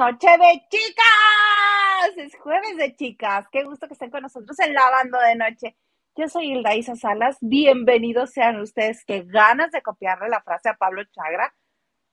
Noche 0.00 0.28
de 0.28 0.66
chicas, 0.70 2.16
es 2.16 2.34
jueves 2.36 2.74
de 2.78 2.96
chicas. 2.96 3.46
Qué 3.52 3.64
gusto 3.64 3.86
que 3.86 3.92
estén 3.92 4.10
con 4.10 4.22
nosotros 4.22 4.58
en 4.60 4.72
Lavando 4.72 5.18
de 5.18 5.36
Noche. 5.36 5.76
Yo 6.16 6.26
soy 6.26 6.52
Hilda 6.52 6.74
Isa 6.74 6.96
Salas. 6.96 7.36
Bienvenidos 7.42 8.30
sean 8.30 8.58
ustedes. 8.60 9.04
Qué 9.04 9.24
ganas 9.26 9.72
de 9.72 9.82
copiarle 9.82 10.30
la 10.30 10.40
frase 10.40 10.70
a 10.70 10.76
Pablo 10.78 11.02
Chagra. 11.04 11.54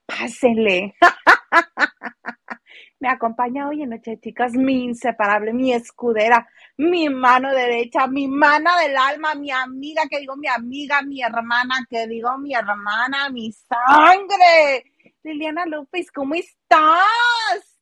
Pásenle. 0.05 0.96
Me 2.99 3.08
acompaña 3.08 3.70
hoy 3.70 3.84
en 3.84 3.91
Noche 3.91 4.12
de 4.12 4.20
Chicas 4.20 4.52
mi 4.52 4.84
inseparable, 4.84 5.54
mi 5.54 5.71
escudera, 5.71 6.46
mi 6.76 7.08
mano 7.08 7.54
derecha, 7.54 8.05
mi 8.05 8.27
mana 8.27 8.77
del 8.82 8.98
alma, 8.98 9.34
mi 9.35 9.49
amiga, 9.49 10.02
que 10.10 10.20
digo 10.20 10.35
mi 10.35 10.49
amiga, 10.49 11.02
mi 11.04 11.21
hermana, 11.21 11.88
que 11.90 12.05
digo 12.05 12.38
mi 12.38 12.54
hermana, 12.54 13.30
mi 13.30 13.49
sangre 13.54 14.91
Liliana 15.24 15.65
López, 15.65 16.12
¿cómo 16.12 16.35
estás? 16.35 17.77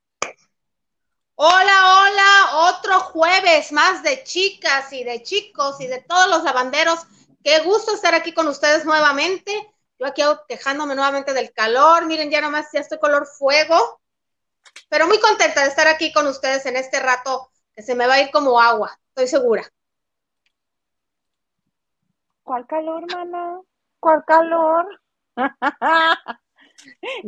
Hola, 1.38 2.02
hola, 2.02 2.70
otro 2.70 2.98
jueves 3.02 3.74
más 3.74 4.04
de 4.04 4.24
chicas 4.24 4.94
y 4.94 5.04
de 5.04 5.22
chicos 5.22 5.82
y 5.82 5.88
de 5.88 6.00
todos 6.00 6.30
los 6.30 6.44
lavanderos. 6.44 7.06
Qué 7.44 7.60
gusto 7.60 7.94
estar 7.94 8.16
aquí 8.16 8.34
con 8.34 8.48
ustedes 8.48 8.86
nuevamente. 8.86 9.52
Yo 10.00 10.08
aquí 10.08 10.22
quejándome 10.48 10.96
nuevamente 10.96 11.34
del 11.34 11.52
calor. 11.52 12.06
Miren, 12.06 12.32
ya 12.32 12.40
nomás 12.40 12.68
ya 12.72 12.80
estoy 12.80 13.00
color 13.00 13.28
fuego. 13.28 14.00
Pero 14.88 15.08
muy 15.08 15.20
contenta 15.20 15.64
de 15.64 15.68
estar 15.68 15.88
aquí 15.88 16.14
con 16.14 16.26
ustedes 16.26 16.66
en 16.68 16.78
este 16.78 17.02
rato 17.02 17.52
que 17.74 17.82
se 17.82 17.96
me 17.96 18.08
va 18.08 18.14
a 18.14 18.22
ir 18.22 18.32
como 18.32 18.58
agua, 18.60 18.98
estoy 19.10 19.28
segura. 19.28 19.70
¿Cuál 22.44 22.66
calor, 22.66 23.14
mana? 23.14 23.60
¿Cuál 24.00 24.24
calor? 24.26 25.02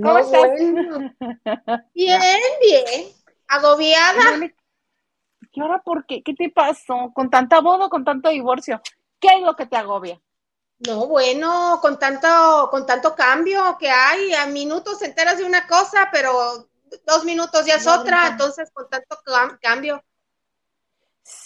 ¿Cómo 0.01 0.17
estás? 0.19 0.49
Bien, 1.93 2.41
bien. 2.61 3.17
Agobiada. 3.47 4.21
¿Y 5.51 5.61
ahora 5.61 5.81
por 5.81 6.05
qué? 6.05 6.21
¿Qué 6.21 6.33
te 6.33 6.49
pasó? 6.49 7.11
¿Con 7.13 7.29
tanta 7.29 7.61
boda 7.61 7.89
con 7.89 8.05
tanto 8.05 8.29
divorcio? 8.29 8.81
¿Qué 9.19 9.29
es 9.35 9.41
lo 9.41 9.55
que 9.55 9.65
te 9.65 9.75
agobia? 9.75 10.21
No, 10.79 11.07
bueno, 11.07 11.79
con 11.81 11.97
tanto, 11.97 12.67
con 12.69 12.85
tanto 12.85 13.15
cambio 13.15 13.77
que 13.79 13.89
hay, 13.89 14.35
a 14.35 14.45
minutos 14.45 15.01
enteras 15.01 15.39
de 15.39 15.45
una 15.45 15.65
cosa, 15.65 16.09
pero 16.11 16.67
dos 17.05 17.25
minutos 17.25 17.65
ya 17.65 17.75
es 17.75 17.87
otra, 17.87 18.27
entonces 18.27 18.69
con 18.71 18.87
tanto 18.87 19.17
cambio. 19.59 20.03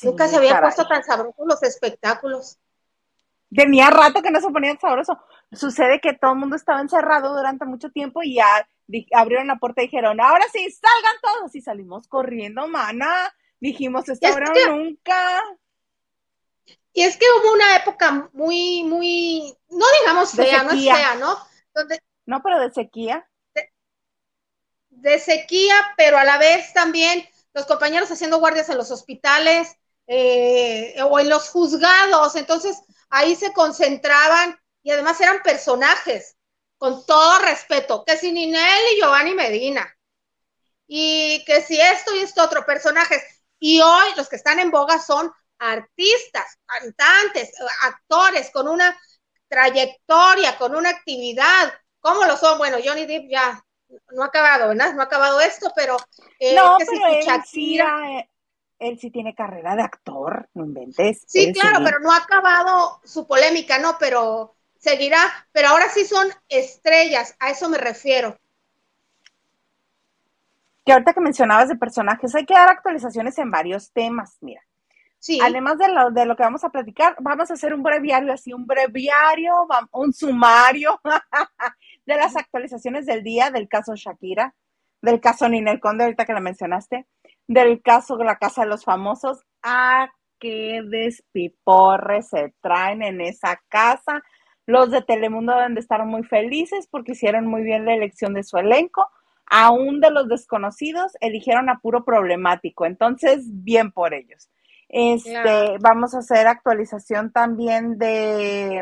Nunca 0.04 0.28
se 0.28 0.36
había 0.36 0.60
puesto 0.60 0.86
tan 0.88 1.04
sabrosos 1.04 1.46
los 1.46 1.64
espectáculos. 1.64 2.58
Tenía 3.54 3.90
rato 3.90 4.22
que 4.22 4.32
no 4.32 4.40
se 4.40 4.50
ponía 4.50 4.78
sabroso. 4.80 5.18
Sucede 5.52 6.00
que 6.00 6.14
todo 6.14 6.32
el 6.32 6.38
mundo 6.38 6.56
estaba 6.56 6.82
encerrado 6.82 7.34
durante 7.36 7.66
mucho 7.66 7.90
tiempo 7.90 8.22
y 8.24 8.36
ya 8.36 8.68
abrieron 9.14 9.48
la 9.48 9.58
puerta 9.58 9.82
y 9.82 9.86
dijeron, 9.86 10.20
ahora 10.20 10.46
sí, 10.52 10.70
salgan 10.72 11.16
todos. 11.22 11.56
Y 11.56 11.62
salimos 11.62 12.08
corriendo, 12.08 12.68
mana. 12.68 13.34
Dijimos, 13.60 14.10
esto 14.10 14.28
ahora 14.28 14.52
nunca. 14.70 15.44
Y 16.94 17.04
es 17.04 17.18
que 17.18 17.26
hubo 17.40 17.54
una 17.54 17.76
época 17.78 18.30
muy, 18.34 18.84
muy, 18.84 19.58
no 19.70 19.86
digamos 20.02 20.32
fea, 20.32 20.64
no 20.64 20.72
es 20.72 20.84
fea, 20.84 21.16
¿no? 21.16 21.38
no, 22.26 22.42
pero 22.44 22.60
de 22.60 22.72
sequía. 22.72 23.28
De, 24.90 25.20
sequía, 25.20 25.76
pero 25.96 26.18
a 26.18 26.26
la 26.26 26.38
vez 26.38 26.74
también 26.74 27.26
los 27.54 27.66
compañeros 27.66 28.12
haciendo 28.12 28.40
guardias 28.40 28.70
en 28.70 28.78
los 28.78 28.92
hospitales 28.92 29.76
eh, 30.08 30.96
o 31.10 31.20
en 31.20 31.30
los 31.30 31.50
juzgados. 31.50 32.36
Entonces, 32.36 32.82
ahí 33.10 33.36
se 33.36 33.54
concentraban 33.54 34.60
y 34.84 34.92
además 34.92 35.20
eran 35.22 35.42
personajes, 35.44 36.36
con 36.82 37.06
todo 37.06 37.38
respeto, 37.38 38.04
que 38.04 38.18
si 38.18 38.32
Ninel 38.32 38.82
y 38.96 39.00
Giovanni 39.00 39.36
Medina, 39.36 39.88
y 40.88 41.46
que 41.46 41.62
si 41.62 41.80
esto 41.80 42.16
y 42.16 42.22
esto 42.22 42.44
otro, 42.44 42.66
personajes. 42.66 43.22
Y 43.60 43.80
hoy 43.82 44.08
los 44.18 44.28
que 44.28 44.38
están 44.38 44.58
en 44.58 44.72
boga 44.72 44.98
son 44.98 45.32
artistas, 45.60 46.58
cantantes, 46.66 47.52
actores 47.84 48.50
con 48.50 48.68
una 48.68 49.00
trayectoria, 49.48 50.58
con 50.58 50.76
una 50.76 50.90
actividad. 50.90 51.72
¿Cómo 52.00 52.26
lo 52.26 52.36
son? 52.36 52.58
Bueno, 52.58 52.78
Johnny 52.84 53.06
Depp 53.06 53.30
ya 53.30 53.64
no 54.14 54.24
ha 54.24 54.28
acabado, 54.28 54.70
¿verdad? 54.70 54.96
No 54.96 55.02
ha 55.04 55.06
acabado 55.06 55.40
esto, 55.40 55.72
pero... 55.76 55.98
Eh, 56.40 56.56
no, 56.56 56.78
pero 56.80 56.92
si 57.46 57.78
él 58.80 58.98
sí 59.00 59.12
tiene 59.12 59.36
carrera 59.36 59.76
de 59.76 59.84
actor, 59.84 60.50
no 60.56 60.66
inventes. 60.66 61.22
Sí, 61.28 61.54
claro, 61.54 61.82
pero 61.86 62.00
no 62.00 62.12
ha 62.12 62.18
acabado 62.18 63.00
su 63.04 63.28
polémica, 63.28 63.78
¿no? 63.78 63.98
Pero 64.00 64.56
seguirá, 64.82 65.20
pero 65.52 65.70
ahora 65.70 65.88
sí 65.90 66.04
son 66.06 66.28
estrellas, 66.50 67.36
a 67.40 67.52
eso 67.52 67.70
me 67.70 67.78
refiero. 67.78 68.38
Que 70.84 70.92
ahorita 70.92 71.14
que 71.14 71.22
mencionabas 71.22 71.70
de 71.70 71.76
personajes, 71.76 72.34
hay 72.34 72.46
que 72.46 72.56
dar 72.56 72.70
actualizaciones 72.70 73.38
en 73.38 73.52
varios 73.52 73.92
temas, 73.92 74.38
mira. 74.42 74.62
Sí. 75.20 75.40
Además 75.42 75.78
de 75.78 75.88
lo, 75.88 76.10
de 76.10 76.26
lo 76.26 76.36
que 76.36 76.42
vamos 76.42 76.64
a 76.64 76.70
platicar, 76.70 77.16
vamos 77.20 77.52
a 77.52 77.54
hacer 77.54 77.76
un 77.76 77.84
breviario, 77.84 78.34
así 78.34 78.54
un 78.54 78.66
breviario, 78.66 79.54
un 79.92 80.12
sumario 80.12 81.00
de 82.08 82.16
las 82.16 82.36
actualizaciones 82.36 83.06
del 83.06 83.24
día 83.24 83.52
del 83.52 83.70
caso 83.70 83.94
Shakira, 83.96 84.56
del 85.00 85.22
caso 85.22 85.48
Ninel 85.48 85.80
Conde, 85.80 86.06
ahorita 86.06 86.26
que 86.26 86.34
la 86.34 86.40
mencionaste, 86.40 87.06
del 87.48 87.84
caso 87.84 88.18
de 88.18 88.26
la 88.26 88.38
Casa 88.38 88.64
de 88.64 88.70
los 88.70 88.84
Famosos. 88.84 89.42
a 89.62 90.06
ah, 90.06 90.12
qué 90.42 90.82
despiporre 90.84 92.24
se 92.24 92.56
traen 92.62 93.04
en 93.04 93.22
esa 93.22 93.62
casa. 93.70 94.24
Los 94.72 94.90
de 94.90 95.02
Telemundo 95.02 95.54
deben 95.54 95.74
de 95.74 95.82
estar 95.82 96.06
muy 96.06 96.24
felices 96.24 96.88
porque 96.90 97.12
hicieron 97.12 97.46
muy 97.46 97.62
bien 97.62 97.86
la 97.86 97.94
elección 97.94 98.34
de 98.34 98.44
su 98.44 98.58
elenco. 98.58 99.06
Aún 99.46 100.00
de 100.00 100.12
los 100.12 100.30
desconocidos, 100.30 101.12
eligieron 101.20 101.70
a 101.70 101.80
puro 101.80 102.06
problemático. 102.06 102.86
Entonces, 102.86 103.44
bien 103.48 103.92
por 103.92 104.14
ellos. 104.14 104.50
Este, 104.88 105.78
vamos 105.82 106.16
a 106.16 106.20
hacer 106.20 106.48
actualización 106.48 107.34
también 107.34 107.98
de, 107.98 108.82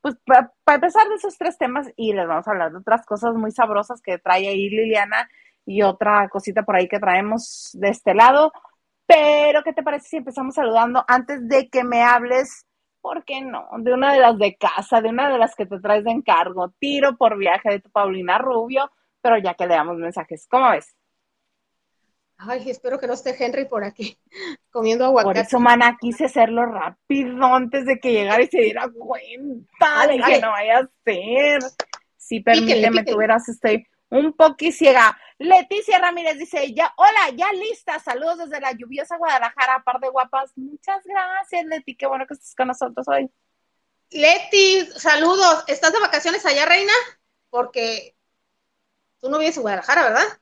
pues 0.00 0.16
para 0.24 0.52
empezar 0.76 1.08
de 1.08 1.16
esos 1.16 1.36
tres 1.36 1.58
temas 1.58 1.88
y 1.96 2.12
les 2.12 2.28
vamos 2.28 2.46
a 2.46 2.50
hablar 2.52 2.70
de 2.70 2.78
otras 2.78 3.04
cosas 3.04 3.34
muy 3.34 3.50
sabrosas 3.50 4.00
que 4.00 4.18
trae 4.18 4.46
ahí 4.46 4.70
Liliana 4.70 5.28
y 5.66 5.82
otra 5.82 6.28
cosita 6.28 6.62
por 6.62 6.76
ahí 6.76 6.86
que 6.86 7.00
traemos 7.00 7.70
de 7.72 7.88
este 7.88 8.14
lado. 8.14 8.52
Pero, 9.06 9.64
¿qué 9.64 9.72
te 9.72 9.82
parece 9.82 10.08
si 10.08 10.16
empezamos 10.18 10.54
saludando 10.54 11.04
antes 11.08 11.48
de 11.48 11.68
que 11.68 11.82
me 11.82 12.02
hables? 12.02 12.67
¿Por 13.00 13.24
qué 13.24 13.40
no? 13.40 13.68
De 13.78 13.92
una 13.92 14.12
de 14.12 14.20
las 14.20 14.38
de 14.38 14.56
casa, 14.56 15.00
de 15.00 15.08
una 15.08 15.30
de 15.30 15.38
las 15.38 15.54
que 15.54 15.66
te 15.66 15.80
traes 15.80 16.04
de 16.04 16.10
encargo, 16.10 16.72
tiro 16.78 17.16
por 17.16 17.38
viaje 17.38 17.70
de 17.70 17.80
tu 17.80 17.90
Paulina 17.90 18.38
Rubio, 18.38 18.90
pero 19.20 19.38
ya 19.38 19.54
que 19.54 19.66
le 19.66 19.74
damos 19.74 19.96
mensajes, 19.96 20.46
¿cómo 20.48 20.70
ves? 20.70 20.94
Ay, 22.40 22.70
espero 22.70 23.00
que 23.00 23.08
no 23.08 23.14
esté 23.14 23.34
Henry 23.36 23.64
por 23.64 23.82
aquí 23.82 24.16
comiendo 24.70 25.04
aguacate. 25.04 25.34
Por 25.34 25.46
eso, 25.46 25.58
mana, 25.58 25.96
quise 26.00 26.26
hacerlo 26.26 26.66
rápido 26.66 27.44
antes 27.44 27.84
de 27.84 27.98
que 27.98 28.12
llegara 28.12 28.42
y 28.42 28.46
se 28.46 28.60
diera 28.60 28.88
cuenta 28.88 30.06
de 30.06 30.18
que 30.18 30.40
no 30.40 30.50
vaya 30.50 30.78
a 30.78 30.90
ser. 31.04 31.62
Sí, 32.16 32.40
permíteme, 32.40 33.04
tú 33.04 33.16
verás, 33.16 33.48
estoy 33.48 33.86
un 34.10 34.32
poquito 34.34 34.76
ciega. 34.76 35.18
Leticia 35.38 35.98
Ramírez 35.98 36.36
dice, 36.36 36.72
ya, 36.74 36.92
hola, 36.96 37.30
ya 37.36 37.52
lista, 37.52 37.98
saludos 38.00 38.38
desde 38.38 38.60
la 38.60 38.72
lluviosa 38.72 39.16
Guadalajara, 39.16 39.82
par 39.84 40.00
de 40.00 40.08
guapas. 40.08 40.50
Muchas 40.56 41.04
gracias, 41.04 41.64
Leti, 41.64 41.94
qué 41.94 42.06
bueno 42.06 42.26
que 42.26 42.34
estés 42.34 42.56
con 42.56 42.66
nosotros 42.66 43.06
hoy. 43.06 43.30
Leti, 44.10 44.86
saludos. 44.96 45.64
¿Estás 45.68 45.92
de 45.92 46.00
vacaciones 46.00 46.44
allá, 46.44 46.66
reina? 46.66 46.92
Porque 47.50 48.16
tú 49.20 49.28
no 49.28 49.38
vives 49.38 49.56
en 49.56 49.62
Guadalajara, 49.62 50.02
¿verdad? 50.02 50.40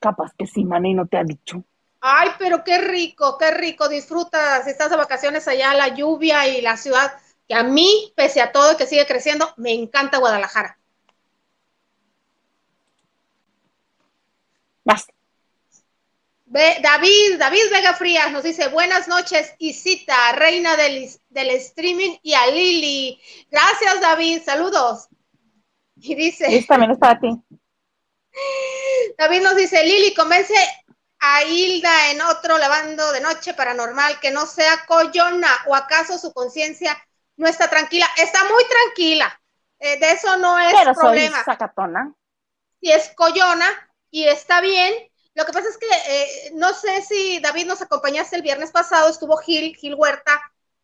Capaz 0.00 0.32
que 0.36 0.46
sí, 0.46 0.62
y 0.62 0.94
no 0.94 1.06
te 1.06 1.18
ha 1.18 1.24
dicho. 1.24 1.62
Ay, 2.00 2.30
pero 2.38 2.64
qué 2.64 2.78
rico, 2.78 3.36
qué 3.38 3.50
rico. 3.50 3.88
Disfrutas, 3.88 4.66
estás 4.66 4.90
de 4.90 4.96
vacaciones 4.96 5.46
allá, 5.46 5.74
la 5.74 5.88
lluvia 5.88 6.46
y 6.48 6.62
la 6.62 6.76
ciudad, 6.76 7.12
que 7.46 7.54
a 7.54 7.62
mí, 7.62 8.12
pese 8.16 8.40
a 8.40 8.50
todo 8.50 8.76
que 8.76 8.86
sigue 8.86 9.06
creciendo, 9.06 9.52
me 9.56 9.72
encanta 9.72 10.18
Guadalajara. 10.18 10.77
David, 16.50 17.38
David 17.38 17.70
Vega 17.70 17.94
Frías 17.94 18.32
nos 18.32 18.42
dice 18.42 18.68
buenas 18.68 19.06
noches, 19.06 19.54
Isita, 19.58 20.32
reina 20.32 20.76
del, 20.76 21.08
del 21.28 21.50
streaming, 21.50 22.16
y 22.22 22.32
a 22.34 22.46
Lili. 22.46 23.20
Gracias, 23.50 24.00
David, 24.00 24.42
saludos. 24.44 25.08
Y 25.96 26.14
dice. 26.14 26.64
también 26.66 26.92
es 26.92 26.98
para 26.98 27.20
ti. 27.20 27.28
David 29.18 29.42
nos 29.42 29.56
dice, 29.56 29.84
Lili, 29.84 30.14
convence 30.14 30.54
a 31.20 31.44
Hilda 31.44 32.12
en 32.12 32.22
otro 32.22 32.56
lavando 32.56 33.12
de 33.12 33.20
noche 33.20 33.52
paranormal 33.52 34.20
que 34.20 34.30
no 34.30 34.46
sea 34.46 34.86
coyona 34.86 35.48
o 35.66 35.74
acaso 35.74 36.16
su 36.16 36.32
conciencia 36.32 36.96
no 37.36 37.46
está 37.46 37.68
tranquila. 37.68 38.06
Está 38.16 38.44
muy 38.44 38.64
tranquila. 38.64 39.40
Eh, 39.80 39.98
de 39.98 40.12
eso 40.12 40.36
no 40.38 40.58
es 40.58 40.74
Pero 40.78 40.94
problema. 40.94 41.36
Soy 41.36 41.44
sacatona. 41.44 42.12
Si 42.80 42.90
es 42.90 43.12
coyona, 43.14 43.87
y 44.10 44.24
está 44.24 44.60
bien. 44.60 44.94
Lo 45.34 45.44
que 45.46 45.52
pasa 45.52 45.68
es 45.68 45.78
que 45.78 45.86
eh, 45.86 46.50
no 46.54 46.72
sé 46.74 47.02
si 47.02 47.38
David 47.38 47.66
nos 47.66 47.80
acompañaste 47.80 48.36
el 48.36 48.42
viernes 48.42 48.72
pasado, 48.72 49.08
estuvo 49.08 49.36
Gil, 49.36 49.76
Gil 49.76 49.94
Huerta, 49.94 50.40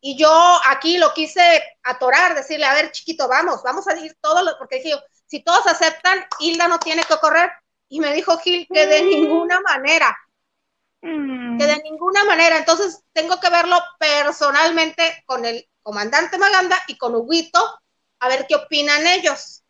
y 0.06 0.18
yo 0.18 0.60
aquí 0.66 0.98
lo 0.98 1.14
quise 1.14 1.62
atorar, 1.82 2.34
decirle, 2.34 2.66
a 2.66 2.74
ver, 2.74 2.92
chiquito, 2.92 3.26
vamos, 3.26 3.62
vamos 3.62 3.88
a 3.88 3.98
ir 3.98 4.14
todos, 4.20 4.54
porque 4.58 4.76
dije 4.76 4.90
yo, 4.90 5.02
si 5.26 5.42
todos 5.42 5.66
aceptan, 5.66 6.26
Hilda 6.38 6.68
no 6.68 6.78
tiene 6.78 7.04
que 7.04 7.16
correr, 7.16 7.50
Y 7.88 8.00
me 8.00 8.12
dijo 8.12 8.36
Gil 8.36 8.68
que 8.70 8.86
de 8.86 9.02
mm. 9.02 9.06
ninguna 9.06 9.60
manera, 9.62 10.14
mm. 11.00 11.58
que 11.58 11.66
de 11.66 11.82
ninguna 11.82 12.22
manera. 12.24 12.58
Entonces 12.58 13.02
tengo 13.14 13.40
que 13.40 13.48
verlo 13.48 13.78
personalmente 13.98 15.24
con 15.24 15.46
el 15.46 15.66
comandante 15.82 16.36
Maganda 16.36 16.78
y 16.86 16.98
con 16.98 17.14
Huguito, 17.14 17.80
a 18.20 18.28
ver 18.28 18.46
qué 18.46 18.56
opinan 18.56 19.06
ellos. 19.06 19.63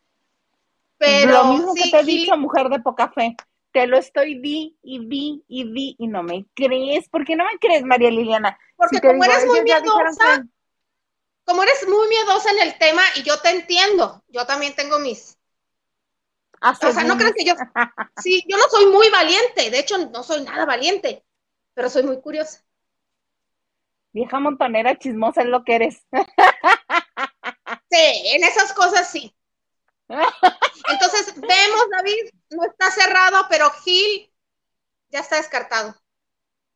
Pero 1.05 1.33
lo 1.33 1.45
mismo 1.45 1.75
que 1.75 1.91
te 1.91 2.01
he 2.01 2.05
dicho, 2.05 2.37
mujer 2.37 2.69
de 2.69 2.81
poca 2.81 3.11
fe. 3.11 3.37
Te 3.73 3.87
lo 3.87 3.99
estoy 3.99 4.39
di 4.41 4.79
y 4.83 5.07
di 5.07 5.45
y 5.49 5.65
di 5.73 5.97
y 5.99 6.07
no 6.07 6.23
me 6.23 6.47
crees. 6.55 7.09
¿Por 7.09 7.25
qué 7.25 7.35
no 7.35 7.45
me 7.45 7.59
crees, 7.59 7.83
María 7.85 8.11
Liliana? 8.11 8.59
Porque 8.77 9.01
como 9.01 9.25
eres 9.25 9.47
muy 9.47 9.63
miedosa, 9.63 10.45
como 11.45 11.63
eres 11.63 11.87
muy 11.89 12.09
miedosa 12.09 12.51
en 12.53 12.61
el 12.69 12.79
tema 12.79 13.03
y 13.17 13.23
yo 13.23 13.39
te 13.41 13.51
entiendo, 13.51 14.23
yo 14.29 14.47
también 14.47 14.75
tengo 14.75 14.99
mis... 14.99 15.37
o 16.63 16.93
sea, 16.93 17.05
no 17.05 17.17
crees 17.17 17.35
que 17.35 17.45
yo... 17.45 17.55
Sí, 18.23 18.45
yo 18.49 18.57
no 18.57 18.65
soy 18.71 18.87
muy 18.87 19.11
valiente, 19.11 19.71
de 19.71 19.79
hecho 19.79 19.99
no 19.99 20.23
soy 20.23 20.43
nada 20.43 20.65
valiente, 20.65 21.25
pero 21.75 21.91
soy 21.91 22.05
muy 22.05 22.21
curiosa. 22.21 22.65
Vieja 24.13 24.39
montonera 24.39 24.97
chismosa 24.97 25.43
es 25.43 25.49
lo 25.49 25.65
que 25.65 25.75
eres. 25.75 26.03
Sí, 27.91 28.23
en 28.35 28.43
esas 28.43 28.73
cosas 28.73 29.09
sí. 29.09 29.33
Entonces, 30.09 31.35
vemos, 31.37 31.89
David, 31.91 32.31
no 32.51 32.65
está 32.65 32.91
cerrado, 32.91 33.47
pero 33.49 33.71
Gil 33.71 34.31
ya 35.09 35.21
está 35.21 35.37
descartado. 35.37 35.95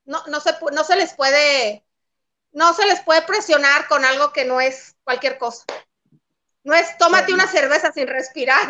No, 0.04 0.24
no, 0.28 0.40
se, 0.40 0.54
no 0.72 0.84
se 0.84 0.96
les 0.96 1.12
puede, 1.14 1.84
no 2.52 2.72
se 2.72 2.86
les 2.86 3.00
puede 3.02 3.22
presionar 3.22 3.88
con 3.88 4.04
algo 4.04 4.32
que 4.32 4.44
no 4.44 4.60
es 4.60 4.96
cualquier 5.04 5.38
cosa. 5.38 5.64
No 6.64 6.74
es 6.74 6.96
tómate 6.98 7.32
una 7.32 7.46
cerveza 7.46 7.92
sin 7.92 8.08
respirar. 8.08 8.68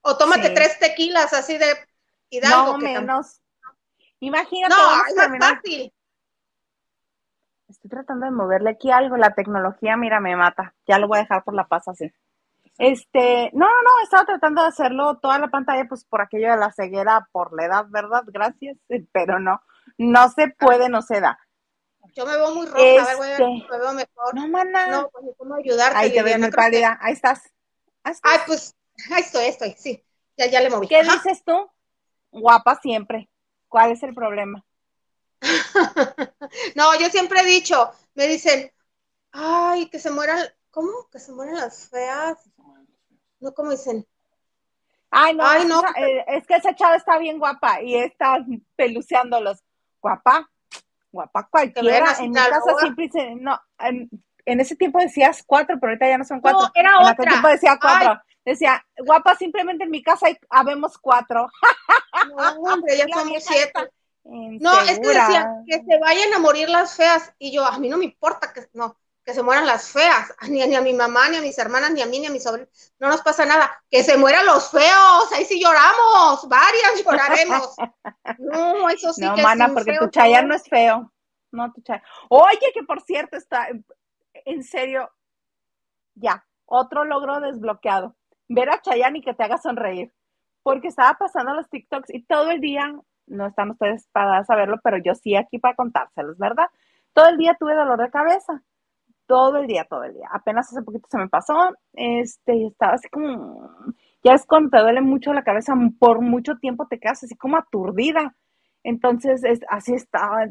o 0.00 0.16
tómate 0.16 0.50
tres 0.50 0.78
tequilas 0.78 1.32
así 1.32 1.58
de 1.58 1.88
Hidalgo. 2.30 2.72
No 2.72 2.78
menos. 2.78 3.40
Imagínate. 4.20 4.74
No, 4.74 5.06
es 5.06 5.14
más 5.14 5.38
fácil. 5.38 5.92
Estoy 7.68 7.90
tratando 7.90 8.24
de 8.24 8.32
moverle 8.32 8.70
aquí 8.70 8.90
algo. 8.90 9.16
La 9.16 9.34
tecnología, 9.34 9.96
mira, 9.96 10.20
me 10.20 10.36
mata. 10.36 10.74
Ya 10.86 10.98
lo 10.98 11.08
voy 11.08 11.18
a 11.18 11.22
dejar 11.22 11.44
por 11.44 11.54
la 11.54 11.68
paz 11.68 11.86
así. 11.88 12.10
Este, 12.78 13.50
no, 13.54 13.66
no, 13.66 13.82
no, 13.82 14.04
estaba 14.04 14.24
tratando 14.24 14.62
de 14.62 14.68
hacerlo 14.68 15.18
toda 15.18 15.38
la 15.40 15.48
pantalla, 15.48 15.84
pues 15.88 16.04
por 16.04 16.20
aquello 16.20 16.52
de 16.52 16.56
la 16.56 16.72
ceguera, 16.72 17.28
por 17.32 17.52
la 17.52 17.66
edad, 17.66 17.86
¿verdad? 17.88 18.22
Gracias, 18.26 18.76
pero 19.12 19.40
no, 19.40 19.60
no 19.98 20.28
se 20.30 20.48
puede, 20.48 20.88
no 20.88 21.02
se 21.02 21.20
da. 21.20 21.38
Yo 22.14 22.24
me 22.24 22.36
veo 22.36 22.54
muy 22.54 22.66
roja, 22.66 22.78
a 22.78 23.06
ver, 23.06 23.16
voy 23.16 23.26
a 23.26 23.30
ver, 23.30 23.42
este, 23.42 23.66
me 23.70 23.78
veo 23.78 23.92
mejor. 23.92 24.34
No, 24.34 24.48
mana. 24.48 24.86
No, 24.86 25.08
pues 25.10 25.24
cómo 25.36 25.56
ayudarte. 25.56 25.98
Ahí 25.98 26.12
te 26.12 26.22
ves 26.22 26.38
muy 26.38 26.50
pálida, 26.50 26.98
ahí 27.02 27.12
estás. 27.12 27.42
Ay, 28.02 28.38
pues, 28.46 28.74
ahí 29.10 29.20
estoy, 29.20 29.44
estoy, 29.46 29.72
sí, 29.76 30.02
ya, 30.36 30.46
ya 30.46 30.60
le 30.60 30.70
moví. 30.70 30.88
¿Qué 30.88 31.02
dices 31.02 31.42
tú? 31.44 31.68
Guapa 32.30 32.76
siempre. 32.80 33.28
¿Cuál 33.68 33.92
es 33.92 34.02
el 34.02 34.14
problema? 34.14 34.64
no, 36.74 36.98
yo 36.98 37.08
siempre 37.10 37.40
he 37.40 37.46
dicho, 37.46 37.90
me 38.14 38.26
dicen, 38.26 38.72
ay, 39.32 39.88
que 39.90 39.98
se 39.98 40.10
mueran, 40.10 40.44
¿cómo? 40.70 41.08
Que 41.10 41.18
se 41.18 41.32
mueran 41.32 41.56
las 41.56 41.88
feas. 41.88 42.38
No, 43.40 43.54
como 43.54 43.70
dicen. 43.70 44.06
Ay, 45.10 45.34
no, 45.34 45.46
ay, 45.46 45.64
no. 45.64 45.82
Eh, 45.96 46.24
es 46.28 46.46
que 46.46 46.56
esa 46.56 46.74
chava 46.74 46.96
está 46.96 47.18
bien 47.18 47.38
guapa 47.38 47.80
y 47.80 47.94
está 47.94 48.44
peluceándolos. 48.76 49.62
Guapa, 50.00 50.50
guapa 51.10 51.48
cualquiera. 51.50 52.16
En 52.18 52.30
mi 52.30 52.34
casa 52.34 52.74
siempre 52.80 53.10
no, 53.36 53.58
en, 53.78 54.10
ese 54.44 54.76
tiempo 54.76 54.98
decías 54.98 55.42
cuatro, 55.46 55.76
pero 55.80 55.92
ahorita 55.92 56.08
ya 56.08 56.18
no 56.18 56.24
son 56.24 56.40
cuatro. 56.40 56.60
No, 56.60 56.70
era 56.74 56.90
en 57.00 57.06
otra. 57.06 57.30
tiempo 57.30 57.48
decía 57.48 57.78
cuatro. 57.80 58.20
Decía, 58.44 58.84
guapa, 58.96 59.34
simplemente 59.36 59.84
en 59.84 59.90
mi 59.90 60.02
casa 60.02 60.26
habemos 60.48 60.96
cuatro. 60.98 61.48
No, 62.34 62.72
hombre, 62.72 62.96
ya 62.96 63.06
somos 63.14 63.44
siete. 63.44 63.90
No, 64.28 64.80
es 64.80 64.98
que 65.00 65.08
decía 65.08 65.62
que 65.66 65.82
se 65.82 65.98
vayan 65.98 66.34
a 66.34 66.38
morir 66.38 66.68
las 66.68 66.96
feas. 66.96 67.32
Y 67.38 67.50
yo, 67.50 67.64
a 67.64 67.78
mí 67.78 67.88
no 67.88 67.96
me 67.96 68.04
importa 68.04 68.52
que 68.52 68.68
no, 68.74 68.98
que 69.24 69.32
se 69.32 69.42
mueran 69.42 69.66
las 69.66 69.90
feas. 69.90 70.34
Ni, 70.48 70.64
ni 70.66 70.74
a 70.74 70.82
mi 70.82 70.92
mamá, 70.92 71.28
ni 71.28 71.38
a 71.38 71.40
mis 71.40 71.58
hermanas, 71.58 71.92
ni 71.92 72.02
a 72.02 72.06
mí, 72.06 72.18
ni 72.18 72.26
a 72.26 72.30
mis 72.30 72.42
sobrinos. 72.42 72.68
No 72.98 73.08
nos 73.08 73.22
pasa 73.22 73.46
nada. 73.46 73.82
Que 73.90 74.04
se 74.04 74.18
mueran 74.18 74.44
los 74.44 74.70
feos. 74.70 75.32
Ahí 75.32 75.44
sí 75.46 75.60
lloramos. 75.60 76.46
Varias 76.48 77.02
lloraremos. 77.04 77.74
No, 78.38 78.88
eso 78.90 79.12
sí 79.14 79.24
no, 79.24 79.34
que 79.34 79.42
mana, 79.42 79.68
porque 79.72 79.96
tu 79.98 80.08
chaya 80.08 80.42
no 80.42 80.54
es 80.54 80.64
feo. 80.68 81.10
No, 81.50 81.72
tu. 81.72 81.82
Oye, 82.28 82.72
que 82.74 82.82
por 82.82 83.00
cierto 83.00 83.38
está, 83.38 83.68
en 84.44 84.62
serio, 84.62 85.10
ya, 86.14 86.44
otro 86.66 87.04
logro 87.04 87.40
desbloqueado. 87.40 88.14
Ver 88.48 88.68
a 88.70 88.82
Chayanne 88.82 89.18
y 89.18 89.22
que 89.22 89.32
te 89.32 89.44
haga 89.44 89.56
sonreír. 89.56 90.12
Porque 90.62 90.88
estaba 90.88 91.14
pasando 91.14 91.54
los 91.54 91.68
TikToks 91.70 92.12
y 92.12 92.24
todo 92.24 92.50
el 92.50 92.60
día 92.60 92.94
no 93.28 93.46
están 93.46 93.70
ustedes 93.70 94.08
para 94.12 94.44
saberlo, 94.44 94.78
pero 94.82 94.98
yo 94.98 95.14
sí 95.14 95.36
aquí 95.36 95.58
para 95.58 95.74
contárselos, 95.74 96.38
¿verdad? 96.38 96.66
Todo 97.12 97.28
el 97.28 97.36
día 97.36 97.56
tuve 97.58 97.74
dolor 97.74 98.00
de 98.00 98.10
cabeza, 98.10 98.62
todo 99.26 99.58
el 99.58 99.66
día, 99.66 99.84
todo 99.84 100.04
el 100.04 100.14
día. 100.14 100.28
Apenas 100.32 100.68
hace 100.70 100.82
poquito 100.82 101.06
se 101.10 101.18
me 101.18 101.28
pasó, 101.28 101.76
este, 101.94 102.66
estaba 102.66 102.94
así 102.94 103.08
como, 103.08 103.70
ya 104.24 104.34
es 104.34 104.46
cuando 104.46 104.70
te 104.70 104.78
duele 104.78 105.00
mucho 105.00 105.32
la 105.32 105.44
cabeza, 105.44 105.74
por 105.98 106.20
mucho 106.20 106.56
tiempo 106.56 106.86
te 106.86 106.98
quedas 106.98 107.24
así 107.24 107.36
como 107.36 107.56
aturdida. 107.56 108.34
Entonces, 108.84 109.44
es, 109.44 109.60
así 109.68 109.94
estaba, 109.94 110.46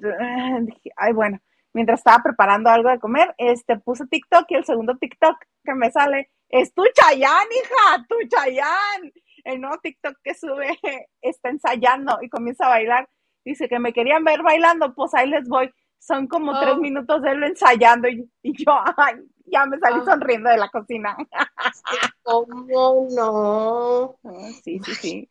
ay, 0.98 1.14
bueno, 1.14 1.40
mientras 1.74 2.00
estaba 2.00 2.24
preparando 2.24 2.70
algo 2.70 2.90
de 2.90 3.00
comer, 3.00 3.34
este, 3.38 3.78
puse 3.80 4.06
TikTok 4.08 4.46
y 4.50 4.56
el 4.56 4.66
segundo 4.66 4.98
TikTok 4.98 5.38
que 5.64 5.74
me 5.74 5.92
sale 5.92 6.30
es 6.50 6.74
tu 6.74 6.84
Chayán, 6.94 7.48
hija, 7.52 8.06
tu 8.08 8.16
Chayán 8.28 9.12
el 9.48 9.62
nuevo 9.62 9.78
TikTok 9.82 10.18
que 10.24 10.36
sube 10.36 10.78
está 11.22 11.50
ensayando 11.50 12.20
y 12.22 12.30
comienza 12.30 12.66
a 12.66 12.70
bailar. 12.70 13.10
Dice 13.44 13.70
que 13.70 13.80
me 13.80 13.94
querían 13.94 14.24
ver 14.24 14.44
bailando, 14.44 14.94
pues 14.94 15.14
ahí 15.14 15.30
les 15.30 15.48
voy. 15.48 15.72
Son 16.00 16.28
como 16.28 16.60
tres 16.60 16.76
oh. 16.76 16.82
minutos 16.82 17.22
de 17.22 17.32
él 17.32 17.44
ensayando 17.44 18.08
y, 18.08 18.30
yo, 18.44 18.72
ya 19.46 19.66
me 19.66 19.80
salí 19.80 20.00
ah. 20.02 20.06
sonriendo 20.06 20.50
de 20.50 20.58
la 20.58 20.70
cocina. 20.70 21.18
¿Cómo 22.24 23.08
no? 23.10 24.20
Ah, 24.24 24.50
sí, 24.64 24.80
sí, 24.84 24.96
sí. 24.96 25.30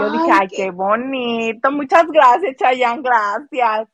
Yo 0.00 0.10
dije, 0.10 0.30
ay, 0.32 0.48
qué 0.48 0.70
bonito. 0.70 1.70
Muchas 1.70 2.06
gracias, 2.08 2.56
Chayanne, 2.56 3.02
gracias. 3.02 3.88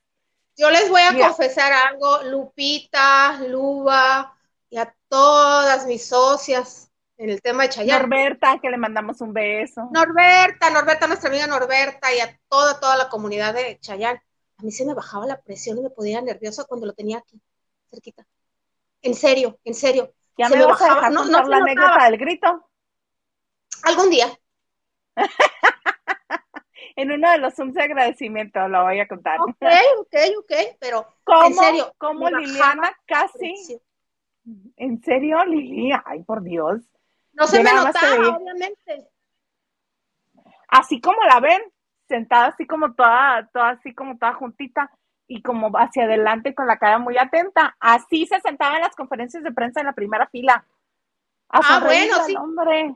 Yo 0.56 0.70
les 0.70 0.88
voy 0.88 1.00
a 1.02 1.18
confesar 1.18 1.72
algo, 1.72 2.22
Lupita, 2.24 3.40
Luba 3.48 4.36
y 4.70 4.76
a 4.76 4.94
todas 5.08 5.86
mis 5.86 6.06
socias 6.06 6.91
en 7.22 7.30
el 7.30 7.40
tema 7.40 7.62
de 7.62 7.68
Chayanne. 7.68 8.02
Norberta, 8.02 8.58
que 8.60 8.68
le 8.68 8.76
mandamos 8.76 9.20
un 9.20 9.32
beso. 9.32 9.88
Norberta, 9.92 10.70
Norberta, 10.70 11.06
nuestra 11.06 11.30
amiga 11.30 11.46
Norberta 11.46 12.12
y 12.12 12.18
a 12.18 12.36
toda, 12.48 12.80
toda 12.80 12.96
la 12.96 13.08
comunidad 13.08 13.54
de 13.54 13.78
Chayanne. 13.78 14.20
A 14.58 14.62
mí 14.64 14.72
se 14.72 14.84
me 14.84 14.92
bajaba 14.92 15.24
la 15.26 15.40
presión 15.40 15.78
y 15.78 15.82
me 15.82 15.90
ponía 15.90 16.20
nerviosa 16.20 16.64
cuando 16.64 16.84
lo 16.84 16.94
tenía 16.94 17.18
aquí, 17.18 17.40
cerquita. 17.88 18.26
En 19.02 19.14
serio, 19.14 19.60
en 19.62 19.74
serio. 19.74 20.12
Ya 20.36 20.48
me, 20.48 20.64
bajaba. 20.64 21.10
no, 21.10 21.24
no 21.24 21.42
la 21.44 21.58
anécdota 21.58 22.06
del 22.06 22.18
grito. 22.18 22.68
Algún 23.84 24.10
día. 24.10 24.26
en 26.96 27.12
uno 27.12 27.30
de 27.30 27.38
los 27.38 27.54
Zooms 27.54 27.74
de 27.74 27.82
agradecimiento 27.84 28.66
lo 28.66 28.82
voy 28.82 28.98
a 28.98 29.06
contar. 29.06 29.40
Ok, 29.40 29.62
ok, 29.98 30.16
ok, 30.38 30.52
pero 30.80 31.06
en 31.46 31.54
serio. 31.54 31.94
¿Cómo 31.98 32.28
Liliana 32.30 32.92
casi? 33.06 33.80
¿En 34.76 35.00
serio, 35.04 35.44
Lili? 35.44 35.92
Ay, 36.04 36.24
por 36.24 36.42
Dios. 36.42 36.82
No 37.32 37.46
se 37.46 37.62
me 37.62 37.72
notaba, 37.72 38.36
obviamente. 38.36 39.08
Así 40.68 41.00
como 41.00 41.22
la 41.24 41.40
ven, 41.40 41.62
sentada 42.08 42.46
así 42.46 42.66
como 42.66 42.94
toda, 42.94 43.48
toda 43.52 43.70
así 43.70 43.94
como 43.94 44.18
toda 44.18 44.34
juntita 44.34 44.90
y 45.26 45.42
como 45.42 45.70
hacia 45.76 46.04
adelante 46.04 46.54
con 46.54 46.66
la 46.66 46.78
cara 46.78 46.98
muy 46.98 47.16
atenta. 47.18 47.76
Así 47.80 48.26
se 48.26 48.40
sentaba 48.40 48.76
en 48.76 48.82
las 48.82 48.96
conferencias 48.96 49.42
de 49.42 49.52
prensa 49.52 49.80
en 49.80 49.86
la 49.86 49.92
primera 49.94 50.26
fila. 50.28 50.66
ah, 51.48 51.80
bueno, 51.84 52.24
sí. 52.26 52.34
Hombre. 52.36 52.94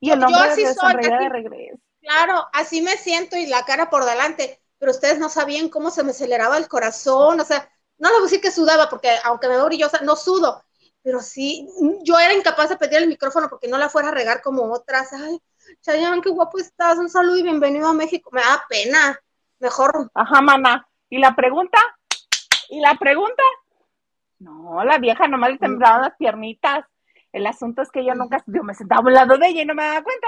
Y 0.00 0.10
el 0.10 0.22
hombre 0.22 0.40
yo 0.40 0.52
así 0.52 0.66
soy, 0.66 0.94
de 0.94 1.28
regreso. 1.28 1.78
Claro, 2.00 2.46
así 2.52 2.82
me 2.82 2.92
siento 2.92 3.36
y 3.36 3.46
la 3.46 3.64
cara 3.64 3.90
por 3.90 4.04
delante, 4.04 4.60
pero 4.78 4.92
ustedes 4.92 5.18
no 5.18 5.28
sabían 5.28 5.68
cómo 5.68 5.90
se 5.90 6.04
me 6.04 6.10
aceleraba 6.10 6.56
el 6.56 6.68
corazón, 6.68 7.40
o 7.40 7.44
sea, 7.44 7.68
no 7.98 8.10
le 8.10 8.14
voy 8.14 8.22
a 8.22 8.24
decir 8.24 8.40
que 8.40 8.52
sudaba, 8.52 8.88
porque 8.88 9.10
aunque 9.24 9.48
me 9.48 9.56
veo 9.56 9.66
brillosa, 9.66 10.00
no 10.02 10.14
sudo, 10.14 10.62
pero 11.06 11.20
sí, 11.20 11.68
yo 12.02 12.18
era 12.18 12.34
incapaz 12.34 12.68
de 12.68 12.76
pedir 12.76 12.98
el 12.98 13.06
micrófono 13.06 13.48
porque 13.48 13.68
no 13.68 13.78
la 13.78 13.88
fuera 13.88 14.08
a 14.08 14.10
regar 14.10 14.42
como 14.42 14.64
otras. 14.72 15.12
Ay, 15.12 15.38
Chayanne, 15.80 16.20
qué 16.20 16.30
guapo 16.30 16.58
estás, 16.58 16.98
un 16.98 17.08
saludo 17.08 17.36
y 17.36 17.44
bienvenido 17.44 17.86
a 17.86 17.92
México. 17.92 18.28
Me 18.32 18.40
da 18.40 18.64
pena, 18.68 19.16
mejor. 19.60 20.10
Ajá, 20.14 20.40
mana. 20.40 20.88
¿Y 21.08 21.18
la 21.18 21.36
pregunta? 21.36 21.78
¿Y 22.70 22.80
la 22.80 22.96
pregunta? 22.96 23.40
No, 24.40 24.82
la 24.82 24.98
vieja 24.98 25.28
nomás 25.28 25.50
le 25.50 25.58
temblaban 25.58 26.02
las 26.02 26.16
piernitas. 26.16 26.84
El 27.30 27.46
asunto 27.46 27.82
es 27.82 27.92
que 27.92 28.04
yo 28.04 28.16
nunca, 28.16 28.42
yo 28.44 28.64
me 28.64 28.74
sentaba 28.74 29.02
a 29.02 29.04
un 29.04 29.14
lado 29.14 29.38
de 29.38 29.46
ella 29.46 29.62
y 29.62 29.64
no 29.64 29.76
me 29.76 29.84
daba 29.84 30.02
cuenta. 30.02 30.26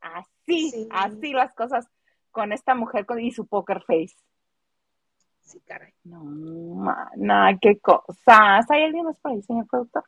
Así, 0.00 0.86
así 0.92 1.32
las 1.32 1.52
cosas 1.54 1.88
con 2.30 2.52
esta 2.52 2.76
mujer 2.76 3.04
con, 3.04 3.18
y 3.18 3.32
su 3.32 3.48
poker 3.48 3.82
face. 3.84 4.14
Sí, 5.48 5.60
caray. 5.60 5.94
No, 6.04 6.22
mana, 6.24 7.58
qué 7.58 7.78
cosas. 7.78 8.70
¿Hay 8.70 8.84
alguien 8.84 9.06
más 9.06 9.18
por 9.18 9.32
ahí, 9.32 9.42
señor 9.42 9.66
productor? 9.66 10.04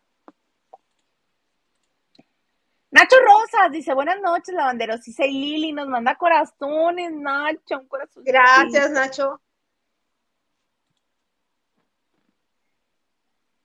Nacho 2.90 3.16
Rosas 3.24 3.72
dice, 3.72 3.94
buenas 3.94 4.20
noches, 4.20 4.54
lavanderos. 4.54 5.02
Dice 5.02 5.26
Lili, 5.26 5.72
nos 5.72 5.88
manda 5.88 6.16
corazones, 6.16 7.10
Nacho, 7.14 7.78
un 7.78 7.88
corazón. 7.88 8.22
Gracias, 8.22 8.90
Nacho. 8.90 9.40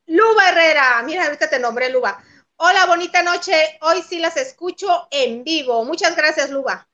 Luba 0.06 0.50
Herrera, 0.50 1.02
mira, 1.04 1.26
ahorita 1.26 1.50
te 1.50 1.60
nombré 1.60 1.90
Luba. 1.90 2.24
Hola, 2.56 2.86
bonita 2.86 3.22
noche. 3.22 3.52
Hoy 3.82 4.02
sí 4.02 4.20
las 4.20 4.38
escucho 4.38 5.10
en 5.12 5.44
vivo. 5.44 5.84
Muchas 5.84 6.16
gracias, 6.16 6.52
Luba. 6.52 6.88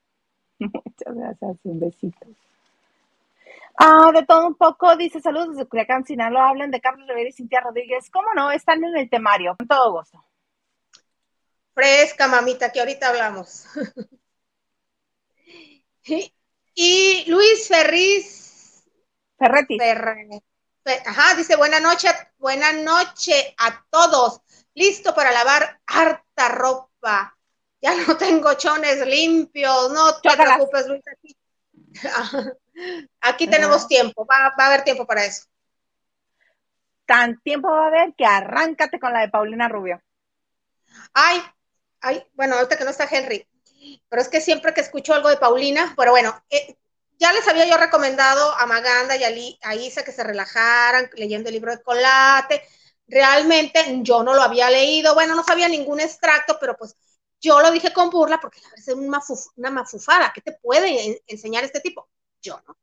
Muchas 0.60 1.16
gracias, 1.16 1.56
un 1.64 1.80
besito. 1.80 2.28
Ah, 3.82 4.12
de 4.12 4.26
todo 4.26 4.46
un 4.46 4.56
poco, 4.56 4.94
dice 4.94 5.22
saludos 5.22 5.56
desde 5.56 5.66
Culiacán, 5.66 6.04
Sinaloa, 6.04 6.50
hablan 6.50 6.70
de 6.70 6.82
Carlos 6.82 7.08
Rivera 7.08 7.30
y 7.30 7.32
Cintia 7.32 7.62
Rodríguez. 7.62 8.10
¿Cómo 8.10 8.28
no? 8.34 8.50
Están 8.50 8.84
en 8.84 8.94
el 8.94 9.08
temario, 9.08 9.56
con 9.56 9.66
todo 9.66 9.92
gusto. 9.92 10.22
Fresca, 11.72 12.28
mamita, 12.28 12.70
que 12.70 12.80
ahorita 12.80 13.08
hablamos. 13.08 13.64
y 16.74 17.24
Luis 17.26 17.68
Ferriz. 17.68 18.84
Ferretti. 19.38 19.78
Ajá, 21.06 21.34
dice 21.36 21.56
buena 21.56 21.80
noche, 21.80 22.08
buena 22.36 22.74
noche 22.74 23.54
a 23.56 23.82
todos. 23.88 24.42
Listo 24.74 25.14
para 25.14 25.32
lavar 25.32 25.80
harta 25.86 26.48
ropa. 26.50 27.34
Ya 27.80 27.94
no 27.94 28.18
tengo 28.18 28.52
chones 28.54 29.06
limpios, 29.06 29.90
no 29.90 30.20
te 30.20 30.36
preocupes, 30.36 30.86
Luis. 30.86 31.02
Aquí, 31.10 31.34
aquí 33.20 33.46
tenemos 33.46 33.86
tiempo, 33.88 34.26
va, 34.26 34.54
va 34.58 34.64
a 34.64 34.66
haber 34.66 34.84
tiempo 34.84 35.06
para 35.06 35.24
eso. 35.24 35.44
Tan 37.06 37.40
tiempo 37.40 37.70
va 37.70 37.84
a 37.84 37.88
haber 37.88 38.14
que 38.14 38.24
arráncate 38.24 39.00
con 39.00 39.12
la 39.12 39.20
de 39.20 39.28
Paulina 39.28 39.68
Rubio. 39.68 40.00
Ay, 41.12 41.42
ay, 42.00 42.24
bueno, 42.34 42.54
ahorita 42.54 42.76
que 42.76 42.84
no 42.84 42.90
está 42.90 43.08
Henry, 43.10 43.46
pero 44.08 44.22
es 44.22 44.28
que 44.28 44.40
siempre 44.40 44.74
que 44.74 44.80
escucho 44.80 45.14
algo 45.14 45.28
de 45.28 45.36
Paulina, 45.36 45.94
pero 45.96 46.12
bueno, 46.12 46.42
eh, 46.50 46.76
ya 47.18 47.32
les 47.32 47.46
había 47.48 47.66
yo 47.66 47.76
recomendado 47.76 48.54
a 48.56 48.66
Maganda 48.66 49.14
y 49.16 49.58
a, 49.62 49.74
Isa 49.74 50.02
que 50.02 50.12
se 50.12 50.24
relajaran 50.24 51.10
leyendo 51.14 51.48
el 51.48 51.54
libro 51.54 51.70
de 51.70 51.82
Colate. 51.82 52.62
Realmente 53.06 53.84
yo 54.02 54.22
no 54.22 54.34
lo 54.34 54.42
había 54.42 54.70
leído, 54.70 55.14
bueno, 55.14 55.34
no 55.34 55.44
sabía 55.44 55.68
ningún 55.68 56.00
extracto, 56.00 56.56
pero 56.58 56.76
pues 56.76 56.96
yo 57.40 57.60
lo 57.60 57.70
dije 57.70 57.92
con 57.92 58.10
burla 58.10 58.40
porque 58.40 58.60
es 58.76 58.88
una, 58.88 59.20
una 59.56 59.70
mafufada. 59.70 60.32
¿Qué 60.34 60.40
te 60.40 60.52
puede 60.52 61.22
enseñar 61.26 61.64
este 61.64 61.80
tipo? 61.80 62.08
Yo 62.42 62.60
no. 62.66 62.76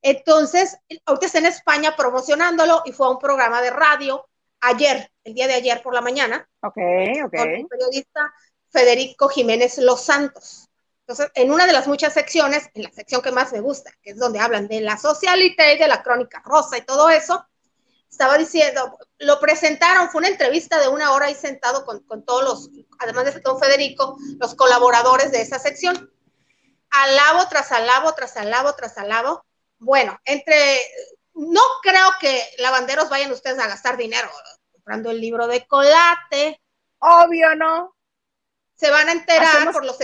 Entonces, 0.00 0.78
ahorita 1.06 1.26
está 1.26 1.38
en 1.38 1.46
España 1.46 1.96
promocionándolo 1.96 2.82
y 2.84 2.92
fue 2.92 3.06
a 3.06 3.10
un 3.10 3.18
programa 3.18 3.60
de 3.60 3.70
radio 3.70 4.28
ayer, 4.60 5.10
el 5.24 5.34
día 5.34 5.48
de 5.48 5.54
ayer 5.54 5.82
por 5.82 5.94
la 5.94 6.00
mañana. 6.00 6.48
Ok, 6.62 6.76
ok. 7.24 7.36
Con 7.36 7.48
el 7.48 7.66
periodista 7.66 8.32
Federico 8.70 9.28
Jiménez 9.28 9.78
Los 9.78 10.02
Santos. 10.02 10.68
Entonces, 11.00 11.30
en 11.34 11.50
una 11.50 11.66
de 11.66 11.72
las 11.72 11.88
muchas 11.88 12.12
secciones, 12.12 12.68
en 12.74 12.82
la 12.82 12.92
sección 12.92 13.22
que 13.22 13.32
más 13.32 13.52
me 13.52 13.60
gusta, 13.60 13.90
que 14.02 14.10
es 14.10 14.18
donde 14.18 14.40
hablan 14.40 14.68
de 14.68 14.80
la 14.82 14.98
socialité, 14.98 15.76
de 15.76 15.88
la 15.88 16.02
crónica 16.02 16.42
rosa 16.44 16.76
y 16.76 16.82
todo 16.82 17.08
eso, 17.08 17.46
estaba 18.10 18.38
diciendo, 18.38 18.98
lo 19.18 19.38
presentaron, 19.40 20.10
fue 20.10 20.20
una 20.20 20.28
entrevista 20.28 20.80
de 20.80 20.88
una 20.88 21.12
hora 21.12 21.26
ahí 21.26 21.34
sentado 21.34 21.84
con, 21.84 22.24
todos 22.24 22.42
los, 22.42 22.70
además 22.98 23.26
de 23.26 23.40
don 23.40 23.58
Federico, 23.58 24.16
los 24.38 24.54
colaboradores 24.54 25.30
de 25.30 25.42
esa 25.42 25.58
sección. 25.58 26.10
Alabo 26.90 27.48
tras 27.48 27.70
alabo, 27.72 28.14
tras 28.14 28.36
alabo, 28.36 28.74
tras 28.74 28.96
alabo. 28.96 29.44
Bueno, 29.78 30.18
entre, 30.24 30.80
no 31.34 31.60
creo 31.82 32.10
que 32.18 32.42
lavanderos 32.58 33.10
vayan 33.10 33.30
ustedes 33.30 33.58
a 33.58 33.68
gastar 33.68 33.96
dinero 33.96 34.30
comprando 34.72 35.10
el 35.10 35.20
libro 35.20 35.46
de 35.46 35.66
Colate. 35.66 36.62
Obvio, 36.98 37.54
¿no? 37.54 37.94
Se 38.74 38.90
van 38.90 39.08
a 39.08 39.12
enterar 39.12 39.70
por 39.70 39.84
los 39.84 39.98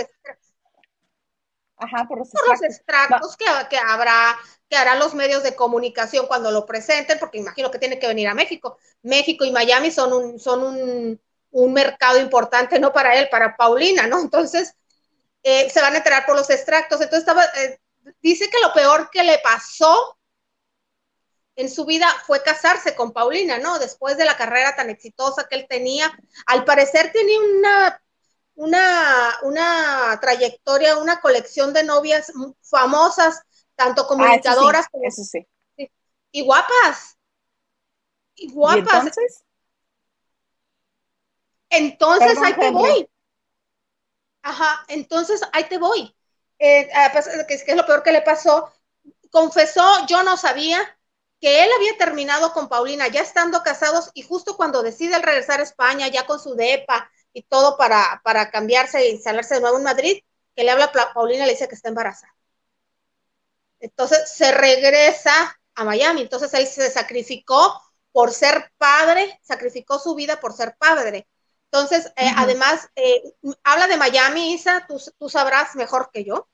Ajá, 1.76 2.06
por 2.08 2.18
los 2.18 2.28
extractos, 2.62 3.36
que, 3.36 3.46
que, 3.68 3.76
habrá, 3.76 4.38
que 4.68 4.76
harán 4.76 4.98
los 4.98 5.14
medios 5.14 5.42
de 5.42 5.56
comunicación 5.56 6.26
cuando 6.26 6.50
lo 6.50 6.64
presenten, 6.66 7.18
porque 7.18 7.38
imagino 7.38 7.70
que 7.70 7.78
tiene 7.78 7.98
que 7.98 8.06
venir 8.06 8.28
a 8.28 8.34
México. 8.34 8.78
México 9.02 9.44
y 9.44 9.50
Miami 9.50 9.90
son 9.90 10.12
un, 10.12 10.38
son 10.38 10.62
un, 10.62 11.20
un 11.50 11.72
mercado 11.72 12.18
importante, 12.20 12.78
no 12.78 12.92
para 12.92 13.16
él, 13.16 13.28
para 13.28 13.56
Paulina, 13.56 14.06
¿no? 14.06 14.20
Entonces, 14.20 14.74
eh, 15.42 15.68
se 15.68 15.80
van 15.80 15.94
a 15.94 15.98
enterar 15.98 16.24
por 16.26 16.36
los 16.36 16.48
extractos. 16.50 17.00
Entonces, 17.00 17.20
estaba, 17.20 17.44
eh, 17.44 17.78
dice 18.22 18.48
que 18.48 18.60
lo 18.60 18.72
peor 18.72 19.10
que 19.10 19.24
le 19.24 19.38
pasó 19.38 20.16
en 21.56 21.70
su 21.70 21.84
vida 21.84 22.08
fue 22.26 22.42
casarse 22.42 22.94
con 22.94 23.12
Paulina, 23.12 23.58
¿no? 23.58 23.78
Después 23.78 24.16
de 24.16 24.24
la 24.24 24.36
carrera 24.36 24.74
tan 24.74 24.90
exitosa 24.90 25.46
que 25.48 25.56
él 25.56 25.66
tenía, 25.68 26.12
al 26.46 26.64
parecer 26.64 27.12
tenía 27.12 27.38
una 27.40 28.02
una, 28.56 29.38
una 29.42 30.18
trayectoria, 30.20 30.98
una 30.98 31.20
colección 31.20 31.72
de 31.72 31.84
novias 31.84 32.32
famosas, 32.62 33.42
tanto 33.74 34.02
ah, 34.02 34.06
comunicadoras 34.06 34.88
como... 34.88 35.04
Eso 35.06 35.24
sí. 35.24 35.46
Y 36.30 36.42
guapas. 36.42 37.16
Y 38.36 38.52
guapas. 38.52 39.06
entonces? 39.06 39.44
Entonces 41.70 42.38
ahí 42.42 42.54
te 42.54 42.70
voy. 42.70 43.08
Ajá, 44.42 44.84
entonces 44.88 45.40
ahí 45.52 45.64
te 45.64 45.78
voy. 45.78 46.14
Eh, 46.58 46.88
ah, 46.94 47.12
que 47.48 47.54
es 47.54 47.76
lo 47.76 47.86
peor 47.86 48.02
que 48.02 48.12
le 48.12 48.22
pasó. 48.22 48.72
Confesó, 49.30 50.06
yo 50.06 50.22
no 50.22 50.36
sabía 50.36 50.78
que 51.40 51.64
él 51.64 51.70
había 51.76 51.98
terminado 51.98 52.52
con 52.52 52.68
Paulina 52.68 53.08
ya 53.08 53.20
estando 53.20 53.62
casados 53.62 54.10
y 54.14 54.22
justo 54.22 54.56
cuando 54.56 54.82
decide 54.82 55.18
regresar 55.18 55.60
a 55.60 55.64
España, 55.64 56.08
ya 56.08 56.26
con 56.26 56.40
su 56.40 56.54
DEPA, 56.54 57.10
y 57.34 57.42
todo 57.42 57.76
para, 57.76 58.22
para 58.24 58.50
cambiarse 58.50 58.98
e 59.00 59.10
instalarse 59.10 59.56
de 59.56 59.60
nuevo 59.60 59.76
en 59.76 59.84
Madrid, 59.84 60.22
que 60.56 60.64
le 60.64 60.70
habla 60.70 60.86
a 60.86 61.12
Paulina 61.12 61.44
y 61.44 61.46
le 61.46 61.52
dice 61.52 61.68
que 61.68 61.74
está 61.74 61.88
embarazada. 61.88 62.34
Entonces 63.80 64.30
se 64.30 64.52
regresa 64.52 65.60
a 65.74 65.84
Miami, 65.84 66.22
entonces 66.22 66.54
él 66.54 66.66
se 66.66 66.90
sacrificó 66.90 67.82
por 68.12 68.32
ser 68.32 68.72
padre, 68.78 69.38
sacrificó 69.42 69.98
su 69.98 70.14
vida 70.14 70.40
por 70.40 70.54
ser 70.54 70.76
padre. 70.78 71.28
Entonces, 71.64 72.06
eh, 72.14 72.30
además, 72.36 72.88
eh, 72.94 73.20
habla 73.64 73.88
de 73.88 73.96
Miami, 73.96 74.54
Isa, 74.54 74.86
tú, 74.86 75.02
tú, 75.18 75.28
sabrás 75.28 75.74
mejor 75.74 76.10
que 76.12 76.24
yo. 76.24 76.48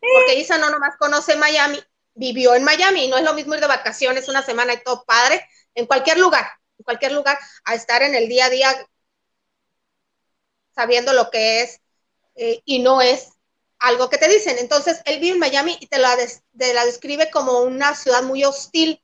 Porque 0.00 0.38
Isa 0.38 0.56
no 0.56 0.70
nomás 0.70 0.96
conoce 0.96 1.36
Miami, 1.36 1.78
vivió 2.14 2.54
en 2.54 2.64
Miami, 2.64 3.04
y 3.04 3.08
no 3.08 3.18
es 3.18 3.24
lo 3.24 3.34
mismo 3.34 3.54
ir 3.54 3.60
de 3.60 3.66
vacaciones 3.66 4.28
una 4.28 4.42
semana 4.42 4.72
y 4.72 4.82
todo 4.82 5.04
padre, 5.04 5.46
en 5.74 5.84
cualquier 5.84 6.18
lugar, 6.18 6.48
en 6.78 6.84
cualquier 6.84 7.12
lugar, 7.12 7.38
a 7.64 7.74
estar 7.74 8.02
en 8.02 8.14
el 8.14 8.28
día 8.28 8.46
a 8.46 8.50
día 8.50 8.88
sabiendo 10.78 11.12
lo 11.12 11.28
que 11.28 11.62
es 11.62 11.80
eh, 12.36 12.62
y 12.64 12.78
no 12.78 13.00
es 13.02 13.30
algo 13.80 14.08
que 14.08 14.16
te 14.16 14.28
dicen. 14.28 14.58
Entonces, 14.58 15.02
él 15.06 15.18
vive 15.18 15.34
en 15.34 15.40
Miami 15.40 15.76
y 15.80 15.88
te 15.88 15.98
la, 15.98 16.16
la 16.52 16.84
describe 16.84 17.32
como 17.32 17.62
una 17.62 17.96
ciudad 17.96 18.22
muy 18.22 18.44
hostil, 18.44 19.02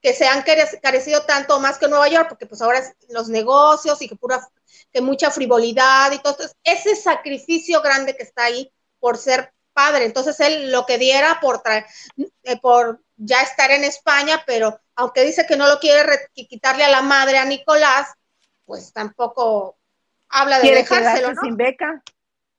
que 0.00 0.14
se 0.14 0.28
han 0.28 0.44
carecido 0.80 1.22
tanto 1.24 1.58
más 1.58 1.78
que 1.78 1.88
Nueva 1.88 2.06
York, 2.08 2.28
porque 2.28 2.46
pues 2.46 2.62
ahora 2.62 2.78
es 2.78 2.94
los 3.08 3.28
negocios 3.28 4.00
y 4.00 4.08
que 4.08 4.14
pura, 4.14 4.48
que 4.92 5.00
mucha 5.00 5.32
frivolidad 5.32 6.12
y 6.12 6.20
todo. 6.20 6.34
Entonces, 6.34 6.56
ese 6.62 6.94
sacrificio 6.94 7.82
grande 7.82 8.16
que 8.16 8.22
está 8.22 8.44
ahí 8.44 8.72
por 9.00 9.18
ser 9.18 9.52
padre. 9.72 10.04
Entonces, 10.04 10.38
él 10.38 10.70
lo 10.70 10.86
que 10.86 10.96
diera 10.96 11.40
por, 11.40 11.60
eh, 11.66 12.60
por 12.62 13.02
ya 13.16 13.42
estar 13.42 13.72
en 13.72 13.82
España, 13.82 14.44
pero 14.46 14.80
aunque 14.94 15.24
dice 15.24 15.44
que 15.44 15.56
no 15.56 15.66
lo 15.66 15.80
quiere 15.80 16.30
quitarle 16.34 16.84
a 16.84 16.88
la 16.88 17.02
madre 17.02 17.38
a 17.38 17.44
Nicolás, 17.44 18.06
pues 18.64 18.92
tampoco 18.92 19.79
habla 20.30 20.60
de 20.60 20.74
dejárselo, 20.74 21.34
¿no? 21.34 21.42
sin 21.42 21.56
beca. 21.56 22.02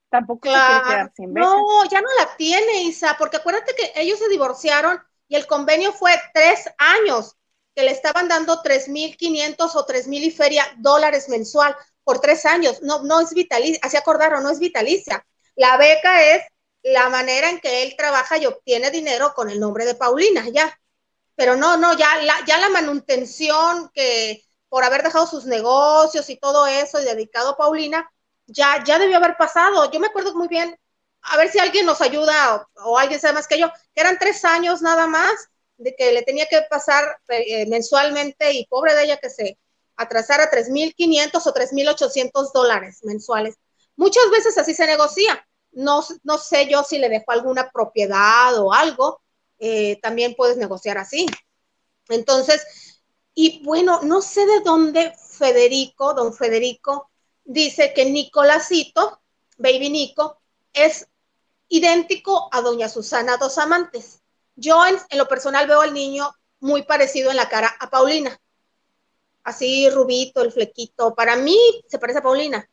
Tampoco 0.09 0.41
quiere 0.41 0.57
quedar 0.57 1.11
sin 1.15 1.33
beca. 1.33 1.47
No, 1.47 1.85
ya 1.89 2.01
no 2.01 2.09
la 2.19 2.35
tiene, 2.35 2.83
Isa, 2.83 3.15
porque 3.17 3.37
acuérdate 3.37 3.73
que 3.75 3.93
ellos 3.95 4.19
se 4.19 4.29
divorciaron 4.29 5.01
y 5.27 5.35
el 5.35 5.47
convenio 5.47 5.93
fue 5.93 6.11
tres 6.33 6.69
años, 6.77 7.37
que 7.73 7.83
le 7.83 7.91
estaban 7.91 8.27
dando 8.27 8.61
tres 8.61 8.89
mil 8.89 9.15
quinientos 9.15 9.75
o 9.77 9.85
tres 9.85 10.07
mil 10.07 10.23
y 10.23 10.31
feria 10.31 10.65
dólares 10.77 11.29
mensual 11.29 11.75
por 12.03 12.19
tres 12.19 12.45
años. 12.45 12.81
No, 12.81 13.03
no 13.03 13.21
es 13.21 13.33
vitalicia, 13.33 13.79
así 13.81 13.95
acordaron, 13.95 14.43
no 14.43 14.49
es 14.49 14.59
vitalicia. 14.59 15.25
La 15.55 15.77
beca 15.77 16.23
es 16.23 16.43
la 16.83 17.09
manera 17.09 17.49
en 17.49 17.59
que 17.59 17.83
él 17.83 17.95
trabaja 17.97 18.37
y 18.37 18.45
obtiene 18.45 18.91
dinero 18.91 19.33
con 19.33 19.49
el 19.49 19.59
nombre 19.59 19.85
de 19.85 19.95
Paulina, 19.95 20.49
ya. 20.49 20.77
Pero 21.35 21.55
no, 21.55 21.77
no, 21.77 21.97
ya 21.97 22.17
la, 22.21 22.35
ya 22.45 22.57
la 22.57 22.69
manutención 22.69 23.89
que 23.93 24.43
por 24.71 24.85
haber 24.85 25.03
dejado 25.03 25.27
sus 25.27 25.43
negocios 25.43 26.29
y 26.29 26.37
todo 26.37 26.65
eso 26.65 27.01
y 27.01 27.03
dedicado 27.03 27.49
a 27.49 27.57
Paulina, 27.57 28.09
ya, 28.47 28.81
ya 28.85 28.99
debió 28.99 29.17
haber 29.17 29.35
pasado. 29.35 29.91
Yo 29.91 29.99
me 29.99 30.07
acuerdo 30.07 30.33
muy 30.33 30.47
bien, 30.47 30.79
a 31.23 31.35
ver 31.35 31.51
si 31.51 31.59
alguien 31.59 31.85
nos 31.85 31.99
ayuda 31.99 32.65
o, 32.85 32.97
alguien 32.97 33.19
sabe 33.19 33.33
más 33.33 33.49
que 33.49 33.59
yo, 33.59 33.69
que 33.93 33.99
eran 33.99 34.17
tres 34.17 34.45
años 34.45 34.81
nada 34.81 35.07
más 35.07 35.33
de 35.75 35.93
que 35.93 36.13
le 36.13 36.21
tenía 36.21 36.45
que 36.45 36.61
pasar 36.69 37.03
eh, 37.27 37.67
mensualmente 37.67 38.53
y 38.53 38.65
pobre 38.67 38.95
de 38.95 39.03
ella 39.03 39.17
que 39.17 39.29
se 39.29 39.59
atrasara 39.97 40.49
3.500 40.49 41.45
o 41.47 41.53
3.800 41.53 42.53
dólares 42.53 42.99
mensuales. 43.03 43.57
Muchas 43.97 44.29
veces 44.31 44.57
así 44.57 44.73
se 44.73 44.87
negocia. 44.87 45.45
No, 45.73 46.01
no 46.23 46.37
sé 46.37 46.69
yo 46.69 46.85
si 46.85 46.97
le 46.97 47.09
dejó 47.09 47.33
alguna 47.33 47.69
propiedad 47.71 48.57
o 48.57 48.71
algo, 48.71 49.21
eh, 49.59 49.99
también 50.01 50.33
puedes 50.33 50.55
negociar 50.55 50.97
así. 50.97 51.25
Entonces, 52.07 52.65
y 53.33 53.63
bueno, 53.63 54.01
no 54.03 54.21
sé 54.21 54.45
de 54.45 54.59
dónde 54.61 55.13
Federico, 55.17 56.13
don 56.13 56.33
Federico, 56.33 57.09
dice 57.43 57.93
que 57.93 58.05
Nicolásito, 58.05 59.21
Baby 59.57 59.89
Nico, 59.89 60.39
es 60.73 61.07
idéntico 61.67 62.49
a 62.51 62.61
doña 62.61 62.89
Susana 62.89 63.37
Dos 63.37 63.57
Amantes. 63.57 64.21
Yo 64.55 64.85
en, 64.85 64.97
lo 65.17 65.27
personal 65.27 65.67
veo 65.67 65.81
al 65.81 65.93
niño 65.93 66.29
muy 66.59 66.83
parecido 66.83 67.31
en 67.31 67.37
la 67.37 67.49
cara 67.49 67.73
a 67.79 67.89
Paulina. 67.89 68.37
Así 69.43 69.89
rubito, 69.89 70.41
el 70.41 70.51
flequito. 70.51 71.15
Para 71.15 71.35
mí 71.35 71.57
se 71.87 71.97
parece 71.97 72.19
a 72.19 72.23
Paulina. 72.23 72.69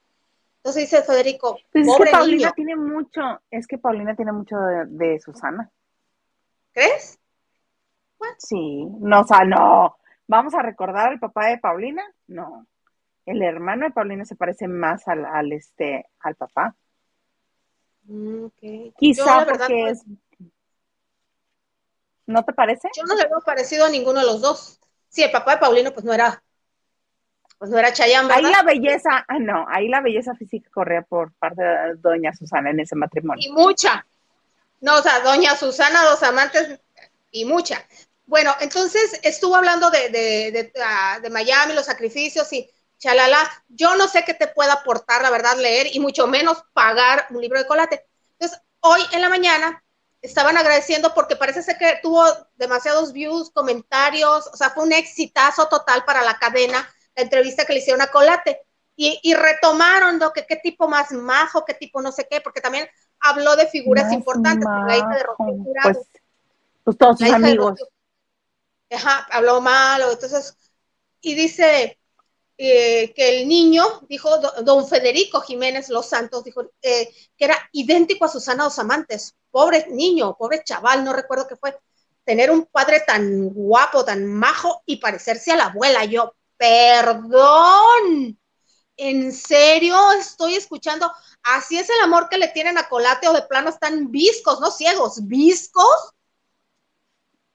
Entonces 0.57 0.91
dice 0.91 1.03
Federico, 1.03 1.59
pues 1.73 1.87
es 1.87 1.97
que 1.97 2.11
Paulina 2.11 2.53
tiene 2.53 2.77
mucho, 2.77 3.21
es 3.51 3.67
que 3.67 3.79
Paulina 3.79 4.15
tiene 4.17 4.33
mucho 4.33 4.57
de, 4.87 5.21
Susana. 5.21 5.71
¿Crees? 6.73 7.19
Sí, 8.39 8.85
no, 9.01 9.21
o 9.21 9.25
sea, 9.25 9.45
no. 9.45 9.98
¿Vamos 10.29 10.55
a 10.55 10.63
recordar 10.63 11.09
al 11.09 11.19
papá 11.19 11.47
de 11.47 11.59
Paulina? 11.59 12.05
No. 12.27 12.67
El 13.25 13.43
hermano 13.43 13.87
de 13.87 13.93
Paulina 13.93 14.25
se 14.25 14.37
parece 14.37 14.69
más 14.69 15.09
al, 15.09 15.25
al 15.25 15.53
este, 15.53 16.07
al 16.21 16.35
papá. 16.37 16.77
Mm, 18.05 18.47
Quizá 18.97 19.47
porque 19.47 19.89
es... 19.89 20.05
¿No 22.27 22.45
te 22.45 22.53
parece? 22.53 22.89
Yo 22.95 23.05
no 23.05 23.15
le 23.15 23.27
veo 23.27 23.41
parecido 23.41 23.87
a 23.87 23.91
ninguno 23.91 24.21
de 24.21 24.27
los 24.27 24.43
dos. 24.43 24.79
Sí, 25.09 25.23
el 25.23 25.31
papá 25.31 25.53
de 25.53 25.59
Paulino 25.59 25.93
pues 25.93 26.05
no 26.05 26.13
era, 26.13 26.43
pues 27.59 27.71
no 27.71 27.79
era 27.79 27.93
Chayán, 27.93 28.31
Ahí 28.31 28.43
la 28.43 28.63
belleza, 28.63 29.25
ah, 29.27 29.39
no, 29.39 29.67
ahí 29.69 29.89
la 29.89 30.03
belleza 30.03 30.35
física 30.35 30.71
corría 30.71 31.03
por 31.03 31.33
parte 31.33 31.63
de 31.63 31.95
doña 31.97 32.35
Susana 32.35 32.71
en 32.71 32.81
ese 32.81 32.95
matrimonio. 32.95 33.43
Y 33.49 33.53
mucha. 33.53 34.07
No, 34.81 34.99
o 34.99 35.03
sea, 35.03 35.21
doña 35.21 35.57
Susana, 35.57 36.05
dos 36.05 36.23
amantes 36.23 36.79
y 37.33 37.47
mucha. 37.47 37.83
Bueno, 38.29 38.55
entonces 38.61 39.19
estuvo 39.23 39.57
hablando 39.57 39.91
de, 39.91 40.11
de, 40.11 40.53
de, 40.53 40.73
ah, 40.85 41.19
de 41.23 41.31
Miami, 41.31 41.73
los 41.73 41.87
sacrificios 41.87 42.53
y 42.53 42.71
chalala. 42.99 43.39
Yo 43.69 43.97
no 43.97 44.07
sé 44.07 44.23
qué 44.23 44.35
te 44.35 44.49
pueda 44.49 44.75
aportar, 44.75 45.23
la 45.23 45.31
verdad, 45.31 45.57
leer 45.57 45.89
y 45.91 45.99
mucho 45.99 46.27
menos 46.27 46.63
pagar 46.75 47.27
un 47.31 47.41
libro 47.41 47.59
de 47.59 47.67
colate. 47.67 48.05
Entonces, 48.39 48.61
hoy 48.81 49.01
en 49.13 49.23
la 49.23 49.31
mañana 49.31 49.83
estaban 50.21 50.59
agradeciendo 50.59 51.15
porque 51.15 51.37
parece 51.37 51.63
ser 51.63 51.79
que 51.79 52.01
tuvo 52.03 52.23
demasiados 52.57 53.15
views, 53.15 53.51
comentarios, 53.51 54.47
o 54.53 54.57
sea, 54.59 54.71
fue 54.71 54.85
un 54.85 54.93
exitazo 54.93 55.69
total 55.69 56.05
para 56.05 56.23
la 56.23 56.39
cadena, 56.39 56.87
la 57.17 57.23
entrevista 57.23 57.65
que 57.65 57.73
le 57.73 57.79
hicieron 57.79 58.03
a 58.03 58.09
Colate. 58.09 58.61
Y, 59.01 59.33
retomaron 59.33 60.19
lo 60.19 60.33
que 60.33 60.45
qué 60.45 60.57
tipo 60.57 60.87
más 60.87 61.13
majo, 61.13 61.65
qué 61.65 61.73
tipo 61.73 62.03
no 62.03 62.13
sé 62.13 62.27
qué, 62.29 62.43
porque 62.43 62.61
también 62.61 62.87
habló 63.21 63.57
de 63.57 63.69
figuras 63.69 64.13
importantes, 64.13 64.69
la 64.69 64.97
hija 64.97 65.09
de 65.09 65.25
pues, 65.83 65.99
pues, 66.83 66.99
todos 66.99 67.19
sus 67.19 67.31
amigos. 67.31 67.81
Ajá, 68.91 69.27
habló 69.31 69.61
malo, 69.61 70.13
entonces, 70.13 70.57
y 71.21 71.35
dice, 71.35 71.99
eh, 72.61 73.13
que 73.15 73.41
el 73.41 73.49
niño, 73.49 73.85
dijo 74.09 74.37
don 74.65 74.89
Federico 74.89 75.41
Jiménez 75.41 75.89
Los 75.91 76.07
Santos, 76.09 76.43
dijo 76.43 76.63
eh, 76.83 77.09
que 77.37 77.45
era 77.45 77.57
idéntico 77.71 78.25
a 78.25 78.29
Susana 78.29 78.65
Dos 78.65 78.81
Amantes. 78.81 79.37
Pobre 79.51 79.87
niño, 79.91 80.37
pobre 80.37 80.63
chaval, 80.65 81.05
no 81.05 81.13
recuerdo 81.13 81.47
qué 81.47 81.55
fue. 81.55 81.79
Tener 82.25 82.51
un 82.51 82.67
padre 82.67 83.05
tan 83.07 83.49
guapo, 83.51 84.05
tan 84.05 84.27
majo 84.27 84.83
y 84.87 84.97
parecerse 84.97 85.53
a 85.53 85.57
la 85.57 85.67
abuela. 85.67 86.05
Yo, 86.05 86.35
perdón, 86.57 88.39
en 88.97 89.33
serio 89.33 89.97
estoy 90.19 90.57
escuchando. 90.57 91.13
Así 91.45 91.79
es 91.79 91.89
el 91.89 92.01
amor 92.03 92.29
que 92.29 92.39
le 92.39 92.49
tienen 92.49 92.77
a 92.77 92.89
Colate 92.89 93.29
o 93.29 93.33
de 93.35 93.43
plano 93.43 93.71
están 93.71 94.11
viscos, 94.11 94.61
no 94.61 94.73
ciegos, 94.73 95.27
viscos. 95.29 96.13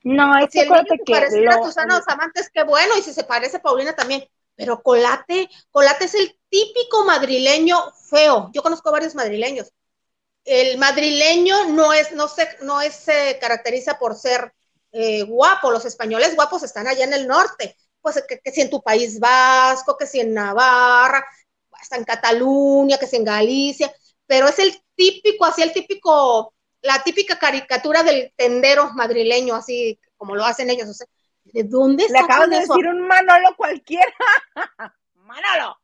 No, 0.03 0.37
es 0.37 0.51
si 0.51 0.59
que, 0.59 1.17
el 1.17 1.47
a 1.47 1.63
Susana 1.63 1.95
Dos 1.95 2.07
Amantes, 2.07 2.49
qué 2.53 2.63
bueno, 2.63 2.97
y 2.97 3.01
si 3.01 3.13
se 3.13 3.23
parece 3.23 3.57
a 3.57 3.61
Paulina 3.61 3.93
también 3.95 4.23
pero 4.55 4.81
Colate, 4.81 5.49
Colate 5.71 6.05
es 6.05 6.13
el 6.13 6.39
típico 6.49 7.05
madrileño 7.05 7.91
feo. 8.09 8.49
Yo 8.53 8.61
conozco 8.61 8.91
varios 8.91 9.15
madrileños. 9.15 9.71
El 10.45 10.77
madrileño 10.77 11.69
no 11.69 11.93
es, 11.93 12.11
no 12.11 12.27
se, 12.27 12.47
no 12.61 12.81
es, 12.81 12.93
se 12.93 13.37
caracteriza 13.39 13.97
por 13.97 14.15
ser 14.15 14.53
eh, 14.91 15.23
guapo. 15.23 15.71
Los 15.71 15.85
españoles 15.85 16.35
guapos 16.35 16.63
están 16.63 16.87
allá 16.87 17.05
en 17.05 17.13
el 17.13 17.27
norte. 17.27 17.75
Pues 18.01 18.21
que, 18.27 18.51
si 18.51 18.61
en 18.61 18.69
tu 18.69 18.83
país 18.83 19.19
vasco, 19.19 19.97
que 19.97 20.05
si 20.05 20.19
en 20.19 20.33
Navarra, 20.33 21.25
hasta 21.71 21.95
en 21.95 22.03
Cataluña, 22.03 22.97
que 22.97 23.07
si 23.07 23.15
en 23.15 23.23
Galicia. 23.23 23.91
Pero 24.27 24.47
es 24.47 24.59
el 24.59 24.75
típico, 24.95 25.45
así 25.45 25.61
el 25.63 25.73
típico, 25.73 26.52
la 26.83 27.01
típica 27.03 27.39
caricatura 27.39 28.03
del 28.03 28.31
tendero 28.35 28.91
madrileño, 28.93 29.55
así 29.55 29.99
como 30.17 30.35
lo 30.35 30.45
hacen 30.45 30.69
ellos. 30.69 30.89
O 30.89 30.93
sea, 30.93 31.07
¿De 31.45 31.63
dónde 31.63 32.05
Le 32.09 32.19
acabas 32.19 32.49
de 32.49 32.59
decir 32.59 32.87
un 32.87 33.07
Manolo 33.07 33.55
cualquiera. 33.57 34.13
Manolo. 35.15 35.77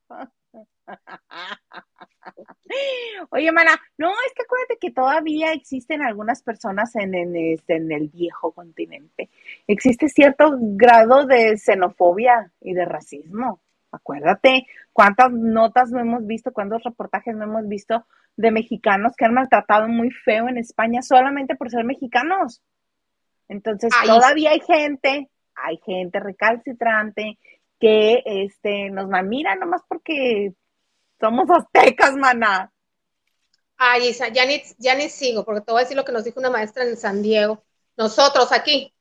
Oye, 3.31 3.51
mana, 3.51 3.79
no, 3.97 4.09
es 4.09 4.33
que 4.35 4.43
acuérdate 4.43 4.77
que 4.79 4.91
todavía 4.91 5.53
existen 5.53 6.01
algunas 6.01 6.41
personas 6.41 6.95
en, 6.95 7.13
en, 7.13 7.35
este, 7.35 7.75
en 7.75 7.91
el 7.91 8.09
viejo 8.09 8.51
continente. 8.51 9.29
Existe 9.67 10.09
cierto 10.09 10.55
grado 10.59 11.25
de 11.25 11.57
xenofobia 11.57 12.51
y 12.62 12.73
de 12.73 12.85
racismo. 12.85 13.62
Acuérdate 13.91 14.67
cuántas 14.93 15.32
notas 15.32 15.91
no 15.91 15.99
hemos 15.99 16.25
visto, 16.28 16.52
cuántos 16.52 16.84
reportajes 16.84 17.36
no 17.36 17.45
hemos 17.45 17.67
visto 17.67 18.06
de 18.36 18.52
mexicanos 18.52 19.15
que 19.15 19.25
han 19.25 19.34
maltratado 19.34 19.88
muy 19.88 20.12
feo 20.12 20.47
en 20.47 20.58
España 20.58 21.02
solamente 21.02 21.56
por 21.56 21.69
ser 21.69 21.84
mexicanos. 21.84 22.62
Entonces, 23.47 23.91
todavía 24.06 24.52
hay 24.52 24.60
gente 24.60 25.30
hay 25.63 25.78
gente 25.86 26.19
recalcitrante 26.19 27.38
que 27.80 28.21
este, 28.25 28.89
nos 28.89 29.10
mira 29.23 29.56
nomás 29.56 29.82
porque 29.88 30.54
somos 31.19 31.49
aztecas, 31.49 32.15
maná. 32.15 32.71
Ay, 33.78 34.10
Isa, 34.10 34.28
ya 34.30 34.45
ni, 34.45 34.62
ya 34.78 34.95
ni 34.95 35.10
sigo, 35.10 35.45
porque 35.45 35.62
te 35.62 35.71
voy 35.71 35.82
a 35.82 35.84
decir 35.84 35.95
lo 35.95 36.04
que 36.04 36.12
nos 36.12 36.25
dijo 36.25 36.39
una 36.39 36.49
maestra 36.49 36.84
en 36.84 36.97
San 36.97 37.21
Diego. 37.21 37.63
Nosotros 37.95 38.52
aquí, 38.52 38.93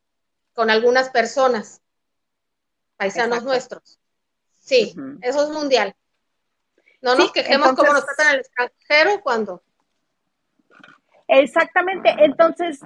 con 0.52 0.70
algunas 0.70 1.10
personas, 1.10 1.82
paisanos 2.96 3.42
nuestros. 3.42 3.97
Sí, 4.68 4.94
eso 5.22 5.44
es 5.44 5.50
mundial. 5.50 5.96
No 7.00 7.14
nos 7.14 7.32
quejemos 7.32 7.72
como 7.72 7.90
nos 7.90 8.04
tratan 8.04 8.26
en 8.26 8.34
el 8.34 8.40
extranjero 8.40 9.22
cuando. 9.22 9.62
Exactamente, 11.26 12.14
entonces 12.18 12.80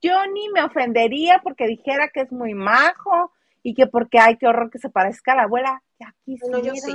yo 0.00 0.26
ni 0.32 0.48
me 0.48 0.62
ofendería 0.62 1.40
porque 1.42 1.66
dijera 1.66 2.08
que 2.08 2.20
es 2.22 2.32
muy 2.32 2.54
majo 2.54 3.32
y 3.62 3.74
que 3.74 3.86
porque 3.86 4.18
hay 4.18 4.38
que 4.38 4.46
horror 4.46 4.70
que 4.70 4.78
se 4.78 4.88
parezca 4.88 5.32
a 5.32 5.36
la 5.36 5.42
abuela. 5.42 5.82
Ya 5.98 6.14
no, 6.48 6.62
yo 6.62 6.74
sí. 6.74 6.94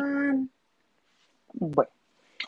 Bueno, 1.53 1.91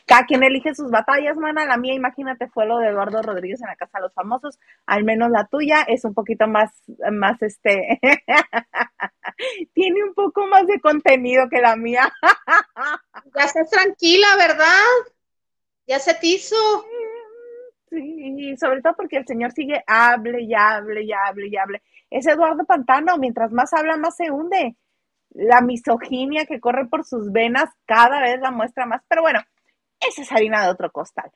cada 0.06 0.26
quien 0.26 0.42
elige 0.42 0.74
sus 0.74 0.90
batallas, 0.90 1.36
mana. 1.36 1.64
La 1.64 1.76
mía, 1.78 1.94
imagínate, 1.94 2.48
fue 2.48 2.66
lo 2.66 2.78
de 2.78 2.88
Eduardo 2.88 3.22
Rodríguez 3.22 3.60
en 3.62 3.68
la 3.68 3.76
Casa 3.76 3.98
de 3.98 4.02
los 4.02 4.14
Famosos. 4.14 4.58
Al 4.86 5.04
menos 5.04 5.30
la 5.30 5.46
tuya 5.46 5.82
es 5.82 6.04
un 6.04 6.14
poquito 6.14 6.46
más, 6.46 6.70
más 7.10 7.40
este, 7.42 8.00
tiene 9.74 10.04
un 10.04 10.14
poco 10.14 10.46
más 10.46 10.66
de 10.66 10.80
contenido 10.80 11.48
que 11.48 11.60
la 11.60 11.76
mía. 11.76 12.12
ya 13.34 13.44
estás 13.44 13.70
tranquila, 13.70 14.26
¿verdad? 14.36 14.82
Ya 15.86 15.98
se 15.98 16.14
te 16.14 16.26
hizo. 16.26 16.56
Sí, 17.90 18.56
sobre 18.58 18.82
todo 18.82 18.94
porque 18.96 19.16
el 19.18 19.26
señor 19.26 19.52
sigue, 19.52 19.82
hable 19.86 20.42
y 20.42 20.54
hable 20.54 21.02
y 21.02 21.12
hable 21.12 21.48
y 21.48 21.56
hable. 21.56 21.82
Es 22.10 22.26
Eduardo 22.26 22.64
Pantano, 22.64 23.16
mientras 23.18 23.52
más 23.52 23.72
habla, 23.72 23.96
más 23.96 24.16
se 24.16 24.30
hunde. 24.30 24.76
La 25.30 25.60
misoginia 25.62 26.44
que 26.46 26.60
corre 26.60 26.86
por 26.86 27.04
sus 27.04 27.32
venas 27.32 27.70
cada 27.86 28.20
vez 28.20 28.40
la 28.40 28.50
muestra 28.50 28.86
más. 28.86 29.02
Pero 29.08 29.22
bueno, 29.22 29.40
esa 30.08 30.22
es 30.22 30.32
harina 30.32 30.64
de 30.64 30.70
otro 30.70 30.90
costal. 30.90 31.30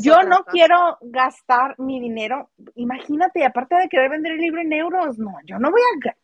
Yo 0.00 0.22
no 0.22 0.44
quiero 0.44 0.96
gastar 1.02 1.78
mi 1.78 2.00
dinero. 2.00 2.50
Imagínate, 2.76 3.44
aparte 3.44 3.76
de 3.76 3.88
querer 3.88 4.10
vender 4.10 4.32
el 4.32 4.38
libro 4.38 4.62
en 4.62 4.72
euros, 4.72 5.18
no, 5.18 5.34
yo 5.44 5.58
no 5.58 5.70
voy 5.70 5.80
a. 5.80 6.16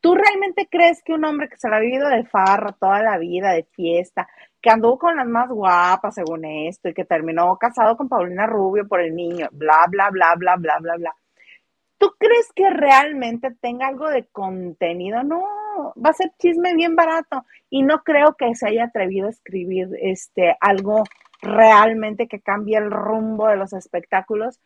¿Tú 0.00 0.14
realmente 0.14 0.66
crees 0.70 1.02
que 1.04 1.12
un 1.12 1.24
hombre 1.24 1.48
que 1.48 1.58
se 1.58 1.68
lo 1.68 1.76
ha 1.76 1.80
vivido 1.80 2.08
de 2.08 2.24
farra 2.24 2.72
toda 2.72 3.02
la 3.02 3.18
vida, 3.18 3.52
de 3.52 3.64
fiesta, 3.64 4.26
que 4.60 4.70
anduvo 4.70 4.98
con 4.98 5.16
las 5.16 5.26
más 5.26 5.48
guapas 5.48 6.14
según 6.14 6.44
esto 6.44 6.88
y 6.88 6.94
que 6.94 7.04
terminó 7.04 7.56
casado 7.56 7.96
con 7.96 8.08
Paulina 8.08 8.46
Rubio 8.46 8.88
por 8.88 9.00
el 9.00 9.14
niño, 9.14 9.48
bla, 9.52 9.86
bla, 9.88 10.10
bla, 10.10 10.34
bla, 10.36 10.56
bla, 10.56 10.78
bla, 10.80 10.96
bla. 10.96 11.14
¿Tú 11.98 12.14
crees 12.18 12.50
que 12.52 12.68
realmente 12.70 13.54
tenga 13.60 13.86
algo 13.86 14.08
de 14.08 14.26
contenido? 14.26 15.22
No, 15.22 15.44
va 15.94 16.10
a 16.10 16.14
ser 16.14 16.32
chisme 16.38 16.74
bien 16.74 16.96
barato 16.96 17.44
y 17.70 17.82
no 17.82 18.02
creo 18.02 18.34
que 18.34 18.54
se 18.54 18.68
haya 18.68 18.84
atrevido 18.84 19.26
a 19.26 19.30
escribir 19.30 19.88
este 20.00 20.56
algo 20.60 21.04
realmente 21.40 22.28
que 22.28 22.40
cambie 22.40 22.78
el 22.78 22.90
rumbo 22.90 23.48
de 23.48 23.56
los 23.56 23.72
espectáculos 23.72 24.60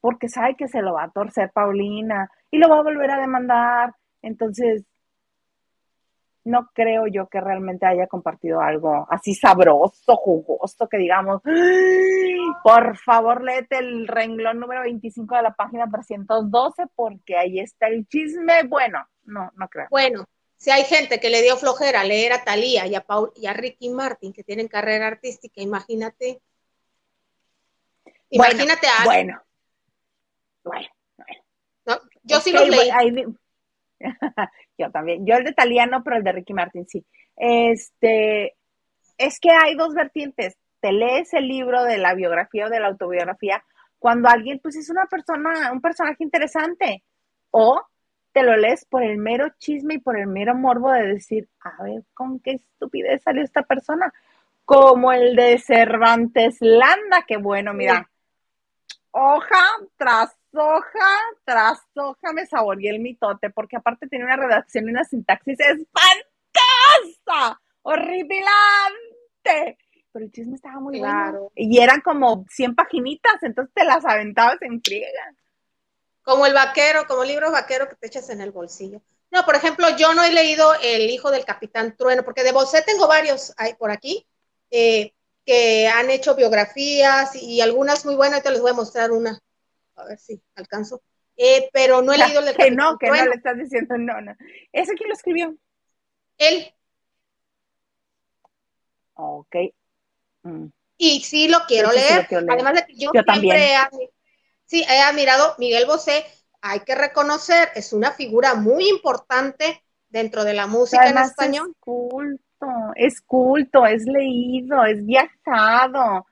porque 0.00 0.28
sabe 0.28 0.56
que 0.56 0.68
se 0.68 0.82
lo 0.82 0.94
va 0.94 1.04
a 1.04 1.10
torcer 1.10 1.50
Paulina 1.52 2.30
y 2.50 2.58
lo 2.58 2.68
va 2.68 2.78
a 2.78 2.82
volver 2.82 3.10
a 3.10 3.20
demandar. 3.20 3.94
Entonces, 4.22 4.84
no 6.46 6.70
creo 6.72 7.08
yo 7.08 7.26
que 7.28 7.40
realmente 7.40 7.86
haya 7.86 8.06
compartido 8.06 8.60
algo 8.60 9.06
así 9.10 9.34
sabroso, 9.34 10.14
jugoso, 10.16 10.88
que 10.88 10.96
digamos, 10.96 11.42
por 12.62 12.96
favor, 12.98 13.42
léete 13.42 13.78
el 13.78 14.06
renglón 14.06 14.60
número 14.60 14.82
25 14.82 15.34
de 15.34 15.42
la 15.42 15.54
página 15.54 15.90
312 15.90 16.84
porque 16.94 17.36
ahí 17.36 17.58
está 17.58 17.88
el 17.88 18.06
chisme. 18.06 18.62
Bueno, 18.68 19.04
no, 19.24 19.50
no 19.56 19.68
creo. 19.68 19.88
Bueno, 19.90 20.24
si 20.56 20.70
hay 20.70 20.84
gente 20.84 21.20
que 21.20 21.30
le 21.30 21.42
dio 21.42 21.56
flojera 21.56 22.04
leer 22.04 22.32
a 22.32 22.44
Talía 22.44 22.86
y 22.86 22.94
a, 22.94 23.02
Paul, 23.02 23.32
y 23.36 23.46
a 23.46 23.52
Ricky 23.52 23.90
Martin, 23.90 24.32
que 24.32 24.42
tienen 24.42 24.68
carrera 24.68 25.06
artística, 25.06 25.60
imagínate. 25.60 26.40
Imagínate 28.30 28.86
a 28.86 29.04
Bueno, 29.04 29.40
bueno, 30.64 30.88
yo 32.24 32.40
sí 32.40 32.52
lo 32.52 32.64
leí. 32.64 32.90
yo 34.78 34.90
también. 34.90 35.24
Yo 35.24 35.36
el 35.36 35.44
de 35.44 35.52
Talía 35.52 35.86
no, 35.86 36.02
pero 36.02 36.16
el 36.16 36.24
de 36.24 36.32
Ricky 36.32 36.52
Martin 36.52 36.86
sí. 36.86 37.04
Este, 37.36 38.56
es 39.16 39.38
que 39.40 39.50
hay 39.50 39.74
dos 39.76 39.94
vertientes. 39.94 40.56
Te 40.80 40.92
lees 40.92 41.32
el 41.34 41.48
libro 41.48 41.84
de 41.84 41.98
la 41.98 42.14
biografía 42.14 42.66
o 42.66 42.70
de 42.70 42.80
la 42.80 42.88
autobiografía 42.88 43.64
cuando 43.98 44.28
alguien, 44.28 44.60
pues, 44.62 44.76
es 44.76 44.90
una 44.90 45.06
persona, 45.06 45.72
un 45.72 45.80
personaje 45.80 46.22
interesante. 46.22 47.02
O 47.50 47.80
te 48.36 48.42
lo 48.42 48.54
lees 48.54 48.84
por 48.84 49.02
el 49.02 49.16
mero 49.16 49.48
chisme 49.58 49.94
y 49.94 49.98
por 49.98 50.18
el 50.18 50.26
mero 50.26 50.54
morbo 50.54 50.92
de 50.92 51.06
decir, 51.06 51.48
a 51.58 51.82
ver, 51.82 52.02
¿con 52.12 52.38
qué 52.38 52.50
estupidez 52.50 53.22
salió 53.22 53.42
esta 53.42 53.62
persona? 53.62 54.12
Como 54.66 55.10
el 55.10 55.34
de 55.34 55.58
Cervantes 55.58 56.58
Landa, 56.60 57.24
que 57.26 57.38
bueno, 57.38 57.72
mira, 57.72 58.10
hoja 59.10 59.64
tras 59.96 60.36
hoja 60.52 61.16
tras 61.46 61.80
hoja 61.94 62.34
me 62.34 62.44
saboreé 62.44 62.90
el 62.90 63.00
mitote, 63.00 63.48
porque 63.48 63.76
aparte 63.76 64.06
tiene 64.06 64.26
una 64.26 64.36
redacción 64.36 64.86
y 64.86 64.90
una 64.90 65.04
sintaxis 65.04 65.58
espantosa, 65.58 65.98
horripilante. 67.80 69.78
Pero 70.12 70.26
el 70.26 70.30
chisme 70.30 70.56
estaba 70.56 70.78
muy 70.78 70.98
claro. 70.98 71.50
Y 71.54 71.78
eran 71.80 72.02
como 72.02 72.44
100 72.50 72.74
paginitas, 72.74 73.42
entonces 73.42 73.72
te 73.72 73.86
las 73.86 74.04
aventabas 74.04 74.60
en 74.60 74.82
friega. 74.82 75.34
Como 76.26 76.44
el 76.44 76.54
vaquero, 76.54 77.06
como 77.06 77.22
el 77.22 77.28
libro 77.28 77.52
vaquero 77.52 77.88
que 77.88 77.94
te 77.94 78.08
echas 78.08 78.28
en 78.30 78.40
el 78.40 78.50
bolsillo. 78.50 79.00
No, 79.30 79.44
por 79.44 79.54
ejemplo, 79.54 79.86
yo 79.96 80.12
no 80.12 80.24
he 80.24 80.32
leído 80.32 80.74
El 80.82 81.08
hijo 81.08 81.30
del 81.30 81.44
capitán 81.44 81.96
Trueno, 81.96 82.24
porque 82.24 82.42
de 82.42 82.50
Bosé 82.50 82.82
tengo 82.82 83.06
varios 83.06 83.54
ahí 83.56 83.74
por 83.74 83.92
aquí 83.92 84.26
eh, 84.72 85.12
que 85.44 85.86
han 85.86 86.10
hecho 86.10 86.34
biografías 86.34 87.36
y 87.36 87.60
algunas 87.60 88.04
muy 88.04 88.16
buenas. 88.16 88.38
Ahorita 88.38 88.50
les 88.50 88.60
voy 88.60 88.72
a 88.72 88.74
mostrar 88.74 89.12
una. 89.12 89.40
A 89.94 90.04
ver 90.04 90.18
si 90.18 90.42
alcanzo. 90.56 91.00
Eh, 91.36 91.70
pero 91.72 92.02
no 92.02 92.12
he 92.12 92.18
leído 92.18 92.40
el 92.40 92.56
Que 92.56 92.72
no, 92.72 92.98
que 92.98 93.06
no 93.06 93.14
le 93.14 93.30
estás 93.36 93.56
diciendo 93.56 93.96
no, 93.96 94.20
no. 94.20 94.34
¿Ese 94.72 94.94
quién 94.94 95.08
lo 95.08 95.14
escribió? 95.14 95.56
Él. 96.38 96.74
Ok. 99.14 99.54
Mm. 100.42 100.66
Y 100.98 101.20
sí 101.20 101.46
lo 101.46 101.60
quiero, 101.68 101.92
leer. 101.92 102.26
Además 102.48 102.74
de 102.74 102.86
que 102.86 102.94
yo, 102.94 103.10
siempre 103.12 103.32
también. 103.32 103.78
Sí, 104.66 104.84
he 104.88 105.00
admirado 105.00 105.54
Miguel 105.58 105.86
Bosé, 105.86 106.26
hay 106.60 106.80
que 106.80 106.94
reconocer, 106.94 107.70
es 107.74 107.92
una 107.92 108.10
figura 108.10 108.54
muy 108.54 108.88
importante 108.88 109.82
dentro 110.08 110.44
de 110.44 110.54
la 110.54 110.66
música 110.66 111.08
en 111.08 111.18
español. 111.18 111.70
Es 111.70 111.76
culto, 111.80 112.66
es 112.96 113.20
culto, 113.20 113.86
es 113.86 114.04
leído, 114.04 114.84
es 114.84 115.04
viajado. 115.04 116.26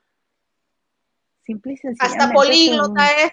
Simple 1.45 1.75
y 1.75 1.77
sencillamente. 1.77 2.25
Hasta 2.25 2.35
políglota 2.35 3.09
es. 3.23 3.33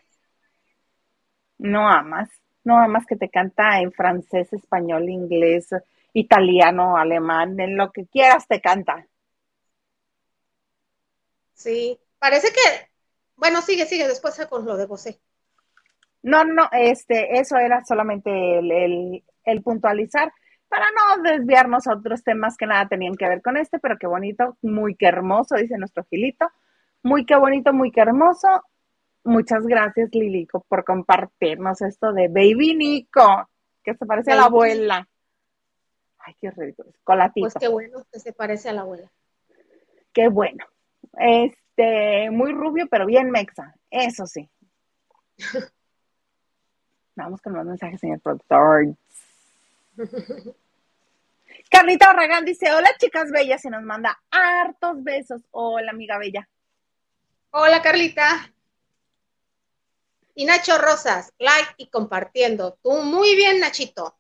No 1.58 1.90
amas, 1.90 2.30
no 2.64 2.78
amas 2.78 3.06
que 3.06 3.16
te 3.16 3.30
canta 3.30 3.80
en 3.80 3.92
francés, 3.92 4.52
español, 4.54 5.10
inglés, 5.10 5.70
italiano, 6.14 6.98
alemán, 6.98 7.60
en 7.60 7.78
lo 7.78 7.92
que 7.92 8.06
quieras 8.06 8.48
te 8.48 8.62
canta. 8.62 9.08
Sí, 11.54 12.00
parece 12.20 12.52
que 12.52 12.91
bueno, 13.42 13.60
sigue, 13.64 13.88
sigue, 13.88 14.08
después 14.08 14.40
con 14.48 14.66
lo 14.66 14.78
de 14.78 14.86
José. 14.86 15.20
No, 16.22 16.46
no, 16.46 16.70
este, 16.72 17.40
eso 17.40 17.58
era 17.58 17.84
solamente 17.84 18.30
el, 18.60 19.64
puntualizar 19.64 20.32
para 20.70 20.86
no 20.92 21.24
desviarnos 21.24 21.88
a 21.88 21.96
otros 21.96 22.24
temas 22.24 22.56
que 22.56 22.68
nada 22.68 22.88
tenían 22.88 23.16
que 23.16 23.28
ver 23.28 23.42
con 23.42 23.58
este, 23.58 23.80
pero 23.80 23.98
qué 24.00 24.06
bonito, 24.06 24.58
muy 24.62 24.96
que 24.96 25.08
hermoso, 25.08 25.56
dice 25.56 25.76
nuestro 25.80 26.06
Gilito. 26.08 26.52
Muy 27.02 27.26
qué 27.26 27.36
bonito, 27.36 27.74
muy 27.74 27.92
que 27.92 28.02
hermoso. 28.02 28.48
Muchas 29.24 29.66
gracias, 29.66 30.10
Lilico, 30.14 30.64
por 30.70 30.86
compartirnos 30.86 31.82
esto 31.82 32.14
de 32.14 32.28
Baby 32.28 32.76
Nico, 32.76 33.50
que 33.84 33.96
se 33.96 34.06
parece 34.06 34.34
a 34.34 34.36
la 34.36 34.44
abuela. 34.44 35.10
Ay, 36.20 36.36
qué 36.40 36.52
rico, 36.52 36.86
colatito. 37.04 37.46
Pues 37.46 37.56
qué 37.60 37.68
bueno 37.70 38.06
que 38.14 38.20
se 38.20 38.34
parece 38.34 38.70
a 38.70 38.74
la 38.74 38.82
abuela. 38.82 39.12
Qué 40.14 40.28
bueno. 40.28 40.64
Es, 41.18 41.56
este, 41.76 42.32
muy 42.32 42.52
rubio, 42.52 42.88
pero 42.90 43.06
bien 43.06 43.32
mexa, 43.32 43.74
eso 43.90 44.26
sí. 44.26 44.50
Vamos 47.16 47.42
con 47.42 47.54
los 47.54 47.66
mensajes, 47.66 48.00
señor 48.00 48.20
productor. 48.22 48.96
Carlita 51.70 52.08
Barragán 52.08 52.46
dice, 52.46 52.74
hola 52.74 52.90
chicas 52.98 53.32
bellas, 53.32 53.64
y 53.66 53.70
nos 53.70 53.84
manda 53.84 54.22
hartos 54.30 55.04
besos. 55.04 55.42
Hola, 55.52 55.92
amiga 55.92 56.18
bella. 56.18 56.48
Hola, 57.52 57.82
Carlita. 57.82 58.52
Y 60.34 60.46
Nacho 60.46 60.78
Rosas, 60.78 61.34
like 61.38 61.74
y 61.78 61.90
compartiendo. 61.90 62.78
Tú 62.82 62.92
muy 63.04 63.36
bien, 63.36 63.60
Nachito. 63.60 64.18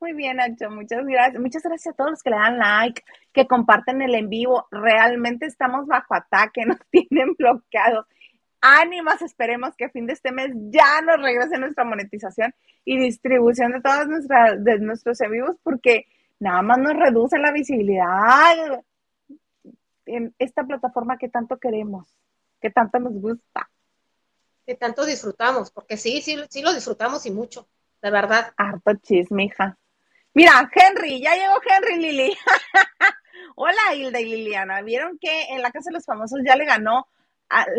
Muy 0.00 0.12
bien, 0.12 0.36
Nacho, 0.36 0.70
muchas 0.70 1.04
gracias. 1.04 1.42
Muchas 1.42 1.62
gracias 1.62 1.92
a 1.92 1.96
todos 1.96 2.10
los 2.12 2.22
que 2.22 2.30
le 2.30 2.36
dan 2.36 2.58
like, 2.58 3.02
que 3.32 3.48
comparten 3.48 4.00
el 4.00 4.14
en 4.14 4.28
vivo. 4.28 4.68
Realmente 4.70 5.46
estamos 5.46 5.86
bajo 5.86 6.14
ataque, 6.14 6.64
nos 6.66 6.78
tienen 6.90 7.34
bloqueados. 7.36 8.06
Ánimas, 8.60 9.22
esperemos 9.22 9.76
que 9.76 9.86
a 9.86 9.90
fin 9.90 10.06
de 10.06 10.12
este 10.12 10.32
mes 10.32 10.50
ya 10.70 11.00
nos 11.02 11.20
regrese 11.20 11.58
nuestra 11.58 11.84
monetización 11.84 12.54
y 12.84 12.98
distribución 12.98 13.72
de 13.72 13.80
todas 13.80 14.08
nuestras, 14.08 14.62
de 14.64 14.78
nuestros 14.80 15.20
en 15.20 15.30
vivos, 15.30 15.56
porque 15.62 16.06
nada 16.40 16.62
más 16.62 16.78
nos 16.78 16.94
reduce 16.94 17.38
la 17.38 17.52
visibilidad 17.52 18.82
en 20.06 20.34
esta 20.38 20.64
plataforma 20.64 21.18
que 21.18 21.28
tanto 21.28 21.58
queremos, 21.58 22.16
que 22.60 22.70
tanto 22.70 22.98
nos 22.98 23.14
gusta. 23.14 23.70
Que 24.66 24.74
tanto 24.74 25.04
disfrutamos, 25.04 25.70
porque 25.70 25.96
sí, 25.96 26.20
sí, 26.20 26.36
sí 26.50 26.62
lo 26.62 26.72
disfrutamos 26.72 27.26
y 27.26 27.30
mucho, 27.30 27.68
de 28.02 28.10
verdad. 28.10 28.52
Harto 28.56 28.94
chisme, 28.94 29.44
hija. 29.44 29.78
Mira, 30.38 30.70
Henry, 30.72 31.20
ya 31.20 31.34
llegó 31.34 31.54
Henry 31.68 31.96
Lili. 31.96 32.38
Hola 33.56 33.92
Hilda 33.92 34.20
y 34.20 34.24
Liliana. 34.24 34.82
¿Vieron 34.82 35.18
que 35.18 35.46
en 35.48 35.62
la 35.62 35.72
Casa 35.72 35.90
de 35.90 35.94
los 35.94 36.04
Famosos 36.04 36.38
ya 36.46 36.54
le 36.54 36.64
ganó, 36.64 37.08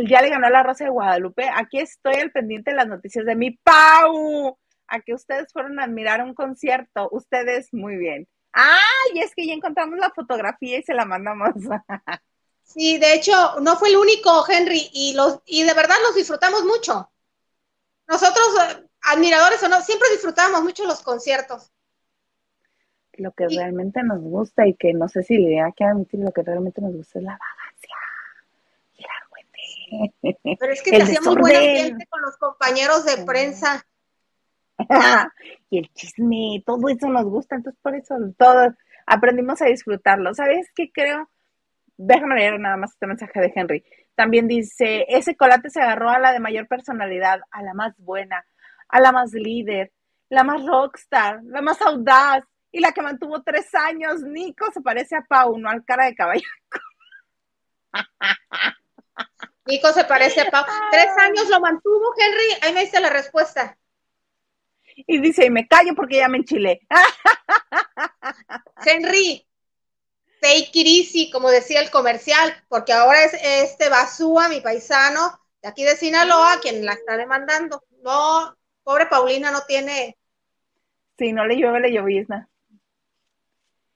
ya 0.06 0.22
le 0.22 0.30
ganó 0.30 0.50
la 0.50 0.62
Rosa 0.62 0.84
de 0.84 0.90
Guadalupe? 0.90 1.50
Aquí 1.56 1.80
estoy 1.80 2.16
al 2.16 2.32
pendiente 2.32 2.72
de 2.72 2.76
las 2.76 2.88
noticias 2.88 3.26
de 3.26 3.38
mi 3.38 3.52
Pau. 3.52 4.60
A 4.88 5.00
que 5.00 5.14
ustedes 5.14 5.54
fueron 5.54 5.80
a 5.80 5.86
admirar 5.86 6.22
un 6.22 6.34
concierto. 6.34 7.08
Ustedes 7.14 7.70
muy 7.72 7.96
bien. 7.96 8.28
¡Ay! 8.52 9.22
Es 9.22 9.34
que 9.34 9.48
ya 9.48 9.54
encontramos 9.54 9.98
la 9.98 10.10
fotografía 10.10 10.80
y 10.80 10.84
se 10.84 10.94
la 10.94 11.06
mandamos. 11.06 11.52
sí, 12.64 12.98
de 12.98 13.14
hecho, 13.14 13.62
no 13.62 13.78
fue 13.78 13.88
el 13.88 13.96
único, 13.96 14.44
Henry, 14.50 14.90
y 14.92 15.14
los, 15.14 15.40
y 15.46 15.64
de 15.64 15.74
verdad 15.74 15.96
los 16.04 16.14
disfrutamos 16.14 16.66
mucho. 16.66 17.10
Nosotros, 18.06 18.48
eh, 18.68 18.86
admiradores 19.04 19.64
o 19.64 19.70
no, 19.70 19.82
siempre 19.82 20.10
disfrutamos 20.10 20.62
mucho 20.62 20.84
los 20.84 21.02
conciertos 21.04 21.72
lo 23.20 23.32
que 23.32 23.48
realmente 23.48 24.04
nos 24.04 24.22
gusta 24.22 24.68
y 24.68 24.74
que 24.74 24.94
no 24.94 25.08
sé 25.08 25.24
si 25.24 25.38
le 25.38 25.58
da 25.62 25.72
que 25.72 25.84
admitir 25.84 26.20
lo 26.20 26.32
que 26.32 26.44
realmente 26.44 26.82
nos 26.82 26.94
gusta 26.94 27.20
es 27.20 27.26
la 27.26 27.38
vagancia 27.38 27.96
y 28.96 29.02
la 29.02 30.58
Pero 30.60 30.74
es 30.74 30.82
que 30.82 30.90
se 30.90 31.04
hacía 31.04 31.22
muy 31.22 31.36
buen 31.36 31.56
ambiente 31.56 32.06
con 32.10 32.22
los 32.22 32.38
compañeros 32.38 33.06
de 33.06 33.26
prensa. 33.26 33.86
y 35.70 35.80
el 35.80 35.94
chisme, 35.94 36.64
todo 36.66 36.90
eso 36.90 37.08
nos 37.10 37.26
gusta, 37.26 37.56
entonces 37.56 37.80
por 37.82 37.96
eso 37.96 38.16
todo 38.38 38.74
aprendimos 39.06 39.62
a 39.62 39.66
disfrutarlo. 39.66 40.34
¿Sabes 40.34 40.72
qué 40.76 40.92
creo? 40.92 41.30
Déjame 41.98 42.36
leer 42.36 42.60
nada 42.60 42.78
más 42.78 42.92
este 42.92 43.08
mensaje 43.08 43.40
de 43.42 43.52
Henry. 43.54 43.84
También 44.16 44.48
dice, 44.48 45.06
ese 45.10 45.36
colate 45.36 45.70
se 45.70 45.82
agarró 45.82 46.10
a 46.10 46.20
la 46.20 46.32
de 46.32 46.40
mayor 46.40 46.68
personalidad, 46.68 47.42
a 47.52 47.62
la 47.62 47.74
más 47.74 47.98
buena, 47.98 48.46
a 48.88 49.00
la 49.00 49.12
más 49.12 49.34
líder, 49.34 49.92
la 50.30 50.44
más 50.44 50.66
rockstar, 50.66 51.42
la 51.44 51.62
más 51.62 51.82
audaz, 51.82 52.44
y 52.72 52.80
la 52.80 52.92
que 52.92 53.02
mantuvo 53.02 53.42
tres 53.42 53.74
años, 53.74 54.22
Nico, 54.22 54.72
se 54.72 54.82
parece 54.82 55.16
a 55.16 55.22
Pau, 55.22 55.58
no 55.58 55.70
al 55.70 55.84
cara 55.86 56.06
de 56.06 56.16
caballo. 56.16 56.48
Nico 59.66 59.92
se 59.94 60.04
parece 60.06 60.42
a 60.42 60.52
Pau. 60.52 60.66
Tres 60.92 61.10
años 61.18 61.48
lo 61.50 61.60
mantuvo, 61.60 62.14
Henry. 62.18 62.58
Ahí 62.62 62.74
me 62.74 62.82
dice 62.82 63.00
la 63.00 63.10
respuesta. 63.10 63.78
Y 64.96 65.20
dice, 65.20 65.46
y 65.46 65.50
me 65.50 65.68
callo 65.68 65.96
porque 65.96 66.18
ya 66.18 66.28
me 66.28 66.40
enchilé. 66.40 66.82
Henry, 68.86 69.48
take 70.42 70.72
it 70.74 70.88
easy, 70.88 71.32
como 71.32 71.50
decía 71.50 71.82
el 71.82 71.90
comercial, 71.90 72.54
porque 72.68 72.94
ahora 72.94 73.24
es 73.24 73.34
este 73.42 73.90
Basúa, 73.90 74.50
mi 74.50 74.62
paisano, 74.62 75.40
de 75.62 75.70
aquí 75.70 75.84
de 75.84 75.96
Sinaloa, 75.96 76.60
quien 76.62 76.86
la 76.86 76.94
está 76.94 77.18
demandando. 77.18 77.84
No, 78.04 78.58
pobre 78.84 79.06
Paulina 79.06 79.52
no 79.52 79.62
tiene. 79.68 80.18
Sí, 81.18 81.32
no 81.34 81.46
le 81.46 81.56
llueve, 81.56 81.80
le 81.80 81.94
llovizna. 81.94 82.49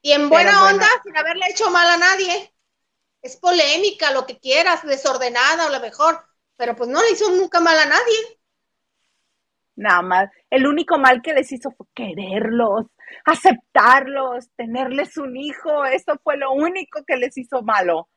Y 0.04 0.12
en 0.12 0.28
buena 0.28 0.66
onda, 0.66 0.86
sin 1.02 1.16
haberle 1.16 1.46
hecho 1.50 1.72
mal 1.72 1.88
a 1.88 1.96
nadie. 1.96 2.54
Es 3.22 3.38
polémica, 3.38 4.12
lo 4.12 4.26
que 4.26 4.38
quieras, 4.38 4.84
desordenada 4.84 5.68
o 5.68 5.70
lo 5.70 5.80
mejor, 5.80 6.22
pero 6.58 6.76
pues 6.76 6.90
no 6.90 7.02
le 7.02 7.12
hizo 7.12 7.32
nunca 7.32 7.62
mal 7.62 7.80
a 7.80 7.86
nadie. 7.86 8.18
Nada 9.76 10.02
más. 10.02 10.30
El 10.50 10.68
único 10.68 10.98
mal 10.98 11.22
que 11.22 11.34
les 11.34 11.50
hizo 11.54 11.72
fue 11.72 11.88
quererlos, 11.96 12.88
aceptarlos, 13.24 14.50
tenerles 14.58 15.16
un 15.16 15.38
hijo, 15.38 15.86
eso 15.86 16.20
fue 16.22 16.36
lo 16.36 16.52
único 16.52 17.06
que 17.08 17.16
les 17.16 17.38
hizo 17.38 17.62
malo. 17.62 18.10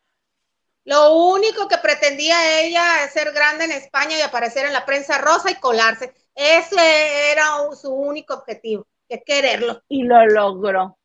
Lo 0.82 1.14
único 1.14 1.68
que 1.68 1.78
pretendía 1.78 2.62
ella 2.62 3.04
es 3.04 3.12
ser 3.12 3.32
grande 3.32 3.66
en 3.66 3.72
España 3.72 4.18
y 4.18 4.22
aparecer 4.22 4.66
en 4.66 4.72
la 4.72 4.84
prensa 4.84 5.18
rosa 5.18 5.52
y 5.52 5.54
colarse. 5.54 6.12
Ese 6.34 7.30
era 7.30 7.46
su 7.80 7.94
único 7.94 8.34
objetivo, 8.34 8.88
que 9.08 9.22
quererlo. 9.22 9.84
Y 9.88 10.02
lo 10.02 10.26
logró. 10.26 10.98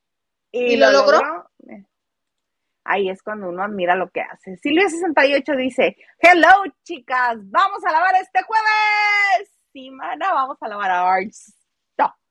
Y, 0.51 0.75
lo, 0.77 0.91
logró. 0.91 1.49
Ahí 2.83 3.09
es 3.09 3.21
cuando 3.21 3.49
uno 3.49 3.63
admira 3.63 3.95
lo 3.95 4.09
que 4.09 4.21
hace. 4.21 4.57
Silvia68 4.57 5.55
dice, 5.55 5.95
hello 6.19 6.49
chicas, 6.83 7.37
vamos 7.43 7.83
a 7.85 7.91
lavar 7.91 8.15
este 8.15 8.41
jueves. 8.43 9.51
Sí, 9.71 9.91
mana, 9.91 10.33
vamos 10.33 10.57
a 10.61 10.67
lavar 10.67 10.91
a 10.91 11.07
Arts. 11.07 11.53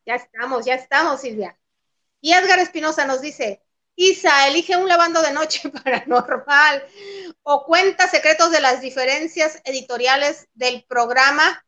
Ya 0.07 0.15
estamos, 0.15 0.65
ya 0.65 0.75
estamos, 0.75 1.21
Silvia. 1.21 1.57
Y 2.21 2.33
Edgar 2.33 2.59
Espinosa 2.59 3.07
nos 3.07 3.21
dice, 3.21 3.63
Isa, 3.95 4.49
elige 4.49 4.77
un 4.77 4.89
lavando 4.89 5.23
de 5.23 5.33
noche 5.33 5.69
paranormal 5.85 6.85
o 7.43 7.65
cuenta 7.65 8.09
secretos 8.09 8.51
de 8.51 8.61
las 8.61 8.81
diferencias 8.81 9.61
editoriales 9.65 10.49
del 10.55 10.85
programa 10.89 11.65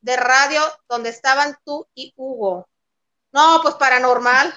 de 0.00 0.16
radio 0.16 0.60
donde 0.88 1.10
estaban 1.10 1.56
tú 1.64 1.88
y 1.94 2.12
Hugo. 2.16 2.68
No, 3.32 3.60
pues 3.62 3.76
paranormal. 3.76 4.52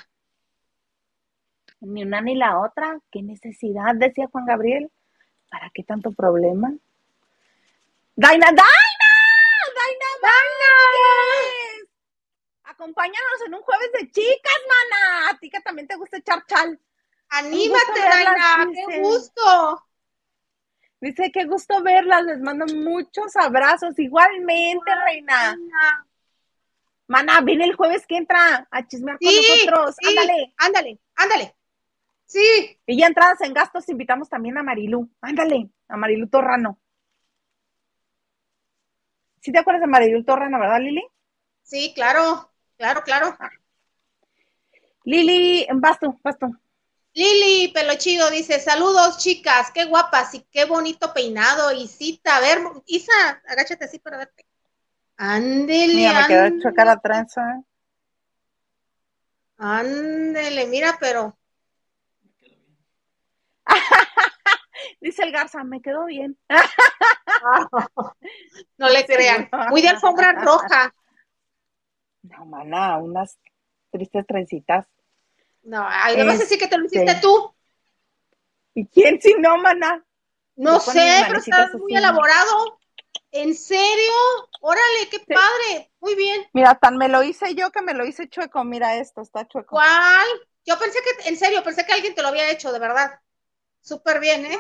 Ni 1.82 2.04
una 2.04 2.22
ni 2.22 2.36
la 2.36 2.60
otra. 2.60 3.00
¿Qué 3.12 3.22
necesidad? 3.22 3.96
Decía 3.96 4.28
Juan 4.32 4.46
Gabriel. 4.46 4.92
¿Para 5.50 5.70
qué 5.74 5.84
tanto 5.84 6.12
problema? 6.12 6.72
Daina, 8.16 8.46
Daina, 8.46 9.12
Daina, 9.76 10.06
Daina. 10.22 10.72
Acompáñanos 12.64 13.42
en 13.46 13.54
un 13.56 13.62
jueves 13.62 13.92
de 13.94 14.12
chicas, 14.12 14.60
mana. 14.68 15.30
A 15.30 15.38
ti 15.40 15.50
que 15.50 15.60
también 15.62 15.88
te 15.88 15.96
gusta 15.96 16.18
echar 16.18 16.46
chal. 16.46 16.80
Anímate, 17.30 18.00
Daina, 18.00 18.68
qué 18.74 19.00
gusto. 19.02 19.84
Dice, 21.02 21.32
qué 21.32 21.46
gusto 21.46 21.82
verlas, 21.82 22.24
les 22.24 22.40
mando 22.40 22.68
muchos 22.68 23.36
abrazos. 23.36 23.98
Igualmente, 23.98 24.92
reina. 25.06 25.58
Mana, 27.08 27.42
viene 27.42 27.66
el 27.66 27.76
jueves 27.76 28.06
que 28.06 28.18
entra 28.18 28.68
a 28.70 28.88
chismear 28.88 29.18
con 29.18 29.36
nosotros. 29.36 29.96
ándale. 30.08 30.54
Ándale, 30.58 31.00
ándale. 31.16 31.56
Sí. 32.32 32.80
Y 32.86 32.98
ya 32.98 33.08
entradas 33.08 33.42
en 33.42 33.54
gastos, 33.54 33.90
invitamos 33.90 34.30
también 34.30 34.58
a 34.58 34.64
Marilú. 34.64 35.12
Ándale, 35.20 35.70
a 35.90 35.98
Marilú 35.98 36.30
Torrano. 36.30 36.80
¿Sí 39.42 39.52
te 39.52 39.60
acuerdas 39.60 39.82
de 39.82 39.88
Marilú 39.88 40.24
Torrano, 40.24 40.58
verdad, 40.58 40.80
Lili? 40.80 41.06
Sí, 41.62 41.92
claro, 41.94 42.50
claro, 42.78 43.04
claro. 43.04 43.36
Ah. 43.38 43.50
Lili, 45.04 45.68
vas 45.74 46.00
tú, 46.00 46.18
vas 46.24 46.40
tú. 46.40 46.56
Lili 47.14 47.70
Pelochido 47.74 48.30
dice, 48.30 48.62
saludos 48.62 49.18
chicas, 49.18 49.70
qué 49.74 49.84
guapas 49.84 50.34
y 50.34 50.48
qué 50.52 50.64
bonito 50.64 51.14
peinado, 51.14 51.74
Isita, 51.74 52.38
a 52.38 52.40
ver, 52.40 52.60
Isa, 52.86 53.42
agáchate 53.46 53.84
así 53.84 54.00
para 54.00 54.20
verte. 54.20 54.46
Ándele. 55.18 55.96
Mira, 55.96 56.22
me 56.22 56.28
quedó 56.28 56.62
chocar 56.62 56.88
la 56.88 56.98
trenza. 56.98 57.62
Ándele, 59.58 60.68
mira, 60.68 60.98
pero. 60.98 61.38
Dice 65.02 65.24
el 65.24 65.32
Garza, 65.32 65.64
me 65.64 65.82
quedó 65.82 66.06
bien. 66.06 66.38
no 68.78 68.90
le 68.90 69.06
crean. 69.06 69.50
Muy 69.70 69.82
de 69.82 69.90
alfombra 69.90 70.34
roja. 70.34 70.94
No, 72.24 72.46
maná, 72.46 72.98
unas 72.98 73.40
tristes 73.92 74.26
trencitas. 74.28 74.88
No, 75.64 75.86
además 75.88 76.40
decir 76.40 76.58
que 76.58 76.68
te 76.68 76.78
lo 76.78 76.86
hiciste 76.86 77.12
este, 77.12 77.22
tú. 77.22 77.54
¿Y 78.74 78.88
quién 78.88 79.22
si 79.22 79.34
no, 79.36 79.58
mana? 79.58 80.04
No 80.56 80.80
sé, 80.80 81.24
pero 81.28 81.40
está 81.40 81.70
muy 81.78 81.96
elaborado. 81.96 82.80
¿En 83.32 83.56
serio? 83.56 84.14
Órale, 84.62 85.10
qué 85.10 85.20
padre. 85.20 85.92
Muy 86.00 86.16
bien. 86.16 86.48
Mira, 86.54 86.76
tan 86.76 86.98
me 86.98 87.08
lo 87.08 87.24
hice 87.24 87.56
yo 87.56 87.72
que 87.72 87.82
me 87.82 87.94
lo 87.94 88.06
hice 88.06 88.30
chueco. 88.30 88.64
Mira 88.64 88.98
esto, 88.98 89.22
está 89.22 89.48
chueco. 89.48 89.76
¿Cuál? 89.76 90.28
Yo 90.66 90.78
pensé 90.78 91.00
que, 91.02 91.30
en 91.30 91.38
serio, 91.38 91.64
pensé 91.64 91.86
que 91.86 91.94
alguien 91.94 92.14
te 92.14 92.22
lo 92.22 92.28
había 92.28 92.52
hecho, 92.52 92.72
de 92.72 92.80
verdad. 92.80 93.20
Súper 93.82 94.20
bien, 94.20 94.46
¿eh? 94.46 94.58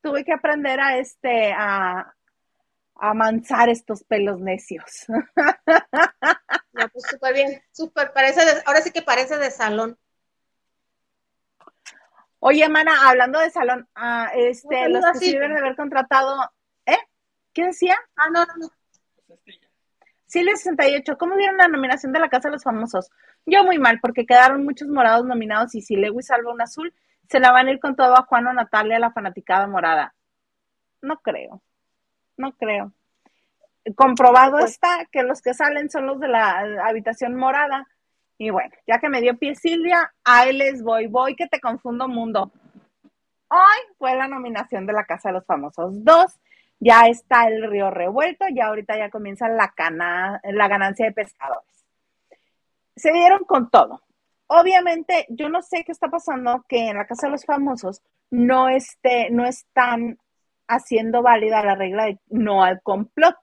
Tuve 0.00 0.24
que 0.24 0.32
aprender 0.32 0.80
a 0.80 0.98
este, 0.98 1.52
a, 1.52 2.14
a 2.94 3.14
mansar 3.14 3.68
estos 3.68 4.04
pelos 4.04 4.40
necios. 4.40 5.06
No, 6.76 6.90
pues 6.90 7.04
súper 7.08 7.32
bien, 7.32 7.62
súper, 7.72 8.12
parece, 8.12 8.42
ahora 8.66 8.82
sí 8.82 8.90
que 8.90 9.00
parece 9.00 9.38
de 9.38 9.50
salón. 9.50 9.98
Oye, 12.38 12.68
Mana, 12.68 13.08
hablando 13.08 13.40
de 13.40 13.48
salón, 13.48 13.88
ah, 13.94 14.30
este, 14.34 14.90
los 14.90 15.02
que 15.18 15.32
deben 15.32 15.54
de 15.54 15.60
haber 15.60 15.74
contratado, 15.74 16.38
¿eh? 16.84 16.98
¿Qué 17.54 17.64
decía? 17.64 17.96
Ah, 18.14 18.28
no, 18.30 18.44
no, 18.44 18.52
no. 18.58 18.68
Silvia 20.26 20.54
68, 20.54 21.16
¿cómo 21.16 21.34
vieron 21.36 21.56
la 21.56 21.68
nominación 21.68 22.12
de 22.12 22.18
la 22.18 22.28
Casa 22.28 22.48
de 22.48 22.52
los 22.52 22.62
Famosos? 22.62 23.10
Yo 23.46 23.64
muy 23.64 23.78
mal, 23.78 23.98
porque 24.00 24.26
quedaron 24.26 24.62
muchos 24.62 24.88
morados 24.88 25.24
nominados 25.24 25.74
y 25.74 25.80
si 25.80 25.96
Lewis 25.96 26.26
salva 26.26 26.52
un 26.52 26.60
azul, 26.60 26.92
se 27.28 27.40
la 27.40 27.52
van 27.52 27.68
a 27.68 27.72
ir 27.72 27.80
con 27.80 27.96
todo 27.96 28.16
a 28.16 28.24
Juan 28.26 28.46
o 28.46 28.52
Natalia, 28.52 28.98
la 28.98 29.12
fanaticada 29.12 29.66
morada. 29.66 30.14
No 31.02 31.18
creo, 31.20 31.62
no 32.36 32.52
creo 32.52 32.92
comprobado 33.94 34.58
pues 34.58 34.72
está 34.72 35.06
que 35.12 35.22
los 35.22 35.40
que 35.40 35.54
salen 35.54 35.90
son 35.90 36.06
los 36.06 36.18
de 36.18 36.28
la 36.28 36.84
habitación 36.84 37.36
morada. 37.36 37.86
Y 38.38 38.50
bueno, 38.50 38.74
ya 38.86 38.98
que 38.98 39.08
me 39.08 39.20
dio 39.20 39.38
pie 39.38 39.54
Silvia, 39.54 40.12
ahí 40.24 40.52
les 40.52 40.82
voy, 40.82 41.06
voy 41.06 41.36
que 41.36 41.46
te 41.46 41.60
confundo 41.60 42.08
mundo. 42.08 42.50
Hoy 43.48 43.94
fue 43.98 44.14
la 44.16 44.28
nominación 44.28 44.86
de 44.86 44.92
la 44.92 45.04
Casa 45.04 45.28
de 45.28 45.34
los 45.34 45.46
Famosos 45.46 46.04
2. 46.04 46.24
Ya 46.80 47.06
está 47.06 47.48
el 47.48 47.70
río 47.70 47.90
revuelto, 47.90 48.44
ya 48.52 48.66
ahorita 48.66 48.98
ya 48.98 49.08
comienza 49.08 49.48
la, 49.48 49.68
cana, 49.68 50.40
la 50.44 50.68
ganancia 50.68 51.06
de 51.06 51.12
pescadores. 51.12 51.86
Se 52.94 53.12
dieron 53.12 53.44
con 53.44 53.70
todo. 53.70 54.02
Obviamente, 54.48 55.26
yo 55.28 55.48
no 55.48 55.62
sé 55.62 55.82
qué 55.84 55.92
está 55.92 56.08
pasando 56.08 56.64
que 56.68 56.88
en 56.88 56.96
la 56.96 57.06
Casa 57.06 57.26
de 57.26 57.32
los 57.32 57.44
Famosos 57.44 58.02
no, 58.30 58.68
esté, 58.68 59.30
no 59.30 59.44
están 59.44 60.18
haciendo 60.68 61.22
válida 61.22 61.64
la 61.64 61.74
regla 61.74 62.06
de 62.06 62.18
no 62.28 62.62
al 62.62 62.80
complot. 62.82 63.36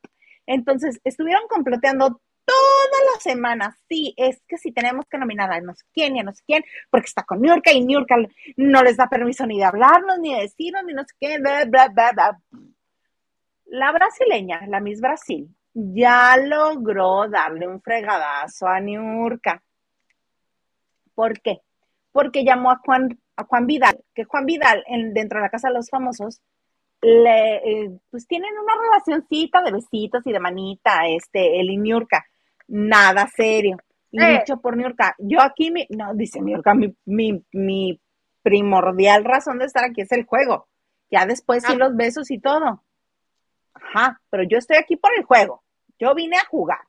Entonces, 0.45 0.99
estuvieron 1.03 1.47
comploteando 1.49 2.21
todas 2.45 3.01
las 3.13 3.23
semanas. 3.23 3.75
Sí, 3.89 4.13
es 4.17 4.41
que 4.47 4.57
si 4.57 4.71
tenemos 4.71 5.05
que 5.09 5.17
nominar 5.17 5.51
a 5.51 5.61
no 5.61 5.73
sé 5.73 5.85
quién 5.93 6.15
y 6.15 6.19
a 6.19 6.23
no 6.23 6.33
sé 6.33 6.43
quién, 6.45 6.63
porque 6.89 7.07
está 7.07 7.23
con 7.23 7.41
Niurka 7.41 7.71
y 7.71 7.83
Niurka 7.85 8.15
no 8.57 8.83
les 8.83 8.97
da 8.97 9.07
permiso 9.07 9.45
ni 9.45 9.57
de 9.57 9.65
hablarnos, 9.65 10.19
ni 10.19 10.35
de 10.35 10.41
decirnos, 10.41 10.83
ni 10.85 10.93
no 10.93 11.03
sé 11.03 11.15
qué, 11.19 11.37
bla, 11.39 11.65
bla, 11.65 11.87
bla, 11.89 12.11
bla. 12.11 12.39
La 13.65 13.91
brasileña, 13.91 14.65
la 14.67 14.79
Miss 14.79 15.01
Brasil, 15.01 15.49
ya 15.73 16.37
logró 16.37 17.27
darle 17.27 17.67
un 17.67 17.81
fregadazo 17.81 18.67
a 18.67 18.79
Niurka. 18.79 19.63
¿Por 21.15 21.41
qué? 21.41 21.61
Porque 22.11 22.43
llamó 22.43 22.71
a 22.71 22.77
Juan, 22.77 23.19
a 23.35 23.45
Juan 23.45 23.67
Vidal, 23.67 24.03
que 24.13 24.23
Juan 24.23 24.45
Vidal, 24.45 24.83
en, 24.87 25.13
dentro 25.13 25.39
de 25.39 25.43
la 25.43 25.49
Casa 25.49 25.69
de 25.69 25.75
los 25.75 25.89
Famosos, 25.89 26.41
le, 27.01 27.55
eh, 27.57 27.99
pues 28.09 28.27
tienen 28.27 28.51
una 28.57 28.73
relacioncita 28.81 29.61
de 29.61 29.71
besitos 29.71 30.25
y 30.25 30.31
de 30.31 30.39
manita, 30.39 31.07
este, 31.07 31.59
el 31.59 31.69
y 31.69 31.77
Niurka, 31.77 32.25
nada 32.67 33.27
serio. 33.35 33.77
Y 34.11 34.23
eh. 34.23 34.39
dicho 34.39 34.61
por 34.61 34.77
Niurka, 34.77 35.15
yo 35.17 35.41
aquí, 35.41 35.71
mi, 35.71 35.85
no, 35.89 36.13
dice 36.13 36.39
Niurka, 36.39 36.73
mi, 36.73 36.95
mi, 37.05 37.43
mi, 37.51 37.99
primordial 38.43 39.23
razón 39.23 39.57
de 39.57 39.65
estar 39.65 39.85
aquí 39.85 40.01
es 40.01 40.11
el 40.11 40.25
juego. 40.25 40.67
Ya 41.09 41.25
después 41.25 41.63
sí 41.63 41.73
ah. 41.73 41.77
los 41.77 41.95
besos 41.95 42.29
y 42.29 42.39
todo. 42.39 42.83
Ajá, 43.73 44.21
pero 44.29 44.43
yo 44.43 44.57
estoy 44.57 44.77
aquí 44.77 44.97
por 44.97 45.11
el 45.17 45.23
juego. 45.23 45.63
Yo 45.97 46.13
vine 46.13 46.37
a 46.37 46.45
jugar. 46.45 46.81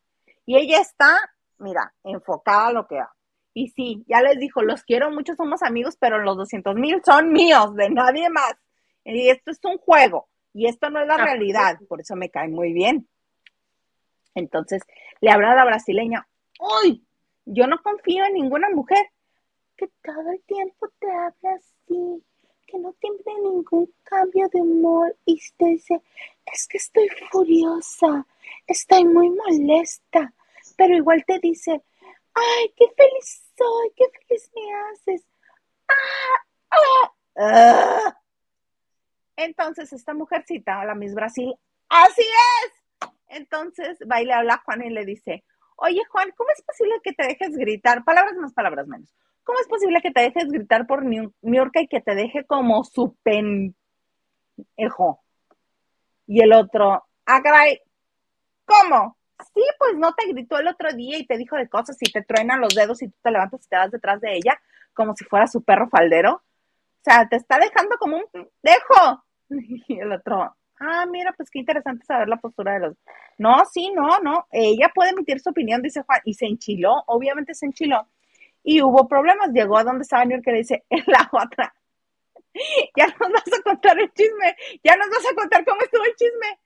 Y 0.46 0.56
ella 0.56 0.80
está, 0.80 1.16
mira, 1.58 1.94
enfocada 2.02 2.66
a 2.66 2.72
lo 2.72 2.86
que 2.86 2.96
va. 2.96 3.14
Y 3.56 3.68
sí, 3.68 4.04
ya 4.08 4.20
les 4.20 4.38
dijo, 4.40 4.62
los 4.62 4.82
quiero 4.82 5.12
mucho, 5.12 5.36
somos 5.36 5.62
amigos, 5.62 5.96
pero 5.98 6.18
los 6.18 6.36
200 6.36 6.74
mil 6.74 7.00
son 7.04 7.30
míos, 7.30 7.74
de 7.76 7.88
nadie 7.88 8.28
más. 8.28 8.56
Y 9.04 9.28
esto 9.28 9.52
es 9.52 9.60
un 9.64 9.78
juego 9.78 10.28
y 10.52 10.66
esto 10.66 10.90
no 10.90 11.00
es 11.00 11.06
la 11.06 11.14
ah, 11.14 11.24
realidad, 11.24 11.78
por 11.88 12.00
eso 12.00 12.16
me 12.16 12.30
cae 12.30 12.48
muy 12.48 12.72
bien. 12.72 13.08
Entonces 14.34 14.82
le 15.20 15.30
habla 15.30 15.52
a 15.52 15.56
la 15.56 15.64
brasileña, 15.64 16.26
uy, 16.58 17.04
yo 17.44 17.68
no 17.68 17.80
confío 17.80 18.24
en 18.24 18.34
ninguna 18.34 18.70
mujer 18.70 19.06
que 19.76 19.88
todo 20.02 20.30
el 20.32 20.42
tiempo 20.42 20.88
te 20.98 21.10
habla 21.10 21.56
así, 21.56 22.24
que 22.66 22.78
no 22.78 22.92
tiene 22.94 23.18
ningún 23.40 23.92
cambio 24.02 24.48
de 24.48 24.60
humor 24.60 25.14
y 25.24 25.40
te 25.56 25.66
dice, 25.66 26.00
es 26.46 26.66
que 26.66 26.78
estoy 26.78 27.08
furiosa, 27.30 28.26
estoy 28.66 29.04
muy 29.04 29.30
molesta, 29.30 30.32
pero 30.76 30.96
igual 30.96 31.24
te 31.24 31.38
dice, 31.38 31.82
ay, 32.34 32.72
qué 32.76 32.86
feliz 32.96 33.43
soy, 33.56 33.92
qué 33.96 34.04
feliz 34.26 34.50
me 34.54 34.74
haces. 34.74 35.26
Ah, 35.88 36.38
ah, 36.70 37.12
ah. 37.38 38.16
Entonces, 39.36 39.92
esta 39.92 40.14
mujercita, 40.14 40.84
la 40.84 40.94
Miss 40.94 41.14
Brasil, 41.14 41.54
así 41.88 42.22
es. 42.22 43.10
Entonces, 43.28 43.98
va 44.10 44.22
y 44.22 44.26
le 44.26 44.32
habla 44.32 44.54
a 44.54 44.62
Juan 44.64 44.82
y 44.82 44.90
le 44.90 45.04
dice, 45.04 45.44
oye 45.76 46.02
Juan, 46.10 46.30
¿cómo 46.36 46.50
es 46.50 46.62
posible 46.62 47.00
que 47.02 47.12
te 47.12 47.26
dejes 47.26 47.56
gritar? 47.56 48.04
Palabras 48.04 48.36
más, 48.36 48.52
palabras 48.52 48.86
menos. 48.86 49.12
¿Cómo 49.42 49.58
es 49.58 49.66
posible 49.66 50.00
que 50.00 50.10
te 50.10 50.22
dejes 50.22 50.48
gritar 50.48 50.86
por 50.86 51.04
York 51.42 51.72
y 51.74 51.88
que 51.88 52.00
te 52.00 52.14
deje 52.14 52.44
como 52.46 52.84
su 52.84 53.16
pendejo? 53.22 53.74
Y 56.26 56.40
el 56.40 56.52
otro, 56.52 57.04
ah, 57.26 57.42
caray, 57.42 57.80
¿cómo? 58.64 59.18
Sí, 59.52 59.62
pues 59.78 59.96
no 59.96 60.14
te 60.14 60.26
gritó 60.28 60.58
el 60.58 60.68
otro 60.68 60.92
día 60.92 61.18
y 61.18 61.26
te 61.26 61.36
dijo 61.36 61.56
de 61.56 61.68
cosas 61.68 61.96
y 62.00 62.10
te 62.10 62.22
truenan 62.22 62.60
los 62.60 62.74
dedos 62.74 63.02
y 63.02 63.08
tú 63.08 63.16
te 63.22 63.30
levantas 63.30 63.64
y 63.64 63.68
te 63.68 63.76
vas 63.76 63.90
detrás 63.90 64.20
de 64.20 64.36
ella 64.36 64.60
como 64.94 65.14
si 65.14 65.24
fuera 65.24 65.46
su 65.46 65.62
perro 65.62 65.88
faldero. 65.88 66.34
O 66.34 67.02
sea, 67.04 67.28
te 67.28 67.36
está 67.36 67.58
dejando 67.58 67.96
como 67.98 68.16
un 68.16 68.48
dejo. 68.62 69.24
Y 69.88 70.00
el 70.00 70.10
otro, 70.10 70.56
ah, 70.80 71.06
mira, 71.06 71.32
pues 71.36 71.50
qué 71.50 71.58
interesante 71.58 72.04
saber 72.06 72.28
la 72.28 72.38
postura 72.38 72.74
de 72.74 72.80
los. 72.80 72.96
No, 73.38 73.64
sí, 73.66 73.92
no, 73.94 74.18
no. 74.20 74.46
Ella 74.50 74.90
puede 74.94 75.10
emitir 75.10 75.38
su 75.40 75.50
opinión, 75.50 75.82
dice 75.82 76.02
Juan, 76.02 76.20
y 76.24 76.34
se 76.34 76.46
enchiló, 76.46 77.04
obviamente 77.06 77.54
se 77.54 77.66
enchiló. 77.66 78.08
Y 78.62 78.80
hubo 78.82 79.06
problemas. 79.06 79.50
Llegó 79.50 79.76
a 79.76 79.84
donde 79.84 80.02
estaba 80.02 80.24
New 80.24 80.40
y 80.44 80.50
le 80.50 80.58
dice, 80.58 80.84
en 80.88 81.04
la 81.06 81.28
otra. 81.30 81.74
Ya 82.96 83.06
nos 83.06 83.32
vas 83.32 83.58
a 83.58 83.62
contar 83.62 83.98
el 83.98 84.12
chisme, 84.12 84.56
ya 84.82 84.96
nos 84.96 85.08
vas 85.10 85.26
a 85.30 85.34
contar 85.34 85.64
cómo 85.64 85.80
estuvo 85.82 86.04
el 86.04 86.14
chisme. 86.14 86.58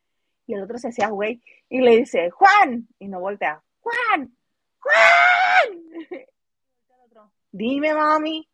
Y 0.49 0.55
el 0.55 0.63
otro 0.63 0.79
se 0.79 0.89
hacía 0.89 1.11
güey 1.11 1.43
y 1.69 1.83
le 1.83 1.99
dice, 1.99 2.31
Juan, 2.31 2.89
y 2.99 3.07
no 3.07 3.21
voltea, 3.21 3.63
Juan, 3.83 4.35
Juan. 4.81 6.27
Dime, 7.53 7.93
mami. 7.93 8.49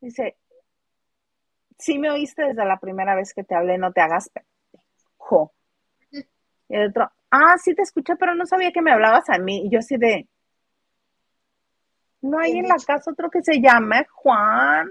Dice, 0.00 0.36
si 1.78 1.96
me 1.96 2.10
oíste 2.10 2.42
desde 2.42 2.64
la 2.64 2.80
primera 2.80 3.14
vez 3.14 3.32
que 3.32 3.44
te 3.44 3.54
hablé, 3.54 3.78
no 3.78 3.92
te 3.92 4.00
hagas 4.00 4.30
pendejo. 4.30 5.52
Y 6.68 6.74
el 6.74 6.88
otro, 6.88 7.08
ah, 7.30 7.56
sí 7.62 7.72
te 7.72 7.82
escuché, 7.82 8.16
pero 8.16 8.34
no 8.34 8.44
sabía 8.44 8.72
que 8.72 8.82
me 8.82 8.90
hablabas 8.90 9.30
a 9.30 9.38
mí. 9.38 9.66
Y 9.66 9.70
yo 9.70 9.78
así 9.78 9.96
de, 9.96 10.26
no 12.20 12.40
hay 12.40 12.58
en 12.58 12.66
la 12.66 12.78
casa 12.84 13.12
otro 13.12 13.30
que 13.30 13.42
se 13.42 13.60
llame 13.60 14.06
Juan. 14.10 14.90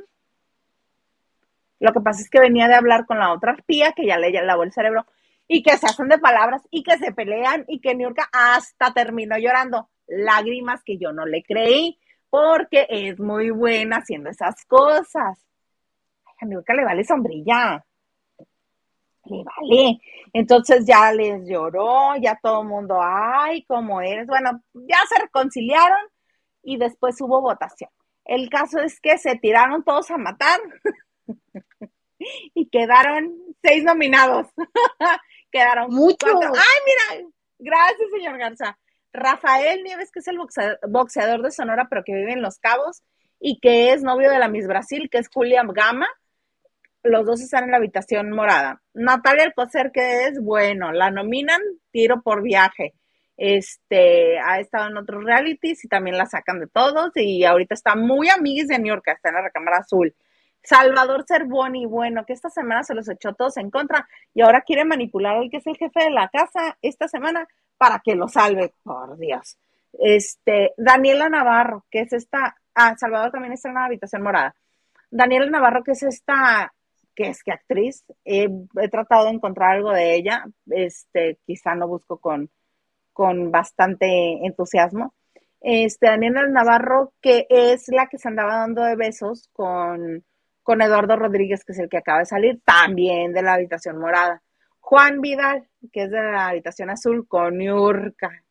Lo 1.81 1.91
que 1.91 1.99
pasa 1.99 2.21
es 2.21 2.29
que 2.29 2.39
venía 2.39 2.69
de 2.69 2.75
hablar 2.75 3.05
con 3.05 3.19
la 3.19 3.33
otra 3.33 3.51
arpía 3.51 3.91
que 3.91 4.05
ya 4.05 4.17
le 4.17 4.31
lavó 4.31 4.63
el 4.63 4.71
cerebro 4.71 5.05
y 5.49 5.61
que 5.61 5.77
se 5.77 5.87
hacen 5.87 6.07
de 6.07 6.17
palabras 6.19 6.61
y 6.71 6.83
que 6.83 6.97
se 6.97 7.11
pelean 7.11 7.65
y 7.67 7.81
que 7.81 7.93
Niurka 7.93 8.29
hasta 8.31 8.93
terminó 8.93 9.37
llorando. 9.37 9.89
Lágrimas 10.07 10.81
que 10.85 10.97
yo 10.97 11.11
no 11.11 11.25
le 11.25 11.43
creí 11.43 11.99
porque 12.29 12.87
es 12.89 13.19
muy 13.19 13.49
buena 13.49 13.97
haciendo 13.97 14.29
esas 14.29 14.63
cosas 14.65 15.45
a 16.39 16.45
Niurka 16.45 16.73
le 16.73 16.85
vale 16.85 17.03
sombrilla. 17.03 17.85
Le 19.25 19.43
vale. 19.43 19.99
Entonces 20.33 20.85
ya 20.85 21.11
les 21.11 21.47
lloró, 21.47 22.15
ya 22.17 22.39
todo 22.41 22.61
el 22.61 22.67
mundo, 22.67 22.99
ay, 23.01 23.63
¿cómo 23.63 24.01
eres? 24.01 24.27
Bueno, 24.27 24.61
ya 24.73 24.97
se 25.07 25.21
reconciliaron 25.21 25.99
y 26.63 26.77
después 26.77 27.19
hubo 27.21 27.41
votación. 27.41 27.89
El 28.25 28.49
caso 28.49 28.79
es 28.79 28.99
que 28.99 29.17
se 29.17 29.35
tiraron 29.35 29.83
todos 29.83 30.09
a 30.11 30.17
matar 30.17 30.59
y 32.53 32.69
quedaron 32.69 33.33
seis 33.61 33.83
nominados. 33.83 34.47
quedaron 35.51 35.91
muchos. 35.91 36.29
Ay, 36.33 37.19
mira, 37.19 37.29
gracias, 37.59 38.09
señor 38.11 38.37
Garza. 38.37 38.77
Rafael 39.11 39.83
Nieves, 39.83 40.11
que 40.11 40.19
es 40.19 40.27
el 40.27 40.37
boxeador 40.87 41.41
de 41.41 41.51
Sonora, 41.51 41.87
pero 41.89 42.03
que 42.03 42.13
vive 42.13 42.33
en 42.33 42.41
Los 42.41 42.59
Cabos 42.59 43.01
y 43.39 43.59
que 43.59 43.91
es 43.91 44.03
novio 44.03 44.29
de 44.29 44.39
la 44.39 44.49
Miss 44.49 44.67
Brasil, 44.67 45.09
que 45.09 45.17
es 45.17 45.29
Julia 45.29 45.63
Gama 45.65 46.07
los 47.03 47.25
dos 47.25 47.41
están 47.41 47.65
en 47.65 47.71
la 47.71 47.77
habitación 47.77 48.31
morada. 48.31 48.81
Natalia 48.93 49.43
Alcocer, 49.45 49.91
que 49.91 50.25
es 50.25 50.41
bueno, 50.41 50.91
la 50.91 51.11
nominan 51.11 51.61
tiro 51.91 52.21
por 52.21 52.41
viaje. 52.41 52.93
Este, 53.37 54.37
ha 54.39 54.59
estado 54.59 54.89
en 54.89 54.97
otros 54.97 55.23
realities 55.23 55.85
y 55.85 55.87
también 55.87 56.17
la 56.17 56.25
sacan 56.25 56.59
de 56.59 56.67
todos 56.67 57.11
y 57.15 57.45
ahorita 57.45 57.73
está 57.73 57.95
muy 57.95 58.27
amiguis 58.29 58.67
de 58.67 58.77
New 58.79 58.87
York, 58.87 59.07
está 59.07 59.29
en 59.29 59.35
la 59.35 59.41
recámara 59.41 59.77
azul. 59.77 60.13
Salvador 60.63 61.25
Cervoni, 61.27 61.85
bueno, 61.85 62.25
que 62.25 62.33
esta 62.33 62.49
semana 62.49 62.83
se 62.83 62.93
los 62.93 63.09
echó 63.09 63.33
todos 63.33 63.57
en 63.57 63.71
contra 63.71 64.07
y 64.33 64.41
ahora 64.41 64.61
quiere 64.61 64.85
manipular 64.85 65.37
al 65.37 65.49
que 65.49 65.57
es 65.57 65.67
el 65.67 65.77
jefe 65.77 66.03
de 66.03 66.11
la 66.11 66.29
casa 66.29 66.77
esta 66.81 67.07
semana 67.07 67.47
para 67.77 67.99
que 67.99 68.15
lo 68.15 68.27
salve, 68.27 68.73
por 68.83 69.17
Dios. 69.17 69.57
Este, 69.93 70.73
Daniela 70.77 71.29
Navarro, 71.29 71.85
que 71.89 72.01
es 72.01 72.13
esta, 72.13 72.55
ah, 72.75 72.95
Salvador 72.97 73.31
también 73.31 73.53
está 73.53 73.69
en 73.69 73.75
la 73.75 73.85
habitación 73.85 74.21
morada. 74.21 74.55
Daniela 75.09 75.49
Navarro, 75.49 75.83
que 75.83 75.91
es 75.91 76.03
esta 76.03 76.73
que 77.15 77.27
es 77.27 77.43
que 77.43 77.51
actriz. 77.51 78.05
he 78.23 78.49
tratado 78.89 79.25
de 79.25 79.31
encontrar 79.31 79.71
algo 79.71 79.91
de 79.91 80.15
ella, 80.15 80.45
este, 80.69 81.37
quizá 81.45 81.75
no 81.75 81.85
busco 81.85 82.17
con, 82.17 82.49
con 83.11 83.51
bastante 83.51 84.45
entusiasmo. 84.45 85.13
Este, 85.59 86.07
Daniela 86.07 86.47
Navarro, 86.47 87.11
que 87.21 87.45
es 87.49 87.89
la 87.89 88.07
que 88.07 88.17
se 88.17 88.29
andaba 88.29 88.59
dando 88.59 88.83
de 88.83 88.95
besos 88.95 89.49
con, 89.51 90.23
con 90.69 90.83
Eduardo 90.83 91.15
Rodríguez, 91.15 91.65
que 91.65 91.71
es 91.71 91.79
el 91.79 91.89
que 91.89 91.97
acaba 91.97 92.19
de 92.19 92.27
salir, 92.27 92.61
también 92.63 93.33
de 93.33 93.41
la 93.41 93.55
habitación 93.55 93.97
morada. 93.97 94.43
Juan 94.79 95.19
Vidal, 95.19 95.67
que 95.91 96.03
es 96.03 96.11
de 96.11 96.21
la 96.21 96.49
habitación 96.49 96.91
azul, 96.91 97.27
con 97.27 97.59
Yurka. 97.59 98.43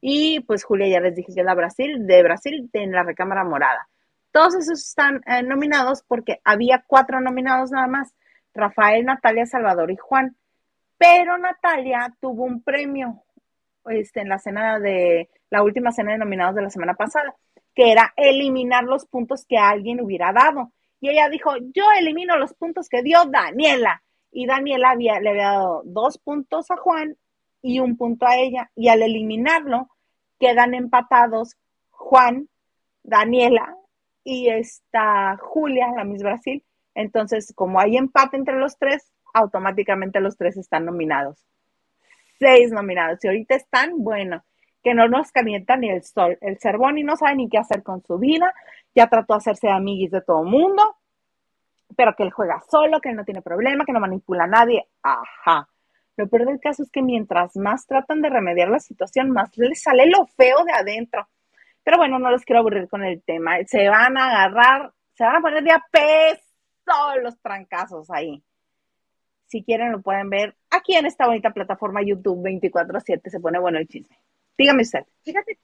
Y 0.00 0.40
pues 0.46 0.64
Julia, 0.64 0.88
ya 0.88 1.00
les 1.00 1.14
dije 1.14 1.34
que 1.34 1.40
es 1.40 1.44
la 1.44 1.54
Brasil, 1.54 2.06
de 2.06 2.22
Brasil, 2.22 2.70
en 2.72 2.92
la 2.92 3.02
recámara 3.02 3.44
morada. 3.44 3.86
Todos 4.32 4.54
esos 4.54 4.82
están 4.82 5.20
eh, 5.26 5.42
nominados 5.42 6.02
porque 6.08 6.40
había 6.42 6.82
cuatro 6.86 7.20
nominados 7.20 7.70
nada 7.70 7.86
más, 7.86 8.14
Rafael, 8.54 9.04
Natalia, 9.04 9.44
Salvador 9.44 9.90
y 9.90 9.96
Juan. 9.96 10.38
Pero 10.96 11.36
Natalia 11.36 12.16
tuvo 12.18 12.44
un 12.44 12.62
premio 12.62 13.24
este, 13.90 14.20
en 14.22 14.30
la 14.30 14.38
cena 14.38 14.80
de 14.80 15.28
la 15.50 15.62
última 15.62 15.92
cena 15.92 16.12
de 16.12 16.18
nominados 16.18 16.54
de 16.54 16.62
la 16.62 16.70
semana 16.70 16.94
pasada, 16.94 17.34
que 17.74 17.92
era 17.92 18.14
eliminar 18.16 18.84
los 18.84 19.04
puntos 19.04 19.44
que 19.46 19.58
alguien 19.58 20.00
hubiera 20.00 20.32
dado. 20.32 20.72
Y 21.00 21.10
ella 21.10 21.28
dijo, 21.28 21.52
yo 21.74 21.84
elimino 21.98 22.36
los 22.36 22.54
puntos 22.54 22.88
que 22.88 23.02
dio 23.02 23.24
Daniela. 23.26 24.02
Y 24.30 24.46
Daniela 24.46 24.90
había, 24.90 25.20
le 25.20 25.30
había 25.30 25.50
dado 25.52 25.82
dos 25.84 26.18
puntos 26.18 26.70
a 26.70 26.76
Juan 26.76 27.16
y 27.62 27.80
un 27.80 27.96
punto 27.96 28.26
a 28.26 28.36
ella. 28.36 28.70
Y 28.74 28.88
al 28.88 29.02
eliminarlo, 29.02 29.88
quedan 30.38 30.74
empatados 30.74 31.56
Juan, 31.90 32.48
Daniela 33.02 33.76
y 34.24 34.48
esta 34.48 35.36
Julia, 35.38 35.88
la 35.96 36.04
Miss 36.04 36.22
Brasil. 36.22 36.64
Entonces, 36.94 37.52
como 37.54 37.80
hay 37.80 37.96
empate 37.96 38.36
entre 38.36 38.58
los 38.58 38.78
tres, 38.78 39.12
automáticamente 39.32 40.20
los 40.20 40.36
tres 40.36 40.56
están 40.56 40.84
nominados. 40.84 41.44
Seis 42.38 42.70
nominados. 42.70 43.22
Y 43.22 43.28
ahorita 43.28 43.54
están, 43.54 44.02
bueno, 44.02 44.44
que 44.82 44.94
no 44.94 45.08
nos 45.08 45.32
calienta 45.32 45.76
ni 45.76 45.90
el 45.90 46.02
sol. 46.02 46.38
El 46.40 46.58
Cervoni 46.58 47.02
no 47.02 47.16
sabe 47.16 47.36
ni 47.36 47.48
qué 47.48 47.58
hacer 47.58 47.82
con 47.82 48.02
su 48.02 48.18
vida. 48.18 48.52
Ya 48.94 49.08
trató 49.08 49.34
de 49.34 49.38
hacerse 49.38 49.68
amiguis 49.68 50.10
de 50.10 50.20
todo 50.20 50.44
mundo, 50.44 50.96
pero 51.96 52.14
que 52.14 52.22
él 52.22 52.30
juega 52.30 52.62
solo, 52.70 53.00
que 53.00 53.10
él 53.10 53.16
no 53.16 53.24
tiene 53.24 53.42
problema, 53.42 53.84
que 53.84 53.92
no 53.92 54.00
manipula 54.00 54.44
a 54.44 54.48
nadie. 54.48 54.86
Ajá. 55.02 55.68
Lo 56.16 56.28
peor 56.28 56.46
del 56.46 56.60
caso 56.60 56.82
es 56.82 56.90
que 56.90 57.02
mientras 57.02 57.56
más 57.56 57.86
tratan 57.86 58.22
de 58.22 58.28
remediar 58.28 58.68
la 58.68 58.80
situación, 58.80 59.30
más 59.30 59.56
les 59.56 59.82
sale 59.82 60.06
lo 60.06 60.26
feo 60.26 60.64
de 60.64 60.72
adentro. 60.72 61.28
Pero 61.84 61.96
bueno, 61.96 62.18
no 62.18 62.30
los 62.30 62.44
quiero 62.44 62.60
aburrir 62.60 62.88
con 62.88 63.04
el 63.04 63.22
tema. 63.22 63.56
Se 63.66 63.88
van 63.88 64.18
a 64.18 64.26
agarrar, 64.26 64.92
se 65.14 65.24
van 65.24 65.36
a 65.36 65.40
poner 65.40 65.62
de 65.62 65.72
a 65.72 65.84
peso 65.90 66.42
los 67.22 67.38
trancazos 67.40 68.10
ahí. 68.10 68.42
Si 69.46 69.62
quieren 69.62 69.92
lo 69.92 70.02
pueden 70.02 70.28
ver 70.28 70.56
aquí 70.70 70.94
en 70.96 71.06
esta 71.06 71.26
bonita 71.26 71.50
plataforma 71.50 72.02
YouTube 72.02 72.42
24/7. 72.42 73.30
Se 73.30 73.40
pone 73.40 73.58
bueno 73.58 73.78
el 73.78 73.88
chisme. 73.88 74.18
Dígame 74.58 74.82
usted. 74.82 75.06
Fíjate, 75.22 75.58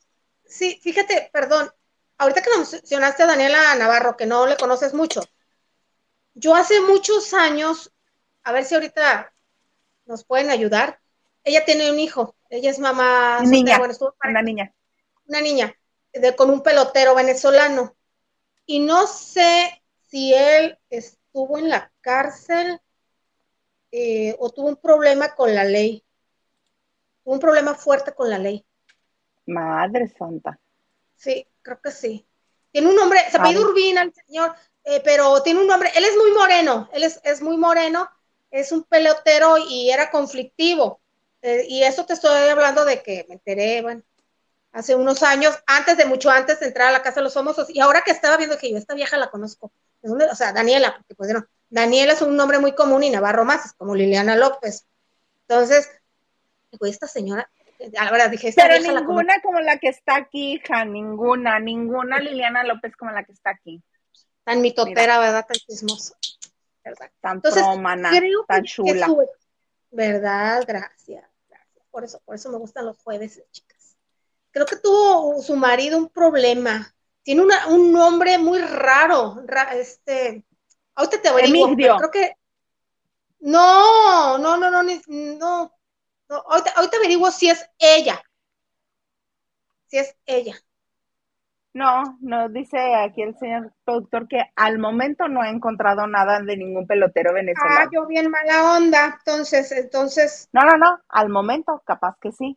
sí, 0.47 0.78
fíjate, 0.80 1.28
perdón. 1.32 1.70
Ahorita 2.16 2.42
que 2.42 2.51
mencionaste 2.57 3.24
a 3.24 3.26
Daniela 3.26 3.74
Navarro, 3.74 4.16
que 4.16 4.24
no 4.24 4.47
le 4.47 4.57
conoces 4.57 4.95
mucho. 4.95 5.20
Yo 6.34 6.55
hace 6.55 6.80
muchos 6.80 7.34
años, 7.34 7.92
a 8.45 8.53
ver 8.53 8.64
si 8.64 8.74
ahorita 8.74 9.34
nos 10.07 10.24
pueden 10.24 10.51
ayudar. 10.51 11.01
Ella 11.42 11.64
tiene 11.64 11.90
un 11.90 11.99
hijo, 11.99 12.36
ella 12.49 12.70
es 12.70 12.78
mamá. 12.78 13.40
Niña, 13.42 13.80
una 14.22 14.42
niña. 14.42 14.72
Una 15.26 15.40
niña 15.40 15.76
de, 16.12 16.36
con 16.36 16.51
un 16.51 16.62
pelotero 16.62 17.14
venezolano. 17.14 17.97
Y 18.64 18.78
no 18.78 19.07
sé 19.09 19.82
si 20.09 20.32
él 20.32 20.78
estuvo 20.88 21.59
en 21.59 21.68
la 21.68 21.92
cárcel 22.01 22.80
eh, 23.90 24.36
o 24.38 24.51
tuvo 24.51 24.68
un 24.68 24.76
problema 24.76 25.34
con 25.34 25.55
la 25.55 25.64
ley. 25.64 26.05
un 27.24 27.40
problema 27.40 27.74
fuerte 27.74 28.14
con 28.14 28.30
la 28.30 28.38
ley. 28.38 28.64
Madre 29.47 30.09
santa. 30.09 30.59
Sí, 31.16 31.47
creo 31.62 31.80
que 31.80 31.90
sí. 31.90 32.26
Tiene 32.70 32.88
un 32.88 32.97
nombre, 32.97 33.20
se 33.30 33.38
pide 33.38 33.59
Urbina 33.59 34.03
el 34.03 34.12
señor, 34.12 34.55
eh, 34.82 35.01
pero 35.05 35.42
tiene 35.42 35.61
un 35.61 35.66
nombre, 35.66 35.90
él 35.95 36.05
es 36.05 36.16
muy 36.16 36.32
moreno, 36.32 36.88
él 36.92 37.05
es, 37.05 37.20
es 37.22 37.40
muy 37.40 37.57
moreno, 37.57 38.11
es 38.51 38.72
un 38.72 38.82
pelotero 38.84 39.57
y 39.59 39.90
era 39.90 40.11
conflictivo. 40.11 41.01
Eh, 41.40 41.66
y 41.68 41.82
eso 41.82 42.05
te 42.05 42.14
estoy 42.14 42.49
hablando 42.49 42.84
de 42.84 43.03
que 43.03 43.26
me 43.28 43.34
enteré, 43.34 43.82
bueno, 43.82 44.03
hace 44.72 44.95
unos 44.95 45.22
años, 45.22 45.57
antes 45.66 45.97
de 45.97 46.05
mucho 46.05 46.30
antes 46.30 46.59
de 46.59 46.66
entrar 46.66 46.88
a 46.88 46.92
la 46.92 47.03
Casa 47.03 47.16
de 47.16 47.24
los 47.24 47.34
Famosos, 47.34 47.70
y 47.70 47.80
ahora 47.80 48.03
que 48.03 48.11
estaba 48.11 48.36
viendo 48.36 48.59
que 48.59 48.70
yo 48.70 48.76
esta 48.76 48.95
vieja 48.95 49.16
la 49.16 49.30
conozco, 49.30 49.70
o 50.03 50.34
sea, 50.34 50.53
Daniela, 50.53 50.95
porque 50.97 51.14
pues 51.14 51.30
no, 51.30 51.47
Daniela 51.70 52.12
es 52.12 52.22
un 52.22 52.36
nombre 52.36 52.59
muy 52.59 52.74
común 52.74 53.05
y 53.05 53.11
Navarro 53.11 53.45
más, 53.45 53.66
es 53.66 53.72
como 53.74 53.95
Liliana 53.95 54.36
López. 54.36 54.86
Entonces, 55.47 55.88
digo, 56.72 56.86
esta 56.86 57.07
señora, 57.07 57.51
verdad 57.79 58.31
dije, 58.31 58.53
pero 58.55 58.79
ninguna 58.79 59.41
como 59.43 59.61
la 59.61 59.79
que 59.79 59.89
está 59.89 60.16
aquí, 60.16 60.55
hija, 60.55 60.85
ninguna, 60.85 61.59
ninguna 61.59 62.18
Liliana 62.18 62.64
López 62.64 62.97
como 62.97 63.11
la 63.11 63.25
que 63.25 63.33
está 63.33 63.51
aquí. 63.51 63.83
Tan 64.45 64.61
mitotera, 64.61 65.18
¿verdad? 65.18 65.47
Tan 65.47 65.57
chismosa. 65.57 66.14
¿verdad? 66.85 67.11
Tan 67.20 67.37
Entonces, 67.37 67.64
tan 68.47 68.64
chula. 68.64 69.09
¿Verdad? 69.91 70.64
Gracias, 70.66 71.25
gracias. 71.49 71.87
Por 71.91 72.05
eso, 72.05 72.20
por 72.25 72.35
eso 72.35 72.51
me 72.51 72.59
gustan 72.59 72.87
los 72.87 72.99
jueves, 72.99 73.43
chicas. 73.53 73.97
Creo 74.51 74.66
que 74.66 74.77
tuvo 74.77 75.41
su 75.41 75.57
marido 75.57 75.99
un 75.99 76.09
problema. 76.09 76.95
Tiene 77.22 77.43
un 77.68 77.93
nombre 77.93 78.37
muy 78.37 78.59
raro, 78.59 79.43
este, 79.72 80.45
ahorita 80.95 81.22
te 81.22 81.29
averiguo, 81.29 81.75
creo 81.75 82.11
que 82.11 82.37
no, 83.41 84.37
no, 84.37 84.59
no, 84.59 84.70
no, 84.70 84.83
no, 84.83 85.74
no, 86.35 86.43
ahorita, 86.51 86.72
ahorita 86.76 86.97
averiguo 86.97 87.30
si 87.30 87.49
es 87.49 87.64
ella, 87.78 88.20
si 89.87 89.99
es 89.99 90.16
ella. 90.26 90.55
No, 91.72 92.16
no 92.20 92.49
dice 92.49 92.78
aquí 92.95 93.22
el 93.22 93.37
señor 93.37 93.72
productor 93.85 94.28
que 94.28 94.41
al 94.55 94.78
momento 94.78 95.26
no 95.28 95.43
ha 95.43 95.49
encontrado 95.49 96.07
nada 96.07 96.41
de 96.41 96.57
ningún 96.57 96.87
pelotero 96.87 97.32
venezolano. 97.32 97.80
Ah, 97.80 97.89
yo 97.93 98.07
bien 98.07 98.30
mala 98.30 98.76
onda, 98.76 99.16
entonces, 99.18 99.72
entonces. 99.72 100.49
No, 100.53 100.62
no, 100.62 100.78
no, 100.78 101.01
al 101.09 101.28
momento, 101.30 101.82
capaz 101.85 102.16
que 102.20 102.30
sí. 102.30 102.57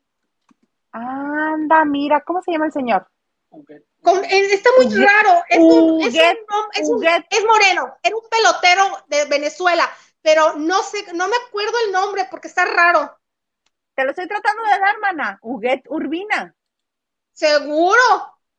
Anda, 0.92 1.84
mira, 1.86 2.22
¿cómo 2.22 2.44
se 2.44 2.52
llama 2.52 2.68
el 2.68 2.72
señor? 2.72 3.08
Eh, 3.54 4.54
está 4.54 4.70
muy 4.78 4.94
raro, 4.94 5.44
es, 5.50 6.16
es, 6.16 6.90
es, 7.30 7.46
moreno, 7.46 7.96
era 8.04 8.16
un 8.16 8.24
pelotero 8.30 9.04
de 9.08 9.26
Venezuela, 9.26 9.90
pero 10.22 10.54
no 10.58 10.84
sé, 10.84 11.12
no 11.14 11.28
me 11.28 11.36
acuerdo 11.48 11.74
el 11.86 11.92
nombre 11.92 12.28
porque 12.30 12.48
está 12.48 12.66
raro. 12.66 13.18
Te 13.98 14.04
lo 14.04 14.12
estoy 14.12 14.28
tratando 14.28 14.62
de 14.62 14.80
dar, 14.80 15.00
mana, 15.00 15.40
Huguet 15.42 15.88
Urbina. 15.90 16.54
Seguro, 17.32 17.98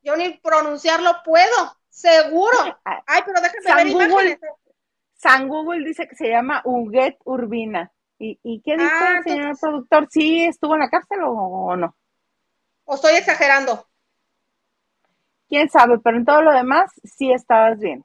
yo 0.01 0.17
ni 0.17 0.37
pronunciarlo 0.37 1.11
puedo, 1.23 1.77
seguro. 1.87 2.57
Ay, 2.83 3.21
pero 3.25 3.39
déjame 3.39 3.85
ver 3.85 3.93
Google, 3.93 4.39
San 5.13 5.47
Google 5.47 5.85
dice 5.85 6.09
que 6.09 6.15
se 6.15 6.27
llama 6.27 6.61
Huguet 6.65 7.19
Urbina. 7.23 7.89
¿Y, 8.17 8.61
qué 8.65 8.73
dice 8.73 8.91
ah, 8.91 9.15
el 9.19 9.23
señor 9.23 9.57
productor? 9.57 10.07
¿Sí 10.09 10.43
estuvo 10.43 10.73
en 10.73 10.81
la 10.81 10.89
cárcel 10.89 11.19
o, 11.23 11.73
no? 11.77 11.95
¿O 12.83 12.95
estoy 12.95 13.13
exagerando? 13.13 13.87
Quién 15.47 15.69
sabe, 15.69 15.99
pero 15.99 16.17
en 16.17 16.25
todo 16.25 16.41
lo 16.41 16.51
demás 16.51 16.91
sí 17.05 17.31
estabas 17.31 17.79
bien. 17.79 18.03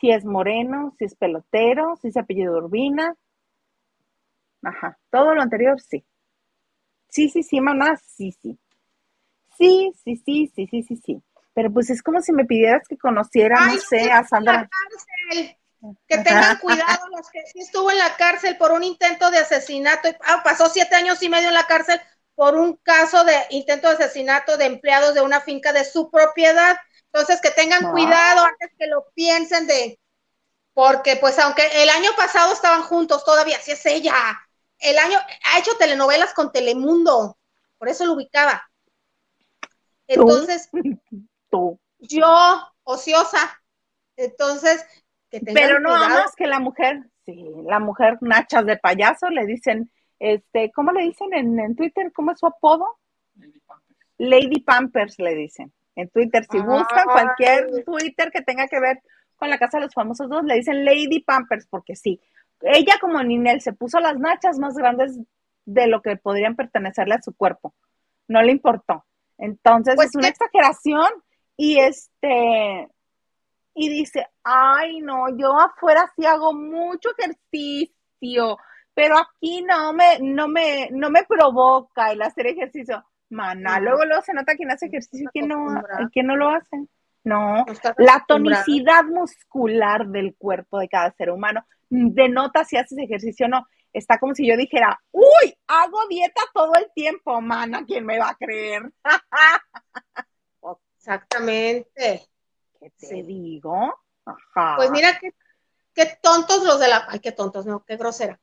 Si 0.00 0.10
es 0.10 0.24
moreno, 0.24 0.94
si 0.96 1.04
es 1.04 1.14
pelotero, 1.14 1.96
si 2.00 2.08
es 2.08 2.16
apellido 2.16 2.56
Urbina. 2.56 3.14
Ajá, 4.62 4.98
todo 5.10 5.34
lo 5.34 5.42
anterior 5.42 5.80
sí. 5.80 6.04
Sí, 7.08 7.28
sí, 7.28 7.42
sí, 7.42 7.60
mamá, 7.60 7.96
sí, 7.96 8.32
sí. 8.42 8.58
Sí, 9.56 9.92
sí, 10.04 10.16
sí, 10.24 10.52
sí, 10.54 10.68
sí, 10.70 10.82
sí, 10.82 10.96
sí. 10.96 11.22
Pero 11.54 11.72
pues 11.72 11.90
es 11.90 12.02
como 12.02 12.20
si 12.20 12.32
me 12.32 12.44
pidieras 12.44 12.86
que 12.88 12.96
conociera, 12.96 13.58
no 13.66 13.76
sé, 13.78 14.12
a 14.12 14.24
Sandra. 14.24 14.68
Que 16.06 16.18
tengan 16.18 16.58
cuidado 16.58 17.08
los 17.16 17.28
que 17.30 17.42
sí 17.46 17.60
estuvo 17.60 17.90
en 17.90 17.98
la 17.98 18.16
cárcel 18.16 18.56
por 18.56 18.72
un 18.72 18.84
intento 18.84 19.30
de 19.30 19.38
asesinato. 19.38 20.08
Ah, 20.24 20.42
pasó 20.44 20.68
siete 20.68 20.94
años 20.94 21.22
y 21.22 21.28
medio 21.28 21.48
en 21.48 21.54
la 21.54 21.66
cárcel 21.66 22.00
por 22.34 22.56
un 22.56 22.76
caso 22.76 23.24
de 23.24 23.34
intento 23.50 23.88
de 23.88 23.94
asesinato 23.94 24.56
de 24.56 24.66
empleados 24.66 25.14
de 25.14 25.20
una 25.20 25.40
finca 25.40 25.72
de 25.72 25.84
su 25.84 26.10
propiedad. 26.10 26.76
Entonces, 27.12 27.40
que 27.40 27.50
tengan 27.50 27.90
cuidado 27.90 28.44
antes 28.44 28.70
que 28.78 28.86
lo 28.86 29.06
piensen 29.14 29.66
de, 29.66 29.98
porque 30.74 31.16
pues 31.16 31.36
aunque 31.40 31.82
el 31.82 31.88
año 31.90 32.10
pasado 32.16 32.52
estaban 32.52 32.82
juntos 32.82 33.24
todavía, 33.24 33.58
si 33.60 33.72
es 33.72 33.84
ella. 33.86 34.14
El 34.78 34.98
año, 34.98 35.18
ha 35.44 35.58
hecho 35.58 35.72
telenovelas 35.78 36.34
con 36.34 36.52
Telemundo, 36.52 37.38
por 37.78 37.88
eso 37.88 38.06
lo 38.06 38.12
ubicaba. 38.12 38.68
Entonces, 40.06 40.70
yo, 41.98 42.62
ociosa, 42.84 43.60
entonces, 44.16 44.84
que 45.30 45.40
Pero 45.40 45.80
no 45.80 45.90
más 45.90 46.34
que 46.34 46.46
la 46.46 46.60
mujer, 46.60 47.04
sí, 47.24 47.44
la 47.64 47.78
mujer 47.78 48.18
nachas 48.20 48.64
de 48.64 48.76
payaso, 48.76 49.28
le 49.28 49.46
dicen, 49.46 49.90
este, 50.18 50.72
¿cómo 50.72 50.92
le 50.92 51.04
dicen 51.04 51.34
en, 51.34 51.76
Twitter? 51.76 52.12
¿Cómo 52.12 52.32
es 52.32 52.38
su 52.38 52.46
apodo? 52.46 52.98
Lady 53.36 53.60
Pampers. 53.60 54.00
Lady 54.18 54.60
Pampers 54.60 55.18
le 55.18 55.34
dicen. 55.34 55.72
En 55.94 56.08
Twitter, 56.10 56.46
si 56.50 56.58
buscan 56.58 57.04
cualquier 57.04 57.84
Twitter 57.84 58.30
que 58.30 58.42
tenga 58.42 58.68
que 58.68 58.80
ver 58.80 59.02
con 59.36 59.50
la 59.50 59.58
casa 59.58 59.78
de 59.78 59.84
los 59.84 59.94
famosos 59.94 60.28
dos, 60.28 60.44
le 60.44 60.54
dicen 60.54 60.84
Lady 60.84 61.20
Pampers, 61.20 61.66
porque 61.68 61.96
sí. 61.96 62.20
Ella 62.60 62.94
como 63.00 63.22
Ninel 63.22 63.60
se 63.60 63.72
puso 63.72 64.00
las 64.00 64.18
nachas 64.18 64.58
más 64.58 64.74
grandes 64.74 65.18
de 65.64 65.86
lo 65.86 66.02
que 66.02 66.16
podrían 66.16 66.56
pertenecerle 66.56 67.14
a 67.14 67.22
su 67.22 67.34
cuerpo. 67.34 67.74
No 68.26 68.42
le 68.42 68.52
importó. 68.52 69.04
Entonces 69.36 69.94
pues 69.96 70.08
es 70.08 70.16
una 70.16 70.28
exageración 70.28 71.08
y 71.56 71.78
este 71.78 72.88
y 73.74 73.88
dice, 73.88 74.26
ay 74.42 75.00
no, 75.00 75.28
yo 75.36 75.58
afuera 75.58 76.10
sí 76.16 76.26
hago 76.26 76.52
mucho 76.52 77.10
ejercicio, 77.16 78.58
pero 78.92 79.16
aquí 79.18 79.62
no 79.62 79.92
me, 79.92 80.18
no 80.20 80.48
me, 80.48 80.88
no 80.90 81.10
me 81.10 81.22
provoca 81.24 82.10
el 82.10 82.22
hacer 82.22 82.48
ejercicio. 82.48 83.04
Mana, 83.30 83.78
luego, 83.78 84.04
luego 84.04 84.22
se 84.22 84.32
nota 84.32 84.56
quién 84.56 84.70
hace 84.70 84.86
ejercicio 84.86 85.28
y 85.28 85.32
quién 85.32 85.48
no, 85.48 85.80
quién 86.12 86.26
no 86.26 86.36
lo 86.36 86.48
hace. 86.48 86.88
No, 87.24 87.64
la 87.98 88.24
tonicidad 88.26 89.04
muscular 89.04 90.06
del 90.06 90.34
cuerpo 90.34 90.78
de 90.78 90.88
cada 90.88 91.12
ser 91.12 91.30
humano 91.30 91.64
denota 91.90 92.64
si 92.64 92.76
haces 92.76 92.98
ejercicio 92.98 93.46
o 93.46 93.48
no. 93.48 93.66
Está 93.92 94.18
como 94.18 94.34
si 94.34 94.46
yo 94.46 94.56
dijera, 94.56 95.00
uy, 95.12 95.58
hago 95.66 96.06
dieta 96.08 96.42
todo 96.52 96.74
el 96.74 96.90
tiempo, 96.94 97.40
mana, 97.40 97.84
¿quién 97.86 98.04
me 98.04 98.18
va 98.18 98.30
a 98.30 98.36
creer? 98.36 98.82
Exactamente. 100.98 102.26
¿Qué 102.78 102.90
te 102.98 103.22
digo? 103.22 104.02
Pues 104.76 104.90
mira 104.90 105.18
qué, 105.18 105.32
qué 105.94 106.18
tontos 106.20 106.62
los 106.64 106.78
de 106.78 106.88
la, 106.88 107.06
ay, 107.08 107.20
qué 107.20 107.32
tontos, 107.32 107.64
no, 107.64 107.82
qué 107.84 107.96
grosera 107.96 108.38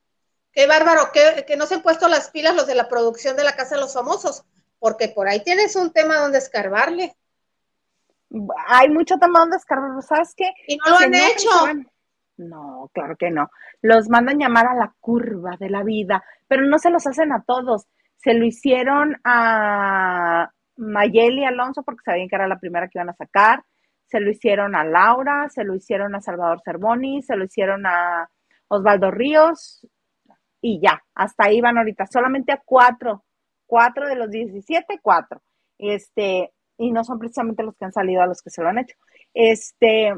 qué 0.56 0.66
bárbaro, 0.66 1.12
que, 1.12 1.56
no 1.56 1.66
se 1.66 1.74
han 1.74 1.82
puesto 1.82 2.08
las 2.08 2.30
pilas 2.30 2.56
los 2.56 2.66
de 2.66 2.74
la 2.74 2.88
producción 2.88 3.36
de 3.36 3.44
la 3.44 3.54
Casa 3.54 3.74
de 3.74 3.82
los 3.82 3.92
Famosos, 3.92 4.42
porque 4.78 5.08
por 5.08 5.28
ahí 5.28 5.44
tienes 5.44 5.76
un 5.76 5.92
tema 5.92 6.16
donde 6.16 6.38
escarbarle. 6.38 7.14
Hay 8.66 8.88
mucho 8.88 9.18
tema 9.18 9.40
donde 9.40 9.58
escarbar, 9.58 10.02
¿sabes 10.02 10.34
qué? 10.34 10.50
Y 10.66 10.78
no 10.78 10.90
lo 10.90 10.96
han 10.96 11.14
hecho. 11.14 11.50
No, 12.38 12.90
claro 12.92 13.16
que 13.16 13.30
no. 13.30 13.50
Los 13.82 14.08
mandan 14.08 14.38
llamar 14.38 14.66
a 14.66 14.74
la 14.74 14.94
curva 15.00 15.56
de 15.58 15.70
la 15.70 15.82
vida, 15.82 16.22
pero 16.48 16.62
no 16.66 16.78
se 16.78 16.90
los 16.90 17.06
hacen 17.06 17.32
a 17.32 17.42
todos. 17.44 17.86
Se 18.18 18.34
lo 18.34 18.44
hicieron 18.44 19.16
a 19.24 20.50
Mayeli 20.76 21.44
Alonso 21.44 21.82
porque 21.82 22.02
sabían 22.04 22.28
que 22.28 22.36
era 22.36 22.48
la 22.48 22.58
primera 22.58 22.88
que 22.88 22.98
iban 22.98 23.10
a 23.10 23.14
sacar. 23.14 23.64
Se 24.06 24.20
lo 24.20 24.30
hicieron 24.30 24.74
a 24.76 24.84
Laura, 24.84 25.48
se 25.48 25.64
lo 25.64 25.74
hicieron 25.74 26.14
a 26.14 26.20
Salvador 26.20 26.60
Cervoni, 26.64 27.22
se 27.22 27.36
lo 27.36 27.44
hicieron 27.44 27.86
a 27.86 28.28
Osvaldo 28.68 29.10
Ríos, 29.10 29.86
y 30.60 30.80
ya, 30.80 31.02
hasta 31.14 31.44
ahí 31.44 31.60
van 31.60 31.78
ahorita, 31.78 32.06
solamente 32.06 32.52
a 32.52 32.62
cuatro, 32.64 33.24
cuatro 33.66 34.08
de 34.08 34.16
los 34.16 34.30
17, 34.30 34.98
cuatro. 35.02 35.40
Este, 35.78 36.52
y 36.78 36.90
no 36.92 37.04
son 37.04 37.18
precisamente 37.18 37.62
los 37.62 37.76
que 37.76 37.84
han 37.84 37.92
salido 37.92 38.22
a 38.22 38.26
los 38.26 38.42
que 38.42 38.50
se 38.50 38.62
lo 38.62 38.68
han 38.68 38.78
hecho. 38.78 38.96
Este, 39.34 40.12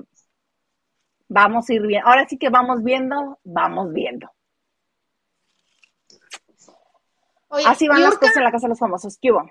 vamos 1.29 1.69
a 1.69 1.75
ir 1.75 1.83
bien. 1.83 2.03
Ahora 2.05 2.27
sí 2.29 2.39
que 2.39 2.49
vamos 2.49 2.83
viendo, 2.83 3.39
vamos 3.45 3.93
viendo. 3.93 4.31
Así 7.51 7.89
van 7.89 8.03
las 8.03 8.19
cosas 8.19 8.37
en 8.37 8.45
la 8.45 8.53
casa 8.53 8.67
de 8.67 8.71
los 8.71 8.79
famosos. 8.79 9.19
¿Qué 9.21 9.33
hubo? 9.33 9.51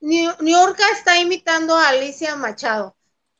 New 0.00 0.74
está 0.92 1.18
imitando 1.18 1.76
a 1.76 1.88
Alicia 1.88 2.36
Machado. 2.36 2.96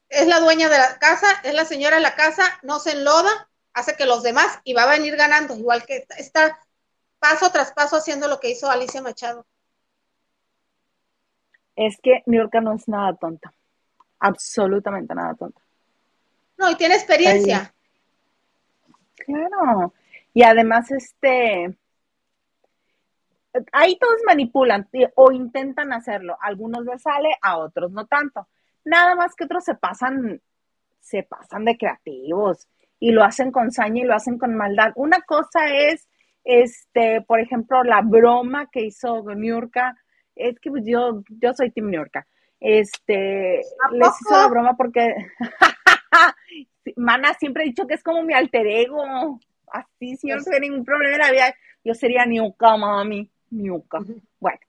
Es 0.08 0.26
la 0.26 0.40
dueña 0.40 0.68
de 0.68 0.78
la 0.78 0.98
casa, 0.98 1.26
es 1.42 1.54
la 1.54 1.64
señora 1.64 1.96
de 1.96 2.02
la 2.02 2.14
casa, 2.14 2.44
no 2.62 2.78
se 2.78 2.92
enloda, 2.92 3.48
hace 3.72 3.94
que 3.96 4.06
los 4.06 4.22
demás 4.22 4.60
y 4.64 4.72
va 4.72 4.84
a 4.84 4.90
venir 4.90 5.16
ganando, 5.16 5.56
igual 5.56 5.84
que 5.84 6.06
está 6.18 6.58
paso 7.18 7.50
tras 7.50 7.72
paso 7.72 7.96
haciendo 7.96 8.28
lo 8.28 8.38
que 8.38 8.50
hizo 8.50 8.70
Alicia 8.70 9.02
Machado. 9.02 9.46
Es 11.74 11.98
que 12.02 12.22
New 12.26 12.48
no 12.62 12.74
es 12.74 12.88
nada 12.88 13.14
tonta, 13.14 13.52
absolutamente 14.18 15.14
nada 15.14 15.34
tonta. 15.34 15.65
No, 16.58 16.70
y 16.70 16.76
tiene 16.76 16.94
experiencia. 16.94 17.72
Claro. 19.16 19.92
Y 20.32 20.42
además, 20.42 20.90
este, 20.90 21.76
ahí 23.72 23.98
todos 23.98 24.16
manipulan 24.26 24.88
o 25.14 25.32
intentan 25.32 25.92
hacerlo. 25.92 26.36
algunos 26.40 26.84
les 26.84 27.02
sale, 27.02 27.36
a 27.42 27.58
otros 27.58 27.92
no 27.92 28.06
tanto. 28.06 28.46
Nada 28.84 29.14
más 29.14 29.34
que 29.34 29.44
otros 29.44 29.64
se 29.64 29.74
pasan, 29.74 30.40
se 31.00 31.22
pasan 31.22 31.64
de 31.64 31.76
creativos 31.76 32.68
y 32.98 33.10
lo 33.10 33.24
hacen 33.24 33.50
con 33.50 33.72
saña 33.72 34.02
y 34.02 34.06
lo 34.06 34.14
hacen 34.14 34.38
con 34.38 34.54
maldad. 34.56 34.92
Una 34.94 35.20
cosa 35.22 35.72
es 35.72 36.08
este, 36.46 37.22
por 37.22 37.40
ejemplo, 37.40 37.82
la 37.82 38.02
broma 38.02 38.68
que 38.70 38.82
hizo 38.82 39.22
Niurka, 39.34 39.96
es 40.36 40.58
que 40.60 40.70
yo, 40.84 41.22
yo 41.28 41.52
soy 41.54 41.72
Tim 41.72 41.90
Niurka. 41.90 42.26
Este, 42.60 43.62
les 43.92 44.20
hizo 44.20 44.30
la 44.30 44.48
broma 44.48 44.76
porque 44.76 45.14
Mana 46.96 47.34
siempre 47.34 47.64
he 47.64 47.66
dicho 47.66 47.86
que 47.86 47.94
es 47.94 48.02
como 48.02 48.22
mi 48.22 48.34
alter 48.34 48.66
ego. 48.66 49.40
Así, 49.72 50.16
si 50.16 50.28
yo 50.28 50.36
no 50.36 50.42
tuviera 50.42 50.60
ningún 50.60 50.84
problema 50.84 51.14
en 51.14 51.20
la 51.20 51.30
vida, 51.32 51.54
yo 51.84 51.94
sería 51.94 52.24
Niurka, 52.24 52.76
mami. 52.76 53.30
Niurka. 53.50 54.00
Bueno, 54.38 54.60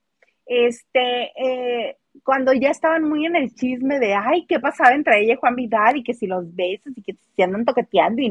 este, 0.45 1.32
eh, 1.36 1.98
cuando 2.24 2.54
ya 2.54 2.70
estaban 2.70 3.04
muy 3.04 3.26
en 3.26 3.36
el 3.36 3.54
chisme 3.54 4.00
de, 4.00 4.14
ay, 4.14 4.45
¿qué 4.48 4.60
pasaba 4.60 4.95
entre 4.95 5.22
ella 5.22 5.34
y 5.34 5.38
Juan 5.38 5.56
Vidal? 5.56 5.98
Y 5.98 6.04
que 6.04 6.14
si 6.14 6.28
los 6.28 6.56
besos 6.56 6.93
y 6.95 7.02
que 7.02 7.16
se 7.36 7.43
andan 7.43 7.66
toqueteando 7.66 8.22
y. 8.22 8.30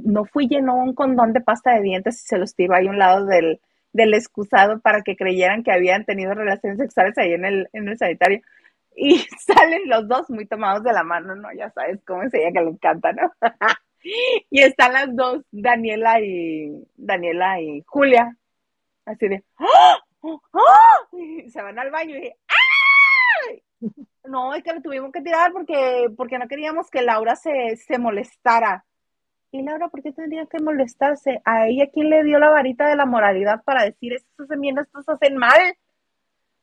No 0.00 0.24
fui 0.26 0.46
llenó 0.46 0.76
un 0.76 0.94
condón 0.94 1.32
de 1.32 1.40
pasta 1.40 1.74
de 1.74 1.82
dientes 1.82 2.22
y 2.22 2.26
se 2.26 2.38
los 2.38 2.54
tiró 2.54 2.74
ahí 2.74 2.86
a 2.86 2.90
un 2.90 2.98
lado 2.98 3.26
del, 3.26 3.60
del 3.92 4.14
excusado 4.14 4.78
para 4.80 5.02
que 5.02 5.16
creyeran 5.16 5.64
que 5.64 5.72
habían 5.72 6.04
tenido 6.04 6.34
relaciones 6.34 6.78
sexuales 6.78 7.18
ahí 7.18 7.32
en 7.32 7.44
el, 7.44 7.68
en 7.72 7.88
el 7.88 7.98
sanitario. 7.98 8.40
Y 9.00 9.18
salen 9.46 9.82
los 9.86 10.08
dos 10.08 10.28
muy 10.28 10.46
tomados 10.46 10.82
de 10.82 10.92
la 10.92 11.04
mano, 11.04 11.36
¿no? 11.36 11.52
Ya 11.52 11.70
sabes 11.70 12.00
cómo 12.04 12.24
es 12.24 12.34
ella 12.34 12.50
que 12.52 12.60
le 12.60 12.70
encanta, 12.70 13.12
¿no? 13.12 13.30
y 14.50 14.60
están 14.60 14.92
las 14.92 15.14
dos, 15.14 15.44
Daniela 15.52 16.20
y 16.20 16.84
Daniela 16.96 17.60
y 17.60 17.84
Julia, 17.86 18.36
así 19.04 19.28
de, 19.28 19.44
¡Ah! 19.56 19.98
se 21.48 21.62
van 21.62 21.78
al 21.78 21.92
baño 21.92 22.16
y 22.16 22.32
No, 24.24 24.52
es 24.54 24.64
que 24.64 24.72
lo 24.72 24.82
tuvimos 24.82 25.12
que 25.12 25.22
tirar 25.22 25.52
porque, 25.52 26.08
porque 26.16 26.38
no 26.38 26.48
queríamos 26.48 26.90
que 26.90 27.02
Laura 27.02 27.36
se, 27.36 27.76
se 27.76 27.98
molestara. 27.98 28.84
Y 29.52 29.62
Laura, 29.62 29.88
¿por 29.88 30.02
qué 30.02 30.12
tendría 30.12 30.44
que 30.46 30.58
molestarse? 30.60 31.40
¿A 31.44 31.68
ella 31.68 31.88
quién 31.92 32.10
le 32.10 32.24
dio 32.24 32.40
la 32.40 32.50
varita 32.50 32.88
de 32.88 32.96
la 32.96 33.06
moralidad 33.06 33.62
para 33.62 33.84
decir 33.84 34.16
hacen 34.38 34.60
bien, 34.60 34.76
estos 34.76 35.08
hacen 35.08 35.36
mal? 35.36 35.76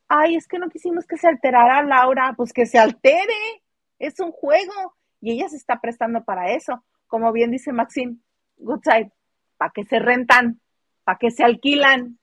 Ay, 0.07 0.35
es 0.35 0.47
que 0.47 0.59
no 0.59 0.69
quisimos 0.69 1.05
que 1.05 1.17
se 1.17 1.27
alterara 1.27 1.83
Laura, 1.83 2.33
pues 2.37 2.53
que 2.53 2.65
se 2.65 2.77
altere, 2.77 3.63
es 3.99 4.19
un 4.19 4.31
juego 4.31 4.95
y 5.21 5.31
ella 5.31 5.49
se 5.49 5.57
está 5.57 5.79
prestando 5.81 6.23
para 6.23 6.51
eso. 6.51 6.83
Como 7.07 7.31
bien 7.31 7.51
dice 7.51 7.71
Maxine, 7.71 8.17
good 8.57 8.81
side, 8.83 9.11
¿para 9.57 9.71
que 9.71 9.85
se 9.85 9.99
rentan? 9.99 10.59
¿Para 11.03 11.17
que 11.17 11.31
se 11.31 11.43
alquilan? 11.43 12.19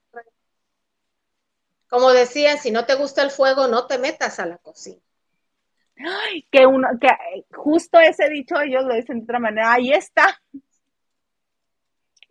Como 1.89 2.11
decían, 2.13 2.59
si 2.59 2.71
no 2.71 2.87
te 2.87 2.95
gusta 2.95 3.23
el 3.23 3.31
fuego, 3.31 3.69
no 3.69 3.87
te 3.87 3.99
metas 3.99 4.41
a 4.41 4.47
la 4.47 4.59
cocina. 4.59 5.01
Ay, 5.99 6.47
que 6.51 6.67
uno, 6.67 6.89
que 7.01 7.09
justo 7.55 8.01
ese 8.01 8.29
dicho 8.29 8.59
ellos 8.61 8.85
lo 8.85 8.95
dicen 8.95 9.19
de 9.19 9.25
otra 9.25 9.39
manera, 9.39 9.75
ahí 9.75 9.93
está, 9.93 10.41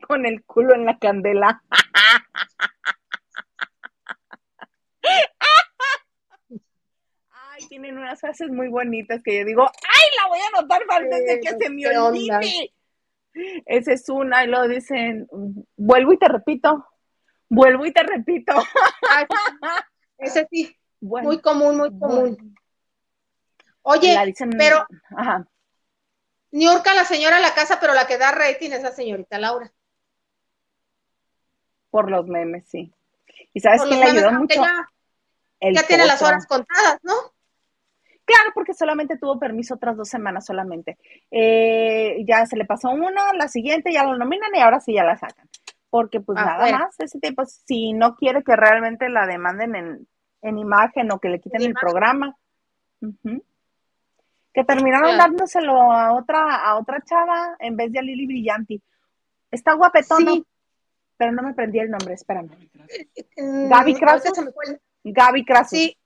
con 0.07 0.25
el 0.25 0.43
culo 0.43 0.73
en 0.73 0.85
la 0.85 0.97
candela. 0.97 1.61
Ay, 7.29 7.60
tienen 7.71 7.97
unas 7.97 8.19
frases 8.19 8.49
muy 8.49 8.67
bonitas 8.67 9.23
que 9.23 9.39
yo 9.39 9.45
digo, 9.45 9.63
ay, 9.63 10.17
la 10.17 10.27
voy 10.27 10.39
a 10.39 10.47
anotar 10.47 10.81
antes 10.89 11.25
de 11.25 11.39
que 11.39 11.57
se 11.57 11.69
me 11.69 11.97
olvide. 11.97 12.73
Esa 13.65 13.93
es 13.93 14.09
una, 14.09 14.43
y 14.43 14.47
lo 14.47 14.67
dicen, 14.67 15.25
vuelvo 15.77 16.11
y 16.11 16.19
te 16.19 16.27
repito, 16.27 16.85
vuelvo 17.47 17.85
y 17.85 17.93
te 17.93 18.03
repito. 18.03 18.51
ese 20.17 20.49
sí, 20.51 20.75
muy 20.99 21.39
común, 21.39 21.77
muy 21.77 21.97
común. 21.97 22.55
Oye, 23.83 24.17
pero 24.57 24.85
Ajá. 25.15 25.47
Niurka, 26.51 26.93
la 26.93 27.05
señora 27.05 27.37
de 27.37 27.41
la 27.41 27.53
casa, 27.53 27.79
pero 27.79 27.93
la 27.93 28.05
que 28.05 28.17
da 28.17 28.33
rating 28.33 28.71
es 28.71 28.83
la 28.83 28.91
señorita 28.91 29.39
Laura. 29.39 29.71
Por 31.89 32.11
los 32.11 32.27
memes, 32.27 32.65
sí. 32.67 32.93
Y 33.53 33.61
sabes 33.61 33.83
que 33.83 33.95
le 33.95 34.03
ayudó 34.03 34.33
mucho. 34.33 34.61
Ya, 35.61 35.83
tiene 35.87 36.05
las 36.05 36.21
horas 36.21 36.45
contadas, 36.45 36.99
¿no? 37.03 37.13
Claro, 38.31 38.51
porque 38.53 38.73
solamente 38.73 39.17
tuvo 39.17 39.39
permiso 39.39 39.75
otras 39.75 39.97
dos 39.97 40.07
semanas 40.07 40.45
solamente. 40.45 40.97
Eh, 41.29 42.23
ya 42.25 42.45
se 42.45 42.55
le 42.55 42.65
pasó 42.65 42.89
uno, 42.89 43.21
la 43.37 43.47
siguiente 43.47 43.91
ya 43.91 44.05
lo 44.05 44.17
nominan 44.17 44.55
y 44.55 44.59
ahora 44.59 44.79
sí 44.79 44.93
ya 44.93 45.03
la 45.03 45.17
sacan. 45.17 45.49
Porque 45.89 46.21
pues 46.21 46.37
ah, 46.39 46.45
nada 46.45 46.71
más, 46.71 46.99
ese 46.99 47.19
tipo, 47.19 47.43
si 47.45 47.93
no 47.93 48.15
quiere 48.15 48.43
que 48.43 48.55
realmente 48.55 49.09
la 49.09 49.27
demanden 49.27 50.07
en, 50.41 50.57
imagen 50.57 51.11
o 51.11 51.19
que 51.19 51.29
le 51.29 51.39
quiten 51.39 51.61
el 51.61 51.73
programa 51.73 52.35
que 54.53 54.63
terminaron 54.63 55.17
dándoselo 55.17 55.91
a 55.91 56.13
otra, 56.13 56.55
a 56.55 56.77
otra 56.77 57.01
chava 57.01 57.55
en 57.59 57.75
vez 57.75 57.91
de 57.91 57.99
a 57.99 58.01
Lili 58.01 58.25
Brillanti. 58.25 58.81
Está 59.49 59.73
guapetona, 59.73 60.33
pero 61.17 61.31
no 61.31 61.43
me 61.43 61.53
prendí 61.53 61.79
el 61.79 61.89
nombre, 61.89 62.13
espérame. 62.13 62.49
Mm, 63.37 63.69
Gaby 63.69 63.95
Crasus. 63.95 64.31
Gaby 65.03 65.45
Crasus. 65.45 65.79
Sí, 65.79 65.97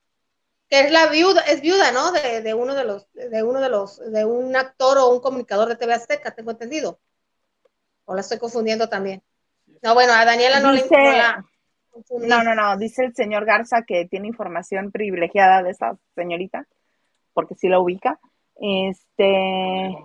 que 0.69 0.79
es 0.81 0.91
la 0.91 1.07
viuda, 1.07 1.41
es 1.41 1.61
viuda, 1.61 1.91
¿no? 1.91 2.11
De, 2.11 2.41
de, 2.41 2.53
uno 2.53 2.73
de 2.75 2.83
los, 2.83 3.11
de 3.13 3.43
uno 3.43 3.59
de 3.61 3.69
los, 3.69 3.99
de 4.11 4.25
un 4.25 4.55
actor 4.55 4.97
o 4.97 5.09
un 5.09 5.19
comunicador 5.19 5.67
de 5.69 5.75
TV 5.75 5.93
Azteca, 5.93 6.31
tengo 6.31 6.51
entendido. 6.51 6.99
O 8.05 8.15
la 8.15 8.21
estoy 8.21 8.39
confundiendo 8.39 8.89
también. 8.89 9.21
No, 9.81 9.93
bueno, 9.93 10.13
a 10.13 10.25
Daniela 10.25 10.59
no 10.59 10.71
le 10.71 10.83
No, 12.27 12.43
no, 12.43 12.55
no, 12.55 12.77
dice 12.77 13.05
el 13.05 13.15
señor 13.15 13.45
Garza 13.45 13.83
que 13.83 14.05
tiene 14.05 14.27
información 14.27 14.91
privilegiada 14.91 15.61
de 15.63 15.71
esa 15.71 15.97
señorita, 16.15 16.67
porque 17.33 17.55
sí 17.55 17.67
la 17.67 17.79
ubica, 17.79 18.19
este, 18.55 19.95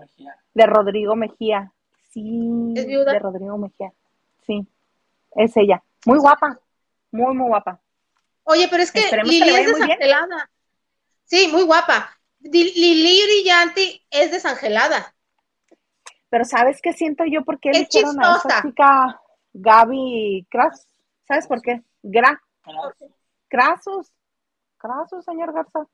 de 0.55 0.67
Rodrigo 0.67 1.17
Mejía. 1.17 1.73
Sí, 2.11 2.75
de 2.75 3.19
Rodrigo 3.19 3.57
Mejía. 3.57 3.93
Sí, 4.47 4.67
es 5.37 5.57
ella. 5.57 5.83
Muy 6.05 6.19
guapa, 6.19 6.59
muy, 7.13 7.35
muy 7.35 7.49
guapa. 7.49 7.81
Oye, 8.45 8.69
pero 8.69 8.83
es 8.83 8.91
que 8.91 9.03
Lili 9.25 9.51
es 9.51 9.67
desangelada. 9.67 10.51
Sí, 11.25 11.49
muy 11.49 11.63
guapa. 11.63 12.17
Lili 12.41 13.23
Brillanti 13.25 14.05
es 14.11 14.31
desangelada. 14.31 15.15
Pero 16.29 16.45
¿sabes 16.45 16.81
qué 16.83 16.93
siento 16.93 17.25
yo? 17.25 17.45
Porque 17.45 17.71
eligieron 17.71 18.23
a 18.23 18.37
esa 18.37 18.63
chica 18.63 19.21
Gaby 19.53 20.47
Cras. 20.51 20.87
¿Sabes 21.27 21.47
por 21.47 21.61
qué? 21.61 21.83
Gra. 22.03 22.41
Crasus. 23.49 24.13
Crasus, 24.79 25.25
señor 25.25 25.53
Garza. 25.53 25.87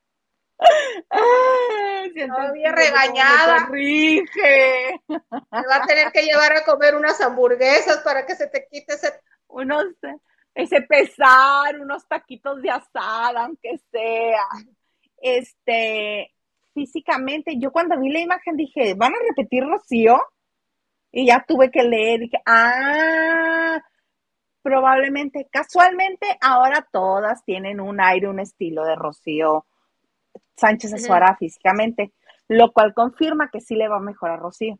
Todavía 2.28 2.72
regañada. 2.72 3.68
Me 3.70 4.22
va 5.50 5.76
a 5.76 5.86
tener 5.86 6.12
que 6.12 6.22
llevar 6.22 6.52
a 6.56 6.64
comer 6.64 6.94
unas 6.94 7.20
hamburguesas 7.20 7.98
para 7.98 8.24
que 8.24 8.36
se 8.36 8.46
te 8.46 8.66
quite 8.70 8.94
ese. 8.94 9.20
Unos, 9.48 9.84
ese 10.56 10.80
pesar, 10.80 11.78
unos 11.78 12.08
taquitos 12.08 12.62
de 12.62 12.70
asada, 12.70 13.44
aunque 13.44 13.78
sea. 13.92 14.46
Este, 15.18 16.32
físicamente, 16.72 17.58
yo 17.58 17.70
cuando 17.70 17.98
vi 18.00 18.10
la 18.10 18.20
imagen 18.20 18.56
dije, 18.56 18.94
¿van 18.94 19.12
a 19.12 19.18
repetir 19.28 19.64
Rocío? 19.64 20.18
Y 21.12 21.26
ya 21.26 21.44
tuve 21.46 21.70
que 21.70 21.82
leer, 21.82 22.20
dije, 22.20 22.38
ah, 22.46 23.80
probablemente, 24.62 25.46
casualmente, 25.50 26.26
ahora 26.40 26.86
todas 26.90 27.44
tienen 27.44 27.78
un 27.80 28.00
aire, 28.00 28.28
un 28.28 28.40
estilo 28.40 28.84
de 28.84 28.96
Rocío 28.96 29.66
Sánchez 30.56 30.94
Azuara 30.94 31.36
físicamente, 31.36 32.12
lo 32.48 32.72
cual 32.72 32.94
confirma 32.94 33.50
que 33.50 33.60
sí 33.60 33.74
le 33.74 33.88
va 33.88 33.96
a 33.96 34.00
mejorar 34.00 34.38
a 34.38 34.42
Rocío. 34.42 34.78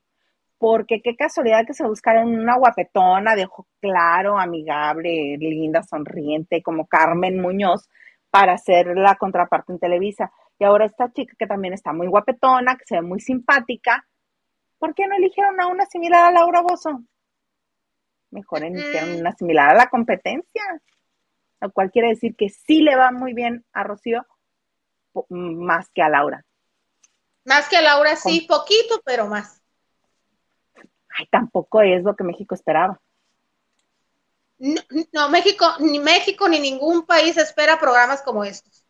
Porque 0.59 1.03
qué 1.03 1.17
casualidad 1.17 1.67
que 1.67 1.75
se 1.75 1.87
buscaron 1.87 2.35
una 2.35 2.57
guapetona 2.57 3.35
de 3.35 3.45
ojo 3.45 3.67
claro, 3.81 4.39
amigable, 4.39 5.37
linda, 5.39 5.83
sonriente, 5.83 6.63
como 6.63 6.87
Carmen 6.87 7.41
Muñoz, 7.41 7.89
para 8.31 8.55
hacer 8.55 8.97
la 8.97 9.17
contraparte 9.17 9.73
en 9.73 9.79
Televisa. 9.79 10.33
Y 10.59 10.65
ahora 10.65 10.87
esta 10.87 11.13
chica 11.13 11.35
que 11.39 11.47
también 11.47 11.75
está 11.75 11.93
muy 11.93 12.07
guapetona, 12.07 12.77
que 12.77 12.85
se 12.87 12.97
ve 12.97 13.03
muy 13.03 13.21
simpática, 13.21 14.07
¿por 14.79 14.95
qué 14.95 15.07
no 15.07 15.17
eligieron 15.17 15.61
a 15.61 15.67
una 15.67 15.85
similar 15.87 16.25
a 16.25 16.31
Laura 16.31 16.63
Bozo? 16.63 17.03
Mejor 18.31 18.65
eligieron 18.65 19.21
una 19.21 19.33
similar 19.33 19.71
a 19.71 19.75
la 19.75 19.89
competencia, 19.89 20.63
lo 21.61 21.71
cual 21.71 21.91
quiere 21.91 22.09
decir 22.09 22.35
que 22.37 22.49
sí 22.49 22.81
le 22.81 22.97
va 22.97 23.13
muy 23.13 23.35
bien 23.35 23.65
a 23.73 23.85
Rocío, 23.85 24.27
más 25.29 25.89
que 25.91 26.03
a 26.03 26.09
Laura. 26.09 26.45
Más 27.45 27.69
que 27.69 27.77
a 27.77 27.83
Laura, 27.83 28.17
sí, 28.17 28.47
poquito, 28.49 29.01
pero 29.05 29.29
más. 29.29 29.63
Ay, 31.19 31.27
tampoco 31.31 31.81
es 31.83 32.03
lo 32.03 32.15
que 32.15 32.25
México 32.25 32.55
esperaba. 32.55 33.01
No, 34.59 35.29
México, 35.29 35.67
ni 35.81 35.99
México 35.99 36.49
ni 36.49 36.59
ningún 36.59 37.05
país 37.05 37.37
espera 37.37 37.79
programas 37.79 38.23
como 38.23 38.45
estos, 38.45 38.85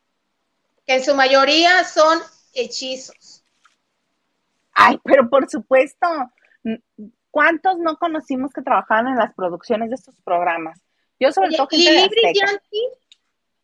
que 0.87 0.95
en 0.95 1.05
su 1.05 1.15
mayoría 1.15 1.83
son 1.85 2.21
hechizos. 2.55 3.43
Ay, 4.73 5.01
pero 5.03 5.29
por 5.29 5.51
supuesto, 5.51 6.07
¿cuántos 7.31 7.79
no 7.79 7.97
conocimos 7.97 8.53
que 8.53 8.63
trabajaban 8.63 9.09
en 9.09 9.17
las 9.17 9.35
producciones 9.35 9.89
de 9.89 9.97
estos 9.97 10.15
programas? 10.23 10.81
Yo 11.19 11.33
sobre 11.33 11.57
todo 11.57 11.67
gente 11.69 12.11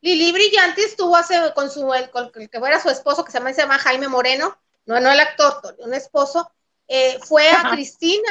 Lili 0.01 0.33
Brillante 0.33 0.83
estuvo 0.83 1.15
hace 1.15 1.37
con 1.55 1.71
su, 1.71 1.93
el, 1.95 2.11
con 2.11 2.31
el 2.35 2.51
que 2.51 2.59
fuera 2.59 2.81
su 2.81 2.91
esposo, 2.91 3.25
que 3.25 3.31
se 3.31 3.39
llama, 3.39 3.53
se 3.53 3.63
llama 3.63 3.79
Jaime 3.79 4.09
Moreno, 4.09 4.57
no, 4.85 4.99
no 4.99 5.13
el 5.13 5.21
actor, 5.21 5.77
un 5.79 5.95
esposo, 5.95 6.51
eh, 6.95 7.19
fue 7.23 7.49
a 7.51 7.71
Cristina, 7.71 8.31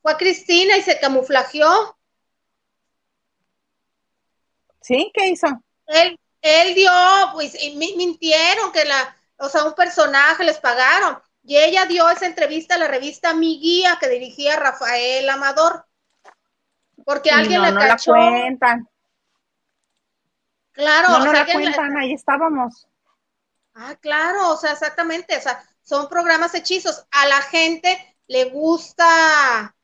fue 0.00 0.12
a 0.12 0.16
Cristina 0.16 0.76
y 0.76 0.82
se 0.82 1.00
camuflajeó. 1.00 1.98
¿Sí? 4.80 5.10
¿Qué 5.12 5.30
hizo? 5.30 5.48
Él, 5.86 6.16
él 6.42 6.74
dio, 6.76 6.92
pues 7.32 7.56
mintieron 7.74 8.70
que 8.70 8.84
la, 8.84 9.16
o 9.38 9.48
sea, 9.48 9.64
un 9.64 9.74
personaje 9.74 10.44
les 10.44 10.58
pagaron. 10.60 11.20
Y 11.42 11.56
ella 11.56 11.86
dio 11.86 12.08
esa 12.08 12.26
entrevista 12.26 12.76
a 12.76 12.78
la 12.78 12.86
revista 12.86 13.34
Mi 13.34 13.58
Guía 13.58 13.98
que 14.00 14.08
dirigía 14.08 14.56
Rafael 14.56 15.28
Amador. 15.28 15.84
Porque 17.04 17.32
alguien 17.32 17.62
le 17.62 17.74
cachó. 17.74 18.14
La 18.14 18.30
cuentan 18.30 18.88
Claro, 20.74 21.08
no 21.08 21.24
nos 21.24 21.32
la 21.32 21.46
cuentan, 21.46 21.96
ahí 21.96 22.12
estábamos. 22.12 22.86
Ah, 23.74 23.96
claro, 24.00 24.50
o 24.50 24.56
sea, 24.56 24.72
exactamente, 24.72 25.36
o 25.36 25.40
sea, 25.40 25.64
son 25.84 26.08
programas 26.08 26.54
hechizos. 26.54 27.06
A 27.12 27.26
la 27.26 27.40
gente 27.42 28.16
le 28.26 28.46
gusta, 28.46 29.76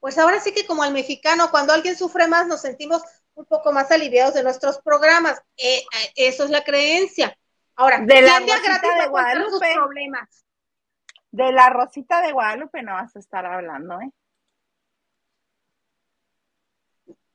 pues 0.00 0.18
ahora 0.18 0.40
sí 0.40 0.52
que 0.52 0.66
como 0.66 0.82
al 0.82 0.92
mexicano, 0.92 1.50
cuando 1.50 1.72
alguien 1.72 1.96
sufre 1.96 2.26
más, 2.26 2.46
nos 2.46 2.62
sentimos 2.62 3.02
un 3.34 3.44
poco 3.44 3.70
más 3.70 3.90
aliviados 3.92 4.34
de 4.34 4.42
nuestros 4.42 4.78
programas. 4.78 5.40
Eh, 5.56 5.78
eh, 5.78 6.12
eso 6.16 6.44
es 6.44 6.50
la 6.50 6.64
creencia. 6.64 7.38
Ahora, 7.76 8.00
de 8.00 8.22
la 8.22 8.40
Rosita 8.40 8.80
de 9.00 9.06
Guadalupe. 9.08 9.74
Problemas? 9.74 10.44
De 11.30 11.52
la 11.52 11.70
Rosita 11.70 12.22
de 12.22 12.32
Guadalupe 12.32 12.82
no 12.82 12.94
vas 12.94 13.14
a 13.14 13.18
estar 13.20 13.46
hablando, 13.46 14.00
¿eh? 14.00 14.10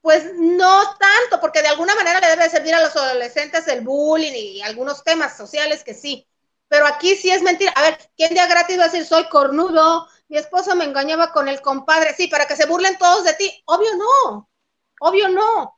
Pues 0.01 0.33
no 0.35 0.97
tanto, 0.97 1.39
porque 1.39 1.61
de 1.61 1.69
alguna 1.69 1.95
manera 1.95 2.19
le 2.19 2.27
debe 2.27 2.49
servir 2.49 2.75
a 2.75 2.81
los 2.81 2.93
adolescentes 2.93 3.65
el 3.69 3.81
bullying 3.81 4.33
y 4.33 4.61
algunos 4.61 5.01
temas 5.01 5.37
sociales 5.37 5.85
que 5.85 5.93
sí. 5.93 6.27
Pero 6.73 6.87
aquí 6.87 7.15
sí 7.15 7.29
es 7.29 7.43
mentira. 7.43 7.71
A 7.75 7.83
ver, 7.83 7.99
¿quién 8.17 8.33
día 8.33 8.47
gratis 8.47 8.79
va 8.79 8.85
a 8.85 8.87
decir 8.87 9.05
soy 9.05 9.29
cornudo? 9.29 10.07
Mi 10.27 10.37
esposa 10.37 10.73
me 10.73 10.85
engañaba 10.85 11.31
con 11.31 11.47
el 11.47 11.61
compadre. 11.61 12.15
Sí, 12.15 12.27
para 12.27 12.47
que 12.47 12.55
se 12.55 12.65
burlen 12.65 12.97
todos 12.97 13.23
de 13.25 13.35
ti. 13.35 13.63
Obvio 13.65 13.91
no. 13.95 14.49
Obvio 14.99 15.29
no. 15.29 15.77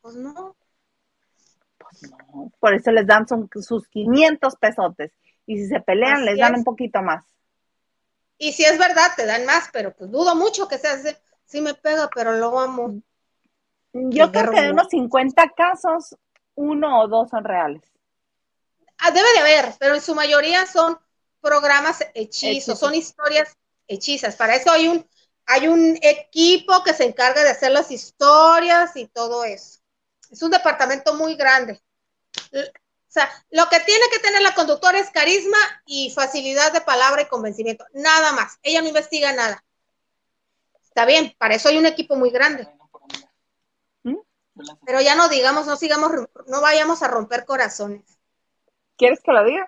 Pues 0.00 0.16
no. 0.16 0.56
Pues 1.78 2.10
no. 2.10 2.50
Por 2.58 2.74
eso 2.74 2.90
les 2.90 3.06
dan 3.06 3.28
sus 3.28 3.86
500 3.86 4.56
pesotes. 4.56 5.12
Y 5.46 5.58
si 5.58 5.68
se 5.68 5.78
pelean, 5.78 6.24
les 6.24 6.36
dan 6.36 6.56
un 6.56 6.64
poquito 6.64 7.00
más. 7.00 7.24
Y 8.38 8.54
si 8.54 8.64
es 8.64 8.76
verdad, 8.78 9.12
te 9.14 9.24
dan 9.24 9.46
más, 9.46 9.70
pero 9.72 9.94
pues 9.94 10.10
dudo 10.10 10.34
mucho 10.34 10.66
que 10.66 10.78
sea 10.78 10.94
así. 10.94 11.10
Sí 11.44 11.60
me 11.60 11.74
pega, 11.74 12.10
pero 12.12 12.32
lo 12.32 12.58
amo. 12.58 13.00
Yo 13.92 14.32
creo 14.32 14.50
que 14.50 14.62
de 14.62 14.72
unos 14.72 14.88
50 14.88 15.48
casos, 15.56 16.16
uno 16.56 17.02
o 17.02 17.06
dos 17.06 17.30
son 17.30 17.44
reales. 17.44 17.91
Ah, 19.04 19.10
debe 19.10 19.32
de 19.32 19.40
haber, 19.40 19.74
pero 19.80 19.96
en 19.96 20.00
su 20.00 20.14
mayoría 20.14 20.64
son 20.64 20.96
programas 21.40 22.04
hechizos, 22.14 22.78
son 22.78 22.94
historias 22.94 23.52
hechizas. 23.88 24.36
Para 24.36 24.54
eso 24.54 24.70
hay 24.70 24.86
un, 24.86 25.04
hay 25.44 25.66
un 25.66 25.98
equipo 26.00 26.84
que 26.84 26.94
se 26.94 27.02
encarga 27.04 27.42
de 27.42 27.50
hacer 27.50 27.72
las 27.72 27.90
historias 27.90 28.94
y 28.94 29.08
todo 29.08 29.42
eso. 29.42 29.80
Es 30.30 30.40
un 30.40 30.52
departamento 30.52 31.14
muy 31.14 31.34
grande. 31.34 31.82
O 32.52 32.60
sea, 33.08 33.28
lo 33.50 33.68
que 33.68 33.80
tiene 33.80 34.04
que 34.12 34.20
tener 34.20 34.40
la 34.40 34.54
conductora 34.54 35.00
es 35.00 35.10
carisma 35.10 35.58
y 35.84 36.10
facilidad 36.10 36.72
de 36.72 36.80
palabra 36.82 37.22
y 37.22 37.26
convencimiento. 37.26 37.84
Nada 37.94 38.30
más. 38.32 38.60
Ella 38.62 38.82
no 38.82 38.88
investiga 38.88 39.32
nada. 39.32 39.64
Está 40.80 41.06
bien, 41.06 41.34
para 41.38 41.56
eso 41.56 41.68
hay 41.68 41.76
un 41.76 41.86
equipo 41.86 42.14
muy 42.14 42.30
grande. 42.30 42.68
Pero 44.86 45.00
ya 45.00 45.16
no 45.16 45.28
digamos, 45.28 45.66
no 45.66 45.76
sigamos, 45.76 46.12
no 46.46 46.60
vayamos 46.60 47.02
a 47.02 47.08
romper 47.08 47.44
corazones. 47.44 48.11
¿Quieres 48.96 49.20
que 49.22 49.32
lo 49.32 49.44
diga? 49.44 49.66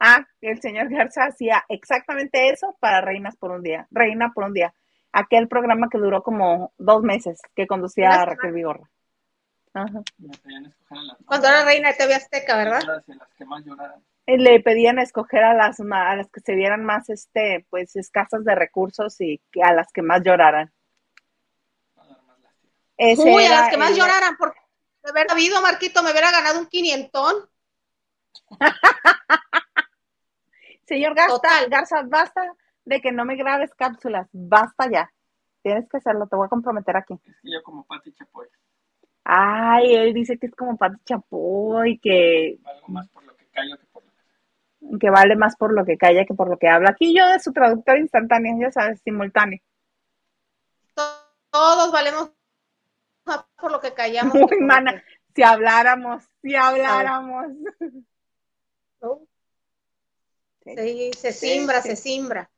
Ah, 0.00 0.26
el 0.40 0.60
señor 0.60 0.88
Garza 0.90 1.24
hacía 1.24 1.64
exactamente 1.68 2.48
eso 2.48 2.76
para 2.80 3.00
Reinas 3.00 3.36
por 3.36 3.52
un 3.52 3.62
día, 3.62 3.86
Reina 3.90 4.32
por 4.34 4.44
un 4.44 4.52
día. 4.52 4.74
Aquel 5.12 5.46
programa 5.46 5.88
que 5.90 5.98
duró 5.98 6.22
como 6.22 6.72
dos 6.78 7.02
meses, 7.02 7.40
que 7.54 7.66
conducía 7.66 8.10
a 8.10 8.24
Raquel 8.24 8.52
Vigorra. 8.52 8.90
Cuando 11.24 11.48
era 11.48 11.64
reina 11.64 11.88
de 11.88 11.94
TV 11.94 12.14
Azteca, 12.14 12.56
¿verdad? 12.56 12.82
Le 14.26 14.60
pedían 14.60 14.98
escoger 14.98 15.44
a 15.44 15.54
las, 15.54 15.80
a 15.80 16.16
las 16.16 16.30
que 16.30 16.40
se 16.40 16.54
vieran 16.54 16.84
más, 16.84 17.08
este, 17.08 17.66
pues, 17.70 17.96
escasas 17.96 18.44
de 18.44 18.54
recursos 18.54 19.20
y 19.20 19.40
a 19.62 19.72
las 19.72 19.92
que 19.92 20.02
más 20.02 20.22
lloraran. 20.22 20.72
Uy, 22.98 23.44
a 23.46 23.50
las 23.50 23.70
que 23.70 23.76
más 23.76 23.96
lloraran, 23.96 24.36
porque 24.36 24.60
de 25.02 25.10
haber 25.10 25.30
habido, 25.30 25.60
Marquito, 25.60 26.02
me 26.02 26.12
hubiera 26.12 26.30
ganado 26.30 26.60
un 26.60 26.66
quinientón. 26.66 27.34
Señor 30.86 31.14
Garza, 31.14 31.66
Garza, 31.68 32.02
basta 32.04 32.54
de 32.84 33.00
que 33.00 33.12
no 33.12 33.24
me 33.24 33.36
grabes 33.36 33.74
cápsulas, 33.74 34.28
basta 34.32 34.90
ya. 34.90 35.12
Tienes 35.62 35.88
que 35.88 35.98
hacerlo, 35.98 36.26
te 36.26 36.36
voy 36.36 36.46
a 36.46 36.50
comprometer 36.50 36.96
aquí. 36.96 37.14
Es 37.24 37.36
que 37.40 37.52
yo 37.52 37.62
como 37.62 37.84
Pati 37.84 38.12
Chapoy. 38.12 38.48
Ay, 39.24 39.94
él 39.94 40.12
dice 40.12 40.36
que 40.38 40.46
es 40.46 40.54
como 40.54 40.76
Pati 40.76 40.98
Chapoy, 41.04 41.98
que... 41.98 42.58
Algo 42.64 42.88
más 42.88 43.08
por 43.08 43.24
lo 43.24 43.36
que 43.36 43.46
calla 43.46 43.76
que 43.76 43.86
por 43.86 44.02
lo 44.04 44.10
que... 44.10 44.98
Que 44.98 45.10
vale 45.10 45.36
más 45.36 45.56
por 45.56 45.72
lo 45.72 45.84
que 45.84 45.96
calla 45.96 46.24
que 46.24 46.34
por 46.34 46.48
lo 46.48 46.58
que 46.58 46.68
habla. 46.68 46.90
Aquí 46.90 47.16
yo 47.16 47.28
de 47.28 47.38
su 47.38 47.52
traductor 47.52 47.96
instantáneo, 47.98 48.56
ya 48.60 48.72
sabes, 48.72 49.00
simultáneo. 49.02 49.60
Todos 51.50 51.92
valemos 51.92 52.32
por 53.56 53.70
lo 53.70 53.80
que 53.80 53.94
callamos. 53.94 54.34
Muy 54.34 54.60
mana, 54.60 55.02
si 55.34 55.42
habláramos, 55.42 56.24
si 56.42 56.56
habláramos. 56.56 57.46
Sí, 60.64 61.10
se 61.16 61.32
simbra, 61.32 61.82
se 61.82 61.96
simbra. 61.96 62.50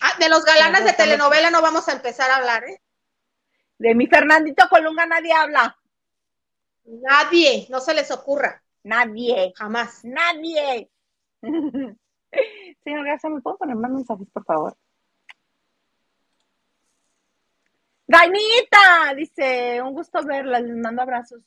Ah, 0.00 0.16
de 0.18 0.28
los 0.28 0.44
galanes 0.44 0.84
de 0.84 0.92
telenovela 0.92 1.50
no 1.50 1.62
vamos 1.62 1.88
a 1.88 1.92
empezar 1.92 2.30
a 2.30 2.36
hablar, 2.36 2.64
¿eh? 2.64 2.80
De 3.78 3.94
mi 3.94 4.06
Fernandito 4.06 4.68
Colunga 4.68 5.06
nadie 5.06 5.32
habla. 5.32 5.76
Nadie, 6.84 7.66
no 7.70 7.80
se 7.80 7.94
les 7.94 8.10
ocurra. 8.10 8.62
Nadie. 8.84 9.52
Jamás. 9.56 10.04
Nadie. 10.04 10.90
Señor 12.84 13.04
Garza, 13.04 13.28
¿me 13.28 13.40
puedo 13.40 13.56
poner 13.56 13.76
más 13.76 13.90
mensajes, 13.90 14.28
por 14.32 14.44
favor? 14.44 14.76
Dainita, 18.06 19.14
dice, 19.16 19.80
un 19.80 19.94
gusto 19.94 20.22
verla, 20.24 20.60
les 20.60 20.76
mando 20.76 21.02
abrazos. 21.02 21.40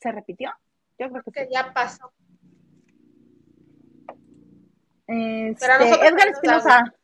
¿Se 0.00 0.10
repitió? 0.10 0.50
Yo 0.98 1.10
creo 1.10 1.22
que, 1.24 1.48
ya 1.52 1.72
pasó. 1.72 2.12
Este, 5.06 5.66
Edgar 5.66 6.28
Espinosa, 6.28 6.94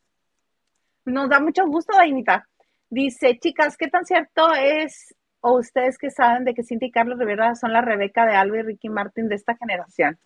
nos 1.04 1.28
da 1.28 1.40
mucho 1.40 1.66
gusto, 1.66 1.96
Dainita. 1.96 2.48
Dice, 2.88 3.38
chicas, 3.38 3.76
¿qué 3.76 3.88
tan 3.88 4.04
cierto 4.04 4.52
es 4.54 5.14
o 5.40 5.58
ustedes 5.58 5.96
que 5.98 6.10
saben 6.10 6.44
de 6.44 6.54
que 6.54 6.64
Cintia 6.64 6.88
y 6.88 6.90
Carlos 6.90 7.18
Rivera 7.18 7.54
son 7.54 7.72
la 7.72 7.82
Rebeca 7.82 8.26
de 8.26 8.34
Alba 8.34 8.58
y 8.58 8.62
Ricky 8.62 8.88
Martin 8.88 9.28
de 9.28 9.36
esta 9.36 9.56
generación? 9.56 10.18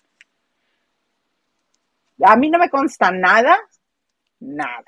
A 2.25 2.37
mí 2.37 2.49
no 2.49 2.59
me 2.59 2.71
consta 2.71 3.11
nada, 3.11 3.59
nada. 4.41 4.85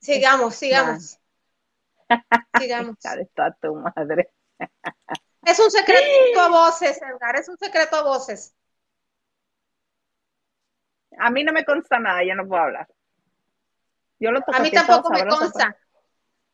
Sigamos, 0.00 0.54
sigamos. 0.54 1.18
Sigamos. 2.58 2.96
Está 3.04 3.56
tu 3.60 3.74
madre. 3.76 4.30
Es 5.44 5.58
un 5.58 5.70
secreto 5.70 6.40
a 6.40 6.48
voces, 6.48 7.00
Edgar, 7.02 7.36
es 7.36 7.48
un 7.48 7.58
secreto 7.58 7.96
a 7.96 8.02
voces. 8.02 8.54
A 11.18 11.30
mí 11.30 11.44
no 11.44 11.52
me 11.52 11.64
consta 11.64 11.98
nada, 11.98 12.24
ya 12.24 12.34
no 12.34 12.46
puedo 12.46 12.62
hablar. 12.62 12.88
Yo 14.18 14.30
lo 14.30 14.40
a 14.46 14.60
mí 14.60 14.70
tampoco 14.70 15.10
me 15.10 15.26
consta. 15.26 15.76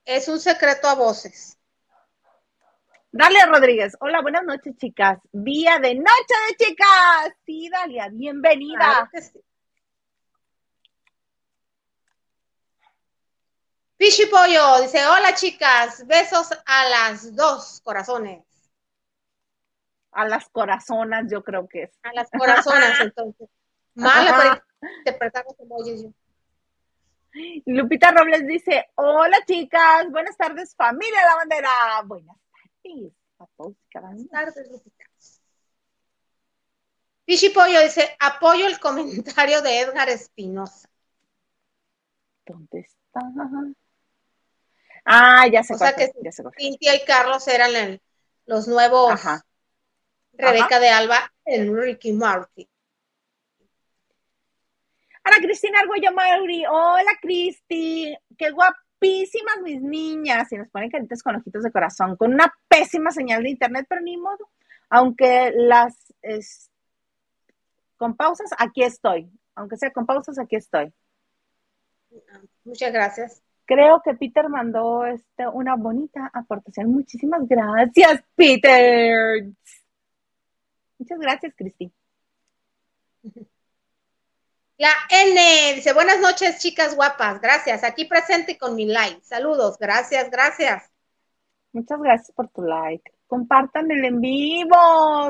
Es 0.04 0.26
un 0.28 0.40
secreto 0.40 0.88
a 0.88 0.94
voces. 0.94 1.58
Dalia 3.10 3.46
Rodríguez, 3.46 3.94
hola, 4.00 4.22
buenas 4.22 4.44
noches, 4.44 4.74
chicas. 4.76 5.18
Vía 5.32 5.78
de 5.78 5.94
noche 5.94 6.34
de 6.48 6.56
chicas. 6.56 7.32
Sí, 7.44 7.68
Dalia, 7.68 8.08
bienvenida. 8.10 9.10
Pichi 13.98 14.26
Pollo 14.26 14.80
dice, 14.80 15.06
hola 15.06 15.34
chicas, 15.34 16.06
besos 16.06 16.50
a 16.64 16.88
las 16.88 17.34
dos 17.34 17.80
corazones. 17.82 18.47
A 20.12 20.26
las 20.26 20.48
corazonas, 20.48 21.30
yo 21.30 21.44
creo 21.44 21.68
que 21.68 21.84
es. 21.84 21.98
A 22.02 22.12
las 22.12 22.30
corazonas, 22.30 23.00
entonces. 23.00 23.48
Emojis 25.58 26.02
yo. 26.02 26.12
Lupita 27.66 28.10
Robles 28.10 28.46
dice, 28.46 28.88
hola 28.94 29.38
chicas, 29.46 30.10
buenas 30.10 30.36
tardes, 30.36 30.74
familia 30.74 31.20
La 31.26 31.36
Bandera. 31.36 31.70
Buenas 32.04 32.36
tardes 32.88 33.12
Buenas 33.92 34.28
tardes, 34.30 34.70
Lupita. 34.70 35.04
Pichi 37.24 37.50
Pollo 37.50 37.82
dice, 37.82 38.16
apoyo 38.18 38.66
el 38.66 38.80
comentario 38.80 39.60
de 39.60 39.80
Edgar 39.80 40.08
Espinosa. 40.08 40.88
¿Dónde 42.46 42.80
está? 42.80 43.20
Ah, 45.04 45.46
ya 45.46 45.62
se 45.62 45.74
O 45.74 45.78
sea 45.78 45.94
que 45.94 46.10
Cintia 46.56 46.96
y 46.96 47.04
Carlos 47.04 47.46
eran 47.48 48.00
los 48.46 48.66
nuevos 48.66 49.20
Rebeca 50.38 50.78
de 50.78 50.88
Alba 50.88 51.32
en 51.44 51.76
Ricky 51.76 52.12
Martin. 52.12 52.68
Ana 55.24 55.36
Cristina 55.42 55.80
Arguello 55.80 56.12
Mauri, 56.12 56.64
hola 56.64 57.10
Cristi, 57.20 58.16
qué 58.38 58.50
guapísimas 58.50 59.60
mis 59.62 59.82
niñas, 59.82 60.50
y 60.52 60.56
nos 60.56 60.68
ponen 60.68 60.90
caritas 60.90 61.22
con 61.22 61.36
ojitos 61.36 61.64
de 61.64 61.72
corazón, 61.72 62.16
con 62.16 62.32
una 62.32 62.54
pésima 62.68 63.10
señal 63.10 63.42
de 63.42 63.50
internet, 63.50 63.84
pero 63.88 64.00
ni 64.00 64.16
modo, 64.16 64.48
aunque 64.88 65.52
las, 65.54 66.14
con 67.96 68.16
pausas, 68.16 68.50
aquí 68.58 68.84
estoy, 68.84 69.30
aunque 69.54 69.76
sea 69.76 69.90
con 69.90 70.06
pausas, 70.06 70.38
aquí 70.38 70.56
estoy. 70.56 70.94
Muchas 72.64 72.92
gracias. 72.92 73.42
Creo 73.66 74.00
que 74.02 74.14
Peter 74.14 74.48
mandó 74.48 75.04
este, 75.04 75.46
una 75.46 75.76
bonita 75.76 76.30
aportación. 76.32 76.90
Muchísimas 76.90 77.46
gracias, 77.46 78.22
Peter. 78.34 79.44
Muchas 80.98 81.18
gracias, 81.18 81.54
Cristi. 81.56 81.92
La 84.78 84.90
N 85.10 85.74
dice, 85.74 85.92
buenas 85.92 86.20
noches, 86.20 86.58
chicas 86.58 86.94
guapas. 86.94 87.40
Gracias. 87.40 87.82
Aquí 87.84 88.04
presente 88.04 88.56
con 88.56 88.76
mi 88.76 88.86
like. 88.86 89.20
Saludos. 89.22 89.76
Gracias, 89.78 90.30
gracias. 90.30 90.90
Muchas 91.72 92.00
gracias 92.00 92.30
por 92.32 92.48
tu 92.48 92.62
like. 92.62 93.12
Compartan 93.26 93.90
el 93.90 94.04
en 94.04 94.20
vivo. 94.20 94.76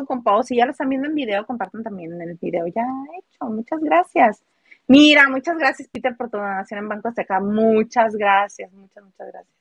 Compa 0.06 0.42
si 0.42 0.56
ya 0.56 0.66
lo 0.66 0.72
están 0.72 0.88
viendo 0.88 1.08
en 1.08 1.14
video, 1.14 1.46
compartan 1.46 1.82
también 1.82 2.12
en 2.12 2.22
el 2.28 2.36
video 2.36 2.66
ya 2.68 2.84
hecho. 3.18 3.44
Muchas 3.46 3.80
gracias. 3.80 4.42
Mira, 4.86 5.28
muchas 5.28 5.58
gracias, 5.58 5.88
Peter, 5.88 6.16
por 6.16 6.30
tu 6.30 6.38
donación 6.38 6.80
en 6.80 6.88
Banco 6.88 7.08
Azteca. 7.08 7.40
Muchas 7.40 8.14
gracias, 8.16 8.72
muchas, 8.72 9.04
muchas 9.04 9.28
gracias. 9.32 9.58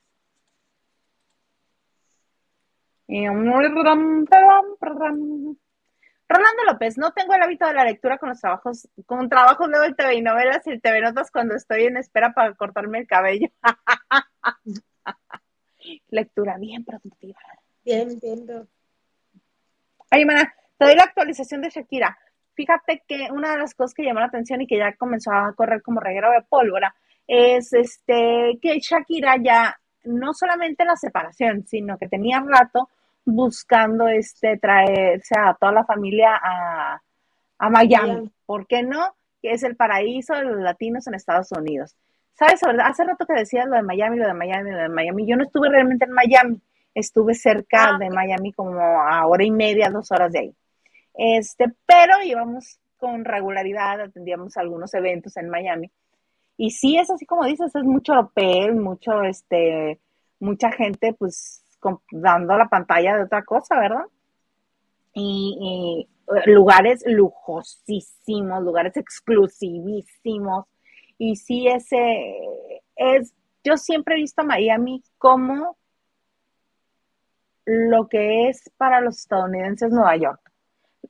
Rolando 6.29 6.63
López, 6.65 6.97
no 6.97 7.11
tengo 7.13 7.33
el 7.33 7.41
hábito 7.41 7.65
de 7.65 7.73
la 7.73 7.85
lectura 7.85 8.17
con 8.17 8.29
los 8.29 8.41
trabajos, 8.41 8.89
con 9.05 9.29
trabajos 9.29 9.69
luego 9.69 9.85
el 9.85 9.95
TV 9.95 10.15
y 10.15 10.21
novelas 10.21 10.65
y 10.67 10.71
el 10.71 10.81
TV 10.81 10.99
Notas 10.99 11.31
cuando 11.31 11.55
estoy 11.55 11.85
en 11.85 11.97
espera 11.97 12.33
para 12.33 12.53
cortarme 12.55 12.99
el 12.99 13.07
cabello. 13.07 13.47
lectura 16.09 16.57
bien 16.57 16.83
productiva. 16.83 17.39
Bien, 17.85 18.19
bien. 18.19 18.67
Ay, 20.09 20.25
mana, 20.25 20.53
te 20.77 20.85
doy 20.85 20.95
la 20.95 21.03
actualización 21.03 21.61
de 21.61 21.69
Shakira. 21.69 22.17
Fíjate 22.55 23.03
que 23.07 23.29
una 23.31 23.51
de 23.51 23.59
las 23.59 23.73
cosas 23.73 23.93
que 23.93 24.03
llamó 24.03 24.19
la 24.19 24.25
atención 24.25 24.61
y 24.61 24.67
que 24.67 24.77
ya 24.77 24.95
comenzó 24.95 25.31
a 25.31 25.53
correr 25.53 25.81
como 25.81 26.01
reguero 26.01 26.31
de 26.31 26.41
pólvora 26.41 26.93
es 27.25 27.71
este 27.71 28.57
que 28.61 28.79
Shakira 28.79 29.35
ya 29.41 29.79
no 30.03 30.33
solamente 30.33 30.83
la 30.83 30.95
separación, 30.95 31.65
sino 31.67 31.97
que 31.97 32.07
tenía 32.07 32.39
rato 32.39 32.89
buscando 33.27 34.07
este 34.07 34.57
traerse 34.57 35.35
a 35.37 35.53
toda 35.59 35.71
la 35.71 35.85
familia 35.85 36.39
a, 36.41 37.01
Miami. 37.69 38.31
¿Por 38.45 38.67
qué 38.67 38.83
no? 38.83 39.15
Que 39.41 39.51
es 39.51 39.63
el 39.63 39.75
paraíso 39.75 40.33
de 40.33 40.45
los 40.45 40.61
latinos 40.61 41.07
en 41.07 41.15
Estados 41.15 41.51
Unidos. 41.51 41.95
¿Sabes? 42.33 42.61
Hace 42.83 43.03
rato 43.03 43.25
que 43.25 43.33
decías 43.33 43.65
lo 43.65 43.75
de 43.75 43.81
Miami, 43.81 44.17
lo 44.17 44.27
de 44.27 44.33
Miami, 44.33 44.71
lo 44.71 44.77
de 44.77 44.89
Miami. 44.89 45.27
Yo 45.27 45.35
no 45.35 45.43
estuve 45.43 45.69
realmente 45.69 46.05
en 46.05 46.11
Miami, 46.11 46.61
estuve 46.93 47.33
cerca 47.33 47.95
ah, 47.95 47.97
de 47.97 48.09
Miami 48.09 48.53
como 48.53 48.79
a 48.79 49.25
hora 49.25 49.43
y 49.43 49.51
media, 49.51 49.89
dos 49.89 50.11
horas 50.11 50.31
de 50.31 50.39
ahí. 50.39 50.55
Este, 51.15 51.65
pero 51.85 52.13
íbamos 52.23 52.79
con 52.97 53.25
regularidad, 53.25 54.01
atendíamos 54.01 54.55
algunos 54.55 54.93
eventos 54.93 55.35
en 55.37 55.49
Miami. 55.49 55.91
Y 56.57 56.71
sí, 56.71 56.97
es 56.97 57.09
así 57.09 57.25
como 57.25 57.45
dices, 57.45 57.75
es 57.75 57.83
mucho 57.83 58.13
hotel, 58.13 58.75
mucho, 58.75 59.23
este, 59.23 59.99
mucha 60.39 60.71
gente, 60.71 61.13
pues, 61.13 61.63
dando 62.11 62.57
la 62.57 62.67
pantalla 62.67 63.17
de 63.17 63.23
otra 63.23 63.43
cosa, 63.43 63.79
¿verdad? 63.79 64.05
Y, 65.13 66.07
lugares 66.45 67.03
lujosísimos, 67.05 68.61
lugares 68.63 68.97
exclusivísimos. 68.97 70.65
Y 71.17 71.37
sí, 71.37 71.67
ese 71.67 72.27
es, 72.95 73.33
yo 73.63 73.77
siempre 73.77 74.15
he 74.15 74.19
visto 74.19 74.41
a 74.41 74.45
Miami 74.45 75.03
como 75.17 75.77
lo 77.65 78.07
que 78.07 78.49
es 78.49 78.71
para 78.77 79.01
los 79.01 79.17
estadounidenses 79.17 79.91
Nueva 79.91 80.15
York. 80.17 80.51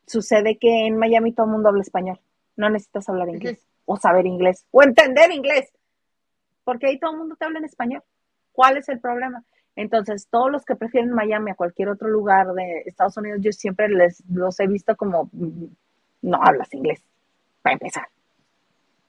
Sucede 0.05 0.57
que 0.57 0.85
en 0.85 0.97
Miami 0.97 1.33
todo 1.33 1.47
el 1.47 1.53
mundo 1.53 1.69
habla 1.69 1.81
español. 1.81 2.19
No 2.55 2.69
necesitas 2.69 3.09
hablar 3.09 3.29
inglés 3.29 3.67
o 3.85 3.97
saber 3.97 4.25
inglés 4.25 4.65
o 4.71 4.83
entender 4.83 5.31
inglés, 5.31 5.71
porque 6.63 6.87
ahí 6.87 6.99
todo 6.99 7.11
el 7.11 7.17
mundo 7.17 7.35
te 7.35 7.45
habla 7.45 7.59
en 7.59 7.65
español. 7.65 8.03
¿Cuál 8.51 8.77
es 8.77 8.89
el 8.89 8.99
problema? 8.99 9.43
Entonces, 9.77 10.27
todos 10.31 10.51
los 10.51 10.65
que 10.65 10.75
prefieren 10.75 11.13
Miami 11.13 11.51
a 11.51 11.55
cualquier 11.55 11.89
otro 11.89 12.09
lugar 12.09 12.51
de 12.53 12.81
Estados 12.87 13.15
Unidos, 13.15 13.41
yo 13.43 13.51
siempre 13.51 13.87
les 13.87 14.23
los 14.27 14.59
he 14.59 14.65
visto 14.65 14.95
como, 14.97 15.29
mm, 15.31 15.65
no 16.23 16.39
hablas 16.41 16.73
inglés, 16.73 17.03
para 17.61 17.73
empezar. 17.73 18.07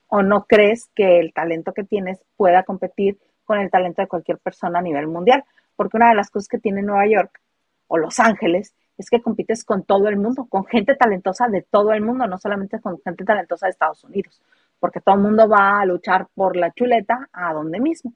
¿O 0.08 0.22
no 0.22 0.44
crees 0.44 0.90
que 0.94 1.20
el 1.20 1.32
talento 1.32 1.72
que 1.72 1.84
tienes 1.84 2.20
pueda 2.36 2.64
competir 2.64 3.18
con 3.44 3.58
el 3.58 3.70
talento 3.70 4.02
de 4.02 4.08
cualquier 4.08 4.38
persona 4.38 4.80
a 4.80 4.82
nivel 4.82 5.06
mundial? 5.06 5.42
Porque 5.74 5.96
una 5.96 6.10
de 6.10 6.16
las 6.16 6.30
cosas 6.30 6.48
que 6.48 6.58
tiene 6.58 6.82
Nueva 6.82 7.06
York 7.06 7.40
o 7.86 7.96
Los 7.96 8.20
Ángeles 8.20 8.74
es 8.98 9.08
que 9.08 9.22
compites 9.22 9.64
con 9.64 9.84
todo 9.84 10.08
el 10.08 10.18
mundo, 10.18 10.46
con 10.50 10.66
gente 10.66 10.96
talentosa 10.96 11.48
de 11.48 11.62
todo 11.62 11.92
el 11.92 12.02
mundo, 12.02 12.26
no 12.26 12.36
solamente 12.36 12.78
con 12.78 13.00
gente 13.00 13.24
talentosa 13.24 13.66
de 13.66 13.70
Estados 13.70 14.04
Unidos, 14.04 14.42
porque 14.78 15.00
todo 15.00 15.14
el 15.14 15.22
mundo 15.22 15.48
va 15.48 15.80
a 15.80 15.86
luchar 15.86 16.26
por 16.34 16.56
la 16.56 16.72
chuleta 16.72 17.30
a 17.32 17.54
donde 17.54 17.80
mismo. 17.80 18.12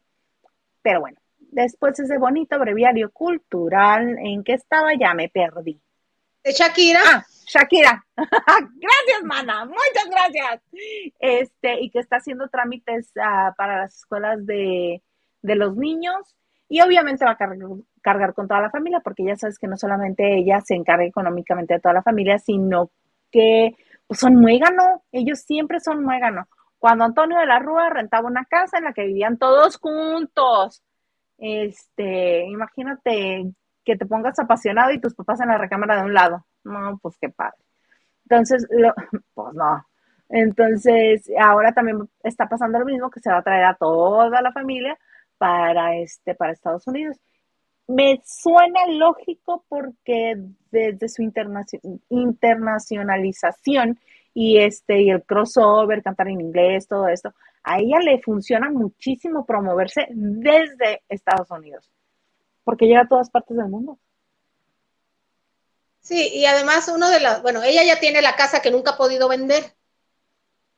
Pero 0.83 1.01
bueno, 1.01 1.22
después 1.53 2.01
ese 2.01 2.19
bonito 2.19 2.59
breviario 2.59 3.11
cultural 3.13 4.17
en 4.19 4.43
que 4.43 4.55
estaba, 4.55 4.95
ya 4.99 5.15
me 5.15 5.29
perdí. 5.29 5.81
¿De 6.43 6.53
Shakira? 6.53 7.01
Ah, 7.05 7.25
Shakira. 7.47 8.05
gracias, 8.17 9.23
mana. 9.23 9.65
Muchas 9.65 10.09
gracias. 10.11 10.63
Este, 11.21 11.81
y 11.81 11.91
que 11.91 12.01
está 12.01 12.17
haciendo 12.17 12.49
trámites 12.49 13.13
ah, 13.23 13.55
para 13.57 13.83
las 13.83 13.97
escuelas 13.97 14.45
de, 14.45 15.03
los 15.43 15.77
niños. 15.77 16.35
Y 16.69 16.81
obviamente 16.81 17.25
va 17.25 17.33
a 17.33 17.37
cargar, 18.01 18.35
con 18.35 18.49
toda 18.49 18.63
la 18.63 18.71
familia, 18.71 19.01
porque 19.01 19.25
ya 19.25 19.37
sabes 19.37 19.59
que 19.59 19.69
no 19.69 19.77
solamente 19.77 20.39
ella 20.39 20.61
se 20.63 20.75
encarga 20.75 21.05
económicamente 21.05 21.75
de 21.75 21.81
toda 21.81 21.95
la 21.95 22.03
familia, 22.03 22.39
sino 22.39 22.91
que 23.31 23.77
pues, 24.07 24.19
son 24.19 24.37
muégano. 24.37 25.05
Ellos 25.13 25.41
siempre 25.41 25.81
son 25.81 26.03
muégano. 26.03 26.49
Cuando 26.79 27.05
Antonio 27.05 27.39
de 27.39 27.47
la 27.47 27.59
Rúa 27.59 27.91
rentaba 27.91 28.27
una 28.27 28.47
casa 28.47 28.79
en 28.79 28.85
la 28.85 28.95
que 28.95 29.05
vivían 29.05 29.37
todos 29.37 29.77
juntos 29.77 30.83
este, 31.43 32.47
imagínate 32.47 33.53
que 33.84 33.97
te 33.97 34.07
pongas 34.07 34.38
apasionado 34.38 34.93
y 34.93 35.01
tus 35.01 35.12
papás 35.12 35.40
en 35.40 35.49
la 35.49 35.59
recámara 35.59 35.97
de 35.97 36.05
un 36.05 36.14
lado. 36.14 36.47
No, 36.62 37.01
pues 37.03 37.16
qué 37.20 37.30
padre. 37.30 37.59
Entonces, 38.24 38.68
pues 39.34 39.55
no. 39.55 39.84
Entonces, 40.28 41.28
ahora 41.38 41.72
también 41.72 42.09
está 42.22 42.49
pasando 42.49 42.78
lo 42.78 42.84
mismo, 42.84 43.11
que 43.11 43.18
se 43.18 43.30
va 43.30 43.38
a 43.38 43.43
traer 43.43 43.64
a 43.64 43.74
toda 43.74 44.40
la 44.40 44.53
familia 44.53 44.97
para, 45.36 45.97
este, 45.97 46.36
para 46.36 46.53
Estados 46.53 46.86
Unidos. 46.86 47.18
Me 47.88 48.22
suena 48.24 48.86
lógico 48.86 49.64
porque 49.68 50.36
desde 50.70 51.09
su 51.09 51.22
internacionalización 51.22 53.99
y 54.32 54.59
este 54.59 55.03
y 55.03 55.11
el 55.11 55.24
crossover, 55.24 56.05
cantar 56.05 56.28
en 56.28 56.40
inglés, 56.40 56.86
todo 56.86 57.09
esto, 57.09 57.34
a 57.65 57.79
ella 57.79 57.99
le 58.01 58.21
funciona 58.21 58.71
muchísimo 58.71 59.47
promoverse 59.47 60.07
desde 60.11 61.03
Estados 61.09 61.51
Unidos, 61.51 61.91
porque 62.65 62.87
llega 62.87 63.03
a 63.03 63.09
todas 63.09 63.31
partes 63.31 63.57
del 63.57 63.69
mundo. 63.69 63.99
Sí, 66.01 66.31
y 66.35 66.47
además 66.47 66.89
uno 66.89 67.09
de 67.11 67.21
las, 67.21 67.43
bueno, 67.43 67.63
ella 67.63 67.85
ya 67.85 68.01
tiene 68.01 68.23
la 68.23 68.35
casa 68.35 68.61
que 68.61 68.73
nunca 68.73 68.93
ha 68.93 68.97
podido 68.97 69.29
vender. 69.29 69.77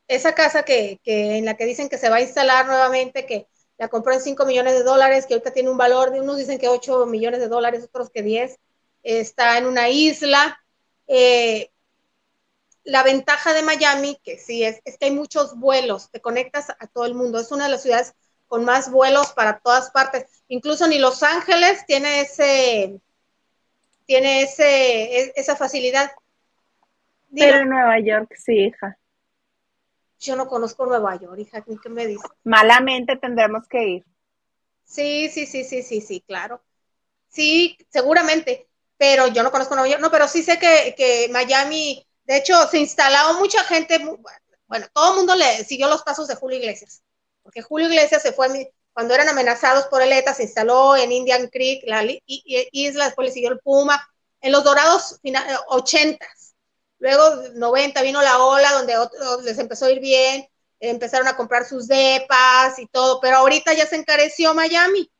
Esa 0.06 0.34
casa 0.34 0.64
que, 0.64 1.00
que 1.02 1.38
en 1.38 1.46
la 1.46 1.56
que 1.56 1.64
dicen 1.64 1.88
que 1.88 1.96
se 1.96 2.10
va 2.10 2.16
a 2.16 2.20
instalar 2.20 2.66
nuevamente, 2.66 3.24
que 3.24 3.48
la 3.78 3.88
compró 3.88 4.12
en 4.12 4.20
5 4.20 4.44
millones 4.44 4.74
de 4.74 4.82
dólares, 4.82 5.26
que 5.26 5.34
ahorita 5.34 5.52
tiene 5.52 5.70
un 5.70 5.78
valor 5.78 6.10
de, 6.10 6.20
unos 6.20 6.36
dicen 6.36 6.58
que 6.58 6.68
8 6.68 7.06
millones 7.06 7.40
de 7.40 7.48
dólares, 7.48 7.84
otros 7.84 8.10
que 8.10 8.22
10, 8.22 8.58
está 9.02 9.58
en 9.58 9.66
una 9.66 9.88
isla. 9.88 10.58
Eh, 11.06 11.70
la 12.84 13.02
ventaja 13.02 13.52
de 13.54 13.62
Miami, 13.62 14.18
que 14.22 14.38
sí 14.38 14.62
es, 14.62 14.80
es 14.84 14.98
que 14.98 15.06
hay 15.06 15.10
muchos 15.10 15.58
vuelos, 15.58 16.10
te 16.10 16.20
conectas 16.20 16.70
a 16.70 16.86
todo 16.86 17.06
el 17.06 17.14
mundo. 17.14 17.40
Es 17.40 17.50
una 17.50 17.64
de 17.64 17.70
las 17.70 17.82
ciudades 17.82 18.14
con 18.46 18.64
más 18.64 18.90
vuelos 18.90 19.32
para 19.32 19.58
todas 19.58 19.90
partes. 19.90 20.26
Incluso 20.48 20.86
ni 20.86 20.98
Los 20.98 21.22
Ángeles 21.22 21.84
tiene 21.86 22.20
ese, 22.20 23.00
tiene 24.04 24.42
ese, 24.42 25.18
e, 25.18 25.32
esa 25.36 25.56
facilidad. 25.56 26.12
Pero 27.34 27.58
en 27.58 27.70
Nueva 27.70 27.98
York 27.98 28.34
sí, 28.36 28.66
hija. 28.66 28.98
Yo 30.20 30.36
no 30.36 30.46
conozco 30.46 30.86
Nueva 30.86 31.16
York, 31.16 31.38
hija, 31.38 31.62
¿qué 31.62 31.88
me 31.88 32.06
dices? 32.06 32.30
Malamente 32.44 33.16
tendremos 33.16 33.66
que 33.66 33.84
ir. 33.84 34.04
Sí, 34.84 35.28
sí, 35.28 35.46
sí, 35.46 35.64
sí, 35.64 35.82
sí, 35.82 36.00
sí, 36.00 36.22
claro. 36.26 36.62
Sí, 37.28 37.76
seguramente, 37.88 38.68
pero 38.96 39.26
yo 39.28 39.42
no 39.42 39.50
conozco 39.50 39.74
Nueva 39.74 39.88
York. 39.88 40.00
No, 40.00 40.10
pero 40.10 40.28
sí 40.28 40.42
sé 40.42 40.58
que, 40.58 40.94
que 40.96 41.28
Miami 41.32 42.06
de 42.24 42.36
hecho, 42.36 42.66
se 42.68 42.78
instaló 42.78 43.38
mucha 43.38 43.62
gente, 43.64 43.98
bueno, 44.66 44.86
todo 44.92 45.10
el 45.10 45.16
mundo 45.16 45.34
le 45.34 45.64
siguió 45.64 45.88
los 45.88 46.02
pasos 46.02 46.26
de 46.28 46.34
Julio 46.34 46.58
Iglesias, 46.58 47.02
porque 47.42 47.62
Julio 47.62 47.88
Iglesias 47.88 48.22
se 48.22 48.32
fue 48.32 48.72
cuando 48.92 49.14
eran 49.14 49.28
amenazados 49.28 49.86
por 49.86 50.02
el 50.02 50.12
ETA, 50.12 50.34
se 50.34 50.44
instaló 50.44 50.96
en 50.96 51.12
Indian 51.12 51.48
Creek, 51.48 51.82
la 51.86 52.04
isla, 52.26 53.06
después 53.06 53.28
le 53.28 53.34
siguió 53.34 53.50
el 53.50 53.58
Puma, 53.58 54.00
en 54.40 54.52
los 54.52 54.62
dorados 54.62 55.20
80, 55.68 56.26
luego 56.98 57.48
90 57.54 58.02
vino 58.02 58.22
la 58.22 58.38
ola 58.38 58.72
donde 58.72 58.94
les 59.42 59.58
empezó 59.58 59.86
a 59.86 59.90
ir 59.90 60.00
bien, 60.00 60.48
empezaron 60.80 61.26
a 61.28 61.36
comprar 61.36 61.64
sus 61.64 61.88
depas 61.88 62.78
y 62.78 62.86
todo, 62.86 63.20
pero 63.20 63.38
ahorita 63.38 63.72
ya 63.72 63.86
se 63.86 63.96
encareció 63.96 64.54
Miami. 64.54 65.10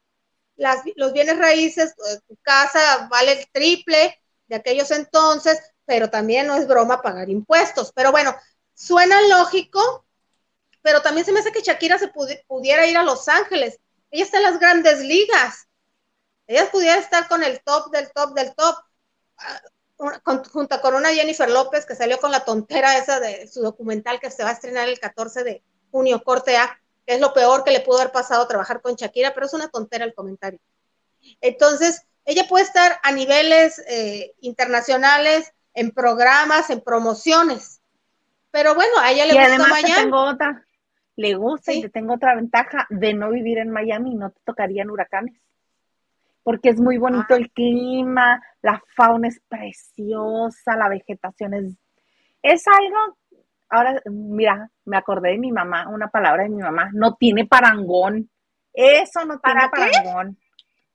los 0.97 1.13
bienes 1.13 1.39
raíces, 1.39 1.95
eh, 2.09 2.19
tu 2.29 2.37
casa 2.43 3.09
vale 3.11 3.33
el 3.33 3.49
triple 3.51 4.21
de 4.47 4.57
aquellos 4.57 4.91
entonces, 4.91 5.59
pero 5.87 6.11
también 6.11 6.47
no 6.47 6.57
es 6.57 6.67
broma 6.67 7.03
pagar 7.03 7.29
impuestos. 7.29 7.93
Pero 7.95 8.11
bueno, 8.11 8.35
suena 8.75 9.21
lógico, 9.29 10.05
pero 10.83 11.03
también 11.03 11.25
se 11.25 11.33
me 11.33 11.41
hace 11.41 11.53
que 11.53 11.63
Shakira 11.63 11.99
se 11.99 12.13
pudiera 12.47 12.87
ir 12.87 12.97
a 12.97 13.03
Los 13.03 13.29
Ángeles. 13.29 13.79
ella 14.11 14.25
está 14.25 14.39
en 14.39 14.45
las 14.45 14.59
grandes 14.59 15.01
ligas. 15.01 15.69
Ella 16.47 16.71
pudiera 16.71 16.99
estar 16.99 17.27
con 17.29 17.43
el 17.43 17.63
top 17.63 17.91
del 17.91 18.13
top 18.13 18.35
del 18.35 18.55
top, 18.55 18.77
ah, 19.39 19.63
junto 20.53 20.81
con 20.81 20.95
una 20.95 21.15
Jennifer 21.15 21.49
López 21.51 21.87
que 21.87 21.95
salió 21.95 22.19
con 22.19 22.31
la 22.31 22.45
tontera 22.45 22.99
esa 22.99 23.21
de 23.21 23.49
su 23.49 23.63
documental 23.63 24.21
que 24.21 24.31
se 24.31 24.43
va 24.43 24.51
a 24.51 24.53
estrenar 24.53 24.89
el 24.89 24.99
14 24.99 25.45
de 25.45 25.63
junio, 25.91 26.23
corte 26.23 26.57
A, 26.57 26.79
que 27.07 27.15
es 27.15 27.21
lo 27.21 27.33
peor 27.33 27.65
que 27.65 27.71
le 27.71 27.81
pudo 27.81 28.01
haber 28.01 28.13
pasado 28.13 28.47
trabajar 28.47 28.83
con 28.83 28.97
Shakira, 28.97 29.33
pero 29.33 29.47
es 29.47 29.55
una 29.55 29.69
tontera 29.69 30.05
el 30.05 30.15
comentario. 30.15 30.61
Entonces, 31.41 32.03
ella 32.25 32.47
puede 32.49 32.65
estar 32.65 33.01
a 33.03 33.13
niveles 33.13 33.81
eh, 33.87 34.35
internacionales, 34.41 35.53
en 35.75 35.91
programas, 35.91 36.71
en 36.71 36.81
promociones. 36.81 37.81
Pero 38.51 38.75
bueno, 38.75 38.93
a 39.01 39.11
ella 39.11 39.27
le 39.27 39.35
gusta 39.35 39.69
Miami. 39.69 39.95
tengo 39.95 40.23
otra, 40.23 40.67
le 41.17 41.35
gusta 41.35 41.73
y 41.73 41.83
te 41.83 41.89
tengo 41.89 42.15
otra 42.15 42.37
ventaja 42.37 42.87
de 42.89 43.15
no 43.15 43.31
vivir 43.31 43.59
en 43.59 43.71
Miami, 43.71 44.15
no 44.15 44.31
te 44.31 44.41
tocarían 44.45 44.91
huracanes. 44.91 45.41
Porque 46.43 46.69
es 46.69 46.81
muy 46.81 46.99
bonito 46.99 47.35
ah. 47.35 47.37
el 47.37 47.51
clima, 47.51 48.43
la 48.63 48.83
fauna 48.95 49.29
es 49.29 49.41
preciosa, 49.49 50.77
la 50.77 50.89
vegetación 50.89 51.55
es 51.55 51.75
es 52.43 52.63
algo 52.69 53.17
ahora 53.75 54.01
mira, 54.07 54.71
me 54.85 54.97
acordé 54.97 55.31
de 55.31 55.39
mi 55.39 55.53
mamá, 55.53 55.89
una 55.89 56.09
palabra 56.09 56.45
de 56.45 56.51
mi 56.51 56.63
mamá, 56.63 56.91
no 56.93 57.15
tiene 57.15 57.47
parangón. 57.47 58.31
Eso 58.73 59.25
no 59.25 59.39
tiene 59.41 59.61
parangón. 59.69 60.39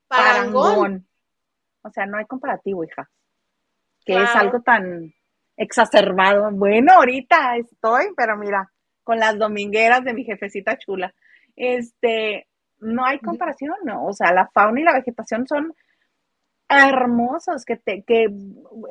parangón. 0.07 1.07
O 1.81 1.89
sea, 1.91 2.05
no 2.05 2.17
hay 2.17 2.25
comparativo, 2.25 2.83
hija. 2.83 3.09
Que 4.17 4.23
es 4.23 4.35
algo 4.35 4.61
tan 4.61 5.13
exacerbado. 5.57 6.49
Bueno, 6.51 6.93
ahorita 6.93 7.57
estoy, 7.57 8.05
pero 8.15 8.37
mira, 8.37 8.71
con 9.03 9.19
las 9.19 9.37
domingueras 9.37 10.03
de 10.03 10.13
mi 10.13 10.23
jefecita 10.23 10.77
chula. 10.77 11.13
Este, 11.55 12.47
no 12.79 13.05
hay 13.05 13.19
comparación, 13.19 13.75
¿no? 13.83 14.05
O 14.05 14.13
sea, 14.13 14.33
la 14.33 14.49
fauna 14.53 14.79
y 14.79 14.83
la 14.83 14.93
vegetación 14.93 15.47
son 15.47 15.73
hermosos, 16.69 17.65
que, 17.65 17.77
te, 17.77 18.03
que 18.03 18.27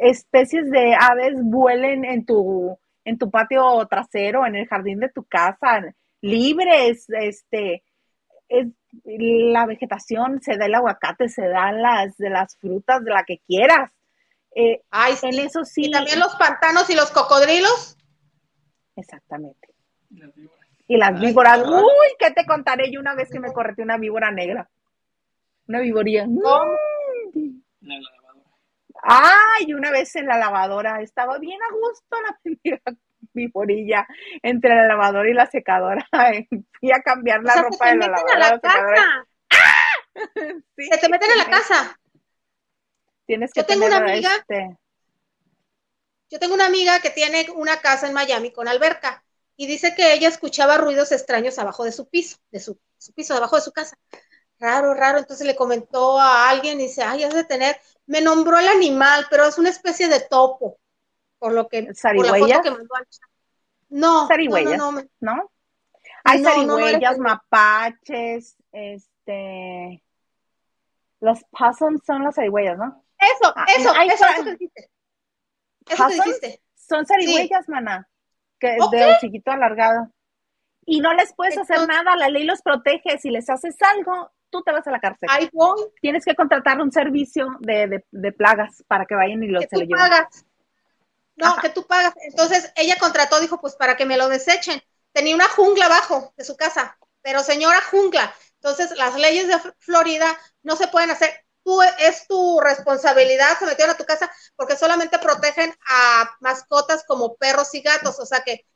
especies 0.01 0.71
de 0.71 0.95
aves 0.99 1.35
vuelen 1.43 2.05
en 2.05 2.27
tu, 2.27 2.77
en 3.05 3.19
tu 3.19 3.31
patio 3.31 3.87
trasero, 3.87 4.45
en 4.45 4.57
el 4.57 4.67
jardín 4.67 4.99
de 4.99 5.09
tu 5.09 5.25
casa, 5.25 5.83
libres, 6.21 7.07
este, 7.09 7.85
es, 8.49 8.67
la 9.05 9.67
vegetación, 9.67 10.41
se 10.43 10.57
da 10.57 10.67
el 10.67 10.75
aguacate, 10.75 11.29
se 11.29 11.47
dan 11.47 11.81
las, 11.83 12.17
de 12.17 12.31
las 12.31 12.57
frutas, 12.59 13.05
de 13.05 13.11
la 13.11 13.25
que 13.25 13.39
quieras. 13.47 13.93
Eh, 14.55 14.83
Ay, 14.91 15.15
en 15.23 15.39
eso 15.39 15.65
sí. 15.65 15.87
¿Y 15.87 15.91
también 15.91 16.19
los 16.19 16.35
pantanos 16.37 16.89
y 16.91 16.95
los 16.95 17.11
cocodrilos? 17.11 17.97
Exactamente. 18.97 19.69
Y 20.87 20.97
las 20.97 21.21
víboras. 21.21 21.61
Uy, 21.67 22.09
¿qué 22.19 22.31
te 22.31 22.47
contaré 22.47 22.91
yo 22.91 23.01
una 23.01 23.15
vez 23.15 23.31
que 23.31 23.41
me 23.41 23.53
correté 23.53 23.83
una 23.83 23.99
víbora 23.99 24.31
negra? 24.31 24.69
Una 25.69 25.81
víboría. 25.81 26.27
La 26.27 27.95
lavadora. 27.95 28.49
Ay, 29.03 29.73
una 29.75 29.91
vez 29.91 30.17
en 30.17 30.27
la 30.27 30.39
lavadora 30.39 31.01
estaba 31.03 31.39
bien 31.39 31.61
a 31.63 31.73
gusto 31.73 32.17
la 32.23 32.39
víborilla 33.33 34.07
entre 34.43 34.75
la 34.75 34.87
lavadora 34.89 35.31
y 35.31 35.35
la 35.35 35.47
secadora. 35.47 36.07
Fui 36.81 36.91
a 36.93 37.03
cambiar 37.03 37.43
la 37.43 37.63
ropa 37.63 37.91
de 37.91 37.97
la 37.97 38.09
lavadora. 38.09 39.27
se 40.77 40.99
te 40.99 41.09
meten 41.09 41.31
en 41.33 41.39
la 41.39 41.47
casa. 41.47 41.98
Tienes 43.29 43.53
que 43.53 43.61
yo 43.61 43.67
tengo 43.67 43.87
una 43.87 43.99
amiga. 43.99 44.31
Este 44.37 44.79
yo 46.31 46.39
tengo 46.39 46.55
una 46.55 46.67
amiga 46.67 47.01
que 47.01 47.11
tiene 47.11 47.47
una 47.55 47.81
casa 47.81 48.07
en 48.07 48.15
Miami 48.15 48.53
con 48.53 48.69
alberca 48.69 49.23
y 49.57 49.67
dice 49.67 49.95
que 49.95 50.15
ella 50.15 50.29
escuchaba 50.29 50.79
ruidos 50.79 51.13
extraños 51.13 51.59
abajo 51.59 51.85
de 51.85 51.93
su 51.93 52.09
piso, 52.09 52.39
de 52.51 52.61
su, 52.61 52.79
piso, 53.15 53.35
debajo 53.35 53.57
de 53.57 53.63
su 53.63 53.73
casa. 53.73 53.99
Raro, 54.59 54.95
raro. 54.95 55.19
Entonces 55.19 55.47
le 55.47 55.57
comentó 55.57 56.19
a 56.19 56.49
alguien 56.49 56.81
y 56.81 56.85
dice, 56.85 57.03
ay, 57.03 57.25
has 57.25 57.35
de 57.35 57.45
tener, 57.45 57.79
me 58.07 58.21
nombró 58.21 58.59
el 58.59 58.69
animal, 58.69 59.27
pero 59.31 59.45
es 59.45 59.59
una 59.59 59.69
especie 59.69 60.09
de 60.09 60.21
topo, 60.21 60.79
por 61.39 61.53
lo 61.53 61.69
que, 61.69 61.83
por 61.83 62.27
la 62.27 62.35
foto 62.35 62.63
que 62.63 62.71
mandó 62.71 62.95
al 62.95 63.07
No, 63.89 64.29
no, 64.29 64.93
no, 64.93 65.03
no, 65.21 65.51
Hay 66.25 66.43
zarigüeyas, 66.43 67.19
mapaches, 67.19 68.57
este, 68.73 70.03
los 71.21 71.43
possums 71.45 72.03
son 72.07 72.25
las 72.25 72.37
zarigüeyas, 72.37 72.79
¿no? 72.79 73.05
Eso, 73.19 73.53
ah, 73.57 73.67
eso, 73.77 73.93
eso, 73.95 74.27
eso 74.27 74.45
que 74.45 74.51
dijiste. 74.53 74.91
Eso 75.89 76.09
dijiste. 76.09 76.63
Son 76.75 77.05
zarigüeyas, 77.05 77.69
mana, 77.69 78.09
que 78.59 78.77
es 78.77 78.91
de 78.91 79.17
chiquito 79.21 79.51
alargado. 79.51 80.11
Y 80.87 81.01
no 81.01 81.13
les 81.13 81.35
puedes 81.35 81.59
hacer 81.59 81.87
nada, 81.87 82.17
la 82.17 82.29
ley 82.29 82.45
los 82.45 82.63
protege. 82.63 83.19
Si 83.19 83.31
les 83.31 83.51
haces 83.51 83.77
algo, 83.83 84.31
tú 84.49 84.63
te 84.63 84.73
vas 84.73 84.87
a 84.87 84.91
la 84.91 85.01
cárcel. 85.01 85.29
Ahí 85.31 85.51
voy. 85.53 85.87
Tienes 86.01 86.25
que 86.25 86.35
contratar 86.35 86.81
un 86.81 86.91
servicio 86.91 87.57
de, 87.61 88.03
de, 88.11 88.33
plagas 88.33 88.83
para 88.87 89.05
que 89.05 89.15
vayan 89.15 89.43
y 89.43 89.49
lo 89.49 89.61
se 89.61 89.69
lo 89.73 89.81
lleven. 89.83 89.99
Pagas. 89.99 90.47
No, 91.37 91.57
que 91.57 91.69
tú 91.69 91.87
pagas. 91.87 92.15
Entonces 92.23 92.73
ella 92.77 92.97
contrató, 92.99 93.39
dijo, 93.41 93.61
pues 93.61 93.77
para 93.77 93.97
que 93.97 94.07
me 94.07 94.17
lo 94.17 94.29
desechen. 94.29 94.81
Tenía 95.13 95.35
una 95.35 95.49
jungla 95.49 95.87
abajo 95.87 96.33
de 96.37 96.45
su 96.45 96.57
casa, 96.57 96.99
pero 97.23 97.41
señora 97.41 97.81
jungla. 97.91 98.33
Entonces 98.55 98.97
las 98.97 99.15
leyes 99.17 99.47
de 99.47 99.59
Florida 99.79 100.39
no 100.63 100.77
se 100.77 100.89
pueden 100.89 101.11
hacer 101.11 101.31
es 101.99 102.27
tu 102.27 102.61
responsabilidad, 102.61 103.59
se 103.59 103.67
metieron 103.67 103.95
a 103.95 103.99
tu 103.99 104.05
casa 104.05 104.31
porque 104.57 104.77
solamente 104.77 105.19
protegen 105.19 105.75
a 105.89 106.31
mascotas 106.41 107.05
como 107.07 107.37
perros 107.37 107.75
y 107.75 107.81
gatos, 107.81 108.19
o 108.19 108.27
sea 108.27 108.43
que, 108.43 108.67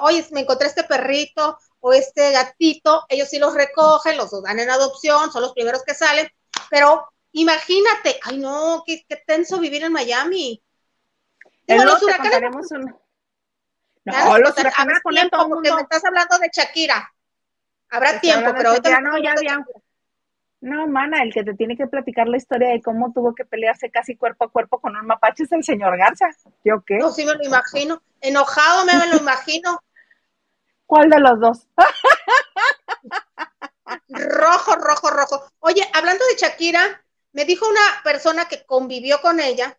oye, 0.00 0.26
me 0.30 0.40
encontré 0.40 0.68
este 0.68 0.84
perrito 0.84 1.58
o 1.80 1.92
este 1.92 2.32
gatito, 2.32 3.04
ellos 3.08 3.28
sí 3.28 3.38
los 3.38 3.54
recogen, 3.54 4.16
los 4.16 4.42
dan 4.42 4.58
en 4.58 4.70
adopción, 4.70 5.32
son 5.32 5.42
los 5.42 5.52
primeros 5.52 5.82
que 5.84 5.94
salen, 5.94 6.28
pero 6.70 7.06
imagínate, 7.32 8.20
ay 8.22 8.38
no, 8.38 8.82
qué, 8.86 9.04
tenso 9.26 9.58
vivir 9.58 9.84
en 9.84 9.92
Miami. 9.92 10.62
Digo, 11.66 11.84
los 11.84 12.02
huracanes, 12.02 12.40
No, 14.04 14.38
los 14.38 14.58
huracanes 14.58 15.00
me 15.04 15.82
estás 15.82 16.04
hablando 16.04 16.38
de 16.38 16.50
Shakira. 16.52 17.10
Habrá 17.90 18.20
tiempo, 18.20 18.52
pero 18.56 18.70
ahorita 18.70 19.00
no, 19.00 19.18
ya, 19.18 19.34
ya. 19.42 19.64
No, 20.64 20.86
mana, 20.86 21.22
el 21.22 21.30
que 21.30 21.44
te 21.44 21.52
tiene 21.52 21.76
que 21.76 21.86
platicar 21.86 22.26
la 22.26 22.38
historia 22.38 22.70
de 22.70 22.80
cómo 22.80 23.12
tuvo 23.12 23.34
que 23.34 23.44
pelearse 23.44 23.90
casi 23.90 24.16
cuerpo 24.16 24.46
a 24.46 24.50
cuerpo 24.50 24.80
con 24.80 24.96
un 24.96 25.06
mapache 25.06 25.42
es 25.42 25.52
el 25.52 25.62
señor 25.62 25.98
Garza. 25.98 26.24
¿Yo 26.64 26.82
qué? 26.86 26.96
No, 26.96 27.12
sí 27.12 27.26
me 27.26 27.34
lo 27.34 27.44
imagino. 27.44 28.00
Enojado 28.22 28.86
me, 28.86 28.94
lo 29.08 29.18
imagino. 29.18 29.78
¿Cuál 30.86 31.10
de 31.10 31.20
los 31.20 31.38
dos? 31.38 31.68
rojo, 34.08 34.76
rojo, 34.76 35.10
rojo. 35.10 35.44
Oye, 35.58 35.86
hablando 35.92 36.24
de 36.28 36.36
Shakira, 36.36 37.04
me 37.32 37.44
dijo 37.44 37.68
una 37.68 38.02
persona 38.02 38.46
que 38.46 38.64
convivió 38.64 39.20
con 39.20 39.40
ella, 39.40 39.78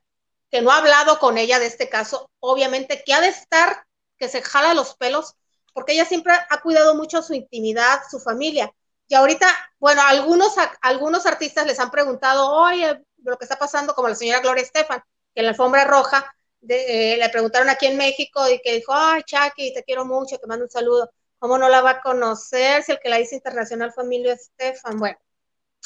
que 0.51 0.61
no 0.61 0.69
ha 0.69 0.77
hablado 0.77 1.17
con 1.17 1.39
ella 1.39 1.57
de 1.57 1.65
este 1.65 1.89
caso, 1.89 2.29
obviamente, 2.39 3.01
que 3.03 3.15
ha 3.15 3.21
de 3.21 3.29
estar, 3.29 3.87
que 4.19 4.29
se 4.29 4.43
jala 4.43 4.75
los 4.75 4.95
pelos, 4.95 5.35
porque 5.73 5.93
ella 5.93 6.05
siempre 6.05 6.33
ha 6.47 6.61
cuidado 6.61 6.93
mucho 6.93 7.23
su 7.23 7.33
intimidad, 7.33 8.01
su 8.07 8.19
familia 8.19 8.71
y 9.07 9.15
ahorita, 9.15 9.47
bueno, 9.79 10.01
algunos, 10.03 10.55
algunos 10.81 11.25
artistas 11.25 11.65
les 11.65 11.79
han 11.79 11.91
preguntado, 11.91 12.51
oye, 12.51 13.03
lo 13.23 13.37
que 13.37 13.45
está 13.45 13.57
pasando, 13.57 13.93
como 13.93 14.07
la 14.07 14.15
señora 14.15 14.39
Gloria 14.39 14.63
Estefan, 14.63 15.01
que 15.33 15.41
en 15.41 15.45
la 15.45 15.51
alfombra 15.51 15.85
roja 15.85 16.35
eh, 16.67 17.17
le 17.17 17.29
preguntaron 17.29 17.69
aquí 17.69 17.85
en 17.85 17.97
México 17.97 18.47
y 18.49 18.59
que 18.61 18.73
dijo, 18.73 18.93
ay, 18.93 19.23
Chucky, 19.23 19.73
te 19.73 19.83
quiero 19.83 20.05
mucho, 20.05 20.37
te 20.37 20.47
mando 20.47 20.65
un 20.65 20.71
saludo. 20.71 21.11
¿Cómo 21.37 21.57
no 21.57 21.69
la 21.69 21.81
va 21.81 21.91
a 21.91 22.01
conocer 22.01 22.81
si 22.81 22.93
el 22.93 22.99
que 22.99 23.09
la 23.09 23.17
dice 23.17 23.35
internacional 23.35 23.93
familia 23.93 24.33
Estefan? 24.33 24.97
Bueno, 24.97 25.17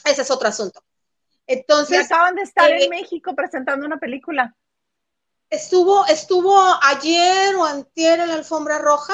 ese 0.05 0.21
es 0.21 0.31
otro 0.31 0.47
asunto. 0.47 0.81
Entonces. 1.47 2.05
acaban 2.05 2.35
de 2.35 2.43
estar 2.43 2.71
en 2.71 2.83
eh, 2.83 2.89
México 2.89 3.35
presentando 3.35 3.85
una 3.85 3.99
película. 3.99 4.55
Estuvo, 5.49 6.05
estuvo 6.05 6.55
ayer 6.83 7.55
o 7.55 7.65
antier 7.65 8.19
en 8.19 8.29
la 8.29 8.35
alfombra 8.35 8.77
roja. 8.77 9.13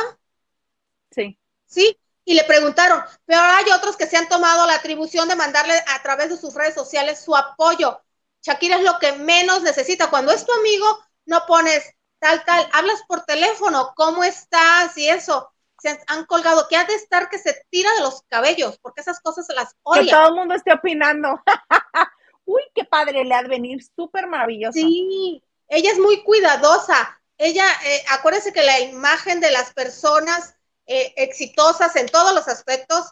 Sí. 1.09 1.39
Sí, 1.65 1.97
y 2.25 2.33
le 2.33 2.43
preguntaron, 2.43 3.01
pero 3.25 3.39
hay 3.39 3.65
otros 3.71 3.95
que 3.95 4.07
se 4.07 4.17
han 4.17 4.27
tomado 4.27 4.65
la 4.65 4.73
atribución 4.73 5.29
de 5.29 5.35
mandarle 5.35 5.75
a 5.87 6.01
través 6.01 6.29
de 6.29 6.37
sus 6.37 6.55
redes 6.55 6.73
sociales 6.73 7.23
su 7.23 7.35
apoyo. 7.35 8.01
Shakira 8.41 8.77
es 8.77 8.83
lo 8.83 8.97
que 8.97 9.13
menos 9.13 9.61
necesita. 9.61 10.09
Cuando 10.09 10.31
es 10.31 10.43
tu 10.43 10.51
amigo, 10.53 10.99
no 11.25 11.45
pones 11.47 11.93
tal, 12.19 12.43
tal, 12.43 12.67
hablas 12.73 13.03
por 13.07 13.23
teléfono, 13.25 13.93
¿cómo 13.95 14.23
estás? 14.23 14.97
Y 14.97 15.07
eso. 15.07 15.51
Se 15.79 15.99
han 16.07 16.25
colgado, 16.25 16.67
que 16.67 16.77
ha 16.77 16.85
de 16.85 16.95
estar 16.95 17.29
que 17.29 17.37
se 17.37 17.63
tira 17.69 17.93
de 17.93 18.01
los 18.01 18.23
cabellos, 18.23 18.79
porque 18.81 19.01
esas 19.01 19.19
cosas 19.19 19.45
se 19.45 19.53
las 19.53 19.75
odia. 19.83 20.03
Que 20.03 20.11
todo 20.11 20.29
el 20.29 20.35
mundo 20.35 20.55
esté 20.55 20.73
opinando. 20.73 21.39
Uy, 22.45 22.61
qué 22.73 22.85
padre, 22.85 23.23
le 23.23 23.35
ha 23.35 23.43
de 23.43 23.49
venir 23.49 23.83
súper 23.95 24.25
maravilloso. 24.25 24.73
Sí, 24.73 25.43
ella 25.67 25.91
es 25.91 25.99
muy 25.99 26.23
cuidadosa. 26.23 27.21
Ella, 27.37 27.65
eh, 27.85 28.03
acuérdense 28.09 28.53
que 28.53 28.63
la 28.63 28.79
imagen 28.79 29.41
de 29.41 29.51
las 29.51 29.73
personas 29.73 30.55
eh, 30.85 31.13
exitosas 31.17 31.95
en 31.95 32.07
todos 32.07 32.33
los 32.33 32.47
aspectos, 32.47 33.11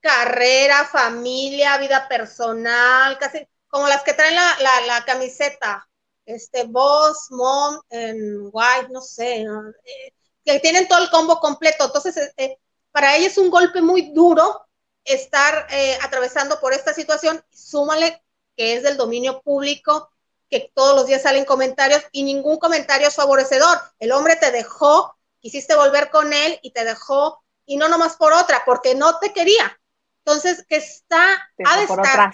carrera, 0.00 0.84
familia, 0.84 1.78
vida 1.78 2.08
personal, 2.08 3.18
casi 3.18 3.46
como 3.68 3.88
las 3.88 4.02
que 4.02 4.14
traen 4.14 4.34
la, 4.34 4.56
la, 4.86 5.04
camiseta, 5.04 5.88
este, 6.26 6.64
boss, 6.64 7.26
mom, 7.30 7.80
en 7.90 8.48
white, 8.52 8.88
no 8.90 9.00
sé, 9.00 9.42
eh, 9.42 10.12
que 10.44 10.60
tienen 10.60 10.86
todo 10.86 11.02
el 11.02 11.10
combo 11.10 11.40
completo. 11.40 11.86
Entonces, 11.86 12.32
eh, 12.36 12.58
para 12.92 13.16
ella 13.16 13.26
es 13.26 13.38
un 13.38 13.50
golpe 13.50 13.82
muy 13.82 14.12
duro 14.12 14.64
estar 15.04 15.66
eh, 15.70 15.98
atravesando 16.02 16.60
por 16.60 16.72
esta 16.72 16.94
situación, 16.94 17.44
súmale 17.50 18.22
que 18.56 18.74
es 18.74 18.82
del 18.82 18.96
dominio 18.96 19.42
público, 19.42 20.10
que 20.48 20.70
todos 20.74 20.94
los 20.94 21.06
días 21.06 21.22
salen 21.22 21.44
comentarios 21.44 22.04
y 22.12 22.22
ningún 22.22 22.58
comentario 22.58 23.08
es 23.08 23.14
favorecedor. 23.14 23.78
El 23.98 24.12
hombre 24.12 24.36
te 24.36 24.52
dejó, 24.52 25.16
quisiste 25.44 25.76
volver 25.76 26.08
con 26.08 26.32
él 26.32 26.58
y 26.62 26.70
te 26.70 26.84
dejó, 26.84 27.44
y 27.66 27.76
no 27.76 27.86
nomás 27.90 28.16
por 28.16 28.32
otra, 28.32 28.62
porque 28.64 28.94
no 28.94 29.18
te 29.18 29.34
quería. 29.34 29.78
Entonces, 30.24 30.64
que 30.66 30.76
está, 30.76 31.50
ha 31.66 31.76
de 31.76 31.84
estar. 31.84 32.32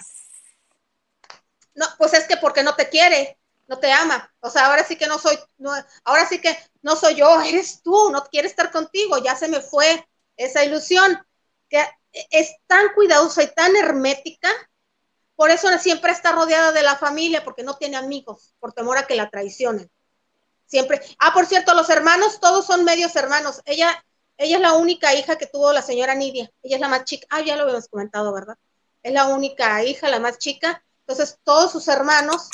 No, 1.75 1.85
pues 1.97 2.13
es 2.13 2.25
que 2.25 2.37
porque 2.37 2.63
no 2.63 2.73
te 2.73 2.87
quiere, 2.87 3.37
no 3.67 3.79
te 3.79 3.91
ama. 3.91 4.33
O 4.39 4.49
sea, 4.49 4.67
ahora 4.67 4.85
sí 4.85 4.95
que 4.95 5.07
no 5.07 5.19
soy, 5.19 5.37
no, 5.57 5.73
ahora 6.05 6.25
sí 6.25 6.39
que 6.39 6.57
no 6.83 6.95
soy 6.95 7.15
yo, 7.15 7.41
eres 7.45 7.81
tú, 7.83 8.11
no 8.11 8.23
quiere 8.23 8.47
estar 8.47 8.71
contigo, 8.71 9.17
ya 9.17 9.35
se 9.35 9.49
me 9.49 9.59
fue 9.59 10.07
esa 10.37 10.63
ilusión. 10.63 11.21
Que 11.67 11.85
es 12.29 12.55
tan 12.65 12.93
cuidadosa 12.95 13.43
y 13.43 13.53
tan 13.53 13.75
hermética, 13.75 14.49
por 15.35 15.51
eso 15.51 15.67
siempre 15.79 16.13
está 16.13 16.31
rodeada 16.31 16.71
de 16.71 16.81
la 16.81 16.95
familia, 16.95 17.43
porque 17.43 17.63
no 17.63 17.75
tiene 17.75 17.97
amigos, 17.97 18.55
por 18.59 18.71
temor 18.71 18.97
a 18.97 19.05
que 19.05 19.15
la 19.15 19.29
traicionen. 19.29 19.91
Siempre. 20.71 21.01
Ah, 21.19 21.33
por 21.33 21.45
cierto, 21.45 21.73
los 21.73 21.89
hermanos, 21.89 22.39
todos 22.39 22.65
son 22.65 22.85
medios 22.85 23.15
hermanos. 23.17 23.61
Ella, 23.65 24.03
ella 24.37 24.55
es 24.55 24.61
la 24.61 24.73
única 24.73 25.13
hija 25.13 25.37
que 25.37 25.45
tuvo 25.45 25.73
la 25.73 25.81
señora 25.81 26.15
Nidia. 26.15 26.49
Ella 26.63 26.77
es 26.77 26.81
la 26.81 26.87
más 26.87 27.03
chica. 27.03 27.27
Ah, 27.29 27.41
ya 27.41 27.57
lo 27.57 27.63
habíamos 27.63 27.89
comentado, 27.89 28.33
¿verdad? 28.33 28.55
Es 29.03 29.11
la 29.11 29.27
única 29.27 29.83
hija, 29.83 30.07
la 30.07 30.19
más 30.19 30.37
chica. 30.37 30.81
Entonces, 31.01 31.37
todos 31.43 31.73
sus 31.73 31.89
hermanos 31.89 32.49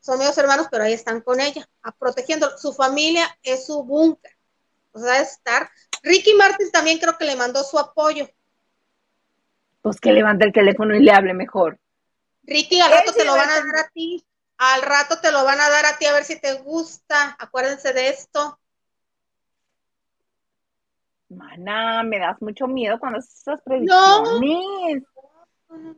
son 0.00 0.18
medios 0.18 0.38
hermanos, 0.38 0.68
pero 0.70 0.84
ahí 0.84 0.94
están 0.94 1.20
con 1.20 1.38
ella, 1.38 1.68
protegiendo. 1.98 2.56
Su 2.56 2.72
familia 2.72 3.28
es 3.42 3.66
su 3.66 3.84
búnker. 3.84 4.32
O 4.92 4.98
sea, 4.98 5.20
estar. 5.20 5.70
Ricky 6.02 6.32
Martin 6.32 6.70
también 6.70 6.98
creo 6.98 7.18
que 7.18 7.26
le 7.26 7.36
mandó 7.36 7.62
su 7.62 7.78
apoyo 7.78 8.26
pues 9.82 10.00
que 10.00 10.12
levante 10.12 10.44
el 10.44 10.52
teléfono 10.52 10.94
y 10.94 11.02
le 11.02 11.12
hable 11.12 11.34
mejor. 11.34 11.78
Ricky, 12.42 12.80
al 12.80 12.90
rato 12.90 13.12
te 13.12 13.24
lo 13.24 13.32
van 13.32 13.48
a 13.48 13.56
dar 13.56 13.76
a 13.86 13.88
ti. 13.88 14.24
Al 14.62 14.82
rato 14.82 15.18
te 15.22 15.32
lo 15.32 15.42
van 15.42 15.58
a 15.58 15.70
dar 15.70 15.86
a 15.86 15.96
ti 15.96 16.04
a 16.04 16.12
ver 16.12 16.22
si 16.22 16.38
te 16.38 16.52
gusta. 16.58 17.34
Acuérdense 17.38 17.94
de 17.94 18.10
esto. 18.10 18.60
Mana, 21.30 22.02
me 22.02 22.18
das 22.18 22.42
mucho 22.42 22.66
miedo 22.66 22.98
cuando 22.98 23.20
haces 23.20 23.40
esas 23.40 23.62
predicciones. 23.62 25.02
No. 25.70 25.96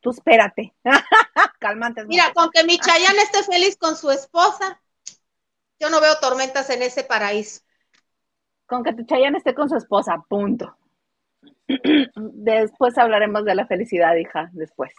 Tú 0.00 0.10
espérate. 0.10 0.74
Calmante. 1.60 2.04
Mira, 2.06 2.32
con 2.34 2.50
que 2.50 2.64
mi 2.64 2.76
Chayanne 2.80 3.22
esté 3.22 3.44
feliz 3.44 3.76
con 3.76 3.94
su 3.94 4.10
esposa, 4.10 4.82
yo 5.78 5.90
no 5.90 6.00
veo 6.00 6.18
tormentas 6.18 6.68
en 6.70 6.82
ese 6.82 7.04
paraíso. 7.04 7.60
Con 8.66 8.82
que 8.82 8.94
tu 8.94 9.04
Chayanne 9.04 9.38
esté 9.38 9.54
con 9.54 9.68
su 9.68 9.76
esposa, 9.76 10.24
punto. 10.28 10.76
Después 12.16 12.98
hablaremos 12.98 13.44
de 13.44 13.54
la 13.54 13.68
felicidad, 13.68 14.16
hija, 14.16 14.50
después. 14.54 14.92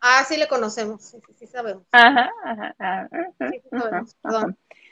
Ah, 0.00 0.24
sí 0.24 0.36
le 0.36 0.46
conocemos, 0.46 1.02
sí, 1.02 1.18
sí, 1.38 1.46
sabemos. 1.46 1.84
Ajá, 1.92 2.30
ajá, 2.44 2.74
ajá, 2.78 3.08
sí, 3.50 3.62
sabemos. 3.70 4.16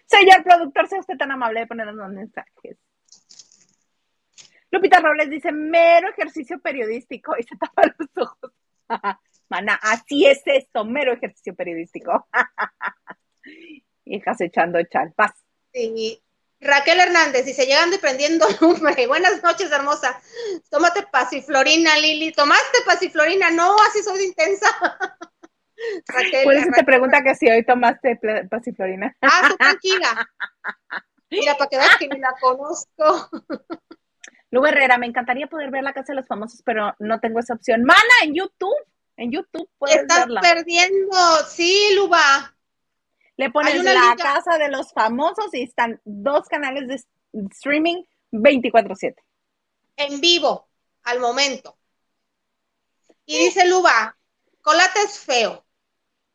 Señor 0.07 0.43
productor, 0.45 0.89
sea 0.89 1.01
usted 1.01 1.17
tan 1.17 1.31
amable 1.31 1.61
de 1.61 1.67
ponernos 1.67 1.95
los 1.95 2.11
mensajes. 2.11 2.79
Lupita 4.71 4.99
Robles 5.01 5.31
dice, 5.31 5.53
mero 5.53 6.09
ejercicio 6.11 6.59
periodístico 6.61 7.35
y 7.39 7.45
se 7.45 7.57
tapa 7.57 7.83
los 7.97 8.09
ojos. 8.17 8.53
Mana, 9.49 9.79
así 9.81 10.27
es 10.27 10.43
esto, 10.47 10.85
mero 10.85 11.13
ejercicio 11.13 11.55
periodístico. 11.55 12.27
Hijas 14.05 14.41
echando 14.41 14.83
chal. 14.85 15.15
Sí, 15.73 16.21
Raquel 16.65 16.99
Hernández 16.99 17.45
dice, 17.45 17.67
llegando 17.67 17.97
y 17.97 17.99
prendiendo 17.99 18.47
lumbre. 18.61 19.07
Buenas 19.07 19.43
noches, 19.43 19.71
hermosa. 19.71 20.21
Tómate 20.71 21.07
pasiflorina, 21.11 21.97
Lili. 21.99 22.33
¿Tomaste 22.33 22.79
pasiflorina? 22.87 23.51
No, 23.51 23.77
así 23.89 24.03
soy 24.03 24.25
intensa. 24.25 24.67
Raquel, 26.07 26.45
Por 26.45 26.55
eso 26.55 26.71
te 26.75 26.85
pregunta 26.85 27.23
que 27.23 27.35
si 27.35 27.49
hoy 27.51 27.65
tomaste 27.65 28.19
pasiflorina. 28.51 29.15
Ah, 29.21 29.49
tú 29.49 29.57
tranquila. 29.57 30.29
Mira, 31.31 31.57
para 31.57 31.69
que 31.69 31.77
veas 31.77 31.97
que 31.99 32.09
ni 32.09 32.19
la 32.19 32.35
conozco. 32.41 33.29
Lu 34.51 34.65
Herrera, 34.65 34.99
me 34.99 35.07
encantaría 35.07 35.49
poder 35.49 35.71
ver 35.71 35.83
la 35.83 35.93
casa 35.93 36.13
de 36.13 36.17
los 36.17 36.29
famosos, 36.29 36.63
pero 36.65 36.95
no 37.01 37.19
tengo 37.21 37.41
esa 37.41 37.55
opción. 37.55 37.83
Mana, 37.83 38.15
en 38.23 38.35
YouTube. 38.35 38.87
En 39.17 39.33
YouTube 39.33 39.69
puedes 39.79 39.97
Estás 39.97 40.27
perdiendo. 40.41 41.17
Sí, 41.49 41.95
Luba. 41.97 42.55
Le 43.37 43.51
pones 43.51 43.83
la 43.83 44.15
casa 44.17 44.59
de 44.59 44.69
los 44.69 44.93
famosos 44.93 45.53
y 45.53 45.63
están 45.63 46.01
dos 46.05 46.47
canales 46.49 46.89
de 46.89 47.03
streaming 47.51 48.05
24/7. 48.31 49.17
En 49.97 50.21
vivo, 50.21 50.69
al 51.03 51.21
momento. 51.21 51.77
Y 53.27 53.39
dice 53.39 53.67
Luba, 53.67 54.17
Colate 54.61 55.01
es 55.03 55.19
feo. 55.19 55.65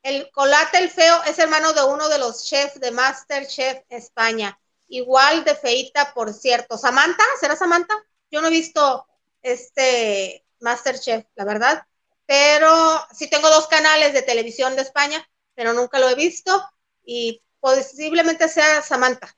El 0.02 0.30
Colate 0.32 0.78
el 0.80 0.90
feo 0.90 1.24
es 1.24 1.40
hermano 1.40 1.74
de 1.74 1.84
uno 1.84 2.10
de 2.10 2.20
los 2.20 2.46
chefs 2.46 2.80
de 2.80 2.92
Masterchef 2.92 3.84
España. 3.90 4.60
Igual 4.88 5.44
de 5.44 5.56
feita, 5.56 6.14
por 6.14 6.34
cierto. 6.34 6.78
Samantha, 6.78 7.24
¿será 7.40 7.56
Samantha? 7.56 7.94
Yo 8.32 8.42
no 8.42 8.48
he 8.48 8.52
visto 8.52 9.08
este 9.42 10.46
Masterchef, 10.60 11.26
la 11.36 11.46
verdad. 11.46 11.84
Pero 12.26 12.70
sí 13.14 13.30
tengo 13.30 13.50
dos 13.50 13.68
canales 13.68 14.14
de 14.14 14.22
televisión 14.22 14.76
de 14.76 14.82
España, 14.82 15.28
pero 15.56 15.74
nunca 15.74 16.00
lo 16.00 16.10
he 16.10 16.16
visto 16.16 16.64
y 17.12 17.42
posiblemente 17.60 18.48
sea 18.48 18.84
Samantha. 18.84 19.30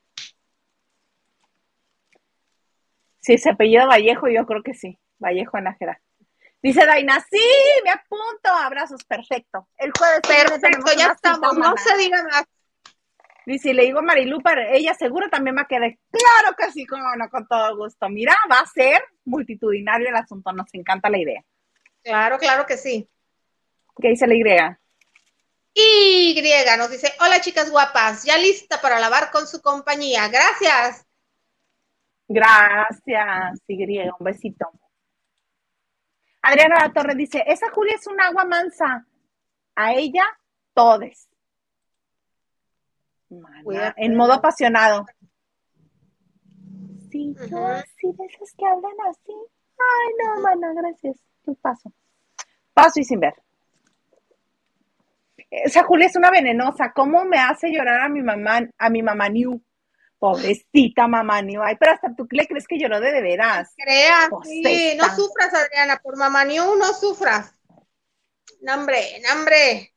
Sí, 3.20 3.38
se 3.38 3.48
apellido 3.48 3.86
Vallejo, 3.86 4.28
yo 4.28 4.44
creo 4.44 4.62
que 4.62 4.74
sí. 4.74 4.98
Vallejo 5.18 5.58
Nájera. 5.58 5.98
Dice 6.62 6.84
Daina, 6.84 7.18
sí, 7.30 7.40
me 7.82 7.90
apunto. 7.90 8.50
Abrazos, 8.50 9.02
perfecto. 9.04 9.68
El 9.78 9.90
jueves. 9.96 10.20
Perfecto, 10.20 10.92
ya 10.98 11.12
estamos. 11.12 11.56
No 11.56 11.74
se 11.78 11.96
diga 11.96 12.22
más. 12.24 12.44
Dice, 13.46 13.72
le 13.72 13.84
digo 13.84 14.00
a 14.00 14.02
Marilu, 14.02 14.42
para 14.42 14.70
ella 14.70 14.92
seguro 14.92 15.30
también 15.30 15.56
va 15.56 15.62
a 15.62 15.66
quedar. 15.66 15.96
Claro 16.10 16.54
que 16.56 16.70
sí, 16.72 16.84
como 16.84 17.16
no, 17.16 17.30
con 17.30 17.48
todo 17.48 17.74
gusto. 17.78 18.08
Mira, 18.10 18.36
va 18.50 18.58
a 18.58 18.66
ser 18.66 19.02
multitudinario 19.24 20.10
el 20.10 20.16
asunto. 20.16 20.52
Nos 20.52 20.72
encanta 20.74 21.08
la 21.08 21.18
idea. 21.18 21.42
Claro, 22.04 22.38
claro 22.38 22.66
que 22.66 22.76
sí. 22.76 23.08
¿Qué 24.00 24.08
dice 24.08 24.26
la 24.26 24.34
idea? 24.34 24.81
Y 25.74 26.34
nos 26.76 26.90
dice, 26.90 27.12
hola 27.20 27.40
chicas 27.40 27.70
guapas, 27.70 28.24
ya 28.24 28.36
lista 28.36 28.80
para 28.80 29.00
lavar 29.00 29.30
con 29.30 29.46
su 29.46 29.62
compañía. 29.62 30.28
Gracias. 30.28 31.06
Gracias, 32.28 33.60
Y, 33.66 34.10
un 34.18 34.24
besito. 34.24 34.70
Adriana 36.42 36.80
La 36.80 36.92
Torre 36.92 37.14
dice, 37.14 37.42
esa 37.46 37.70
Julia 37.70 37.94
es 37.94 38.06
un 38.06 38.20
agua 38.20 38.44
mansa. 38.44 39.06
A 39.74 39.94
ella, 39.94 40.24
todes. 40.74 41.28
en 43.96 44.16
modo 44.16 44.34
apasionado. 44.34 45.06
Sí, 47.10 47.34
yo 47.48 47.66
así 47.66 48.12
de 48.12 48.24
esas 48.26 48.52
que 48.56 48.66
hablan 48.66 48.92
así. 49.08 49.32
Ay, 49.78 50.14
no, 50.18 50.42
mana, 50.42 50.72
gracias. 50.74 51.16
paso. 51.62 51.92
Paso 52.74 53.00
y 53.00 53.04
sin 53.04 53.20
ver 53.20 53.41
esa 55.52 55.84
Julia 55.84 56.06
es 56.06 56.16
una 56.16 56.30
venenosa. 56.30 56.92
¿Cómo 56.94 57.26
me 57.26 57.38
hace 57.38 57.70
llorar 57.70 58.00
a 58.00 58.08
mi 58.08 58.22
mamá, 58.22 58.60
a 58.78 58.88
mi 58.88 59.02
mamá 59.02 59.28
New? 59.28 59.62
Pobrecita 60.18 61.06
mamá 61.06 61.42
New. 61.42 61.62
Ay, 61.62 61.76
pero 61.78 61.92
hasta 61.92 62.14
tú 62.16 62.26
le 62.30 62.46
crees 62.46 62.66
que 62.66 62.78
lloró 62.78 63.00
de 63.00 63.12
de 63.12 63.20
veras. 63.20 63.74
Crea, 63.76 64.30
sí, 64.44 64.96
no 64.96 65.14
sufras, 65.14 65.52
Adriana, 65.52 66.00
por 66.02 66.16
mamá 66.16 66.44
New 66.44 66.76
no 66.76 66.94
sufras. 66.94 67.54
Nombre, 68.62 69.20
nombre. 69.28 69.94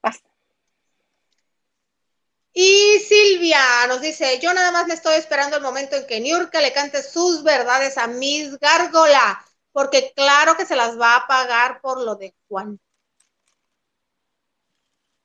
Basta. 0.00 0.28
Y 2.52 3.00
Silvia 3.00 3.58
nos 3.88 4.00
dice, 4.00 4.38
yo 4.38 4.54
nada 4.54 4.70
más 4.70 4.86
le 4.86 4.94
estoy 4.94 5.16
esperando 5.16 5.56
el 5.56 5.62
momento 5.62 5.96
en 5.96 6.06
que 6.06 6.20
Niurka 6.20 6.60
le 6.60 6.72
cante 6.72 7.02
sus 7.02 7.42
verdades 7.42 7.98
a 7.98 8.06
Miss 8.06 8.58
Gárgola, 8.60 9.44
porque 9.72 10.12
claro 10.14 10.56
que 10.56 10.66
se 10.66 10.76
las 10.76 11.00
va 11.00 11.16
a 11.16 11.26
pagar 11.26 11.80
por 11.80 12.00
lo 12.00 12.14
de 12.14 12.36
Juan. 12.46 12.78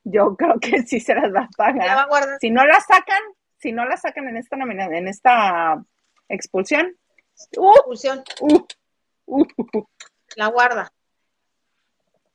Yo 0.10 0.36
creo 0.36 0.60
que 0.60 0.82
sí 0.88 1.00
se 1.00 1.14
las 1.16 1.34
va 1.34 1.42
a 1.42 1.50
pagar. 1.56 2.08
si 2.40 2.50
no 2.50 2.66
la 2.66 2.80
sacan, 2.80 3.22
si 3.58 3.72
no 3.72 3.86
la 3.86 3.98
sacan 3.98 4.28
en 4.30 4.38
esta 4.38 4.56
en 4.56 5.08
esta 5.08 5.84
expulsión, 6.30 6.96
uh, 7.58 7.74
expulsión. 7.76 8.24
Uh, 8.40 8.64
uh, 9.26 9.86
la 10.36 10.48
guarda. 10.48 10.92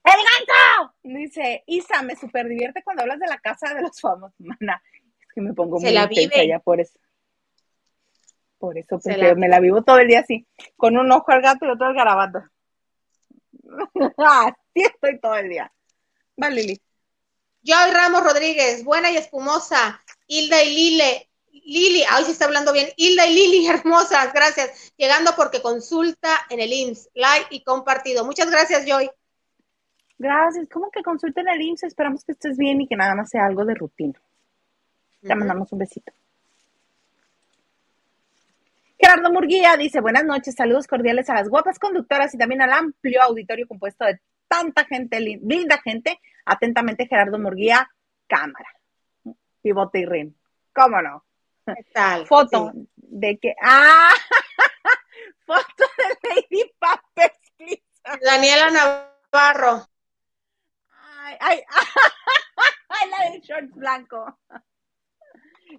¡El 0.04 0.12
ganso! 0.12 0.94
Dice, 1.02 1.62
Isa, 1.66 2.02
me 2.02 2.16
super 2.16 2.48
divierte 2.48 2.82
cuando 2.82 3.02
hablas 3.02 3.20
de 3.20 3.28
la 3.28 3.38
casa 3.38 3.72
de 3.72 3.82
los 3.82 4.00
famosos. 4.00 4.34
Mana, 4.38 4.82
es 5.20 5.32
que 5.34 5.40
me 5.40 5.54
pongo 5.54 5.78
muy 5.78 5.88
intensa 5.88 6.44
ya 6.44 6.58
por 6.58 6.80
eso. 6.80 6.98
Por 8.58 8.78
eso, 8.78 9.00
porque 9.00 9.34
me 9.34 9.48
la 9.48 9.60
vivo 9.60 9.82
todo 9.82 9.98
el 9.98 10.06
día 10.06 10.20
así, 10.20 10.46
con 10.76 10.96
un 10.96 11.10
ojo 11.10 11.32
al 11.32 11.42
gato 11.42 11.66
y 11.66 11.70
otro 11.70 11.86
al 11.86 11.94
garabato. 11.94 12.44
así 14.18 14.56
estoy 14.74 15.18
todo 15.18 15.36
el 15.36 15.48
día. 15.48 15.72
Va, 16.40 16.48
Lili. 16.48 16.80
Joy 17.62 17.90
Ramos 17.92 18.24
Rodríguez, 18.24 18.84
buena 18.84 19.10
y 19.10 19.16
espumosa. 19.16 20.02
Hilda 20.26 20.62
y 20.62 20.74
Lile, 20.74 21.30
Lili, 21.64 22.02
ay, 22.10 22.24
sí 22.24 22.32
está 22.32 22.46
hablando 22.46 22.72
bien. 22.72 22.88
Hilda 22.96 23.26
y 23.26 23.34
Lili, 23.34 23.66
hermosas, 23.68 24.32
gracias. 24.32 24.92
Llegando 24.96 25.32
porque 25.36 25.62
consulta 25.62 26.28
en 26.50 26.60
el 26.60 26.72
IMSS, 26.72 27.10
like 27.14 27.46
y 27.50 27.62
compartido. 27.62 28.24
Muchas 28.24 28.50
gracias, 28.50 28.84
Joy. 28.86 29.10
Gracias. 30.18 30.68
¿Cómo 30.68 30.90
que 30.90 31.02
consulta 31.02 31.40
en 31.40 31.48
el 31.48 31.62
IMSS? 31.62 31.84
Esperamos 31.84 32.24
que 32.24 32.32
estés 32.32 32.56
bien 32.56 32.80
y 32.80 32.88
que 32.88 32.96
nada 32.96 33.14
más 33.14 33.30
sea 33.30 33.46
algo 33.46 33.64
de 33.64 33.74
rutina. 33.74 34.20
Te 35.20 35.34
mandamos 35.34 35.70
un 35.72 35.78
besito. 35.78 36.12
Gerardo 38.98 39.32
Murguía 39.32 39.76
dice, 39.76 40.00
buenas 40.00 40.24
noches, 40.24 40.54
saludos 40.54 40.86
cordiales 40.86 41.28
a 41.28 41.34
las 41.34 41.48
guapas 41.48 41.78
conductoras 41.78 42.34
y 42.34 42.38
también 42.38 42.62
al 42.62 42.72
amplio 42.72 43.20
auditorio 43.22 43.66
compuesto 43.66 44.04
de 44.04 44.20
tanta 44.52 44.84
gente, 44.84 45.18
linda 45.20 45.80
gente. 45.82 46.20
Atentamente, 46.44 47.06
Gerardo 47.06 47.38
Murguía, 47.38 47.88
cámara. 48.26 48.68
Pivote 49.62 50.00
y 50.00 50.04
rin. 50.04 50.36
¿Cómo 50.74 51.00
no? 51.00 51.24
¿Qué 51.64 51.84
tal? 51.94 52.26
Foto 52.26 52.72
de 52.96 53.38
que. 53.38 53.54
¡Ah! 53.62 54.10
Foto 55.46 55.84
de 55.98 56.28
Lady 56.28 56.70
Pampers, 56.78 57.38
Daniela 58.22 58.70
Navarro. 58.70 59.86
Ay, 60.90 61.36
ay, 61.40 61.60
ay, 62.88 63.10
la 63.10 63.30
del 63.30 63.40
short 63.40 63.70
blanco. 63.70 64.38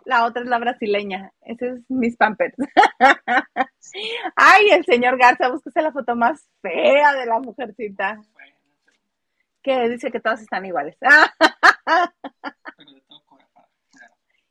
La 0.05 0.25
otra 0.25 0.41
es 0.41 0.49
la 0.49 0.59
brasileña. 0.59 1.31
Ese 1.41 1.69
es 1.69 1.89
mis 1.89 2.17
pampers. 2.17 2.55
Ay, 4.35 4.69
el 4.71 4.85
señor 4.85 5.17
Garza, 5.17 5.49
búsquese 5.49 5.81
la 5.81 5.91
foto 5.91 6.15
más 6.15 6.47
fea 6.61 7.13
de 7.13 7.25
la 7.25 7.39
mujercita. 7.39 8.19
Que 9.63 9.89
dice 9.89 10.11
que 10.11 10.19
todas 10.19 10.41
están 10.41 10.65
iguales. 10.65 10.97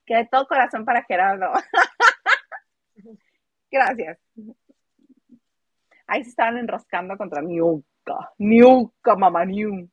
Que 0.04 0.16
de 0.16 0.26
todo 0.26 0.48
corazón 0.48 0.84
para 0.84 1.04
Gerardo. 1.04 1.52
Gracias. 3.70 4.18
Ahí 6.08 6.24
se 6.24 6.30
estaban 6.30 6.58
enroscando 6.58 7.16
contra 7.16 7.40
Niuca. 7.40 8.32
Niuca, 8.38 9.14
mamá 9.14 9.44
Niu. 9.44 9.88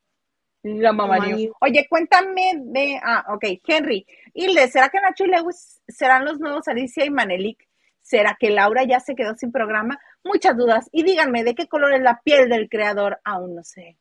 La 0.64 0.92
mamá 0.92 1.20
Oye, 1.62 1.88
cuéntame 1.90 2.54
de. 2.58 3.00
Ah, 3.02 3.26
ok, 3.30 3.46
Henry. 3.66 4.06
Hilde, 4.34 4.68
¿será 4.68 4.90
que 4.90 5.00
Nacho 5.00 5.24
y 5.24 5.28
Lewis 5.28 5.82
serán 5.88 6.26
los 6.26 6.40
nuevos 6.40 6.68
Alicia 6.68 7.06
y 7.06 7.10
Manelik? 7.10 7.66
¿Será 8.02 8.36
que 8.38 8.50
Laura 8.50 8.84
ya 8.84 9.00
se 9.00 9.16
quedó 9.16 9.36
sin 9.36 9.52
programa? 9.52 10.00
Muchas 10.24 10.58
dudas. 10.58 10.90
Y 10.92 11.04
díganme, 11.04 11.44
¿de 11.44 11.56
qué 11.56 11.68
color 11.68 11.94
es 11.94 12.02
la 12.02 12.20
piel 12.24 12.50
del 12.50 12.68
creador? 12.68 13.22
Aún 13.24 13.56
no 13.56 13.64
sé. 13.64 13.98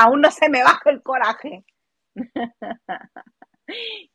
Aún 0.00 0.20
no 0.20 0.30
se 0.30 0.48
me 0.48 0.62
baja 0.62 0.90
el 0.90 1.02
coraje. 1.02 1.64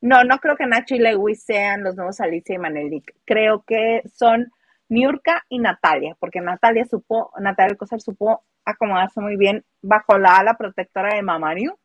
no, 0.00 0.24
no 0.24 0.38
creo 0.38 0.56
que 0.56 0.64
Nacho 0.64 0.94
y 0.94 0.98
Lewis 0.98 1.44
sean 1.44 1.82
los 1.82 1.94
nuevos 1.94 2.22
Alicia 2.22 2.54
y 2.54 2.58
Manelik. 2.58 3.14
Creo 3.26 3.64
que 3.66 4.00
son 4.06 4.50
Niurka 4.88 5.44
y 5.50 5.58
Natalia, 5.58 6.16
porque 6.18 6.40
Natalia 6.40 6.86
supo, 6.86 7.32
Natalia 7.38 7.76
Coser 7.76 8.00
supo 8.00 8.44
acomodarse 8.64 9.20
muy 9.20 9.36
bien 9.36 9.62
bajo 9.82 10.16
la 10.16 10.38
ala 10.38 10.54
protectora 10.54 11.14
de 11.14 11.22
Mamariu 11.22 11.76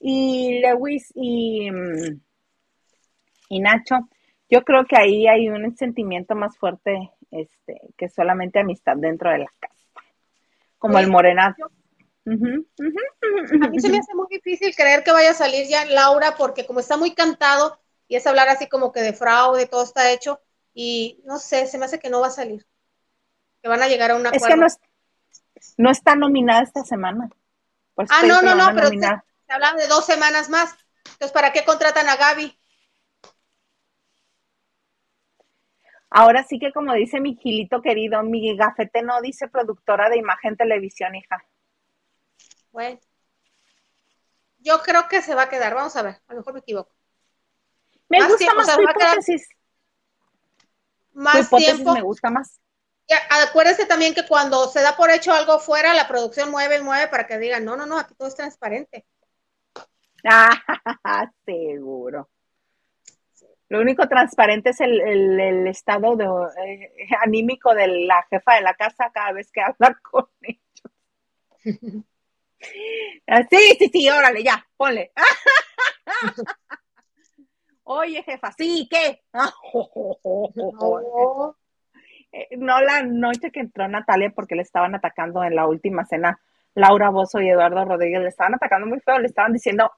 y 0.00 0.60
Lewis 0.62 1.12
y, 1.14 1.70
mm, 1.70 2.20
y 3.50 3.60
Nacho, 3.60 4.08
yo 4.48 4.64
creo 4.64 4.86
que 4.86 4.96
ahí 4.96 5.26
hay 5.26 5.50
un 5.50 5.76
sentimiento 5.76 6.34
más 6.34 6.56
fuerte 6.56 7.10
este, 7.30 7.78
que 7.98 8.08
solamente 8.08 8.60
amistad 8.60 8.96
dentro 8.96 9.30
de 9.30 9.40
la 9.40 9.52
casa, 9.60 10.00
como 10.78 10.98
el 10.98 11.10
a 12.30 13.68
mí 13.68 13.80
se 13.80 13.88
me 13.88 13.98
hace 13.98 14.14
muy 14.14 14.26
difícil 14.30 14.74
creer 14.74 15.02
que 15.02 15.12
vaya 15.12 15.30
a 15.30 15.34
salir 15.34 15.66
ya 15.68 15.84
Laura 15.86 16.34
porque 16.36 16.66
como 16.66 16.80
está 16.80 16.96
muy 16.96 17.14
cantado 17.14 17.78
y 18.08 18.16
es 18.16 18.26
hablar 18.26 18.48
así 18.48 18.68
como 18.68 18.92
que 18.92 19.00
de 19.00 19.12
fraude, 19.12 19.66
todo 19.66 19.82
está 19.82 20.10
hecho 20.10 20.40
y 20.74 21.20
no 21.24 21.38
sé, 21.38 21.66
se 21.66 21.78
me 21.78 21.86
hace 21.86 21.98
que 21.98 22.10
no 22.10 22.20
va 22.20 22.28
a 22.28 22.30
salir. 22.30 22.66
Que 23.62 23.68
van 23.68 23.82
a 23.82 23.88
llegar 23.88 24.10
a 24.10 24.16
una. 24.16 24.30
Es 24.30 24.44
que 24.44 24.56
no, 24.56 24.66
no 25.76 25.90
está 25.90 26.14
nominada 26.14 26.62
esta 26.62 26.84
semana. 26.84 27.28
ah, 27.96 28.22
no, 28.26 28.42
no, 28.42 28.54
no, 28.54 28.74
pero 28.74 28.88
se 28.88 29.52
hablan 29.52 29.76
de 29.76 29.86
dos 29.88 30.06
semanas 30.06 30.48
más. 30.48 30.76
Entonces, 31.04 31.32
¿para 31.32 31.52
qué 31.52 31.64
contratan 31.64 32.08
a 32.08 32.16
Gaby? 32.16 32.56
Ahora 36.10 36.42
sí 36.42 36.58
que 36.58 36.72
como 36.72 36.94
dice 36.94 37.20
mi 37.20 37.36
Gilito 37.36 37.82
querido, 37.82 38.22
mi 38.22 38.56
gafete 38.56 39.02
no 39.02 39.20
dice 39.20 39.48
productora 39.48 40.08
de 40.08 40.18
imagen 40.18 40.56
televisión, 40.56 41.14
hija. 41.14 41.44
Bueno. 42.70 42.98
Yo 44.58 44.80
creo 44.82 45.08
que 45.08 45.22
se 45.22 45.34
va 45.34 45.42
a 45.42 45.48
quedar. 45.48 45.74
Vamos 45.74 45.96
a 45.96 46.02
ver, 46.02 46.20
a 46.26 46.32
lo 46.32 46.40
mejor 46.40 46.54
me 46.54 46.60
equivoco. 46.60 46.92
Me 48.08 48.26
gusta 48.26 48.54
más 48.54 48.74
tu 48.74 48.82
hipótesis. 48.82 49.48
Más 51.12 51.50
tiempo. 51.50 51.94
me 51.94 52.02
gusta 52.02 52.30
más. 52.30 52.60
Ya, 53.08 53.18
acuérdese 53.48 53.86
también 53.86 54.14
que 54.14 54.26
cuando 54.26 54.68
se 54.68 54.82
da 54.82 54.96
por 54.96 55.10
hecho 55.10 55.32
algo 55.32 55.58
fuera, 55.58 55.94
la 55.94 56.06
producción 56.06 56.50
mueve, 56.50 56.82
mueve 56.82 57.08
para 57.08 57.26
que 57.26 57.38
digan, 57.38 57.64
no, 57.64 57.74
no, 57.74 57.86
no, 57.86 57.98
aquí 57.98 58.14
todo 58.14 58.28
es 58.28 58.34
transparente. 58.34 59.06
Ah, 61.04 61.30
seguro. 61.46 62.28
Lo 63.68 63.80
único 63.80 64.08
transparente 64.08 64.70
es 64.70 64.80
el, 64.80 65.66
estado 65.68 66.16
de, 66.16 66.24
eh, 66.24 67.08
anímico 67.22 67.72
de 67.72 67.86
la 67.86 68.26
jefa 68.28 68.56
de 68.56 68.62
la 68.62 68.74
casa 68.74 69.10
cada 69.14 69.32
vez 69.32 69.50
que 69.52 69.60
habla 69.60 69.96
con 70.02 70.26
ellos. 70.42 70.64
Ah, 73.26 73.42
sí, 73.48 73.76
sí, 73.78 73.90
sí, 73.92 74.10
órale, 74.10 74.42
ya, 74.42 74.66
ponle. 74.76 75.12
Oye, 77.84 78.22
jefa, 78.22 78.52
sí, 78.52 78.88
¿qué? 78.90 79.22
No. 82.58 82.80
la 82.82 83.02
noche 83.02 83.50
que 83.50 83.60
entró 83.60 83.88
Natalia 83.88 84.30
porque 84.34 84.54
le 84.54 84.60
estaban 84.60 84.94
atacando 84.94 85.42
en 85.42 85.54
la 85.54 85.66
última 85.66 86.04
cena, 86.04 86.38
Laura 86.74 87.08
Bozo 87.08 87.40
y 87.40 87.48
Eduardo 87.48 87.86
Rodríguez 87.86 88.20
le 88.20 88.28
estaban 88.28 88.54
atacando 88.54 88.86
muy 88.86 89.00
feo, 89.00 89.18
le 89.18 89.28
estaban 89.28 89.54
diciendo 89.54 89.90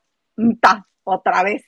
otra 1.04 1.42
vez. 1.42 1.64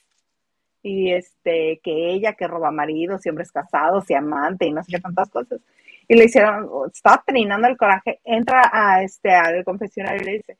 Y 0.81 1.11
este, 1.11 1.81
que 1.83 2.11
ella 2.11 2.33
que 2.33 2.47
roba 2.47 2.71
maridos 2.71 3.21
siempre 3.21 3.43
hombres 3.43 3.51
casados 3.51 4.09
y 4.09 4.13
amante 4.13 4.65
y 4.65 4.71
no 4.71 4.81
sé 4.83 4.93
qué 4.93 5.01
tantas 5.01 5.29
cosas. 5.29 5.59
Y 6.07 6.15
le 6.15 6.25
hicieron, 6.25 6.69
estaba 6.91 7.21
trinando 7.25 7.67
el 7.67 7.77
coraje, 7.77 8.19
entra 8.23 8.69
a 8.71 9.03
este, 9.03 9.31
al 9.31 9.63
confesionario 9.65 10.21
y 10.21 10.25
le 10.25 10.31
dice, 10.33 10.57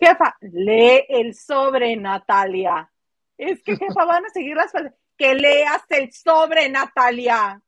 jefa, 0.00 0.36
lee 0.40 1.04
el 1.08 1.34
sobre, 1.34 1.96
Natalia. 1.96 2.90
Es 3.36 3.62
que, 3.62 3.76
jefa, 3.76 4.04
van 4.04 4.24
a 4.24 4.30
seguir 4.30 4.56
las 4.56 4.72
Que 5.16 5.34
leas 5.34 5.82
el 5.90 6.12
sobre, 6.12 6.68
Natalia. 6.68 7.60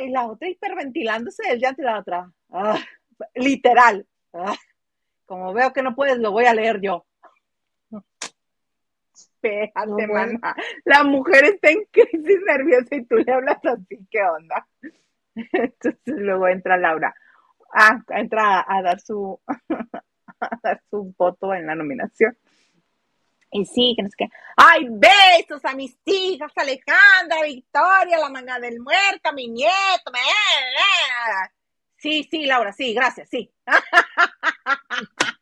Y 0.00 0.08
la 0.08 0.26
otra 0.26 0.48
hiperventilándose 0.48 1.46
del 1.48 1.60
llanto 1.60 1.82
y 1.82 1.84
la 1.84 1.98
otra. 1.98 2.30
Ah, 2.50 2.78
literal. 3.34 4.06
Ah, 4.32 4.56
como 5.26 5.52
veo 5.52 5.72
que 5.72 5.82
no 5.82 5.94
puedes, 5.94 6.18
lo 6.18 6.32
voy 6.32 6.46
a 6.46 6.54
leer 6.54 6.80
yo 6.80 7.06
espérate, 9.42 10.38
La 10.84 11.04
mujer 11.04 11.44
está 11.44 11.70
en 11.70 11.84
crisis 11.90 12.40
nerviosa 12.46 12.94
y 12.94 13.04
tú 13.04 13.16
le 13.16 13.32
hablas 13.32 13.58
así, 13.64 13.98
¿qué 14.10 14.22
onda? 14.22 14.66
Entonces 15.34 16.00
luego 16.04 16.48
entra 16.48 16.76
Laura. 16.76 17.14
Ah, 17.72 18.02
entra 18.08 18.64
a, 18.66 18.82
dar 18.82 19.00
su 19.00 19.40
a 20.40 20.58
dar 20.62 20.82
su 20.90 21.14
voto 21.16 21.54
en 21.54 21.66
la 21.66 21.74
nominación. 21.74 22.36
Y 23.52 23.64
sí, 23.64 23.94
que 23.96 24.02
no 24.02 24.08
sé 24.08 24.14
qué. 24.16 24.28
¡Ay, 24.56 24.86
besos 24.90 25.64
a 25.64 25.74
mis 25.74 25.96
hijas! 26.04 26.52
Alejandra, 26.54 27.42
Victoria, 27.44 28.18
la 28.18 28.28
manga 28.28 28.60
del 28.60 28.80
muerto, 28.80 29.32
mi 29.32 29.48
nieto. 29.48 30.12
Sí, 31.96 32.26
sí, 32.30 32.46
Laura, 32.46 32.72
sí, 32.72 32.94
gracias, 32.94 33.28
sí. 33.28 33.52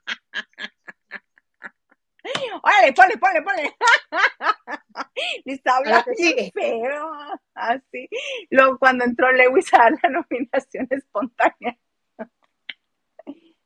Órale, 2.63 2.93
ponle, 2.93 3.17
ponle, 3.19 3.43
ponle. 3.43 3.77
Listo, 5.45 5.71
habla 5.71 6.05
feo. 6.53 7.11
Así. 7.55 8.09
Luego, 8.51 8.79
cuando 8.79 9.05
entró 9.05 9.31
Lewis 9.33 9.73
a 9.75 9.91
la 9.91 10.09
nominación 10.11 10.87
espontánea. 10.91 11.79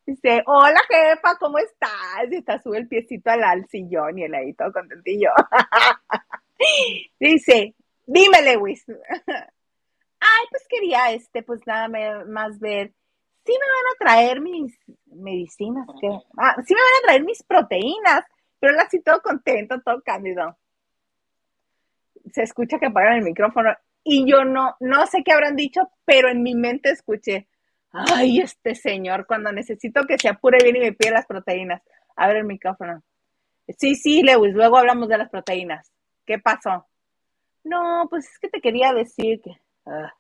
Dice, 0.07 0.43
hola 0.47 0.81
jefa, 0.89 1.37
¿cómo 1.39 1.59
estás? 1.59 2.31
Y 2.31 2.37
está, 2.37 2.61
sube 2.61 2.79
el 2.79 2.89
piecito 2.89 3.31
al, 3.31 3.67
sillón 3.69 4.19
y 4.19 4.25
él 4.25 4.35
ahí 4.35 4.53
todo 4.55 4.73
contentillo. 4.73 5.31
Dice, 7.21 7.75
dime 8.07 8.43
Lewis. 8.43 8.85
Ay, 8.89 10.47
pues 10.51 10.67
quería 10.69 11.13
este, 11.13 11.43
pues 11.43 11.61
nada 11.67 11.89
más 12.27 12.59
ver. 12.59 12.93
Sí 13.45 13.53
me 13.53 13.67
van 13.67 13.95
a 13.95 13.99
traer 13.99 14.41
mis 14.41 14.79
medicinas, 15.07 15.87
¿qué? 16.01 16.09
Ah, 16.39 16.55
sí 16.65 16.75
me 16.75 16.81
van 16.81 17.03
a 17.03 17.07
traer 17.07 17.25
mis 17.25 17.43
proteínas 17.43 18.25
pero 18.63 18.75
él 18.75 18.79
así 18.79 19.01
todo 19.01 19.21
contento, 19.21 19.81
todo 19.81 20.01
cándido. 20.03 20.57
Se 22.33 22.45
escucha 22.45 22.79
que 22.79 22.87
apagan 22.87 23.15
el 23.15 23.25
micrófono 23.25 23.75
y 24.05 24.25
yo 24.25 24.45
no, 24.45 24.77
no 24.79 25.05
sé 25.09 25.25
qué 25.25 25.33
habrán 25.33 25.57
dicho, 25.57 25.91
pero 26.05 26.29
en 26.29 26.45
mi 26.45 26.55
mente 26.55 26.91
escuché, 26.91 27.49
ay, 27.93 28.41
este 28.41 28.75
señor, 28.75 29.27
cuando 29.27 29.53
necesito 29.53 30.05
que 30.05 30.19
se 30.19 30.29
apure 30.29 30.59
bien 30.63 30.77
y 30.77 30.81
me 30.81 30.93
pide 30.93 31.13
las 31.13 31.27
proteínas. 31.27 31.83
Abre 32.17 32.39
el 32.39 32.45
micrófono. 32.45 33.03
Sí, 33.79 33.95
sí, 33.95 34.23
Lewis, 34.23 34.55
luego 34.55 34.79
hablamos 34.79 35.09
de 35.09 35.19
las 35.19 35.31
proteínas. 35.31 35.93
¿Qué 36.27 36.39
pasó? 36.39 36.87
No, 37.65 38.07
pues 38.11 38.29
es 38.29 38.39
que 38.39 38.49
te 38.49 38.61
quería 38.61 38.93
decir 38.93 39.41
que. 39.41 39.61
Ah, 39.87 40.13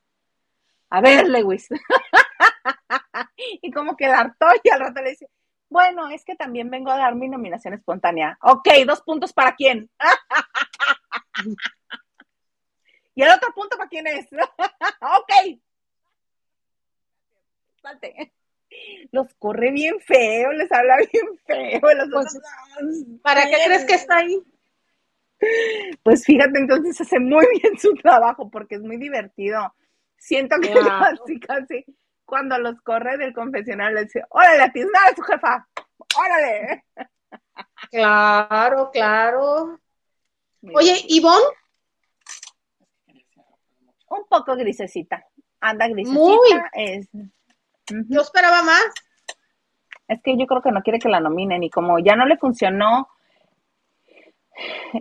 a 0.91 1.01
ver, 1.01 1.29
Lewis. 1.29 1.69
y 3.63 3.71
como 3.73 3.97
que 3.97 4.07
la 4.09 4.21
hartó 4.21 4.47
y 4.63 4.69
al 4.69 4.81
rato 4.81 5.03
le 5.03 5.11
dice, 5.11 5.29
bueno, 5.69 6.09
es 6.11 6.23
que 6.25 6.37
también 6.37 6.69
vengo 6.69 6.91
a 6.91 6.99
dar 6.99 7.15
mi 7.15 7.29
nominación 7.29 7.73
espontánea. 7.73 8.39
Ok, 8.43 8.69
dos 8.87 9.01
puntos 9.01 9.33
para 9.33 9.55
quién. 9.55 9.91
y 13.15 13.23
el 13.23 13.31
otro 13.31 13.55
punto 13.55 13.79
para 13.79 13.89
quién 13.89 14.07
es. 14.07 14.29
ok. 15.01 15.59
Salte. 17.83 18.33
Los 19.11 19.35
corre 19.35 19.71
bien 19.71 20.01
feo, 20.01 20.53
les 20.53 20.71
habla 20.73 20.97
bien 21.13 21.39
feo. 21.45 21.81
Pues, 21.81 22.41
¿Para 23.23 23.45
qué 23.47 23.57
crees 23.67 23.85
que 23.85 23.95
está 23.95 24.19
ahí? 24.19 24.43
Pues 26.03 26.25
fíjate, 26.25 26.59
entonces 26.59 27.01
hace 27.01 27.19
muy 27.19 27.45
bien 27.61 27.79
su 27.79 27.93
trabajo 27.95 28.51
porque 28.51 28.77
es 28.77 28.81
muy 28.81 28.97
divertido. 28.97 29.75
Siento 30.17 30.57
que 30.61 30.71
casi, 30.73 31.41
casi 31.41 31.85
cuando 32.25 32.59
los 32.59 32.81
corre 32.81 33.19
del 33.19 33.35
confesionario 33.35 33.97
le 33.97 34.05
dice, 34.05 34.23
órale, 34.31 34.63
a 34.63 34.73
ti 34.73 34.81
nada, 34.81 35.15
su 35.15 35.23
jefa, 35.23 35.69
órale. 36.17 36.85
Claro, 37.91 38.91
claro. 38.91 39.81
Oye, 40.75 41.05
Ivonne. 41.09 41.45
Un 44.09 44.25
poco 44.29 44.55
grisecita. 44.57 45.27
Anda 45.61 45.89
grisecita. 45.89 46.21
Muy. 46.21 46.39
Es... 46.73 47.09
Yo 48.09 48.21
esperaba 48.21 48.63
más. 48.63 48.85
Es 50.09 50.21
que 50.23 50.37
yo 50.37 50.47
creo 50.47 50.63
que 50.63 50.73
no 50.73 50.83
quiere 50.83 50.99
que 50.99 51.09
la 51.09 51.21
nominen 51.21 51.63
y 51.63 51.71
como 51.71 51.99
ya 51.99 52.17
no 52.17 52.27
le 52.27 52.37
funcionó 52.37 53.09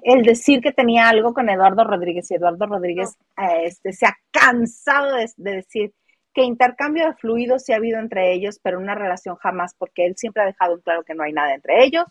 el 0.03 0.23
decir 0.23 0.61
que 0.61 0.71
tenía 0.71 1.09
algo 1.09 1.33
con 1.33 1.49
Eduardo 1.49 1.83
Rodríguez 1.83 2.29
y 2.31 2.35
Eduardo 2.35 2.65
Rodríguez 2.65 3.17
este, 3.63 3.91
se 3.93 4.05
ha 4.05 4.15
cansado 4.31 5.15
de, 5.15 5.29
decir 5.37 5.93
que 6.33 6.43
intercambio 6.43 7.07
de 7.07 7.13
fluidos 7.15 7.63
sí 7.63 7.73
ha 7.73 7.77
habido 7.77 7.99
entre 7.99 8.31
ellos, 8.33 8.59
pero 8.63 8.79
una 8.79 8.95
relación 8.95 9.35
jamás, 9.35 9.75
porque 9.77 10.05
él 10.05 10.15
siempre 10.15 10.43
ha 10.43 10.45
dejado 10.45 10.79
claro 10.81 11.03
que 11.03 11.13
no 11.13 11.23
hay 11.23 11.33
nada 11.33 11.53
entre 11.53 11.83
ellos. 11.83 12.05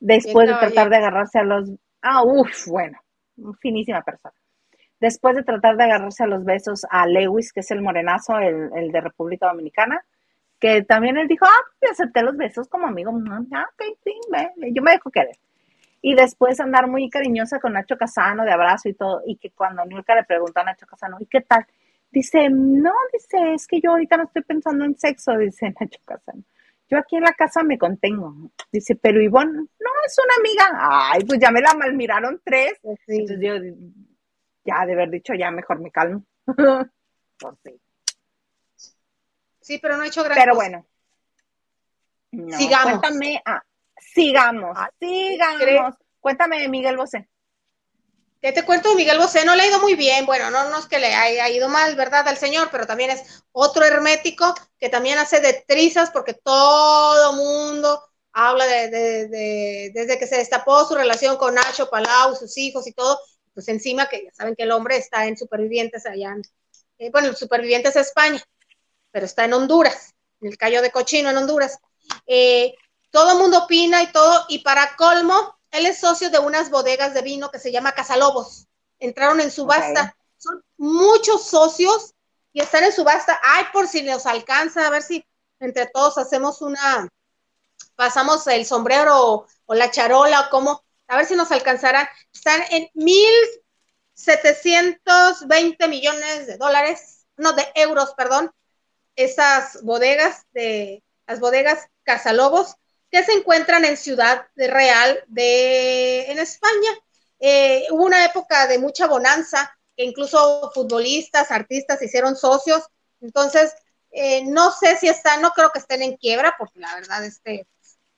Después 0.00 0.48
de 0.48 0.54
tratar 0.54 0.88
de 0.88 0.96
agarrarse 0.96 1.38
a 1.38 1.44
los... 1.44 1.70
Ah, 2.00 2.22
uff, 2.24 2.68
bueno, 2.68 2.98
finísima 3.60 4.02
persona. 4.02 4.34
Después 5.04 5.36
de 5.36 5.42
tratar 5.42 5.76
de 5.76 5.84
agarrarse 5.84 6.24
a 6.24 6.26
los 6.26 6.46
besos 6.46 6.86
a 6.88 7.06
Lewis, 7.06 7.52
que 7.52 7.60
es 7.60 7.70
el 7.70 7.82
morenazo, 7.82 8.38
el, 8.38 8.90
de 8.90 9.00
República 9.02 9.48
Dominicana, 9.48 10.02
que 10.58 10.82
también 10.82 11.18
él 11.18 11.28
dijo, 11.28 11.44
ah, 11.44 11.62
pues, 11.78 11.92
acepté 11.92 12.22
los 12.22 12.38
besos 12.38 12.68
como 12.68 12.86
amigo. 12.86 13.12
Ah, 13.52 13.66
ok, 13.74 13.98
sí, 14.02 14.12
yo 14.72 14.82
me 14.82 14.92
dejo 14.92 15.10
querer 15.10 15.36
y 16.06 16.14
después 16.14 16.58
andar 16.60 16.86
muy 16.86 17.10
cariñosa 17.10 17.58
con 17.58 17.74
Nacho 17.74 17.96
Casano 17.96 18.44
de 18.44 18.52
abrazo 18.52 18.90
y 18.90 18.94
todo, 18.94 19.22
y 19.26 19.36
que 19.36 19.50
cuando 19.50 19.86
Nurka 19.86 20.14
le 20.14 20.24
preguntó 20.24 20.60
a 20.60 20.64
Nacho 20.64 20.86
Casano, 20.86 21.18
¿y 21.20 21.24
qué 21.24 21.40
tal? 21.40 21.66
Dice, 22.10 22.48
no, 22.50 22.92
dice, 23.10 23.54
es 23.54 23.66
que 23.66 23.80
yo 23.80 23.90
ahorita 23.90 24.18
no 24.18 24.24
estoy 24.24 24.42
pensando 24.42 24.86
en 24.86 24.98
sexo, 24.98 25.32
dice 25.38 25.74
Nacho 25.78 26.00
Casano. 26.04 26.42
Yo 26.90 26.98
aquí 26.98 27.16
en 27.16 27.22
la 27.22 27.32
casa 27.32 27.62
me 27.62 27.78
contengo. 27.78 28.34
Dice, 28.70 28.96
pero 28.96 29.22
Ivonne, 29.22 29.52
no, 29.52 29.90
es 30.06 30.16
una 30.22 30.34
amiga. 30.40 31.10
Ay, 31.12 31.24
pues 31.24 31.40
ya 31.40 31.50
me 31.50 31.62
la 31.62 31.74
malmiraron 31.74 32.40
tres. 32.44 32.74
Pues 32.82 32.98
Entonces 33.06 33.38
yo, 33.40 33.54
ya 34.64 34.86
de 34.86 34.92
haber 34.92 35.10
dicho, 35.10 35.34
ya 35.34 35.50
mejor 35.50 35.80
me 35.80 35.90
calmo. 35.90 36.24
pues 36.46 37.54
sí. 37.64 37.80
Sí, 39.60 39.78
pero 39.78 39.96
no 39.96 40.04
he 40.04 40.08
hecho 40.08 40.22
gran 40.22 40.36
Pero 40.36 40.54
bueno. 40.54 40.86
Sigamos. 42.30 43.00
Cuéntame, 43.00 43.42
ah, 43.44 43.62
Sigamos, 44.14 44.76
sigamos. 44.98 45.94
Cuéntame 46.20 46.68
Miguel 46.68 46.96
Bosé. 46.96 47.28
¿Qué 48.40 48.52
te 48.52 48.64
cuento 48.64 48.94
Miguel 48.94 49.18
Bosé? 49.18 49.44
No 49.44 49.56
le 49.56 49.62
ha 49.62 49.66
ido 49.66 49.80
muy 49.80 49.94
bien. 49.94 50.26
Bueno, 50.26 50.50
no, 50.50 50.68
no 50.68 50.78
es 50.78 50.86
que 50.86 50.98
le 50.98 51.14
haya 51.14 51.48
ido 51.48 51.68
mal, 51.68 51.96
¿verdad? 51.96 52.28
Al 52.28 52.36
señor, 52.36 52.68
pero 52.70 52.86
también 52.86 53.10
es 53.10 53.42
otro 53.52 53.84
hermético 53.84 54.54
que 54.78 54.90
también 54.90 55.18
hace 55.18 55.40
de 55.40 55.64
trizas 55.66 56.10
porque 56.10 56.34
todo 56.34 57.32
mundo 57.32 58.02
habla 58.32 58.66
de, 58.66 59.90
desde 59.94 60.18
que 60.18 60.26
se 60.26 60.36
destapó 60.36 60.84
su 60.84 60.94
relación 60.94 61.36
con 61.36 61.54
Nacho 61.54 61.88
Palau, 61.88 62.34
sus 62.36 62.58
hijos 62.58 62.86
y 62.86 62.92
todo, 62.92 63.18
pues 63.54 63.68
encima 63.68 64.08
que 64.08 64.24
ya 64.24 64.32
saben 64.32 64.54
que 64.54 64.64
el 64.64 64.72
hombre 64.72 64.96
está 64.96 65.26
en 65.26 65.36
supervivientes 65.36 66.04
allá, 66.06 66.34
eh, 66.98 67.10
bueno, 67.10 67.32
supervivientes 67.34 67.96
es 67.96 68.08
España, 68.08 68.42
pero 69.10 69.26
está 69.26 69.44
en 69.44 69.54
Honduras, 69.54 70.14
en 70.40 70.48
el 70.48 70.58
Cayo 70.58 70.82
de 70.82 70.90
Cochino 70.90 71.30
en 71.30 71.36
Honduras. 71.36 71.78
Eh, 72.26 72.74
todo 73.10 73.32
el 73.32 73.38
mundo 73.38 73.64
opina 73.64 74.02
y 74.02 74.12
todo, 74.12 74.44
y 74.48 74.58
para 74.58 74.96
colmo, 74.96 75.56
él 75.70 75.86
es 75.86 75.98
socio 75.98 76.30
de 76.30 76.38
unas 76.38 76.70
bodegas 76.70 77.14
de 77.14 77.22
vino 77.22 77.50
que 77.50 77.58
se 77.58 77.72
llama 77.72 77.92
Casalobos. 77.92 78.66
Entraron 78.98 79.40
en 79.40 79.50
subasta. 79.50 80.16
Son 80.36 80.62
muchos 80.76 81.46
socios 81.46 82.14
y 82.52 82.60
están 82.60 82.84
en 82.84 82.92
subasta. 82.92 83.40
Ay, 83.42 83.64
por 83.72 83.88
si 83.88 84.02
nos 84.02 84.26
alcanza, 84.26 84.86
a 84.86 84.90
ver 84.90 85.02
si 85.02 85.24
entre 85.58 85.86
todos 85.86 86.16
hacemos 86.18 86.62
una, 86.62 87.08
pasamos 87.96 88.46
el 88.46 88.64
sombrero 88.66 89.46
o, 89.66 89.74
la 89.74 89.90
charola 89.90 90.42
o 90.42 90.50
cómo, 90.50 90.83
a 91.08 91.16
ver 91.16 91.26
si 91.26 91.34
nos 91.36 91.50
alcanzarán. 91.52 92.08
Están 92.32 92.62
en 92.70 92.88
mil 92.94 93.32
setecientos 94.14 95.46
veinte 95.46 95.88
millones 95.88 96.46
de 96.46 96.56
dólares, 96.56 97.26
no, 97.36 97.52
de 97.52 97.66
euros, 97.74 98.14
perdón, 98.16 98.50
esas 99.16 99.82
bodegas 99.82 100.42
de 100.52 101.02
las 101.26 101.40
bodegas 101.40 101.86
Casalobos 102.02 102.76
que 103.10 103.22
se 103.22 103.32
encuentran 103.32 103.84
en 103.84 103.96
Ciudad 103.96 104.46
Real 104.56 105.22
de, 105.28 106.30
en 106.30 106.38
España. 106.38 106.90
Eh, 107.38 107.86
hubo 107.90 108.04
una 108.04 108.24
época 108.24 108.66
de 108.66 108.78
mucha 108.78 109.06
bonanza, 109.06 109.72
que 109.96 110.04
incluso 110.04 110.70
futbolistas, 110.74 111.50
artistas 111.50 112.02
hicieron 112.02 112.36
socios. 112.36 112.82
Entonces, 113.20 113.72
eh, 114.10 114.42
no 114.44 114.72
sé 114.72 114.96
si 114.96 115.08
están, 115.08 115.42
no 115.42 115.52
creo 115.52 115.70
que 115.70 115.78
estén 115.78 116.02
en 116.02 116.16
quiebra, 116.16 116.54
porque 116.58 116.80
la 116.80 116.94
verdad 116.94 117.24
es 117.24 117.38
que 117.38 117.66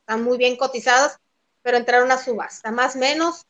están 0.01 0.23
muy 0.23 0.39
bien 0.39 0.57
cotizadas, 0.57 1.19
pero 1.67 1.79
entraron 1.79 2.13
a 2.13 2.17
subasta, 2.17 2.71
más 2.71 2.95
menos. 2.95 3.45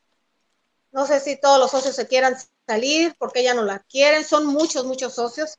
No 0.90 1.06
sé 1.06 1.20
si 1.20 1.38
todos 1.38 1.60
los 1.60 1.70
socios 1.70 1.94
se 1.94 2.08
quieran 2.08 2.34
salir, 2.66 3.14
porque 3.18 3.42
ya 3.42 3.52
no 3.52 3.60
la 3.60 3.80
quieren. 3.80 4.24
Son 4.24 4.46
muchos, 4.46 4.86
muchos 4.86 5.14
socios, 5.14 5.58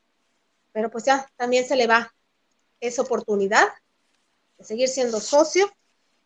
pero 0.72 0.90
pues 0.90 1.04
ya 1.04 1.30
también 1.36 1.68
se 1.68 1.76
le 1.76 1.86
va 1.86 2.12
esa 2.80 3.04
oportunidad 3.04 3.68
de 4.58 4.66
seguir 4.66 4.90
siendo 4.90 5.20
socio. 5.20 5.72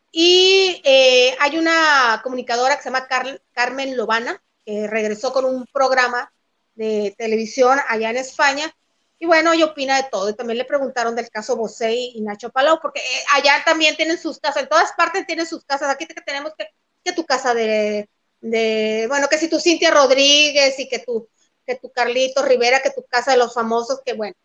Y 0.10 0.82
eh, 0.86 1.36
hay 1.38 1.58
una 1.58 2.22
comunicadora 2.24 2.78
que 2.78 2.84
se 2.84 2.90
llama 2.92 3.10
Carmen 3.52 3.98
Lobana, 3.98 4.42
que 4.66 4.88
regresó 4.88 5.34
con 5.34 5.44
un 5.44 5.66
programa 5.66 6.32
de 6.76 7.14
televisión 7.18 7.78
allá 7.90 8.10
en 8.10 8.16
España. 8.16 8.74
Y 9.22 9.28
bueno, 9.28 9.54
ella 9.54 9.66
opina 9.66 9.98
de 9.98 10.10
todo. 10.10 10.30
Y 10.30 10.34
también 10.34 10.58
le 10.58 10.66
preguntaron 10.66 11.16
del 11.16 11.30
caso 11.30 11.56
Bosé 11.56 11.94
y 11.94 12.20
Nacho 12.22 12.50
Palau, 12.50 12.80
porque 12.82 13.02
eh, 13.02 13.24
allá 13.34 13.62
también 13.64 13.96
tienen 13.96 14.18
sus 14.18 14.40
casas, 14.40 14.64
en 14.64 14.70
todas 14.70 14.94
partes 14.94 15.28
tienen 15.28 15.46
sus 15.46 15.64
casas. 15.64 15.92
Aquí 15.92 16.08
tenemos 16.26 16.54
que, 16.58 17.14
tu 17.14 17.24
casa 17.24 17.54
de, 17.54 18.10
de, 18.40 19.06
bueno, 19.10 19.28
que 19.30 19.38
si 19.38 19.48
tu 19.48 19.60
Cintia 19.60 19.92
Rodríguez 19.92 20.80
y 20.80 20.90
que 20.90 20.98
tu, 20.98 21.30
que 21.68 21.76
tu 21.76 21.92
Carlito 21.92 22.42
Rivera, 22.42 22.82
que 22.82 22.90
tu 22.90 23.06
casa 23.06 23.34
de 23.34 23.38
los 23.38 23.54
famosos, 23.54 24.02
que 24.04 24.14
bueno, 24.14 24.36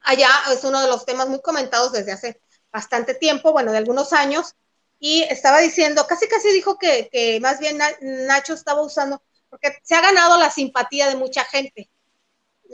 allá 0.00 0.28
es 0.52 0.64
uno 0.64 0.80
de 0.80 0.88
los 0.88 1.06
temas 1.06 1.28
muy 1.28 1.40
comentados 1.40 1.92
desde 1.92 2.10
hace 2.10 2.40
bastante 2.72 3.14
tiempo, 3.14 3.52
bueno, 3.52 3.70
de 3.70 3.78
algunos 3.78 4.12
años, 4.12 4.56
y 4.98 5.22
estaba 5.22 5.60
diciendo, 5.60 6.04
casi 6.08 6.26
casi 6.26 6.50
dijo 6.52 6.78
que, 6.78 7.38
más 7.40 7.60
bien 7.60 7.78
Nacho 8.00 8.54
estaba 8.54 8.82
usando, 8.82 9.22
porque 9.48 9.78
se 9.84 9.94
ha 9.94 10.00
ganado 10.00 10.36
la 10.36 10.50
simpatía 10.50 11.08
de 11.08 11.14
mucha 11.14 11.44
gente, 11.44 11.90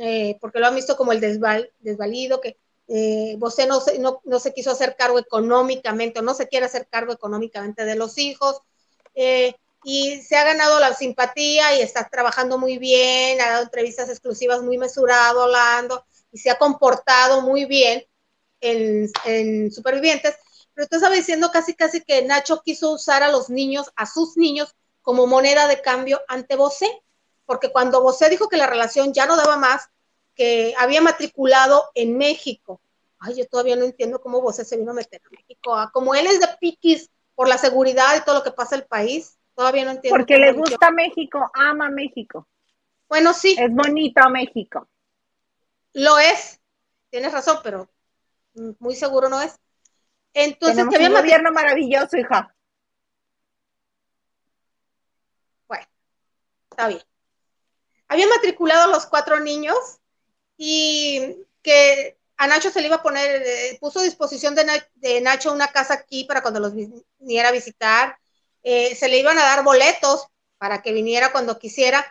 eh, 0.00 0.38
porque 0.40 0.58
lo 0.58 0.66
han 0.66 0.74
visto 0.74 0.96
como 0.96 1.12
el 1.12 1.20
desval, 1.20 1.70
desvalido, 1.80 2.40
que 2.40 2.56
eh, 2.88 3.36
no 3.38 3.50
se, 3.50 3.98
no, 3.98 4.40
se 4.40 4.54
quiso 4.54 4.70
hacer 4.70 4.96
cargo 4.96 5.18
económicamente 5.18 6.20
o 6.20 6.22
no 6.22 6.34
se 6.34 6.48
quiere 6.48 6.66
hacer 6.66 6.88
cargo 6.88 7.12
económicamente 7.12 7.84
de 7.84 7.94
los 7.96 8.18
hijos. 8.18 8.62
Eh, 9.14 9.54
y 9.84 10.20
se 10.22 10.36
ha 10.36 10.44
ganado 10.44 10.80
la 10.80 10.94
simpatía 10.94 11.76
y 11.76 11.82
está 11.82 12.08
trabajando 12.08 12.58
muy 12.58 12.78
bien, 12.78 13.40
ha 13.40 13.50
dado 13.50 13.62
entrevistas 13.62 14.08
exclusivas 14.08 14.62
muy 14.62 14.78
mesurado, 14.78 15.42
hablando 15.42 16.04
y 16.32 16.38
se 16.38 16.50
ha 16.50 16.58
comportado 16.58 17.42
muy 17.42 17.64
bien 17.64 18.04
en, 18.60 19.10
en 19.24 19.72
Supervivientes 19.72 20.36
pero 20.74 20.84
usted 20.84 20.96
estaba 20.96 21.14
diciendo 21.14 21.50
casi 21.52 21.74
casi 21.74 22.00
que 22.00 22.22
Nacho 22.22 22.62
quiso 22.62 22.92
usar 22.92 23.22
a 23.22 23.30
los 23.30 23.50
niños, 23.50 23.90
a 23.96 24.06
sus 24.06 24.36
niños, 24.36 24.74
como 25.02 25.26
moneda 25.26 25.68
de 25.68 25.82
cambio 25.82 26.20
ante 26.28 26.56
Bosé, 26.56 27.02
porque 27.50 27.72
cuando 27.72 28.00
Bosé 28.00 28.28
dijo 28.28 28.48
que 28.48 28.56
la 28.56 28.68
relación 28.68 29.12
ya 29.12 29.26
no 29.26 29.36
daba 29.36 29.56
más, 29.56 29.90
que 30.36 30.72
había 30.78 31.00
matriculado 31.00 31.90
en 31.96 32.16
México. 32.16 32.80
Ay, 33.18 33.38
yo 33.38 33.48
todavía 33.48 33.74
no 33.74 33.84
entiendo 33.84 34.20
cómo 34.20 34.40
Bosé 34.40 34.64
se 34.64 34.76
vino 34.76 34.92
a 34.92 34.94
meter 34.94 35.20
a 35.26 35.30
México. 35.30 35.74
Ah, 35.74 35.90
como 35.92 36.14
él 36.14 36.28
es 36.28 36.38
de 36.38 36.46
piquis 36.60 37.10
por 37.34 37.48
la 37.48 37.58
seguridad 37.58 38.14
y 38.16 38.24
todo 38.24 38.36
lo 38.36 38.44
que 38.44 38.52
pasa 38.52 38.76
en 38.76 38.82
el 38.82 38.86
país, 38.86 39.36
todavía 39.56 39.84
no 39.84 39.90
entiendo. 39.90 40.16
Porque 40.16 40.38
le 40.38 40.52
gusta 40.52 40.92
México, 40.92 41.50
ama 41.52 41.90
México. 41.90 42.46
Bueno, 43.08 43.32
sí. 43.32 43.56
Es 43.58 43.74
bonito 43.74 44.20
México. 44.30 44.88
Lo 45.94 46.20
es, 46.20 46.60
tienes 47.10 47.32
razón, 47.32 47.58
pero 47.64 47.90
muy 48.78 48.94
seguro 48.94 49.28
no 49.28 49.42
es. 49.42 49.58
Entonces, 50.34 50.86
que 50.88 50.94
había 50.94 51.08
un 51.08 51.16
gobierno 51.16 51.50
maravilloso, 51.50 52.16
hija. 52.16 52.54
Bueno, 55.66 55.86
está 56.70 56.86
bien. 56.86 57.09
Había 58.10 58.26
matriculado 58.26 58.84
a 58.84 58.92
los 58.92 59.06
cuatro 59.06 59.38
niños 59.38 60.00
y 60.56 61.46
que 61.62 62.18
a 62.36 62.48
Nacho 62.48 62.70
se 62.70 62.80
le 62.80 62.88
iba 62.88 62.96
a 62.96 63.02
poner, 63.02 63.42
eh, 63.42 63.78
puso 63.80 64.00
a 64.00 64.02
disposición 64.02 64.56
de, 64.56 65.20
Nacho 65.20 65.52
una 65.52 65.68
casa 65.68 65.94
aquí 65.94 66.24
para 66.24 66.42
cuando 66.42 66.58
los 66.58 66.74
viniera 66.74 67.50
a 67.50 67.52
visitar, 67.52 68.18
eh, 68.64 68.96
se 68.96 69.08
le 69.08 69.18
iban 69.18 69.38
a 69.38 69.42
dar 69.42 69.62
boletos 69.62 70.26
para 70.58 70.82
que 70.82 70.92
viniera 70.92 71.30
cuando 71.30 71.60
quisiera, 71.60 72.04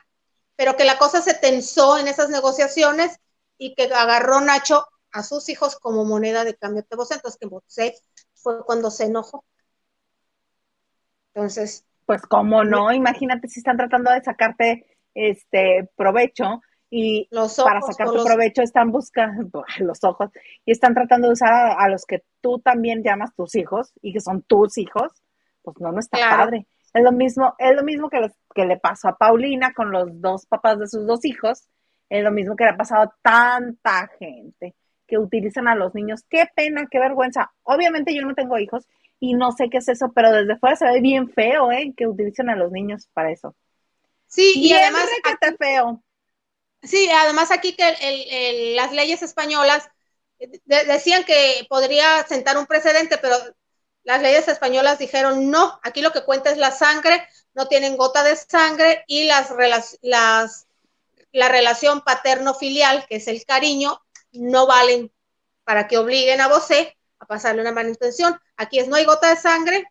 pero 0.56 0.78
que 0.78 0.86
la 0.86 0.98
cosa 0.98 1.22
se 1.22 1.34
tensó 1.34 1.98
en 1.98 2.08
esas 2.08 2.30
negociaciones 2.30 3.20
y 3.58 3.76
que 3.76 3.94
agarró 3.94 4.40
Nacho 4.40 4.88
a 5.12 5.22
sus 5.22 5.50
hijos 5.50 5.76
como 5.76 6.06
moneda 6.06 6.46
de 6.46 6.56
cambio 6.56 6.86
de 6.90 6.96
voz, 6.96 7.12
entonces 7.12 7.38
que 7.38 7.94
fue 8.36 8.64
cuando 8.64 8.90
se 8.90 9.04
enojó. 9.04 9.44
Entonces. 11.34 11.84
Pues 12.06 12.22
cómo 12.22 12.64
no, 12.64 12.94
imagínate 12.94 13.50
si 13.50 13.60
están 13.60 13.76
tratando 13.76 14.12
de 14.12 14.24
sacarte 14.24 14.89
este 15.14 15.90
provecho 15.96 16.62
y 16.90 17.28
los 17.32 17.56
para 17.56 17.82
sacar 17.82 18.08
tu 18.08 18.24
provecho 18.24 18.62
están 18.62 18.92
buscando 18.92 19.64
los 19.80 20.04
ojos 20.04 20.30
y 20.66 20.72
están 20.72 20.94
tratando 20.94 21.28
de 21.28 21.34
usar 21.34 21.76
a, 21.78 21.88
los 21.90 22.06
que 22.06 22.24
tú 22.42 22.60
también 22.60 23.04
llamas 23.04 23.36
tus 23.36 23.56
hijos 23.56 23.94
y 24.02 24.14
que 24.14 24.22
son 24.22 24.42
tus 24.42 24.78
hijos, 24.78 25.12
pues 25.62 25.78
no, 25.80 25.92
no 25.92 26.00
está 26.00 26.18
padre. 26.18 26.66
Es 26.92 27.04
lo 27.04 27.12
mismo, 27.12 27.54
es 27.60 27.76
lo 27.76 27.84
mismo 27.84 28.10
que, 28.10 28.32
que 28.56 28.66
le 28.66 28.78
pasó 28.78 29.10
a 29.10 29.18
Paulina 29.18 29.74
con 29.74 29.92
los 29.92 30.20
dos 30.20 30.48
papás 30.48 30.80
de 30.80 30.88
sus 30.88 31.06
dos 31.06 31.24
hijos, 31.24 31.68
es 32.10 32.24
lo 32.24 32.32
mismo 32.32 32.56
que 32.56 32.64
le 32.64 32.72
ha 32.72 32.78
pasado 32.78 33.04
a 33.04 33.16
tanta 33.22 34.10
gente 34.18 34.76
que 35.06 35.18
utilizan 35.20 35.68
a 35.68 35.76
los 35.76 35.94
niños. 35.94 36.24
Qué 36.30 36.46
pena, 36.56 36.88
qué 36.90 37.00
vergüenza. 37.00 37.52
Obviamente 37.64 38.16
yo 38.16 38.24
no 38.24 38.34
tengo 38.34 38.58
hijos 38.58 38.88
y 39.20 39.34
no 39.34 39.52
sé 39.52 39.70
qué 39.70 39.78
es 39.78 39.90
eso, 39.90 40.12
pero 40.14 40.32
desde 40.32 40.58
fuera 40.58 40.76
se 40.76 40.86
ve 40.86 41.02
bien 41.02 41.30
feo, 41.30 41.72
¿eh? 41.72 41.94
Que 41.96 42.08
utilicen 42.08 42.50
a 42.50 42.56
los 42.56 42.72
niños 42.72 43.10
para 43.14 43.32
eso. 43.32 43.56
Sí, 44.30 44.54
y 44.56 44.72
además... 44.72 45.10
Aquí, 45.26 45.56
feo. 45.58 46.02
Sí, 46.82 47.10
además 47.12 47.52
aquí 47.52 47.76
que 47.76 48.74
las 48.76 48.94
leyes 48.94 49.22
españolas 49.22 49.90
decían 50.66 51.26
que 51.26 51.66
podría 51.68 52.26
sentar 52.26 52.58
un 52.58 52.66
precedente, 52.66 53.18
pero 53.18 53.36
las 54.04 54.22
leyes 54.22 54.48
españolas 54.48 54.98
dijeron 54.98 55.52
no, 55.52 55.78
aquí 55.84 56.02
lo 56.02 56.14
que 56.14 56.24
cuenta 56.24 56.52
es 56.52 56.58
la 56.58 56.72
sangre, 56.72 57.28
no 57.54 57.68
tienen 57.68 57.98
gota 57.98 58.24
de 58.24 58.38
sangre 58.38 59.04
y 59.08 59.26
las, 59.26 59.54
las 60.02 60.68
la 61.32 61.50
relación 61.50 62.02
paterno-filial, 62.02 63.06
que 63.08 63.18
es 63.18 63.28
el 63.28 63.44
cariño, 63.46 64.02
no 64.32 64.66
valen 64.66 65.12
para 65.64 65.88
que 65.88 65.98
obliguen 65.98 66.42
a 66.42 66.48
Bosé 66.48 66.98
a 67.20 67.26
pasarle 67.26 67.62
una 67.62 67.72
manutención. 67.72 68.40
Aquí 68.56 68.80
es 68.80 68.88
no 68.88 68.96
hay 68.96 69.06
gota 69.06 69.30
de 69.30 69.36
sangre, 69.36 69.86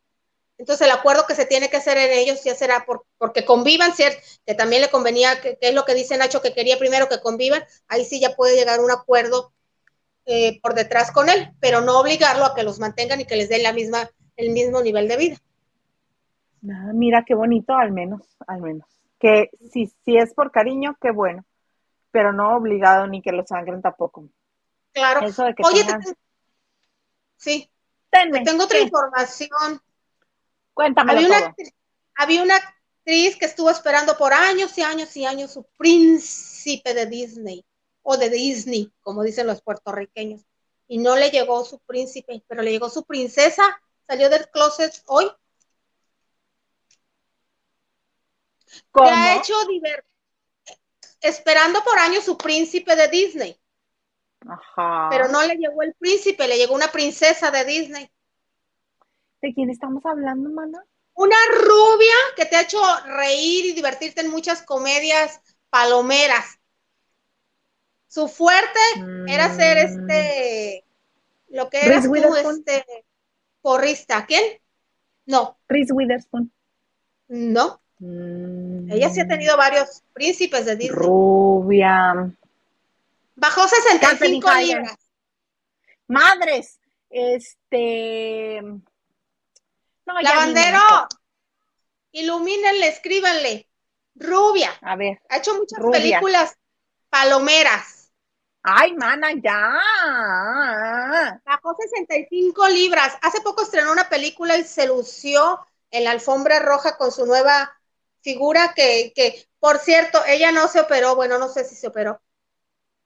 entonces 0.58 0.86
el 0.86 0.92
acuerdo 0.92 1.24
que 1.26 1.36
se 1.36 1.46
tiene 1.46 1.70
que 1.70 1.76
hacer 1.76 1.96
en 1.96 2.10
ellos 2.10 2.42
ya 2.42 2.54
será 2.54 2.84
por, 2.84 3.06
porque 3.16 3.44
convivan, 3.44 3.94
¿cierto? 3.94 4.18
Que 4.44 4.54
también 4.54 4.82
le 4.82 4.90
convenía, 4.90 5.40
que, 5.40 5.56
es 5.60 5.74
lo 5.74 5.84
que 5.84 5.94
dice 5.94 6.18
Nacho, 6.18 6.42
que 6.42 6.52
quería 6.52 6.78
primero 6.78 7.08
que 7.08 7.20
convivan, 7.20 7.62
ahí 7.86 8.04
sí 8.04 8.20
ya 8.20 8.34
puede 8.34 8.56
llegar 8.56 8.80
un 8.80 8.90
acuerdo 8.90 9.52
eh, 10.26 10.60
por 10.60 10.74
detrás 10.74 11.12
con 11.12 11.28
él, 11.28 11.52
pero 11.60 11.80
no 11.80 12.00
obligarlo 12.00 12.44
a 12.44 12.56
que 12.56 12.64
los 12.64 12.80
mantengan 12.80 13.20
y 13.20 13.24
que 13.24 13.36
les 13.36 13.48
den 13.48 13.62
la 13.62 13.72
misma, 13.72 14.10
el 14.36 14.50
mismo 14.50 14.82
nivel 14.82 15.06
de 15.06 15.16
vida. 15.16 15.36
Ah, 16.68 16.90
mira 16.92 17.24
qué 17.24 17.36
bonito, 17.36 17.76
al 17.76 17.92
menos, 17.92 18.22
al 18.48 18.60
menos. 18.60 18.88
Que 19.20 19.50
si, 19.72 19.86
si 20.04 20.16
es 20.16 20.34
por 20.34 20.50
cariño, 20.50 20.96
qué 21.00 21.12
bueno, 21.12 21.44
pero 22.10 22.32
no 22.32 22.56
obligado 22.56 23.06
ni 23.06 23.22
que 23.22 23.30
lo 23.30 23.46
sangren 23.46 23.80
tampoco. 23.80 24.28
Claro. 24.92 25.20
Oye, 25.20 25.84
sí. 27.36 27.70
Tengo 28.10 28.64
otra 28.64 28.80
información. 28.80 29.80
Cuéntame. 30.78 31.10
Había 31.10 31.26
una, 31.26 31.56
había 32.14 32.42
una 32.44 32.54
actriz 32.54 33.36
que 33.36 33.46
estuvo 33.46 33.68
esperando 33.68 34.16
por 34.16 34.32
años 34.32 34.78
y 34.78 34.82
años 34.82 35.16
y 35.16 35.24
años 35.24 35.52
su 35.52 35.64
príncipe 35.76 36.94
de 36.94 37.06
Disney, 37.06 37.66
o 38.02 38.16
de 38.16 38.30
Disney, 38.30 38.92
como 39.00 39.24
dicen 39.24 39.48
los 39.48 39.60
puertorriqueños. 39.60 40.46
Y 40.86 40.98
no 40.98 41.16
le 41.16 41.32
llegó 41.32 41.64
su 41.64 41.80
príncipe, 41.80 42.44
pero 42.46 42.62
le 42.62 42.70
llegó 42.70 42.88
su 42.90 43.04
princesa. 43.04 43.82
Salió 44.06 44.30
del 44.30 44.48
closet 44.50 45.02
hoy. 45.06 45.28
¿Cómo? 48.92 49.10
ha 49.10 49.34
hecho 49.34 49.54
esperando 51.20 51.82
por 51.82 51.98
años 51.98 52.22
su 52.22 52.38
príncipe 52.38 52.94
de 52.94 53.08
Disney. 53.08 53.60
Ajá. 54.46 55.08
Pero 55.10 55.26
no 55.26 55.42
le 55.42 55.56
llegó 55.56 55.82
el 55.82 55.92
príncipe, 55.94 56.46
le 56.46 56.56
llegó 56.56 56.76
una 56.76 56.92
princesa 56.92 57.50
de 57.50 57.64
Disney. 57.64 58.08
¿De 59.40 59.54
quién 59.54 59.70
estamos 59.70 60.04
hablando, 60.04 60.50
mana? 60.50 60.84
Una 61.14 61.36
rubia 61.52 62.14
que 62.36 62.46
te 62.46 62.56
ha 62.56 62.62
hecho 62.62 62.80
reír 63.06 63.66
y 63.66 63.72
divertirte 63.72 64.20
en 64.20 64.30
muchas 64.30 64.62
comedias 64.62 65.40
palomeras. 65.70 66.58
Su 68.08 68.28
fuerte 68.28 68.80
era 69.26 69.54
ser 69.54 69.76
mm. 69.76 69.90
este, 69.90 70.84
lo 71.48 71.68
que 71.68 71.84
era 71.84 72.02
tú, 72.02 72.14
este, 72.14 72.84
porrista. 73.60 74.24
¿Quién? 74.26 74.42
No. 75.26 75.58
Reese 75.68 75.92
Witherspoon. 75.92 76.50
No. 77.28 77.80
Mm. 77.98 78.90
Ella 78.90 79.10
sí 79.10 79.20
ha 79.20 79.28
tenido 79.28 79.56
varios 79.56 80.02
príncipes 80.14 80.64
de 80.66 80.76
Disney. 80.76 80.96
Rubia. 80.96 82.32
Bajó 83.36 83.68
65 83.68 84.54
libras. 84.54 84.96
Madres, 86.06 86.80
este. 87.10 88.62
No, 90.08 90.18
Lavandero, 90.22 90.80
ilumínenle, 92.12 92.88
escríbanle. 92.88 93.68
Rubia. 94.14 94.72
A 94.80 94.96
ver. 94.96 95.20
Ha 95.28 95.36
hecho 95.36 95.54
muchas 95.54 95.80
películas 95.92 96.54
palomeras. 97.10 98.10
Ay, 98.62 98.94
mana, 98.94 99.32
ya. 99.34 99.78
Bajó 101.44 101.76
65 101.78 102.68
libras. 102.68 103.18
Hace 103.20 103.42
poco 103.42 103.62
estrenó 103.62 103.92
una 103.92 104.08
película 104.08 104.56
y 104.56 104.64
se 104.64 104.86
lució 104.86 105.60
en 105.90 106.04
la 106.04 106.12
alfombra 106.12 106.58
roja 106.58 106.96
con 106.96 107.12
su 107.12 107.26
nueva 107.26 107.78
figura 108.22 108.72
que, 108.74 109.12
que, 109.14 109.46
por 109.60 109.78
cierto, 109.78 110.24
ella 110.26 110.52
no 110.52 110.68
se 110.68 110.80
operó, 110.80 111.16
bueno, 111.16 111.38
no 111.38 111.48
sé 111.48 111.64
si 111.64 111.74
se 111.74 111.86
operó, 111.86 112.20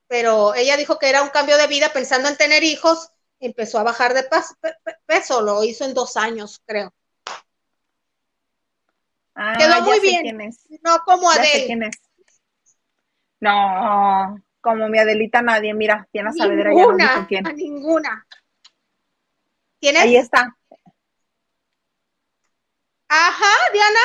pero 0.09 0.55
ella 0.55 0.77
dijo 0.77 0.99
que 0.99 1.09
era 1.09 1.23
un 1.23 1.29
cambio 1.29 1.57
de 1.59 1.67
vida 1.67 1.93
pensando 1.93 2.29
en 2.29 2.37
tener 2.37 2.65
hijos, 2.65 3.12
empezó 3.47 3.79
a 3.79 3.83
bajar 3.83 4.15
de 4.15 4.25
peso, 5.07 5.43
lo 5.43 5.65
hizo 5.65 5.85
en 5.85 5.95
dos 5.95 6.17
años, 6.17 6.61
creo. 6.65 6.93
Ah, 9.35 9.55
Quedó 9.59 9.83
muy 9.83 10.01
bien, 10.01 10.39
no 10.83 10.99
como 11.05 11.31
Adele. 11.31 11.91
No, 13.41 14.41
como 14.61 14.89
mi 14.89 14.99
Adelita 14.99 15.43
nadie, 15.43 15.75
mira, 15.75 16.09
tiene 16.13 16.29
a 16.29 16.33
Saavedra 16.33 16.71
ninguna, 16.71 17.27
ya 17.29 17.39
A 17.45 17.53
ninguna. 17.53 18.27
¿Tienes? 19.81 20.03
Ahí 20.03 20.17
está. 20.17 20.57
Ajá, 23.09 23.73
Diana. 23.73 24.01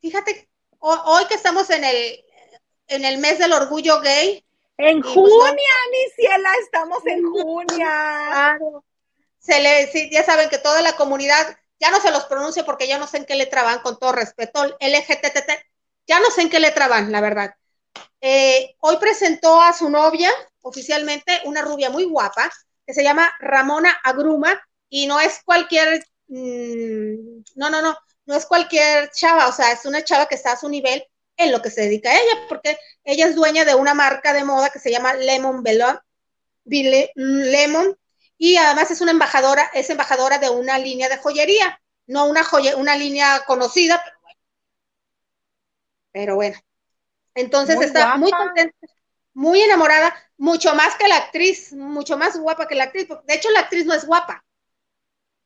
Fíjate, 0.00 0.48
hoy 0.78 1.24
que 1.26 1.34
estamos 1.34 1.70
en 1.70 1.84
el, 1.84 2.24
en 2.88 3.04
el 3.04 3.18
mes 3.18 3.38
del 3.38 3.52
orgullo 3.52 4.00
gay. 4.00 4.44
En 4.78 5.00
pues, 5.00 5.14
junio, 5.14 5.54
mi 5.90 6.10
ciela, 6.14 6.50
estamos 6.62 7.04
en 7.06 7.22
junio. 7.22 7.66
Claro. 7.76 8.84
Se 9.38 9.60
le, 9.60 10.10
ya 10.10 10.24
saben 10.24 10.48
que 10.48 10.58
toda 10.58 10.82
la 10.82 10.96
comunidad, 10.96 11.56
ya 11.78 11.90
no 11.90 12.00
se 12.00 12.10
los 12.10 12.24
pronuncio 12.24 12.64
porque 12.64 12.88
ya 12.88 12.98
no 12.98 13.06
sé 13.06 13.18
en 13.18 13.26
qué 13.26 13.36
letra 13.36 13.62
van, 13.62 13.80
con 13.80 13.98
todo 13.98 14.12
respeto, 14.12 14.64
LGTT, 14.80 15.50
ya 16.06 16.20
no 16.20 16.30
sé 16.30 16.42
en 16.42 16.50
qué 16.50 16.60
letra 16.60 16.88
van, 16.88 17.12
la 17.12 17.20
verdad. 17.20 17.54
Eh, 18.20 18.74
hoy 18.80 18.96
presentó 18.98 19.60
a 19.62 19.72
su 19.72 19.88
novia, 19.88 20.30
oficialmente, 20.62 21.40
una 21.44 21.62
rubia 21.62 21.90
muy 21.90 22.04
guapa, 22.04 22.50
que 22.84 22.92
se 22.92 23.04
llama 23.04 23.32
Ramona 23.38 23.98
Agruma, 24.02 24.60
y 24.88 25.06
no 25.06 25.20
es 25.20 25.42
cualquier 25.44 26.04
Mm, 26.28 27.42
no, 27.54 27.70
no, 27.70 27.82
no, 27.82 27.96
no 28.26 28.34
es 28.34 28.46
cualquier 28.46 29.10
chava, 29.10 29.48
o 29.48 29.52
sea, 29.52 29.72
es 29.72 29.84
una 29.86 30.02
chava 30.02 30.26
que 30.26 30.34
está 30.34 30.52
a 30.52 30.56
su 30.56 30.68
nivel 30.68 31.04
en 31.36 31.52
lo 31.52 31.62
que 31.62 31.70
se 31.70 31.82
dedica 31.82 32.10
a 32.10 32.14
ella, 32.14 32.46
porque 32.48 32.78
ella 33.04 33.26
es 33.26 33.34
dueña 33.34 33.64
de 33.64 33.74
una 33.74 33.94
marca 33.94 34.32
de 34.32 34.44
moda 34.44 34.70
que 34.70 34.78
se 34.78 34.90
llama 34.90 35.14
Lemon 35.14 35.62
Belon, 35.62 35.98
Lemon, 36.64 37.96
y 38.38 38.56
además 38.56 38.90
es 38.90 39.00
una 39.00 39.12
embajadora, 39.12 39.70
es 39.74 39.90
embajadora 39.90 40.38
de 40.38 40.50
una 40.50 40.78
línea 40.78 41.08
de 41.08 41.18
joyería, 41.18 41.80
no 42.06 42.26
una 42.26 42.44
joya, 42.44 42.76
una 42.76 42.96
línea 42.96 43.44
conocida, 43.46 44.02
pero 44.02 44.16
bueno. 44.22 44.40
Pero 46.12 46.34
bueno. 46.36 46.56
Entonces 47.34 47.80
está 47.80 48.16
muy 48.16 48.30
contenta, 48.30 48.76
muy 49.34 49.60
enamorada, 49.60 50.14
mucho 50.38 50.74
más 50.74 50.96
que 50.96 51.08
la 51.08 51.16
actriz, 51.16 51.72
mucho 51.72 52.16
más 52.16 52.38
guapa 52.38 52.66
que 52.66 52.74
la 52.74 52.84
actriz. 52.84 53.08
De 53.24 53.34
hecho, 53.34 53.50
la 53.50 53.60
actriz 53.60 53.84
no 53.84 53.94
es 53.94 54.06
guapa. 54.06 54.44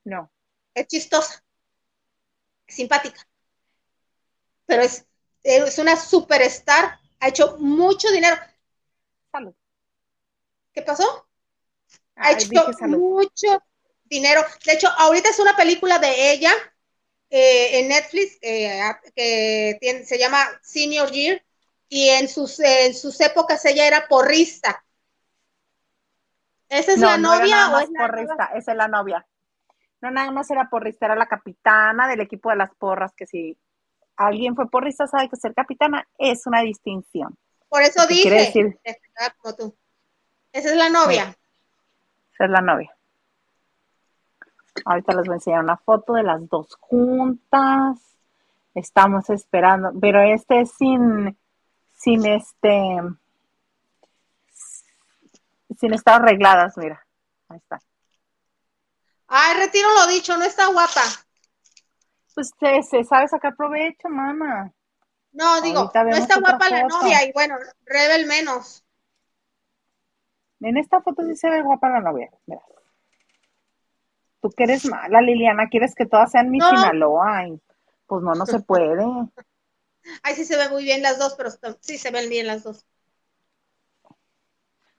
No 0.04 0.30
es 0.74 0.86
chistosa, 0.86 1.42
es 2.66 2.74
simpática, 2.74 3.26
pero 4.66 4.82
es, 4.82 5.06
es 5.42 5.78
una 5.78 5.96
superstar, 5.96 6.98
ha 7.20 7.28
hecho 7.28 7.56
mucho 7.58 8.10
dinero. 8.10 8.36
Salud. 9.30 9.54
¿Qué 10.72 10.82
pasó? 10.82 11.26
Ha 12.16 12.32
hecho 12.32 12.48
mucho 12.88 13.62
dinero. 14.04 14.42
De 14.64 14.72
hecho, 14.72 14.88
ahorita 14.88 15.30
es 15.30 15.38
una 15.38 15.56
película 15.56 15.98
de 15.98 16.32
ella 16.32 16.52
eh, 17.30 17.80
en 17.80 17.88
Netflix 17.88 18.38
que 18.40 20.04
se 20.04 20.18
llama 20.18 20.46
Senior 20.62 21.10
Year 21.10 21.42
y 21.88 22.08
en 22.08 22.28
sus, 22.28 22.60
en 22.60 22.94
sus 22.94 23.20
épocas 23.20 23.64
ella 23.64 23.86
era 23.86 24.06
porrista. 24.08 24.84
¿Esa 26.68 26.92
es 26.92 26.98
la 26.98 27.18
novia 27.18 27.70
o 27.70 27.80
es 27.80 27.90
la 27.90 28.06
porrista? 28.06 28.50
Esa 28.54 28.70
es 28.70 28.76
la 28.76 28.88
novia. 28.88 29.26
No, 30.00 30.10
nada 30.10 30.30
más 30.30 30.50
era 30.50 30.70
porrista, 30.70 31.06
era 31.06 31.16
la 31.16 31.26
capitana 31.26 32.08
del 32.08 32.20
equipo 32.20 32.50
de 32.50 32.56
las 32.56 32.70
porras, 32.74 33.12
que 33.14 33.26
si 33.26 33.58
alguien 34.26 34.54
fue 34.54 34.68
porrista 34.68 35.06
sabe 35.06 35.28
que 35.28 35.36
ser 35.36 35.54
capitana 35.54 36.06
es 36.18 36.46
una 36.46 36.60
distinción. 36.60 37.36
Por 37.68 37.82
eso 37.82 38.06
dije, 38.06 38.78
Esa 40.52 40.70
es 40.70 40.76
la 40.76 40.90
novia. 40.90 41.36
Esa 42.34 42.44
es 42.44 42.50
la 42.50 42.60
novia. 42.60 42.94
Ahorita 44.84 45.14
les 45.14 45.26
voy 45.26 45.34
a 45.34 45.36
enseñar 45.36 45.64
una 45.64 45.76
foto 45.76 46.14
de 46.14 46.22
las 46.22 46.46
dos 46.48 46.76
juntas. 46.80 47.98
Estamos 48.74 49.30
esperando, 49.30 49.90
pero 50.00 50.22
este 50.22 50.60
es 50.60 50.72
sin, 50.72 51.36
sin 51.92 52.26
este, 52.26 52.98
sin 55.78 55.94
estar 55.94 56.22
arregladas, 56.22 56.76
mira. 56.76 57.04
Ahí 57.48 57.58
está. 57.58 57.80
Ay, 59.28 59.56
retiro 59.56 59.88
lo 59.94 60.06
dicho, 60.08 60.36
no 60.36 60.44
está 60.44 60.66
guapa. 60.66 61.02
Pues 62.34 62.52
se, 62.88 63.04
sabe 63.04 63.28
sacar 63.28 63.56
provecho, 63.56 64.08
mamá. 64.08 64.72
No, 65.32 65.60
digo, 65.60 65.90
no 65.94 66.16
está 66.16 66.40
guapa 66.40 66.68
la 66.70 66.84
novia 66.84 67.24
y 67.24 67.32
bueno, 67.32 67.56
Rebel 67.84 68.26
menos. 68.26 68.84
En 70.60 70.76
esta 70.76 71.00
foto 71.00 71.22
sí 71.22 71.36
se 71.36 71.48
ve 71.48 71.62
guapa 71.62 71.88
la 71.88 72.00
novia, 72.00 72.30
mira. 72.46 72.62
Tú 74.40 74.50
que 74.50 74.64
eres 74.64 74.86
mala, 74.86 75.20
Liliana, 75.20 75.68
quieres 75.68 75.94
que 75.94 76.06
todas 76.06 76.30
sean 76.30 76.50
mi 76.50 76.60
Sinaloa. 76.60 77.38
Ay, 77.38 77.60
pues 78.06 78.22
no, 78.22 78.34
no 78.34 78.46
se 78.46 78.60
puede. 78.60 79.04
Ay, 80.22 80.34
sí 80.34 80.44
se 80.44 80.56
ve 80.56 80.68
muy 80.68 80.84
bien 80.84 81.02
las 81.02 81.18
dos, 81.18 81.34
pero 81.36 81.50
sí 81.80 81.98
se 81.98 82.10
ven 82.10 82.28
bien 82.28 82.46
las 82.46 82.64
dos. 82.64 82.86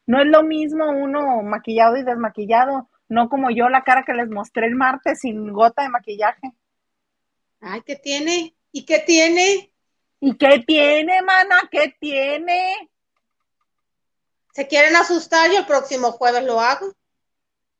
No 0.05 0.21
es 0.21 0.27
lo 0.27 0.43
mismo 0.43 0.89
uno 0.89 1.41
maquillado 1.41 1.97
y 1.97 2.03
desmaquillado, 2.03 2.89
no 3.07 3.29
como 3.29 3.49
yo 3.49 3.69
la 3.69 3.83
cara 3.83 4.03
que 4.05 4.13
les 4.13 4.29
mostré 4.29 4.67
el 4.67 4.75
martes 4.75 5.19
sin 5.19 5.51
gota 5.53 5.83
de 5.83 5.89
maquillaje. 5.89 6.53
Ay, 7.61 7.81
¿qué 7.83 7.95
tiene? 7.95 8.55
¿Y 8.71 8.85
qué 8.85 8.99
tiene? 8.99 9.71
¿Y 10.19 10.35
qué 10.35 10.63
tiene, 10.65 11.21
mana? 11.21 11.61
¿Qué 11.71 11.95
tiene? 11.99 12.89
¿Se 14.53 14.67
quieren 14.67 14.95
asustar 14.95 15.51
y 15.51 15.55
el 15.55 15.65
próximo 15.65 16.11
jueves 16.11 16.43
lo 16.43 16.59
hago? 16.59 16.93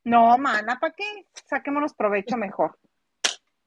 No, 0.03 0.37
mana, 0.37 0.79
¿para 0.79 0.93
qué? 0.93 1.27
Saquémonos 1.49 1.93
provecho 1.93 2.37
mejor. 2.37 2.77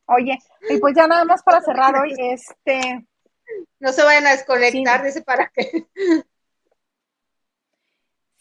Oye, 0.07 0.39
y 0.69 0.79
pues 0.79 0.95
ya 0.95 1.07
nada 1.07 1.25
más 1.25 1.43
para 1.43 1.61
cerrar 1.61 1.97
hoy, 1.97 2.15
este. 2.19 3.07
No 3.79 3.93
se 3.93 4.03
vayan 4.03 4.27
a 4.27 4.33
desconectar, 4.33 5.05
dice 5.05 5.23
para 5.23 5.51
qué. 5.55 5.87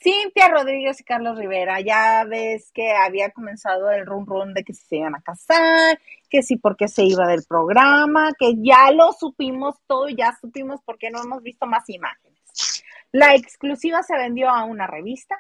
Cintia 0.03 0.49
Rodríguez 0.49 0.99
y 0.99 1.05
Carlos 1.05 1.37
Rivera, 1.37 1.79
ya 1.79 2.25
ves 2.25 2.71
que 2.73 2.91
había 2.91 3.31
comenzado 3.31 3.89
el 3.89 4.05
rum 4.05 4.25
rum 4.25 4.53
de 4.53 4.65
que 4.65 4.73
se 4.73 4.97
iban 4.97 5.15
a 5.15 5.21
casar, 5.21 5.97
que 6.29 6.43
sí 6.43 6.57
porque 6.57 6.89
se 6.89 7.05
iba 7.05 7.25
del 7.25 7.45
programa, 7.47 8.33
que 8.37 8.55
ya 8.57 8.91
lo 8.91 9.13
supimos 9.13 9.77
todo, 9.87 10.09
ya 10.09 10.35
supimos 10.41 10.81
porque 10.83 11.09
no 11.09 11.23
hemos 11.23 11.41
visto 11.41 11.67
más 11.67 11.89
imágenes. 11.89 12.83
La 13.13 13.33
exclusiva 13.33 14.03
se 14.03 14.17
vendió 14.17 14.49
a 14.49 14.65
una 14.65 14.87
revista, 14.87 15.37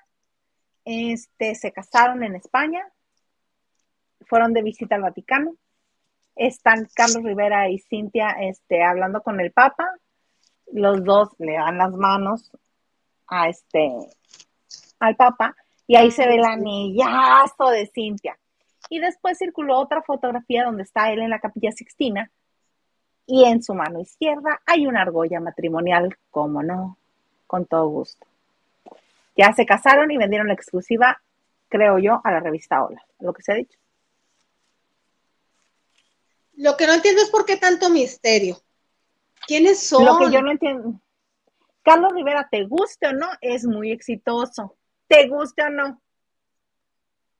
este, 0.85 1.55
se 1.55 1.73
casaron 1.73 2.23
en 2.23 2.35
España, 2.35 2.87
fueron 4.27 4.53
de 4.53 4.61
visita 4.61 4.95
al 4.95 5.01
Vaticano, 5.01 5.57
están 6.37 6.87
Carlos 6.95 7.23
Rivera 7.23 7.69
y 7.69 7.79
Cintia 7.79 8.29
este, 8.39 8.81
hablando 8.81 9.21
con 9.21 9.41
el 9.41 9.51
Papa, 9.51 9.89
los 10.71 11.03
dos 11.03 11.29
le 11.37 11.55
dan 11.55 11.77
las 11.77 11.91
manos 11.91 12.49
a 13.27 13.49
este 13.49 13.89
al 15.03 15.15
Papa 15.15 15.55
y 15.87 15.95
ahí 15.95 16.11
se 16.11 16.27
ve 16.27 16.35
el 16.35 16.45
anillazo 16.45 17.69
de 17.69 17.87
Cintia. 17.93 18.37
Y 18.89 18.99
después 18.99 19.37
circuló 19.37 19.79
otra 19.79 20.01
fotografía 20.01 20.65
donde 20.65 20.83
está 20.83 21.11
él 21.11 21.19
en 21.19 21.29
la 21.29 21.39
capilla 21.39 21.71
Sixtina 21.71 22.31
y 23.25 23.45
en 23.45 23.63
su 23.63 23.73
mano 23.73 23.99
izquierda 23.99 24.61
hay 24.65 24.85
una 24.87 25.01
argolla 25.01 25.39
matrimonial, 25.39 26.17
como 26.29 26.61
no, 26.63 26.97
con 27.47 27.65
todo 27.65 27.87
gusto. 27.87 28.27
Ya 29.35 29.53
se 29.53 29.65
casaron 29.65 30.11
y 30.11 30.17
vendieron 30.17 30.47
la 30.47 30.53
exclusiva, 30.53 31.21
creo 31.69 31.97
yo, 31.97 32.21
a 32.23 32.31
la 32.31 32.39
revista 32.39 32.83
Hola, 32.83 33.03
lo 33.19 33.33
que 33.33 33.41
se 33.41 33.51
ha 33.51 33.55
dicho. 33.55 33.77
Lo 36.55 36.77
que 36.77 36.85
no 36.85 36.93
entiendo 36.93 37.21
es 37.21 37.29
por 37.29 37.45
qué 37.45 37.57
tanto 37.57 37.89
misterio. 37.89 38.57
¿Quiénes 39.47 39.81
son? 39.81 40.05
Lo 40.05 40.17
que 40.17 40.31
yo 40.31 40.41
no 40.41 40.51
entiendo. 40.51 40.93
Carlos 41.81 42.13
Rivera, 42.13 42.47
te 42.49 42.63
guste 42.65 43.07
o 43.07 43.13
no, 43.13 43.27
es 43.41 43.65
muy 43.65 43.91
exitoso. 43.91 44.75
¿Te 45.07 45.27
gusta 45.27 45.67
o 45.67 45.69
no? 45.69 46.01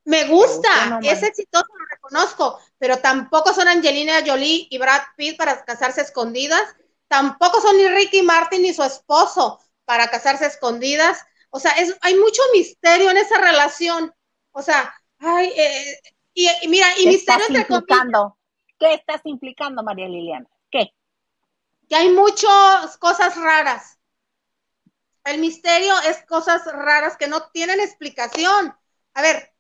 Me 0.06 0.26
gusta, 0.26 1.00
es 1.02 1.24
exitoso, 1.24 1.66
lo 1.68 1.86
reconozco, 1.90 2.60
pero 2.78 2.98
tampoco 2.98 3.54
son 3.54 3.70
Angelina 3.70 4.22
Jolie 4.26 4.68
y 4.70 4.78
Brad 4.78 5.02
Pitt 5.16 5.38
para 5.38 5.64
casarse 5.64 6.02
escondidas, 6.02 6.76
tampoco 7.08 7.62
son 7.62 7.78
ni 7.78 7.88
Ricky 7.88 8.22
Martin 8.22 8.64
ni 8.64 8.74
su 8.74 8.84
esposo 8.84 9.62
para 9.86 10.10
casarse 10.10 10.46
escondidas, 10.46 11.26
o 11.52 11.60
sea, 11.60 11.72
es, 11.74 11.98
hay 12.02 12.16
mucho 12.16 12.42
misterio 12.52 13.12
en 13.12 13.18
esa 13.18 13.38
relación, 13.38 14.14
o 14.52 14.62
sea, 14.62 14.94
ay, 15.20 15.54
eh, 15.56 16.00
y, 16.34 16.50
mira, 16.68 16.88
y 17.00 17.08
misterio 17.08 17.46
entre 17.48 17.62
implicando? 17.62 18.38
¿Qué 18.80 18.96
estás 18.96 19.22
implicando, 19.24 19.84
María 19.84 20.10
Liliana? 20.10 20.48
¿Qué? 20.70 20.92
Que 21.88 21.96
hay 21.96 22.10
muchas 22.10 22.98
cosas 22.98 23.38
raras. 23.38 23.98
El 25.24 25.40
misterio 25.40 25.94
es 26.02 26.26
cosas 26.26 26.66
raras 26.66 27.18
que 27.18 27.28
no 27.28 27.50
tienen 27.52 27.80
explicación. 27.80 28.76
A 29.14 29.22
ver, 29.22 29.54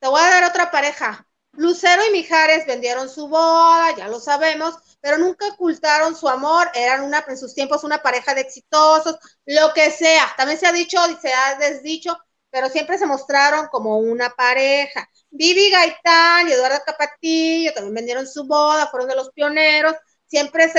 te 0.00 0.08
voy 0.08 0.20
a 0.20 0.30
dar 0.30 0.44
otra 0.44 0.70
pareja. 0.70 1.26
Lucero 1.52 2.02
y 2.04 2.10
Mijares 2.10 2.66
vendieron 2.66 3.08
su 3.08 3.28
boda, 3.28 3.94
ya 3.96 4.08
lo 4.08 4.18
sabemos, 4.18 4.74
pero 5.00 5.18
nunca 5.18 5.46
ocultaron 5.48 6.16
su 6.16 6.28
amor, 6.28 6.68
eran 6.74 7.12
en 7.28 7.38
sus 7.38 7.54
tiempos 7.54 7.84
una 7.84 8.02
pareja 8.02 8.34
de 8.34 8.40
exitosos, 8.40 9.16
lo 9.46 9.72
que 9.72 9.90
sea. 9.90 10.34
También 10.36 10.58
se 10.58 10.66
ha 10.66 10.72
dicho 10.72 10.98
y 11.08 11.14
se 11.16 11.32
ha 11.32 11.54
desdicho, 11.56 12.18
pero 12.50 12.68
siempre 12.68 12.98
se 12.98 13.06
mostraron 13.06 13.68
como 13.68 13.98
una 13.98 14.30
pareja. 14.30 15.08
Vivi 15.30 15.70
Gaitán 15.70 16.48
y 16.48 16.52
Eduardo 16.52 16.80
Capatillo 16.84 17.72
también 17.72 17.94
vendieron 17.94 18.26
su 18.26 18.44
boda, 18.46 18.88
fueron 18.88 19.08
de 19.08 19.16
los 19.16 19.30
pioneros, 19.30 19.94
siempre 20.26 20.72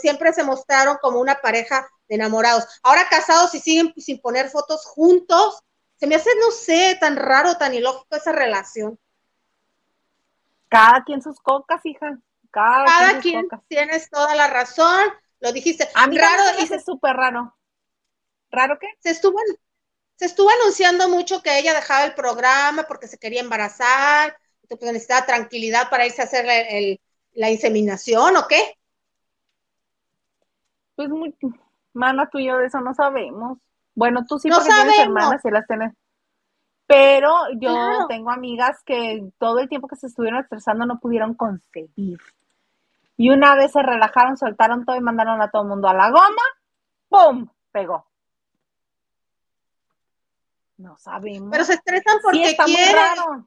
siempre 0.00 0.32
se 0.34 0.44
mostraron 0.44 0.98
como 1.00 1.20
una 1.20 1.40
pareja 1.40 1.88
de 2.12 2.16
enamorados. 2.16 2.66
Ahora 2.82 3.08
casados 3.08 3.54
y 3.54 3.60
siguen 3.60 3.92
sin 3.96 4.20
poner 4.20 4.50
fotos 4.50 4.84
juntos, 4.84 5.62
se 5.96 6.06
me 6.06 6.14
hace, 6.14 6.30
no 6.40 6.50
sé, 6.50 6.96
tan 7.00 7.16
raro, 7.16 7.56
tan 7.56 7.74
ilógico 7.74 8.16
esa 8.16 8.32
relación. 8.32 8.98
Cada 10.68 11.04
quien 11.04 11.22
sus 11.22 11.40
cocas, 11.40 11.80
hija. 11.84 12.18
Cada, 12.50 13.20
quien, 13.20 13.48
tienes 13.68 14.10
toda 14.10 14.34
la 14.34 14.46
razón. 14.46 15.00
Lo 15.40 15.52
dijiste. 15.52 15.88
A 15.94 16.06
mí 16.06 16.18
raro, 16.18 16.42
dice 16.58 16.80
súper 16.80 17.16
raro. 17.16 17.56
¿Raro 18.50 18.78
qué? 18.78 18.88
Se 19.00 19.10
estuvo, 19.10 19.38
se 20.16 20.26
estuvo 20.26 20.50
anunciando 20.50 21.08
mucho 21.08 21.42
que 21.42 21.58
ella 21.58 21.72
dejaba 21.72 22.04
el 22.04 22.14
programa 22.14 22.82
porque 22.82 23.08
se 23.08 23.18
quería 23.18 23.40
embarazar, 23.40 24.36
porque 24.68 24.86
necesitaba 24.86 25.24
tranquilidad 25.24 25.88
para 25.88 26.04
irse 26.04 26.20
a 26.20 26.26
hacer 26.26 26.46
el, 26.48 27.00
la 27.32 27.50
inseminación 27.50 28.36
o 28.36 28.46
qué? 28.48 28.76
Pues 30.94 31.08
muy, 31.08 31.34
mana, 31.92 32.28
tú 32.30 32.38
y 32.38 32.46
yo 32.46 32.58
de 32.58 32.66
eso 32.66 32.80
no 32.80 32.94
sabemos. 32.94 33.58
Bueno, 33.94 34.24
tú 34.26 34.38
sí 34.38 34.48
porque 34.50 34.68
tienes 34.68 34.98
hermanas 34.98 35.44
y 35.44 35.50
las 35.50 35.66
tienes. 35.66 35.92
Pero 36.86 37.32
yo 37.58 38.06
tengo 38.08 38.30
amigas 38.30 38.82
que 38.84 39.30
todo 39.38 39.60
el 39.60 39.68
tiempo 39.68 39.88
que 39.88 39.96
se 39.96 40.06
estuvieron 40.06 40.40
estresando 40.40 40.84
no 40.84 40.98
pudieron 40.98 41.34
concebir. 41.34 42.18
Y 43.16 43.30
una 43.30 43.54
vez 43.54 43.72
se 43.72 43.82
relajaron, 43.82 44.36
soltaron 44.36 44.84
todo 44.84 44.96
y 44.96 45.00
mandaron 45.00 45.40
a 45.40 45.50
todo 45.50 45.62
el 45.62 45.68
mundo 45.68 45.88
a 45.88 45.94
la 45.94 46.10
goma, 46.10 46.42
¡pum! 47.08 47.48
Pegó. 47.70 48.06
No 50.76 50.96
sabemos. 50.98 51.48
Pero 51.52 51.64
se 51.64 51.74
estresan 51.74 52.18
porque 52.22 52.56
quieren. 52.64 53.46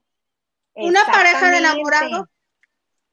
Una 0.75 1.01
pareja 1.05 1.49
de 1.49 1.57
enamorados 1.57 2.27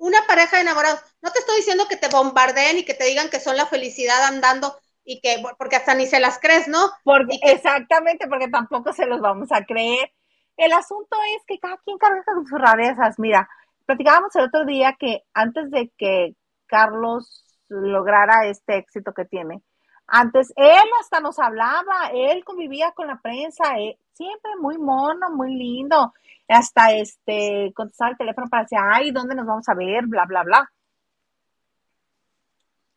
una 0.02 0.26
pareja 0.26 0.56
de 0.56 0.62
enamorados. 0.62 1.00
No 1.22 1.30
te 1.30 1.38
estoy 1.38 1.58
diciendo 1.58 1.86
que 1.88 1.96
te 1.96 2.08
bombardeen 2.08 2.78
y 2.78 2.84
que 2.84 2.94
te 2.94 3.04
digan 3.04 3.30
que 3.30 3.38
son 3.38 3.56
la 3.56 3.66
felicidad 3.66 4.24
andando 4.24 4.76
y 5.04 5.20
que, 5.20 5.42
porque 5.58 5.76
hasta 5.76 5.94
ni 5.94 6.06
se 6.06 6.20
las 6.20 6.38
crees, 6.38 6.68
¿no? 6.68 6.78
Porque, 7.04 7.38
Exactamente, 7.42 8.28
porque 8.28 8.48
tampoco 8.48 8.92
se 8.92 9.06
los 9.06 9.20
vamos 9.20 9.50
a 9.52 9.64
creer. 9.64 10.12
El 10.56 10.72
asunto 10.72 11.16
es 11.36 11.42
que 11.46 11.58
cada 11.58 11.76
quien 11.78 11.98
carga 11.98 12.22
con 12.24 12.46
sus 12.46 12.60
rarezas. 12.60 13.18
Mira, 13.18 13.48
platicábamos 13.86 14.34
el 14.36 14.44
otro 14.44 14.64
día 14.64 14.96
que 14.98 15.22
antes 15.34 15.70
de 15.70 15.90
que 15.96 16.34
Carlos 16.66 17.44
lograra 17.68 18.46
este 18.46 18.76
éxito 18.76 19.12
que 19.12 19.24
tiene, 19.24 19.62
antes 20.06 20.52
él 20.56 20.88
hasta 21.00 21.20
nos 21.20 21.38
hablaba, 21.38 22.10
él 22.12 22.44
convivía 22.44 22.92
con 22.92 23.06
la 23.06 23.20
prensa, 23.20 23.78
eh, 23.78 23.98
siempre 24.12 24.52
muy 24.60 24.78
mono, 24.78 25.30
muy 25.30 25.54
lindo 25.54 26.12
hasta 26.48 26.92
este 26.92 27.72
contestaba 27.74 28.10
el 28.10 28.16
teléfono 28.16 28.48
para 28.48 28.64
decir, 28.64 28.78
ay, 28.80 29.10
¿dónde 29.10 29.34
nos 29.34 29.46
vamos 29.46 29.68
a 29.68 29.74
ver? 29.74 30.06
Bla, 30.06 30.24
bla, 30.26 30.42
bla. 30.42 30.72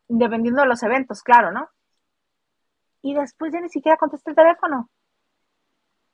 dependiendo 0.07 0.61
de 0.61 0.68
los 0.68 0.84
eventos, 0.84 1.23
claro, 1.23 1.52
¿no? 1.52 1.69
Y 3.06 3.14
después 3.14 3.53
ya 3.53 3.61
ni 3.61 3.69
siquiera 3.69 3.98
contesté 3.98 4.32
el 4.32 4.36
teléfono. 4.36 4.90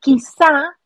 Quizá 0.01 0.77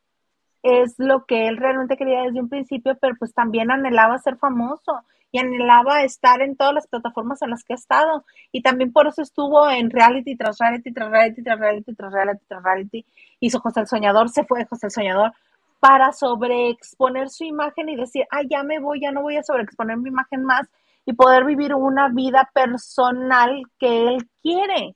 es 0.61 0.93
lo 0.99 1.25
que 1.25 1.47
él 1.47 1.57
realmente 1.57 1.97
quería 1.97 2.21
desde 2.21 2.39
un 2.39 2.47
principio, 2.47 2.95
pero 3.01 3.15
pues 3.17 3.33
también 3.33 3.71
anhelaba 3.71 4.19
ser 4.19 4.37
famoso 4.37 5.01
y 5.31 5.39
anhelaba 5.39 6.03
estar 6.03 6.43
en 6.43 6.55
todas 6.55 6.75
las 6.75 6.85
plataformas 6.85 7.41
en 7.41 7.49
las 7.49 7.63
que 7.63 7.73
ha 7.73 7.75
estado. 7.75 8.23
Y 8.51 8.61
también 8.61 8.93
por 8.93 9.07
eso 9.07 9.23
estuvo 9.23 9.67
en 9.67 9.89
reality 9.89 10.37
tras 10.37 10.59
reality, 10.59 10.93
tras 10.93 11.09
reality, 11.09 11.41
tras 11.41 11.59
reality, 11.59 11.95
tras 11.95 12.13
reality, 12.13 12.45
tras 12.47 12.63
reality. 12.63 13.05
Hizo 13.39 13.59
José 13.59 13.79
el 13.79 13.87
Soñador, 13.87 14.29
se 14.29 14.45
fue 14.45 14.63
José 14.65 14.85
el 14.85 14.91
Soñador 14.91 15.33
para 15.79 16.13
sobreexponer 16.13 17.29
su 17.31 17.45
imagen 17.45 17.89
y 17.89 17.95
decir, 17.95 18.27
ah, 18.29 18.43
ya 18.47 18.61
me 18.61 18.77
voy, 18.77 19.01
ya 19.01 19.11
no 19.11 19.23
voy 19.23 19.37
a 19.37 19.43
sobreexponer 19.43 19.97
mi 19.97 20.09
imagen 20.09 20.43
más 20.43 20.67
y 21.03 21.13
poder 21.13 21.45
vivir 21.45 21.73
una 21.73 22.09
vida 22.09 22.47
personal 22.53 23.63
que 23.79 24.07
él 24.07 24.29
quiere, 24.43 24.95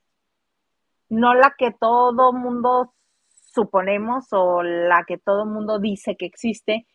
no 1.09 1.33
la 1.33 1.53
que 1.57 1.71
todo 1.71 2.33
mundo 2.33 2.93
suponemos 3.53 4.27
o 4.31 4.61
la 4.63 5.03
que 5.05 5.17
todo 5.17 5.45
mundo 5.45 5.79
dice 5.79 6.15
que 6.15 6.25
existe. 6.25 6.87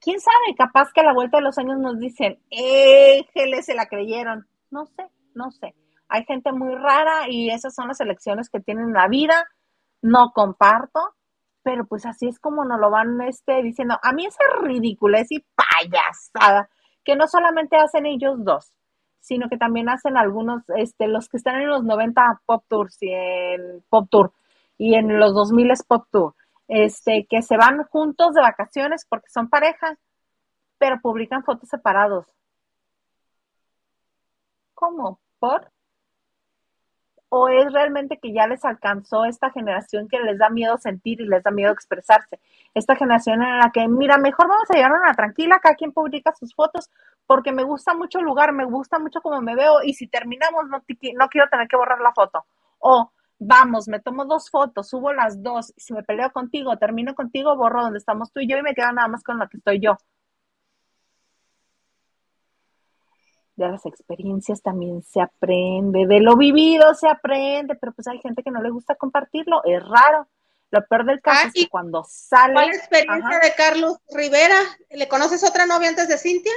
¿Quién 0.00 0.20
sabe? 0.20 0.54
Capaz 0.56 0.92
que 0.92 1.00
a 1.00 1.04
la 1.04 1.14
vuelta 1.14 1.38
de 1.38 1.44
los 1.44 1.58
años 1.58 1.78
nos 1.78 1.98
dicen, 1.98 2.38
éjele, 2.50 3.62
se 3.62 3.74
la 3.74 3.86
creyeron. 3.86 4.46
No 4.70 4.86
sé, 4.86 5.08
no 5.34 5.50
sé. 5.50 5.74
Hay 6.08 6.24
gente 6.24 6.52
muy 6.52 6.74
rara 6.74 7.28
y 7.28 7.50
esas 7.50 7.74
son 7.74 7.88
las 7.88 8.00
elecciones 8.00 8.48
que 8.48 8.60
tienen 8.60 8.92
la 8.92 9.08
vida. 9.08 9.46
No 10.02 10.32
comparto, 10.32 11.00
pero 11.62 11.86
pues 11.86 12.06
así 12.06 12.28
es 12.28 12.38
como 12.38 12.64
nos 12.64 12.78
lo 12.78 12.90
van 12.90 13.20
este, 13.22 13.62
diciendo. 13.62 13.98
A 14.02 14.12
mí 14.12 14.26
esa 14.26 14.44
ridiculez 14.62 15.26
y 15.30 15.44
payasada 15.54 16.68
que 17.04 17.16
no 17.16 17.26
solamente 17.26 17.76
hacen 17.76 18.06
ellos 18.06 18.36
dos, 18.38 18.72
sino 19.26 19.48
que 19.48 19.56
también 19.56 19.88
hacen 19.88 20.16
algunos, 20.16 20.62
este, 20.76 21.08
los 21.08 21.28
que 21.28 21.36
están 21.36 21.60
en 21.60 21.68
los 21.68 21.82
90 21.82 22.42
Pop 22.46 22.64
Tours 22.68 22.96
y 23.02 23.10
en 23.10 23.82
Pop 23.88 24.06
Tour 24.08 24.32
y 24.78 24.94
en 24.94 25.18
los 25.18 25.34
2000 25.34 25.72
Pop 25.88 26.06
Tour, 26.12 26.34
este, 26.68 27.26
que 27.28 27.42
se 27.42 27.56
van 27.56 27.82
juntos 27.90 28.34
de 28.34 28.40
vacaciones 28.40 29.04
porque 29.08 29.28
son 29.28 29.48
pareja, 29.48 29.98
pero 30.78 31.00
publican 31.00 31.42
fotos 31.42 31.68
separados. 31.68 32.26
¿Cómo? 34.74 35.18
¿Por? 35.40 35.72
¿O 37.28 37.48
es 37.48 37.72
realmente 37.72 38.18
que 38.18 38.32
ya 38.32 38.46
les 38.46 38.64
alcanzó 38.64 39.24
esta 39.24 39.50
generación 39.50 40.06
que 40.08 40.20
les 40.20 40.38
da 40.38 40.48
miedo 40.48 40.78
sentir 40.78 41.20
y 41.20 41.26
les 41.26 41.42
da 41.42 41.50
miedo 41.50 41.72
expresarse? 41.72 42.38
Esta 42.74 42.94
generación 42.94 43.42
en 43.42 43.58
la 43.58 43.70
que, 43.72 43.88
mira, 43.88 44.16
mejor 44.16 44.48
vamos 44.48 44.70
a 44.70 44.74
llevar 44.74 44.92
una 44.92 45.12
tranquila, 45.14 45.58
cada 45.60 45.74
quien 45.74 45.92
publica 45.92 46.32
sus 46.34 46.54
fotos, 46.54 46.88
porque 47.26 47.52
me 47.52 47.64
gusta 47.64 47.94
mucho 47.94 48.20
el 48.20 48.24
lugar, 48.24 48.52
me 48.52 48.64
gusta 48.64 48.98
mucho 49.00 49.20
cómo 49.20 49.40
me 49.40 49.56
veo, 49.56 49.82
y 49.82 49.94
si 49.94 50.06
terminamos 50.06 50.68
no, 50.68 50.78
no 50.78 51.28
quiero 51.28 51.48
tener 51.50 51.66
que 51.68 51.76
borrar 51.76 52.00
la 52.00 52.12
foto. 52.12 52.46
O 52.78 53.10
vamos, 53.38 53.88
me 53.88 54.00
tomo 54.00 54.24
dos 54.24 54.48
fotos, 54.50 54.88
subo 54.88 55.12
las 55.12 55.42
dos, 55.42 55.72
si 55.76 55.92
me 55.94 56.02
peleo 56.04 56.30
contigo, 56.30 56.76
termino 56.78 57.14
contigo, 57.14 57.56
borro 57.56 57.82
donde 57.82 57.98
estamos 57.98 58.32
tú 58.32 58.40
y 58.40 58.48
yo 58.48 58.56
y 58.56 58.62
me 58.62 58.74
quedo 58.74 58.92
nada 58.92 59.08
más 59.08 59.22
con 59.24 59.38
lo 59.38 59.48
que 59.48 59.58
estoy 59.58 59.80
yo. 59.80 59.96
De 63.56 63.68
las 63.68 63.86
experiencias 63.86 64.60
también 64.60 65.02
se 65.02 65.20
aprende, 65.20 66.06
de 66.06 66.20
lo 66.20 66.36
vivido 66.36 66.94
se 66.94 67.08
aprende, 67.08 67.74
pero 67.74 67.92
pues 67.92 68.06
hay 68.06 68.18
gente 68.20 68.42
que 68.42 68.50
no 68.50 68.62
le 68.62 68.70
gusta 68.70 68.94
compartirlo, 68.96 69.62
es 69.64 69.82
raro. 69.82 70.28
Lo 70.70 70.84
peor 70.86 71.06
del 71.06 71.22
caso 71.22 71.40
ah, 71.44 71.48
es 71.48 71.54
que 71.54 71.68
cuando 71.68 72.04
sale. 72.08 72.54
¿Cuál 72.54 72.68
experiencia 72.70 73.38
de 73.38 73.54
Carlos 73.56 73.96
Rivera? 74.10 74.58
¿Le 74.90 75.08
conoces 75.08 75.42
otra 75.44 75.64
novia 75.64 75.88
antes 75.88 76.08
de 76.08 76.18
Cintia? 76.18 76.52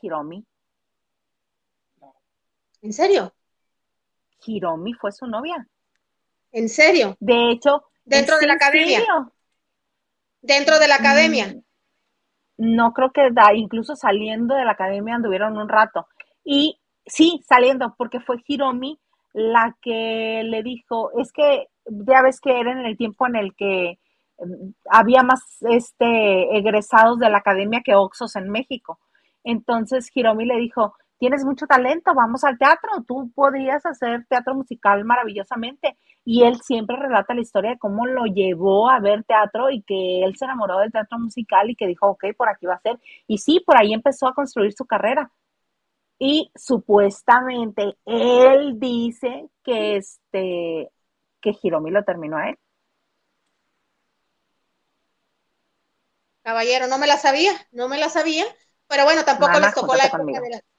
Hiromi. 0.00 0.44
¿En 2.80 2.92
serio? 2.92 3.32
Hiromi 4.44 4.94
fue 4.94 5.12
su 5.12 5.26
novia. 5.26 5.68
¿En 6.50 6.68
serio? 6.68 7.16
De 7.20 7.50
hecho. 7.50 7.84
¿Dentro 8.04 8.38
de 8.38 8.46
la 8.48 8.54
academia? 8.54 9.04
¿Dentro 10.40 10.78
de 10.80 10.88
la 10.88 10.96
academia? 10.96 11.54
No 12.58 12.92
creo 12.92 13.10
que 13.12 13.30
da, 13.32 13.54
incluso 13.54 13.96
saliendo 13.96 14.54
de 14.54 14.64
la 14.64 14.72
academia 14.72 15.14
anduvieron 15.16 15.56
un 15.56 15.68
rato. 15.68 16.06
Y 16.44 16.78
sí, 17.06 17.40
saliendo, 17.46 17.94
porque 17.96 18.20
fue 18.20 18.36
Hiromi 18.46 18.98
la 19.32 19.76
que 19.80 20.42
le 20.44 20.62
dijo, 20.62 21.10
es 21.18 21.32
que 21.32 21.68
ya 21.86 22.22
ves 22.22 22.40
que 22.40 22.60
era 22.60 22.72
en 22.72 22.84
el 22.86 22.96
tiempo 22.96 23.26
en 23.26 23.36
el 23.36 23.54
que 23.56 23.98
mm, 24.38 24.70
había 24.90 25.22
más 25.22 25.40
este 25.62 26.56
egresados 26.56 27.18
de 27.18 27.30
la 27.30 27.38
academia 27.38 27.82
que 27.84 27.94
Oxos 27.94 28.36
en 28.36 28.50
México. 28.50 28.98
Entonces 29.44 30.10
Hiromi 30.14 30.44
le 30.44 30.56
dijo, 30.58 30.94
tienes 31.22 31.44
mucho 31.44 31.68
talento, 31.68 32.14
vamos 32.16 32.42
al 32.42 32.58
teatro, 32.58 32.90
tú 33.06 33.30
podrías 33.32 33.86
hacer 33.86 34.26
teatro 34.28 34.56
musical 34.56 35.04
maravillosamente. 35.04 35.96
Y 36.24 36.42
él 36.42 36.60
siempre 36.62 36.96
relata 36.96 37.32
la 37.32 37.42
historia 37.42 37.70
de 37.70 37.78
cómo 37.78 38.06
lo 38.06 38.24
llevó 38.24 38.90
a 38.90 38.98
ver 38.98 39.22
teatro 39.22 39.70
y 39.70 39.82
que 39.82 40.24
él 40.24 40.34
se 40.36 40.46
enamoró 40.46 40.80
del 40.80 40.90
teatro 40.90 41.20
musical 41.20 41.70
y 41.70 41.76
que 41.76 41.86
dijo, 41.86 42.08
ok, 42.08 42.24
por 42.36 42.48
aquí 42.48 42.66
va 42.66 42.74
a 42.74 42.80
ser. 42.80 42.98
Y 43.28 43.38
sí, 43.38 43.62
por 43.64 43.80
ahí 43.80 43.92
empezó 43.92 44.26
a 44.26 44.34
construir 44.34 44.72
su 44.72 44.84
carrera. 44.84 45.30
Y 46.18 46.50
supuestamente 46.56 47.96
él 48.04 48.80
dice 48.80 49.48
que 49.62 49.98
este 49.98 50.90
que 51.40 51.54
Hiromi 51.62 51.92
lo 51.92 52.02
terminó 52.02 52.38
a 52.38 52.48
él. 52.48 52.58
Caballero, 56.42 56.88
no 56.88 56.98
me 56.98 57.06
la 57.06 57.16
sabía, 57.16 57.52
no 57.70 57.88
me 57.88 57.98
la 57.98 58.08
sabía, 58.08 58.44
pero 58.88 59.04
bueno, 59.04 59.24
tampoco 59.24 59.60
les 59.60 59.72
tocó 59.72 59.94
la 59.94 60.06
época 60.06 60.40
de 60.40 60.50
la, 60.50 60.71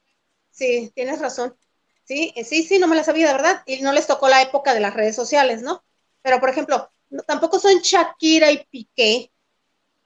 Sí, 0.54 0.92
tienes 0.94 1.20
razón. 1.20 1.56
Sí, 2.04 2.32
eh, 2.36 2.44
sí, 2.44 2.64
sí, 2.64 2.78
no 2.78 2.88
me 2.88 2.96
la 2.96 3.04
sabía, 3.04 3.28
de 3.28 3.34
verdad. 3.34 3.64
Y 3.66 3.82
no 3.82 3.92
les 3.92 4.08
tocó 4.08 4.30
la 4.30 4.42
época 4.42 4.74
de 4.74 4.80
las 4.80 4.94
redes 4.94 5.16
sociales, 5.16 5.62
¿no? 5.62 5.84
Pero, 6.22 6.40
por 6.40 6.50
ejemplo, 6.50 6.90
tampoco 7.26 7.60
son 7.60 7.80
Shakira 7.80 8.52
y 8.52 8.64
Piqué. 8.66 9.32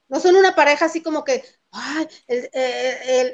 No 0.08 0.18
son 0.20 0.36
una 0.36 0.54
pareja 0.54 0.86
así 0.86 1.02
como 1.02 1.22
que, 1.22 1.44
ay, 1.70 2.08
el, 2.26 2.48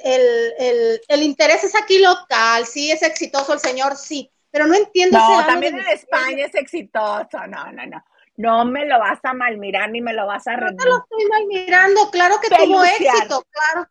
el, 0.04 1.00
el, 1.06 1.22
interés 1.22 1.62
es 1.62 1.76
aquí 1.76 1.98
local, 1.98 2.66
sí, 2.66 2.90
es 2.90 3.02
exitoso 3.02 3.52
el 3.52 3.60
señor, 3.60 3.96
sí. 3.96 4.28
Pero 4.50 4.66
no 4.66 4.74
entiendo. 4.74 5.16
No, 5.16 5.46
también 5.46 5.78
en 5.78 5.88
España 5.88 6.46
es 6.46 6.54
exitoso, 6.56 7.46
no, 7.48 7.70
no, 7.70 7.86
no. 7.86 8.04
No 8.36 8.64
me 8.64 8.84
lo 8.86 8.98
vas 8.98 9.20
a 9.22 9.32
malmirar 9.34 9.90
ni 9.90 10.00
me 10.00 10.12
lo 10.12 10.26
vas 10.26 10.48
a 10.48 10.56
No 10.56 10.74
te 10.74 10.84
lo 10.84 10.98
estoy 10.98 11.24
malmirando, 11.30 12.10
claro 12.10 12.40
que 12.40 12.48
tuvo 12.48 12.82
éxito, 12.82 13.46
claro, 13.52 13.88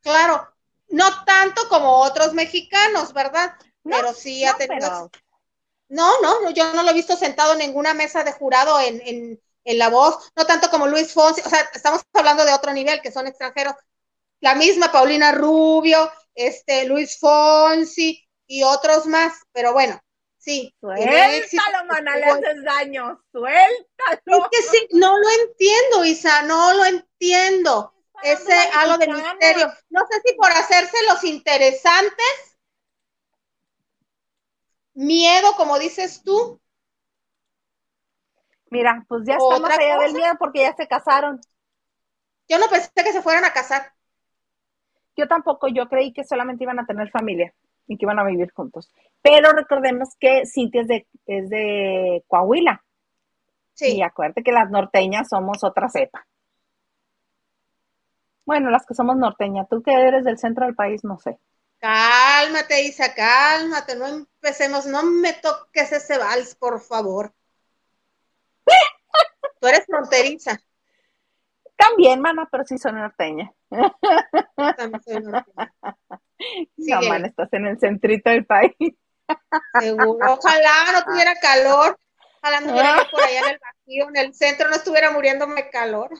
claro 0.00 0.51
no 0.92 1.24
tanto 1.24 1.68
como 1.68 2.00
otros 2.00 2.34
mexicanos, 2.34 3.12
¿verdad? 3.12 3.54
pero 3.82 4.12
sí 4.12 4.44
ha 4.44 4.54
tenido. 4.56 5.10
No, 5.88 6.20
no, 6.20 6.50
yo 6.50 6.72
no 6.72 6.82
lo 6.82 6.90
he 6.90 6.94
visto 6.94 7.16
sentado 7.16 7.52
en 7.52 7.58
ninguna 7.58 7.94
mesa 7.94 8.24
de 8.24 8.32
jurado 8.32 8.80
en, 8.80 9.02
en, 9.04 9.40
en 9.64 9.78
La 9.78 9.88
Voz, 9.88 10.30
no 10.36 10.46
tanto 10.46 10.70
como 10.70 10.86
Luis 10.86 11.12
Fonsi, 11.12 11.42
o 11.44 11.48
sea, 11.48 11.68
estamos 11.74 12.02
hablando 12.14 12.44
de 12.44 12.52
otro 12.52 12.72
nivel, 12.72 13.00
que 13.02 13.12
son 13.12 13.26
extranjeros. 13.26 13.74
La 14.40 14.54
misma 14.54 14.90
Paulina 14.90 15.32
Rubio, 15.32 16.10
este 16.34 16.84
Luis 16.86 17.18
Fonsi 17.18 18.26
y 18.46 18.62
otros 18.62 19.06
más, 19.06 19.34
pero 19.52 19.72
bueno, 19.72 20.00
sí. 20.38 20.74
Suéltalo, 20.80 21.84
mana, 21.88 22.16
le 22.16 22.24
haces 22.24 22.64
daño, 22.64 23.22
suéltalo. 23.30 24.20
Es 24.24 24.44
que 24.50 24.62
sí, 24.62 24.88
no 24.92 25.18
lo 25.18 25.28
entiendo, 25.42 26.04
Isa, 26.04 26.42
no 26.42 26.72
lo 26.74 26.84
entiendo 26.84 27.92
ese 28.22 28.54
algo 28.74 28.98
de 28.98 29.08
misterio. 29.08 29.72
No 29.90 30.00
sé 30.10 30.20
si 30.24 30.34
por 30.34 30.50
hacerse 30.50 30.96
los 31.08 31.24
interesantes, 31.24 32.56
miedo, 34.94 35.54
como 35.56 35.78
dices 35.78 36.22
tú. 36.24 36.60
Mira, 38.70 39.04
pues 39.08 39.24
ya 39.26 39.34
estamos 39.34 39.70
allá 39.70 39.98
del 39.98 40.14
miedo 40.14 40.34
porque 40.38 40.60
ya 40.60 40.74
se 40.74 40.88
casaron. 40.88 41.40
Yo 42.48 42.58
no 42.58 42.66
pensé 42.68 42.90
que 42.94 43.12
se 43.12 43.22
fueran 43.22 43.44
a 43.44 43.52
casar. 43.52 43.92
Yo 45.16 45.28
tampoco, 45.28 45.68
yo 45.68 45.88
creí 45.88 46.12
que 46.12 46.24
solamente 46.24 46.64
iban 46.64 46.80
a 46.80 46.86
tener 46.86 47.10
familia 47.10 47.54
y 47.86 47.98
que 47.98 48.04
iban 48.06 48.18
a 48.18 48.24
vivir 48.24 48.50
juntos. 48.52 48.90
Pero 49.20 49.52
recordemos 49.52 50.16
que 50.18 50.46
Cintia 50.46 50.82
es 50.82 50.88
de, 50.88 51.06
es 51.26 51.50
de 51.50 52.24
Coahuila. 52.26 52.82
Sí. 53.74 53.96
Y 53.96 54.02
acuérdate 54.02 54.42
que 54.42 54.52
las 54.52 54.70
norteñas 54.70 55.28
somos 55.28 55.62
otra 55.64 55.88
cepa. 55.88 56.26
Bueno, 58.44 58.70
las 58.70 58.86
que 58.86 58.94
somos 58.94 59.16
norteñas, 59.16 59.68
tú 59.68 59.82
que 59.82 59.92
eres 59.92 60.24
del 60.24 60.38
centro 60.38 60.66
del 60.66 60.74
país, 60.74 61.04
no 61.04 61.18
sé. 61.18 61.38
Cálmate, 61.78 62.82
Isa, 62.82 63.14
cálmate, 63.14 63.96
no 63.96 64.06
empecemos, 64.06 64.86
no 64.86 65.02
me 65.02 65.32
toques 65.32 65.92
ese 65.92 66.18
vals, 66.18 66.54
por 66.54 66.80
favor. 66.80 67.32
tú 69.60 69.66
eres 69.66 69.84
fronteriza. 69.86 70.60
También, 71.76 72.20
mana, 72.20 72.48
pero 72.50 72.64
sí 72.64 72.78
soy 72.78 72.92
norteña. 72.92 73.52
También 74.76 75.02
soy 75.02 75.22
norteña. 75.22 75.72
no, 76.76 77.02
man, 77.08 77.24
estás 77.24 77.52
en 77.52 77.66
el 77.66 77.78
centrito 77.78 78.30
del 78.30 78.46
país. 78.46 78.94
Seguro, 79.80 80.34
ojalá 80.34 80.92
no 80.92 81.04
tuviera 81.06 81.34
calor. 81.36 81.98
Ojalá 82.42 82.60
no 82.60 82.66
estuviera 82.66 83.08
por 83.10 83.22
allá 83.22 83.40
en 83.40 83.48
el 83.48 83.58
vacío, 83.60 84.08
en 84.08 84.16
el 84.16 84.34
centro 84.34 84.68
no 84.68 84.76
estuviera 84.76 85.10
muriéndome 85.12 85.70
calor. 85.70 86.10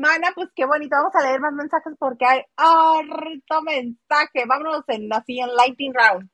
Mana, 0.00 0.32
pues 0.34 0.48
qué 0.56 0.64
bonito. 0.64 0.96
Vamos 0.96 1.14
a 1.14 1.22
leer 1.22 1.40
más 1.40 1.52
mensajes 1.52 1.92
porque 1.98 2.24
hay 2.24 2.40
harto 2.56 3.60
mensaje. 3.62 4.46
Vámonos 4.46 4.82
en 4.88 5.12
así 5.12 5.38
en 5.38 5.54
Lighting 5.54 5.92
Round. 5.92 6.30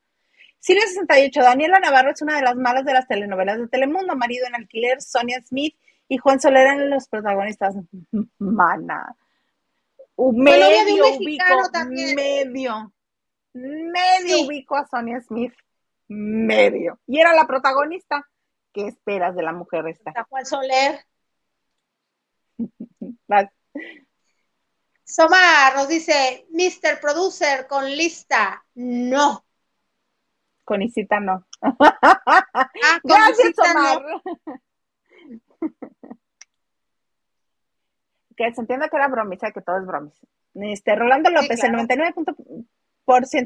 Silvia 0.60 0.86
68. 0.86 1.40
Daniela 1.42 1.80
Navarro 1.80 2.12
es 2.12 2.22
una 2.22 2.36
de 2.36 2.42
las 2.42 2.54
malas 2.54 2.84
de 2.84 2.92
las 2.92 3.08
telenovelas 3.08 3.58
de 3.58 3.66
Telemundo. 3.66 4.14
Marido 4.14 4.46
en 4.46 4.54
alquiler, 4.54 5.02
Sonia 5.02 5.42
Smith 5.44 5.76
y 6.06 6.16
Juan 6.16 6.40
Soler 6.40 6.62
eran 6.62 6.90
los 6.90 7.08
protagonistas. 7.08 7.74
Mana. 8.38 9.16
Medio 10.16 11.16
ubico, 11.16 11.44
medio. 11.88 12.92
Medio 13.52 14.46
ubico 14.46 14.76
a 14.76 14.86
Sonia 14.86 15.20
Smith. 15.22 15.54
Medio. 16.06 17.00
Y 17.08 17.18
era 17.18 17.34
la 17.34 17.48
protagonista. 17.48 18.28
¿Qué 18.72 18.86
esperas 18.86 19.34
de 19.34 19.42
la 19.42 19.52
mujer 19.52 19.88
esta? 19.88 20.12
Juan 20.28 20.46
Soler. 20.46 21.04
Somar 25.04 25.76
nos 25.76 25.88
dice, 25.88 26.46
Mr. 26.50 27.00
Producer 27.00 27.66
con 27.68 27.84
lista, 27.88 28.64
no. 28.74 29.44
Con 30.64 30.82
Isita 30.82 31.20
no. 31.20 31.46
Ah, 31.62 33.00
Gracias, 33.04 33.52
Somar. 33.54 34.02
que 38.36 38.52
se 38.52 38.60
entienda 38.60 38.88
que 38.88 38.96
era 38.96 39.08
bromisa, 39.08 39.52
que 39.52 39.62
todo 39.62 39.78
es 39.78 39.86
bromisa. 39.86 40.26
Este, 40.54 40.94
Rolando 40.96 41.30
López, 41.30 41.62
el 41.64 41.72
99% 41.72 42.66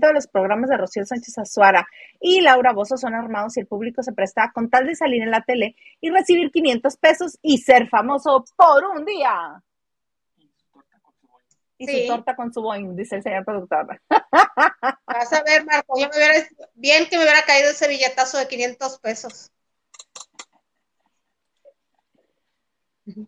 de 0.07 0.13
los 0.13 0.27
programas 0.29 0.71
de 0.71 0.77
Rocío 0.77 1.05
Sánchez 1.05 1.39
Azuara 1.39 1.87
y 2.21 2.41
Laura 2.41 2.73
Bozo 2.73 2.97
son 2.97 3.15
armados 3.15 3.57
y 3.57 3.61
el 3.61 3.67
público 3.67 4.03
se 4.03 4.13
presta 4.13 4.51
con 4.55 4.71
tal 4.71 4.87
de 4.87 4.97
salir 4.97 5.23
en 5.23 5.31
la 5.31 5.43
tele 5.43 5.77
y 6.01 6.11
recibir 6.11 6.51
500 6.51 6.97
pesos 6.97 7.39
y 7.43 7.59
ser 7.59 7.89
famoso 7.89 8.45
por 8.57 8.85
un 8.97 9.05
día 9.05 9.63
y 11.81 12.03
su 12.03 12.07
torta 12.07 12.37
con 12.37 12.53
su 12.53 12.61
Boeing, 12.61 12.95
dice 12.95 13.17
el 13.17 13.23
señor 13.23 13.43
productor. 13.43 14.01
Vas 15.07 15.33
a 15.33 15.43
ver, 15.43 15.65
Marco, 15.65 15.99
yo 15.99 16.09
me 16.11 16.17
hubiera, 16.17 16.47
bien 16.75 17.09
que 17.09 17.17
me 17.17 17.23
hubiera 17.25 17.43
caído 17.47 17.71
ese 17.71 17.89
billetazo 17.89 18.37
de 18.37 18.47
500 18.47 18.99
pesos. 18.99 19.51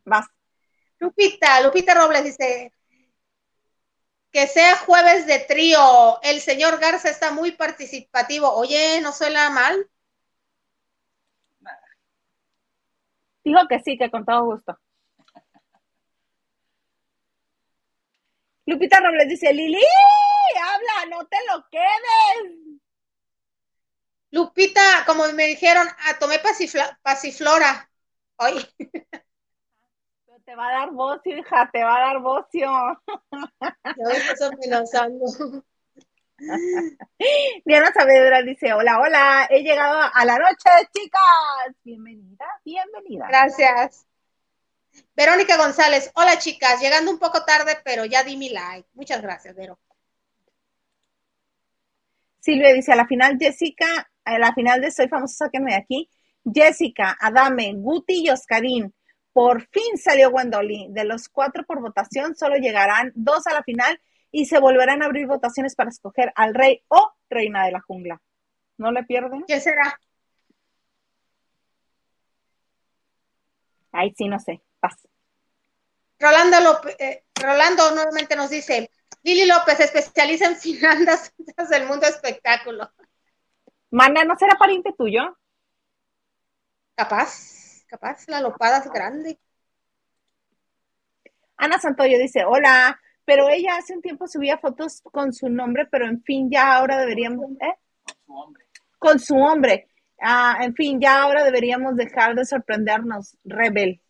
Más. 0.05 0.27
Lupita, 0.99 1.63
Lupita 1.63 1.95
Robles 1.95 2.25
dice 2.25 2.73
que 4.31 4.47
sea 4.47 4.77
jueves 4.77 5.27
de 5.27 5.39
trío. 5.39 6.21
El 6.23 6.41
señor 6.43 6.79
Garza 6.79 7.09
está 7.09 7.33
muy 7.33 7.53
participativo. 7.53 8.53
Oye, 8.53 9.01
¿no 9.01 9.13
suena 9.13 9.49
mal? 9.49 9.89
Dijo 13.45 13.61
que 13.67 13.81
sí, 13.81 13.97
que 13.97 14.11
con 14.11 14.27
todo 14.27 14.45
gusto. 14.45 14.79
Lupita 18.73 19.01
Robles 19.01 19.29
dice, 19.29 19.53
Lili, 19.53 19.85
habla, 20.63 21.17
no 21.17 21.27
te 21.27 21.37
lo 21.51 21.69
quedes. 21.71 22.81
Lupita, 24.31 25.05
como 25.05 25.31
me 25.33 25.47
dijeron, 25.47 25.87
ah, 25.87 26.19
tomé 26.19 26.41
pasiflora. 27.03 27.91
Oye. 28.37 28.67
Te 30.45 30.57
va 30.57 30.69
a 30.69 30.73
dar 30.73 30.91
bocio, 30.91 31.39
hija, 31.39 31.71
te 31.73 31.85
va 31.85 31.97
a 31.97 32.01
dar 32.01 32.21
bocio. 32.21 33.01
Estás 34.11 34.43
amenazando. 34.53 35.27
Diana 37.65 37.93
Saavedra 37.93 38.43
dice, 38.43 38.73
hola, 38.73 38.99
hola, 39.01 39.47
he 39.51 39.63
llegado 39.63 40.11
a 40.13 40.25
la 40.25 40.39
noche, 40.39 40.89
chicas. 40.93 41.77
Bienvenida, 41.85 42.47
bienvenida. 42.65 43.27
Gracias. 43.29 44.07
Verónica 45.15 45.57
González, 45.57 46.11
hola 46.15 46.39
chicas, 46.39 46.81
llegando 46.81 47.11
un 47.11 47.19
poco 47.19 47.45
tarde, 47.45 47.77
pero 47.85 48.05
ya 48.05 48.23
di 48.23 48.37
mi 48.37 48.51
like. 48.51 48.89
Muchas 48.95 49.21
gracias, 49.23 49.55
Vero. 49.55 49.79
Silvia 52.41 52.73
dice, 52.73 52.93
a 52.93 52.97
la 52.97 53.07
final, 53.07 53.37
Jessica, 53.39 54.11
a 54.25 54.39
la 54.39 54.53
final 54.53 54.81
de 54.81 54.91
Soy 54.91 55.09
Famosa, 55.09 55.45
sáquenme 55.45 55.73
de 55.73 55.79
aquí. 55.79 56.11
Jessica, 56.45 57.17
Adame, 57.21 57.73
Guti 57.75 58.25
y 58.25 58.31
Oscarín. 58.31 58.93
Por 59.33 59.63
fin 59.69 59.97
salió 59.97 60.31
Wendoli. 60.31 60.89
De 60.91 61.05
los 61.05 61.29
cuatro 61.29 61.65
por 61.65 61.81
votación, 61.81 62.35
solo 62.35 62.57
llegarán 62.57 63.13
dos 63.15 63.47
a 63.47 63.55
la 63.55 63.63
final 63.63 64.01
y 64.31 64.47
se 64.47 64.59
volverán 64.59 65.03
a 65.03 65.07
abrir 65.07 65.27
votaciones 65.27 65.77
para 65.77 65.91
escoger 65.91 66.33
al 66.35 66.55
rey 66.55 66.83
o 66.89 67.13
reina 67.31 67.65
de 67.65 67.73
la 67.73 67.81
jungla. 67.81 68.21
¿No 68.79 68.91
le 68.91 69.05
pierden? 69.05 69.45
¿Qué 69.47 69.61
será? 69.61 69.99
Ay, 73.93 74.13
sí, 74.17 74.29
no 74.29 74.39
sé. 74.41 74.63
Rolando, 76.19 76.61
López, 76.61 76.97
eh, 77.01 77.25
Rolando 77.35 77.91
nuevamente 77.95 78.37
nos 78.37 78.51
dice, 78.51 78.91
Lili 79.25 79.47
López 79.47 79.81
especializa 79.81 80.47
en 80.47 80.57
finanzas 80.57 81.33
del 81.71 81.87
mundo 81.87 82.07
espectáculo. 82.07 82.91
Mana, 83.91 84.25
¿no 84.25 84.37
será 84.37 84.55
pariente 84.55 84.93
tuyo? 84.97 85.37
Capaz, 86.95 87.85
capaz, 87.89 88.29
la 88.29 88.41
lopada 88.41 88.79
es 88.79 88.91
grande. 88.91 89.39
Ana 91.57 91.79
Santoyo 91.79 92.19
dice, 92.19 92.45
hola, 92.45 93.01
pero 93.25 93.49
ella 93.49 93.77
hace 93.77 93.95
un 93.95 94.03
tiempo 94.03 94.27
subía 94.27 94.59
fotos 94.59 95.01
con 95.03 95.33
su 95.33 95.49
nombre, 95.49 95.87
pero 95.87 96.07
en 96.07 96.23
fin, 96.23 96.51
ya 96.51 96.75
ahora 96.75 96.99
deberíamos, 96.99 97.51
¿eh? 97.61 97.75
Con 98.05 98.17
su 98.25 98.35
hombre. 98.35 98.65
Con 98.99 99.19
su 99.19 99.37
hombre. 99.37 99.89
Ah, 100.21 100.59
en 100.61 100.75
fin, 100.75 101.01
ya 101.01 101.23
ahora 101.23 101.45
deberíamos 101.45 101.97
dejar 101.97 102.35
de 102.35 102.45
sorprendernos, 102.45 103.37
Rebel. 103.45 104.01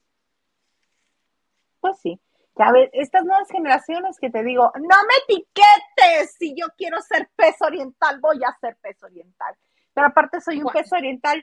Pues 1.82 1.98
sí. 1.98 2.20
a 2.58 2.70
ver, 2.70 2.90
estas 2.92 3.24
nuevas 3.24 3.48
generaciones 3.50 4.16
que 4.20 4.30
te 4.30 4.44
digo, 4.44 4.70
no 4.76 4.96
me 5.08 5.34
etiquetes, 5.34 6.36
si 6.38 6.54
yo 6.54 6.68
quiero 6.78 7.00
ser 7.02 7.28
pez 7.34 7.60
oriental, 7.60 8.20
voy 8.20 8.40
a 8.44 8.56
ser 8.60 8.76
pez 8.80 9.02
oriental. 9.02 9.56
Pero 9.92 10.06
aparte 10.06 10.40
soy 10.40 10.62
un 10.62 10.70
pez 10.72 10.92
oriental 10.92 11.42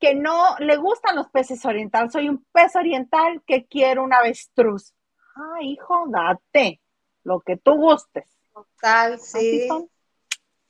que 0.00 0.14
no 0.14 0.56
le 0.60 0.76
gustan 0.76 1.14
los 1.14 1.28
peces 1.28 1.62
orientales, 1.66 2.10
soy 2.10 2.30
un 2.30 2.42
pez 2.52 2.74
oriental 2.74 3.42
que 3.46 3.66
quiere 3.66 4.00
un 4.00 4.14
avestruz. 4.14 4.94
Ah, 5.36 5.58
hijo, 5.60 6.06
date 6.08 6.80
lo 7.22 7.40
que 7.40 7.58
tú 7.58 7.74
gustes. 7.74 8.24
Total, 8.52 9.18
sí. 9.20 9.36
Así 9.38 9.68
son. 9.68 9.90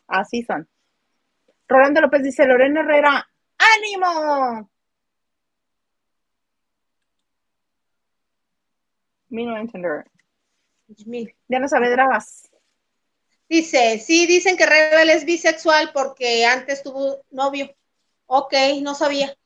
Así 0.09 0.43
son. 0.43 0.69
Rolando 1.69 2.01
López 2.01 2.25
dice, 2.25 2.45
Lorena 2.45 2.81
Herrera, 2.81 3.25
ánimo. 3.57 4.69
Mi 9.35 9.45
no 9.45 9.57
entender. 9.57 10.05
Diana 11.49 11.67
Saavedra 11.67 12.07
vas. 12.07 12.49
Dice, 13.49 13.99
sí, 13.99 14.27
dicen 14.27 14.57
que 14.57 14.65
Rebel 14.65 15.11
es 15.11 15.25
bisexual 15.25 15.91
porque 15.93 16.47
antes 16.47 16.85
tuvo 16.85 17.21
novio. 17.33 17.69
Ok, 18.27 18.55
no 18.81 18.95
sabía. 18.95 19.37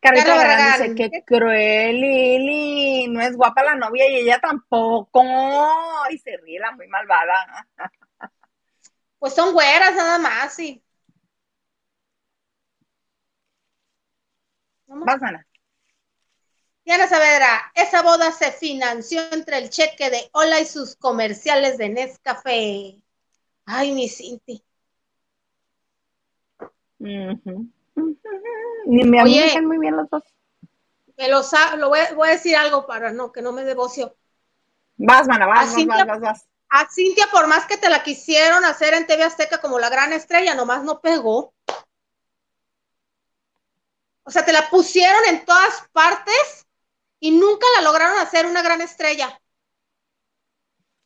Carita 0.00 0.34
Barragán 0.34 0.94
dice, 0.94 1.10
qué 1.10 1.24
cruel, 1.24 2.00
Lili. 2.00 3.06
No 3.08 3.20
es 3.20 3.36
guapa 3.36 3.62
la 3.62 3.76
novia 3.76 4.08
y 4.10 4.16
ella 4.16 4.40
tampoco. 4.40 5.22
Y 6.10 6.18
se 6.18 6.36
ríe 6.38 6.58
la 6.58 6.72
muy 6.72 6.88
malvada. 6.88 7.66
Pues 9.18 9.34
son 9.34 9.54
güeras 9.54 9.94
nada 9.94 10.18
más, 10.18 10.54
sí. 10.54 10.84
Vas, 14.86 15.22
Ana. 15.22 15.45
Diana 16.86 17.08
Saavedra, 17.08 17.72
esa 17.74 18.00
boda 18.02 18.30
se 18.30 18.52
financió 18.52 19.20
entre 19.32 19.58
el 19.58 19.70
cheque 19.70 20.08
de 20.08 20.30
Hola 20.30 20.60
y 20.60 20.66
sus 20.66 20.94
comerciales 20.94 21.78
de 21.78 21.88
Nescafé. 21.88 23.02
Ay, 23.64 23.90
mi 23.90 24.08
Cinti. 24.08 24.62
Ni 27.00 27.34
me 29.04 29.20
Oye, 29.20 29.60
muy 29.62 29.78
bien 29.78 29.96
los 29.96 30.08
dos. 30.08 30.22
Me 31.16 31.28
lo, 31.28 31.42
lo 31.76 31.88
voy, 31.88 32.28
a 32.28 32.30
decir 32.30 32.54
algo 32.54 32.86
para 32.86 33.10
no 33.10 33.32
que 33.32 33.42
no 33.42 33.50
me 33.50 33.64
devocio. 33.64 34.14
Vas, 34.96 35.26
mana, 35.26 35.46
vas, 35.46 35.74
vas, 35.74 36.06
vas, 36.06 36.20
vas, 36.20 36.46
A 36.68 36.86
Cintia, 36.88 37.26
por 37.32 37.48
más 37.48 37.66
que 37.66 37.78
te 37.78 37.88
la 37.88 38.04
quisieron 38.04 38.64
hacer 38.64 38.94
en 38.94 39.08
TV 39.08 39.24
Azteca 39.24 39.60
como 39.60 39.80
la 39.80 39.90
gran 39.90 40.12
estrella, 40.12 40.54
nomás 40.54 40.84
no 40.84 41.00
pegó. 41.00 41.52
O 44.22 44.30
sea, 44.30 44.44
te 44.44 44.52
la 44.52 44.70
pusieron 44.70 45.24
en 45.26 45.44
todas 45.44 45.88
partes 45.92 46.65
y 47.26 47.32
nunca 47.32 47.66
la 47.74 47.82
lograron 47.82 48.20
hacer 48.20 48.46
una 48.46 48.62
gran 48.62 48.80
estrella. 48.80 49.40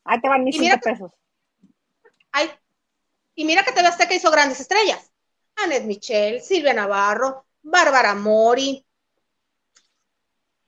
Ahí 0.05 0.21
te 0.21 0.29
van 0.29 0.45
mis 0.45 0.55
cinco 0.55 0.77
pesos. 0.79 1.11
Ay, 2.31 2.51
y 3.35 3.47
mira 3.47 3.65
que 3.65 3.73
TV 3.73 4.07
que 4.07 4.17
hizo 4.17 4.31
grandes 4.31 4.61
estrellas. 4.61 5.11
Annette 5.57 5.87
Michel, 5.87 6.43
Silvia 6.43 6.75
Navarro, 6.75 7.47
Bárbara 7.63 8.15
Mori. 8.15 8.85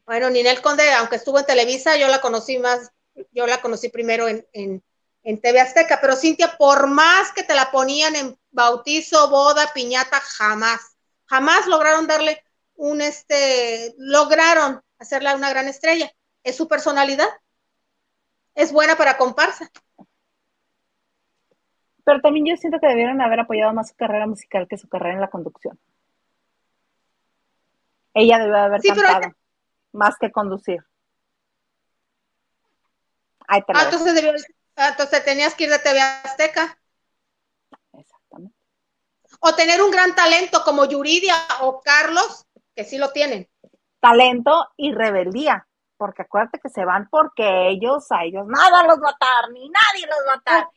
Bueno, 0.07 0.31
Ninel 0.31 0.63
Conde, 0.63 0.91
aunque 0.95 1.17
estuvo 1.17 1.39
en 1.39 1.45
Televisa, 1.45 1.99
yo 1.99 2.09
la 2.09 2.23
conocí 2.23 2.59
más, 2.59 2.91
yo 3.33 3.47
la 3.47 3.61
conocí 3.61 3.91
primero 3.91 4.29
en, 4.29 4.47
en, 4.55 4.83
en 5.23 5.39
TV 5.39 5.61
Azteca, 5.61 5.99
pero 6.01 6.17
Cintia, 6.17 6.57
por 6.57 6.87
más 6.87 7.31
que 7.33 7.43
te 7.43 7.55
la 7.55 7.71
ponían 7.71 8.17
en 8.17 8.39
bautizo, 8.53 9.29
boda, 9.29 9.71
piñata, 9.75 10.19
jamás, 10.19 10.81
jamás 11.27 11.67
lograron 11.67 12.07
darle 12.07 12.43
un, 12.75 13.03
este, 13.03 13.95
lograron 13.99 14.83
hacerla 15.03 15.37
una 15.37 15.51
gran 15.51 15.69
estrella. 15.69 16.11
Es 16.43 16.57
su 16.57 16.69
personalidad. 16.69 17.29
Es 18.55 18.73
buena 18.73 18.97
para 18.97 19.17
comparsa. 19.17 19.71
Pero 22.05 22.21
también 22.21 22.47
yo 22.47 22.57
siento 22.57 22.81
que 22.81 22.89
debieron 22.89 23.21
haber 23.21 23.41
apoyado 23.41 23.73
más 23.73 23.91
su 23.91 23.95
carrera 23.95 24.27
musical 24.27 24.67
que 24.69 24.79
su 24.79 24.89
carrera 24.89 25.15
en 25.15 25.21
la 25.21 25.31
conducción. 25.31 25.79
Ella 28.15 28.39
debió 28.39 28.57
haber 28.57 28.83
cantado 28.83 29.35
más 29.93 30.17
que 30.19 30.31
conducir. 30.31 30.85
ah, 33.47 33.59
entonces, 33.59 34.47
ah, 34.77 34.89
entonces 34.89 35.25
tenías 35.25 35.55
que 35.55 35.65
ir 35.65 35.71
de 35.71 35.79
TV 35.79 36.01
Azteca. 36.01 36.79
Exactamente. 37.93 38.57
O 39.41 39.55
tener 39.55 39.83
un 39.83 39.91
gran 39.91 40.15
talento 40.15 40.63
como 40.65 40.85
Yuridia 40.85 41.37
o 41.61 41.81
Carlos, 41.83 42.47
que 42.75 42.85
sí 42.85 42.99
lo 42.99 43.13
tienen. 43.13 43.49
Talento 44.03 44.69
y 44.77 44.93
rebeldía, 44.93 45.65
porque 45.97 46.23
acuérdate 46.23 46.59
que 46.59 46.69
se 46.69 46.85
van 46.85 47.09
porque 47.09 47.69
ellos, 47.69 48.11
a 48.11 48.25
ellos 48.25 48.49
nada 48.49 48.83
los 48.83 48.99
va 48.99 49.11
a 49.11 49.13
atar, 49.13 49.53
ni 49.53 49.61
nadie 49.69 50.09
los 50.09 50.19
va 50.29 50.33
a 50.33 50.39
atar. 50.39 50.69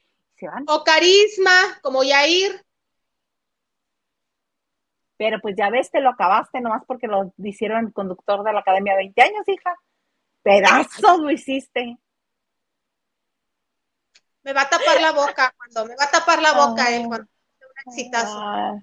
O 0.67 0.83
carisma, 0.83 1.51
como 1.81 2.03
Yair. 2.03 2.63
Pero 5.17 5.39
pues 5.41 5.55
ya 5.57 5.71
ves, 5.71 5.89
te 5.89 6.01
lo 6.01 6.11
acabaste 6.11 6.61
nomás 6.61 6.83
porque 6.85 7.07
lo 7.07 7.33
hicieron 7.37 7.91
conductor 7.91 8.43
de 8.43 8.53
la 8.53 8.59
academia 8.59 8.95
20 8.95 9.19
años, 9.19 9.47
hija. 9.47 9.75
Pedazos 10.43 11.17
lo 11.17 11.31
hiciste. 11.31 11.97
Me 14.43 14.53
va 14.53 14.61
a 14.61 14.69
tapar 14.69 15.01
la 15.01 15.13
boca 15.13 15.51
cuando 15.57 15.87
me 15.87 15.95
va 15.95 16.03
a 16.03 16.11
tapar 16.11 16.43
la 16.43 16.53
boca 16.53 16.95
él 16.95 17.07
cuando 17.07 17.25
un 17.25 17.91
exitazo. 17.91 18.39
Ah. 18.39 18.75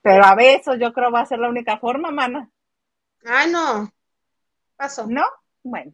pero 0.00 0.24
a 0.24 0.36
besos 0.36 0.76
yo 0.78 0.92
creo 0.92 1.10
va 1.10 1.22
a 1.22 1.26
ser 1.26 1.40
la 1.40 1.48
única 1.48 1.76
forma, 1.78 2.12
mana. 2.12 2.48
Ay, 3.24 3.50
no. 3.50 3.90
Paso. 4.76 5.06
¿No? 5.08 5.24
Bueno, 5.62 5.92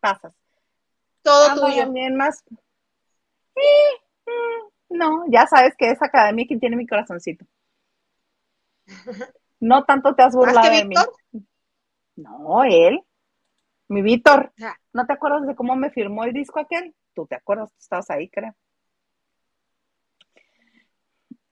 pasas. 0.00 0.34
Todo 1.22 1.54
tuyo. 1.54 1.84
También 1.84 2.16
más. 2.16 2.44
Sí, 3.54 3.62
no, 4.90 5.24
ya 5.28 5.46
sabes 5.46 5.74
que 5.76 5.90
es 5.90 6.02
academia 6.02 6.46
quien 6.46 6.60
tiene 6.60 6.76
mi 6.76 6.86
corazoncito. 6.86 7.44
No 9.60 9.82
tanto 9.82 10.14
te 10.14 10.22
has 10.22 10.36
burlado 10.36 10.70
de 10.70 10.84
mí. 10.84 10.94
No, 12.14 12.62
él. 12.62 13.02
Mi 13.88 14.02
Víctor. 14.02 14.52
¿No 14.92 15.04
te 15.04 15.14
acuerdas 15.14 15.48
de 15.48 15.56
cómo 15.56 15.74
me 15.74 15.90
firmó 15.90 16.22
el 16.22 16.32
disco 16.32 16.60
aquel? 16.60 16.94
Tú 17.12 17.26
te 17.26 17.34
acuerdas, 17.34 17.72
tú 17.72 17.78
estabas 17.80 18.08
ahí, 18.10 18.28
creo. 18.28 18.54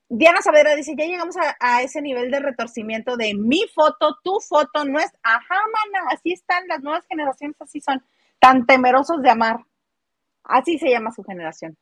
Diana 0.09 0.41
Saavedra 0.41 0.77
dice, 0.77 0.95
ya 0.97 1.05
llegamos 1.05 1.37
a, 1.59 1.83
ese 1.83 2.01
nivel 2.01 2.31
de 2.31 2.39
retorcimiento 2.39 3.17
de 3.17 3.35
mi 3.35 3.67
foto, 3.75 4.19
tu 4.23 4.39
foto, 4.41 4.85
no 4.85 5.01
es, 5.01 5.11
ajá, 5.23 5.57
mana, 5.73 6.07
así 6.13 6.33
están 6.33 6.69
las 6.69 6.81
nuevas 6.81 7.05
generaciones, 7.09 7.57
así 7.61 7.81
son, 7.81 8.05
tan 8.39 8.67
temerosos 8.67 9.21
de 9.23 9.31
amar. 9.31 9.65
Así 10.45 10.79
se 10.79 10.91
llama 10.91 11.13
su 11.13 11.25
generación. 11.25 11.77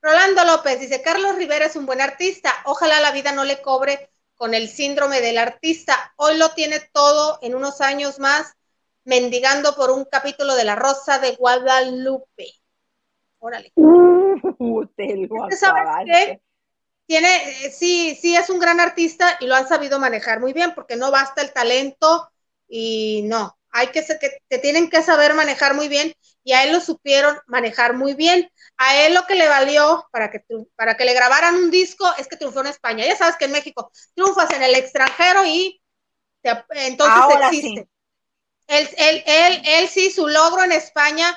Rolando 0.00 0.44
López 0.44 0.80
dice, 0.80 1.02
Carlos 1.02 1.36
Rivera 1.36 1.66
es 1.66 1.76
un 1.76 1.84
buen 1.84 2.00
artista, 2.00 2.50
ojalá 2.64 3.00
la 3.00 3.12
vida 3.12 3.32
no 3.32 3.44
le 3.44 3.60
cobre 3.60 4.10
con 4.34 4.54
el 4.54 4.68
síndrome 4.68 5.20
del 5.20 5.36
artista, 5.36 6.14
hoy 6.16 6.38
lo 6.38 6.54
tiene 6.54 6.80
todo 6.80 7.38
en 7.42 7.54
unos 7.54 7.82
años 7.82 8.18
más, 8.18 8.56
mendigando 9.04 9.76
por 9.76 9.90
un 9.90 10.06
capítulo 10.06 10.54
de 10.54 10.64
La 10.64 10.76
Rosa 10.76 11.18
de 11.18 11.36
Guadalupe. 11.36 12.59
Órale. 13.40 13.72
Uh, 13.74 14.86
¿Sabes 15.50 15.84
qué? 16.06 16.40
Tiene, 17.06 17.66
eh, 17.66 17.72
sí, 17.72 18.16
sí 18.20 18.36
es 18.36 18.48
un 18.50 18.60
gran 18.60 18.78
artista 18.78 19.36
y 19.40 19.46
lo 19.46 19.56
han 19.56 19.66
sabido 19.66 19.98
manejar 19.98 20.38
muy 20.38 20.52
bien, 20.52 20.72
porque 20.74 20.94
no 20.94 21.10
basta 21.10 21.42
el 21.42 21.52
talento 21.52 22.30
y 22.68 23.22
no, 23.24 23.58
hay 23.72 23.88
que, 23.88 24.04
que 24.04 24.42
te 24.46 24.58
tienen 24.58 24.88
que 24.88 25.02
saber 25.02 25.34
manejar 25.34 25.74
muy 25.74 25.88
bien 25.88 26.14
y 26.44 26.52
a 26.52 26.64
él 26.64 26.72
lo 26.72 26.80
supieron 26.80 27.38
manejar 27.46 27.94
muy 27.94 28.14
bien. 28.14 28.50
A 28.76 28.96
él 28.96 29.14
lo 29.14 29.26
que 29.26 29.34
le 29.34 29.48
valió 29.48 30.06
para 30.10 30.30
que, 30.30 30.44
para 30.76 30.96
que 30.96 31.04
le 31.04 31.14
grabaran 31.14 31.54
un 31.56 31.70
disco 31.70 32.06
es 32.18 32.28
que 32.28 32.36
triunfó 32.36 32.60
en 32.60 32.68
España. 32.68 33.04
Ya 33.04 33.16
sabes 33.16 33.36
que 33.36 33.46
en 33.46 33.52
México 33.52 33.90
triunfas 34.14 34.50
en 34.52 34.62
el 34.62 34.74
extranjero 34.74 35.44
y 35.44 35.80
entonces 36.42 37.36
existe. 37.42 37.88
Él, 38.66 38.88
él, 38.96 39.22
él, 39.26 39.62
él 39.64 39.88
sí, 39.88 40.10
su 40.10 40.28
logro 40.28 40.62
en 40.62 40.72
España, 40.72 41.36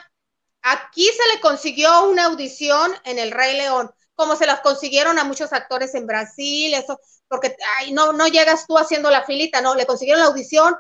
aquí 0.64 1.06
se 1.06 1.36
le 1.36 1.42
consiguió 1.42 2.10
una 2.10 2.26
audición 2.26 2.92
en 3.04 3.20
El 3.20 3.32
Rey 3.32 3.56
León, 3.56 3.92
como 4.16 4.36
se 4.36 4.46
las 4.46 4.62
consiguieron 4.62 5.20
a 5.20 5.24
muchos 5.24 5.54
actores 5.54 5.94
en 5.96 6.08
Brasil, 6.08 6.74
eso, 6.74 7.00
porque 7.28 7.56
no, 7.92 8.14
no 8.14 8.28
llegas 8.28 8.66
tú 8.66 8.78
haciendo 8.78 9.10
la 9.10 9.24
filita, 9.24 9.62
no, 9.62 9.76
le 9.76 9.86
consiguieron 9.86 10.22
la 10.22 10.28
audición, 10.28 10.76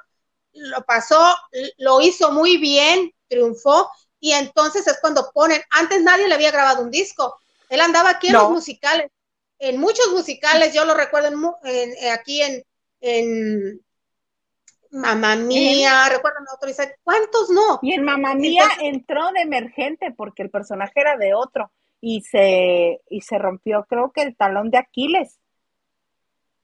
lo 0.54 0.84
pasó, 0.84 1.36
lo 1.78 2.02
hizo 2.02 2.32
muy 2.32 2.58
bien, 2.58 3.12
triunfó, 3.28 3.90
y 4.20 4.32
entonces 4.32 4.88
es 4.88 5.00
cuando 5.02 5.32
ponen, 5.34 5.62
antes 5.72 6.02
nadie 6.02 6.28
le 6.28 6.36
había 6.36 6.52
grabado 6.52 6.84
un 6.84 6.92
disco, 6.92 7.38
él 7.70 7.82
andaba 7.82 8.12
aquí 8.12 8.28
en 8.28 8.34
los 8.34 8.52
musicales, 8.52 9.12
en 9.60 9.80
muchos 9.80 10.10
musicales, 10.12 10.74
yo 10.74 10.86
lo 10.86 10.94
recuerdo 10.94 11.30
en, 11.64 11.94
eh, 11.98 12.12
aquí 12.12 12.42
en, 12.42 12.64
en 13.02 13.82
Mamá 14.94 15.36
Mía, 15.36 16.08
recuerdan 16.08 16.46
otro, 16.54 16.68
dice, 16.68 16.98
¿cuántos 17.04 17.50
no? 17.50 17.80
Y 17.82 17.94
en 17.94 18.04
Mamá 18.04 18.36
Mía 18.36 18.66
entró 18.80 19.32
de 19.32 19.42
emergente 19.42 20.14
porque 20.16 20.44
el 20.44 20.52
personaje 20.52 20.94
era 20.96 21.18
de 21.18 21.34
otro 21.34 21.72
y 22.00 22.22
se, 22.22 23.02
y 23.10 23.22
se 23.22 23.40
rompió, 23.40 23.86
creo 23.90 24.12
que 24.12 24.22
el 24.22 24.36
talón 24.36 24.70
de 24.70 24.78
Aquiles 24.78 25.40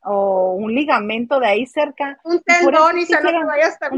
o 0.03 0.53
un 0.53 0.75
ligamento 0.75 1.39
de 1.39 1.47
ahí 1.47 1.65
cerca. 1.65 2.19
Un 2.23 2.41
tendón 2.41 2.99
y, 2.99 3.05
se 3.07 3.19
lo 3.19 3.45
vaya 3.47 3.67
hasta 3.67 3.89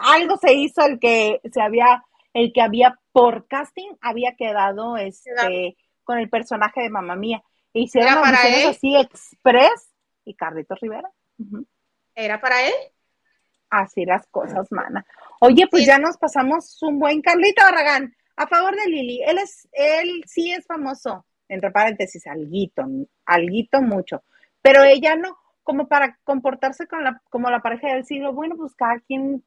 algo 0.00 0.36
se 0.36 0.52
hizo 0.52 0.82
el 0.82 0.98
que 0.98 1.40
se 1.52 1.60
había, 1.60 2.04
el 2.34 2.52
que 2.52 2.62
había 2.62 2.98
por 3.12 3.46
casting 3.46 3.96
había 4.00 4.34
quedado 4.36 4.96
este 4.96 5.76
con 6.04 6.18
el 6.18 6.28
personaje 6.28 6.82
de 6.82 6.90
Mamá 6.90 7.16
Mía. 7.16 7.42
E 7.72 7.80
hicieron 7.80 8.18
así 8.24 8.96
express 8.96 9.92
y 10.24 10.34
Carlitos 10.34 10.78
Rivera. 10.80 11.10
¿Era 12.24 12.40
para 12.40 12.66
él? 12.66 12.74
Así 13.70 14.04
las 14.04 14.26
cosas, 14.26 14.66
mana. 14.70 15.04
Oye, 15.40 15.66
pues 15.70 15.86
ya 15.86 15.98
nos 15.98 16.16
pasamos 16.16 16.82
un 16.82 16.98
buen 16.98 17.22
Carlito 17.22 17.62
Barragán. 17.62 18.14
A 18.36 18.46
favor 18.46 18.74
de 18.74 18.86
Lili, 18.86 19.22
él 19.22 19.38
es, 19.38 19.68
él 19.72 20.22
sí 20.26 20.52
es 20.52 20.66
famoso, 20.66 21.26
entre 21.48 21.70
paréntesis, 21.70 22.26
alguito, 22.26 22.84
alguito 23.26 23.82
mucho, 23.82 24.24
pero 24.62 24.82
ella 24.82 25.14
no, 25.14 25.36
como 25.62 25.88
para 25.88 26.18
comportarse 26.24 26.86
con 26.86 27.04
la, 27.04 27.22
como 27.28 27.50
la 27.50 27.60
pareja 27.60 27.92
del 27.92 28.06
siglo, 28.06 28.32
bueno, 28.32 28.56
pues 28.56 28.74
cada 28.74 28.98
quien 29.00 29.44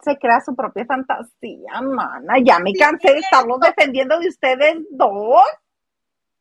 se 0.00 0.16
crea 0.18 0.40
su 0.40 0.54
propia 0.54 0.84
fantasía, 0.84 1.80
mana. 1.82 2.34
Ya 2.42 2.58
me 2.58 2.72
cansé 2.74 3.12
de 3.12 3.18
estarlos 3.20 3.60
defendiendo 3.60 4.18
de 4.18 4.28
ustedes 4.28 4.76
dos. 4.90 5.42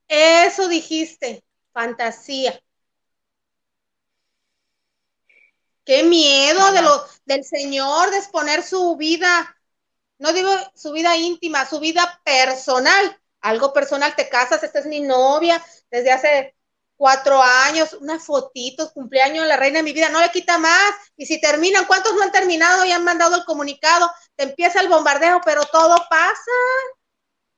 Eso 0.08 0.68
dijiste, 0.68 1.44
fantasía. 1.72 2.54
Qué 5.86 6.04
miedo 6.04 6.72
de 6.72 6.82
lo, 6.82 7.06
del 7.26 7.44
Señor 7.44 8.10
de 8.12 8.18
exponer 8.18 8.64
su 8.64 8.96
vida, 8.96 9.58
no 10.18 10.32
digo 10.32 10.50
su 10.76 10.92
vida 10.94 11.18
íntima, 11.18 11.66
su 11.66 11.80
vida 11.80 12.22
personal. 12.24 13.20
Algo 13.42 13.74
personal, 13.74 14.16
te 14.16 14.30
casas, 14.30 14.64
esta 14.64 14.80
es 14.80 14.86
mi 14.86 15.02
novia 15.02 15.62
desde 15.92 16.12
hace 16.12 16.56
cuatro 16.96 17.42
años, 17.42 17.94
unas 17.96 18.24
fotitos, 18.26 18.94
cumpleaños 18.94 19.44
de 19.44 19.50
la 19.50 19.58
reina 19.58 19.80
de 19.80 19.84
mi 19.84 19.92
vida, 19.92 20.08
no 20.08 20.22
le 20.22 20.32
quita 20.32 20.58
más. 20.58 20.94
Y 21.18 21.26
si 21.26 21.42
terminan, 21.42 21.84
¿cuántos 21.86 22.14
no 22.14 22.22
han 22.24 22.32
terminado 22.32 22.86
y 22.86 22.92
han 22.92 23.04
mandado 23.04 23.36
el 23.36 23.44
comunicado? 23.44 24.10
Te 24.38 24.46
empieza 24.46 24.80
el 24.80 24.88
bombardeo, 24.88 25.42
pero 25.44 25.64
todo 25.66 25.98
pasa, 26.10 26.52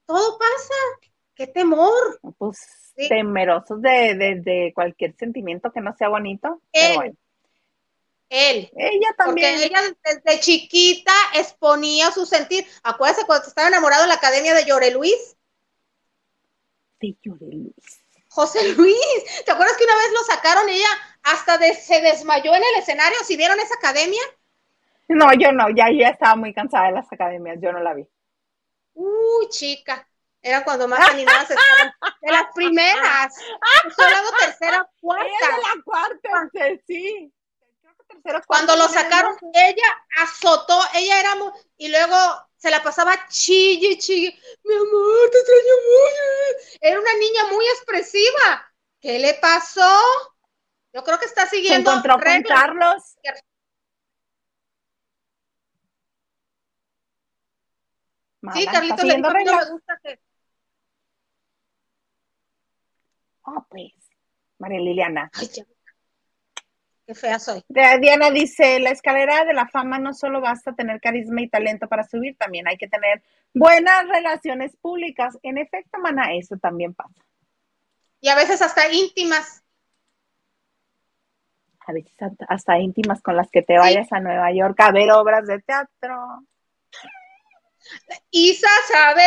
todo 0.07 0.39
pasa. 0.39 0.73
¡Qué 1.35 1.45
temor! 1.45 2.19
Pues 2.39 2.57
temerosos 2.95 3.81
de, 3.81 4.71
cualquier 4.73 5.15
sentimiento 5.17 5.71
que 5.71 5.81
no 5.81 5.95
sea 5.95 6.07
bonito. 6.07 6.61
Él, 6.71 7.15
él. 8.29 8.71
Ella 8.75 9.13
también. 9.17 9.59
Porque 9.59 9.65
ella 9.65 9.95
desde 10.03 10.39
chiquita 10.39 11.13
exponía 11.33 12.11
su 12.11 12.25
sentir. 12.25 12.65
Acuérdate 12.83 13.25
cuando 13.25 13.47
estaba 13.47 13.67
enamorado 13.67 14.03
en 14.03 14.09
la 14.09 14.15
academia 14.15 14.53
de 14.53 14.65
Llore 14.65 14.91
Luis. 14.91 15.37
De 16.99 17.15
Llore 17.21 17.47
Luis. 17.47 18.05
José 18.29 18.73
Luis, 18.73 19.45
¿te 19.45 19.51
acuerdas 19.51 19.77
que 19.77 19.85
una 19.85 19.95
vez 19.95 20.11
lo 20.11 20.19
sacaron 20.25 20.67
ella 20.67 20.89
hasta 21.23 21.57
se 21.73 22.01
desmayó 22.01 22.53
en 22.53 22.63
el 22.63 22.81
escenario? 22.81 23.17
¿Si 23.23 23.37
vieron 23.37 23.57
esa 23.61 23.75
academia? 23.75 24.21
No, 25.07 25.31
yo 25.33 25.53
no, 25.53 25.69
ya, 25.69 25.85
ya 25.89 26.09
estaba 26.09 26.35
muy 26.35 26.53
cansada 26.53 26.87
de 26.87 26.93
las 26.93 27.11
academias, 27.11 27.57
yo 27.61 27.71
no 27.71 27.79
la 27.79 27.93
vi. 27.93 28.05
Uy, 28.93 29.47
chica, 29.49 30.05
era 30.41 30.65
cuando 30.65 30.85
más 30.87 30.99
animadas 31.09 31.49
estaban, 31.49 31.93
de 32.21 32.31
las 32.31 32.47
primeras, 32.53 33.35
solo 33.95 34.37
tercera, 34.39 34.89
cuarta. 34.99 35.25
de 35.25 35.61
la 35.61 35.83
cuarta, 35.85 36.51
sí. 36.85 37.31
Cuando 38.47 38.75
lo 38.75 38.87
sacaron, 38.87 39.37
ella 39.53 40.05
azotó, 40.17 40.79
ella 40.95 41.19
era, 41.19 41.35
y 41.77 41.89
luego 41.89 42.15
se 42.57 42.71
la 42.71 42.81
pasaba 42.81 43.27
chille, 43.27 43.97
chille, 43.99 44.35
mi 44.63 44.73
amor, 44.73 45.29
te 45.31 45.37
extraño 45.37 45.75
mucho. 45.85 46.77
Era 46.81 46.99
una 46.99 47.13
niña 47.13 47.45
muy 47.51 47.65
expresiva. 47.65 48.73
¿Qué 48.99 49.19
le 49.19 49.35
pasó? 49.35 50.01
Yo 50.93 51.03
creo 51.03 51.19
que 51.19 51.25
está 51.25 51.47
siguiendo. 51.47 51.91
Se 51.91 51.97
encontró 51.97 52.19
con 52.19 52.43
Carlos. 52.43 53.03
sí, 58.53 58.65
Carlitos 58.65 59.03
le 59.03 59.15
dijo, 59.17 59.29
no 59.29 59.43
me 59.43 59.71
gusta 59.71 59.99
que. 60.01 60.19
Oh, 63.43 63.63
pues, 63.69 63.93
María 64.57 64.79
Liliana. 64.79 65.29
Ay, 65.33 65.47
ya. 65.49 65.65
Qué 67.05 67.13
fea 67.13 67.37
soy. 67.37 67.63
Diana 67.69 68.31
dice, 68.31 68.79
la 68.79 68.89
escalera 68.89 69.45
de 69.45 69.53
la 69.53 69.67
fama 69.67 69.99
no 69.99 70.13
solo 70.13 70.41
basta 70.41 70.73
tener 70.73 70.99
carisma 70.99 71.41
y 71.41 71.49
talento 71.49 71.87
para 71.87 72.03
subir, 72.03 72.35
también 72.35 72.67
hay 72.67 72.77
que 72.77 72.87
tener 72.87 73.21
buenas 73.53 74.07
relaciones 74.07 74.75
públicas. 74.77 75.37
En 75.43 75.59
efecto, 75.59 75.99
mana, 75.99 76.33
eso 76.33 76.57
también 76.57 76.95
pasa. 76.95 77.23
Y 78.21 78.29
a 78.29 78.35
veces 78.35 78.59
hasta 78.63 78.91
íntimas. 78.91 79.63
A 81.85 81.93
veces 81.93 82.15
hasta 82.47 82.79
íntimas 82.79 83.21
con 83.21 83.35
las 83.35 83.51
que 83.51 83.61
te 83.61 83.77
vayas 83.77 84.11
a 84.11 84.19
Nueva 84.19 84.51
York 84.51 84.79
a 84.79 84.91
ver 84.91 85.11
obras 85.11 85.45
de 85.45 85.61
teatro. 85.61 86.43
Isa 88.31 88.67
sabe 88.91 89.23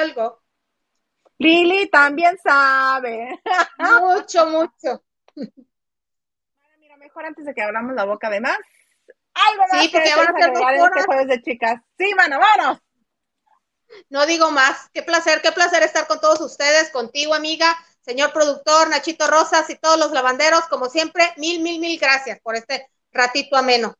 algo. 0.00 0.42
Lili 1.38 1.88
también 1.88 2.36
sabe. 2.42 3.40
Mucho, 3.78 4.46
mucho 4.46 5.04
mejor 7.12 7.26
antes 7.26 7.44
de 7.44 7.54
que 7.54 7.62
hablamos 7.62 7.94
la 7.94 8.04
boca 8.04 8.30
de 8.30 8.40
más. 8.40 8.58
Algo 9.34 9.64
más 9.70 9.82
sí, 9.82 9.88
porque 9.92 10.14
van 10.16 10.28
a 10.28 10.82
horas. 10.82 10.96
Este 10.96 11.04
jueves 11.04 11.28
de 11.28 11.42
chicas. 11.42 11.80
Sí, 11.98 12.14
mano, 12.14 12.38
vámonos. 12.38 12.82
No 14.08 14.24
digo 14.26 14.50
más. 14.50 14.88
Qué 14.92 15.02
placer, 15.02 15.40
qué 15.42 15.52
placer 15.52 15.82
estar 15.82 16.06
con 16.06 16.20
todos 16.20 16.40
ustedes, 16.40 16.90
contigo, 16.90 17.34
amiga, 17.34 17.76
señor 18.00 18.32
productor, 18.32 18.88
Nachito 18.88 19.26
Rosas 19.26 19.68
y 19.68 19.76
todos 19.76 19.98
los 19.98 20.12
lavanderos. 20.12 20.66
Como 20.68 20.86
siempre, 20.86 21.24
mil, 21.36 21.62
mil, 21.62 21.80
mil 21.80 21.98
gracias 21.98 22.40
por 22.40 22.56
este 22.56 22.88
ratito 23.12 23.56
ameno. 23.56 23.94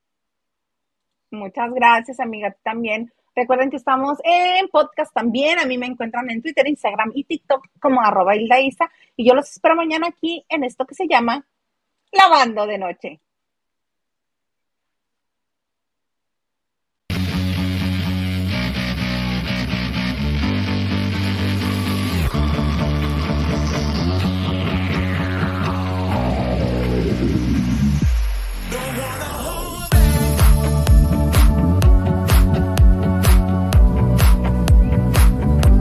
Muchas 1.30 1.70
gracias, 1.72 2.20
amiga, 2.20 2.54
también. 2.62 3.12
Recuerden 3.34 3.70
que 3.70 3.78
estamos 3.78 4.18
en 4.24 4.68
podcast 4.68 5.12
también. 5.14 5.58
A 5.58 5.64
mí 5.64 5.78
me 5.78 5.86
encuentran 5.86 6.30
en 6.30 6.42
Twitter, 6.42 6.66
Instagram 6.66 7.12
y 7.14 7.24
TikTok 7.24 7.66
como 7.80 8.02
arroba 8.02 8.36
Hilda 8.36 8.56
Y 9.16 9.26
yo 9.26 9.34
los 9.34 9.50
espero 9.50 9.74
mañana 9.74 10.08
aquí 10.08 10.44
en 10.50 10.64
esto 10.64 10.86
que 10.86 10.94
se 10.94 11.08
llama 11.08 11.46
lavando 12.12 12.66
de 12.66 12.78
noche. 12.78 13.20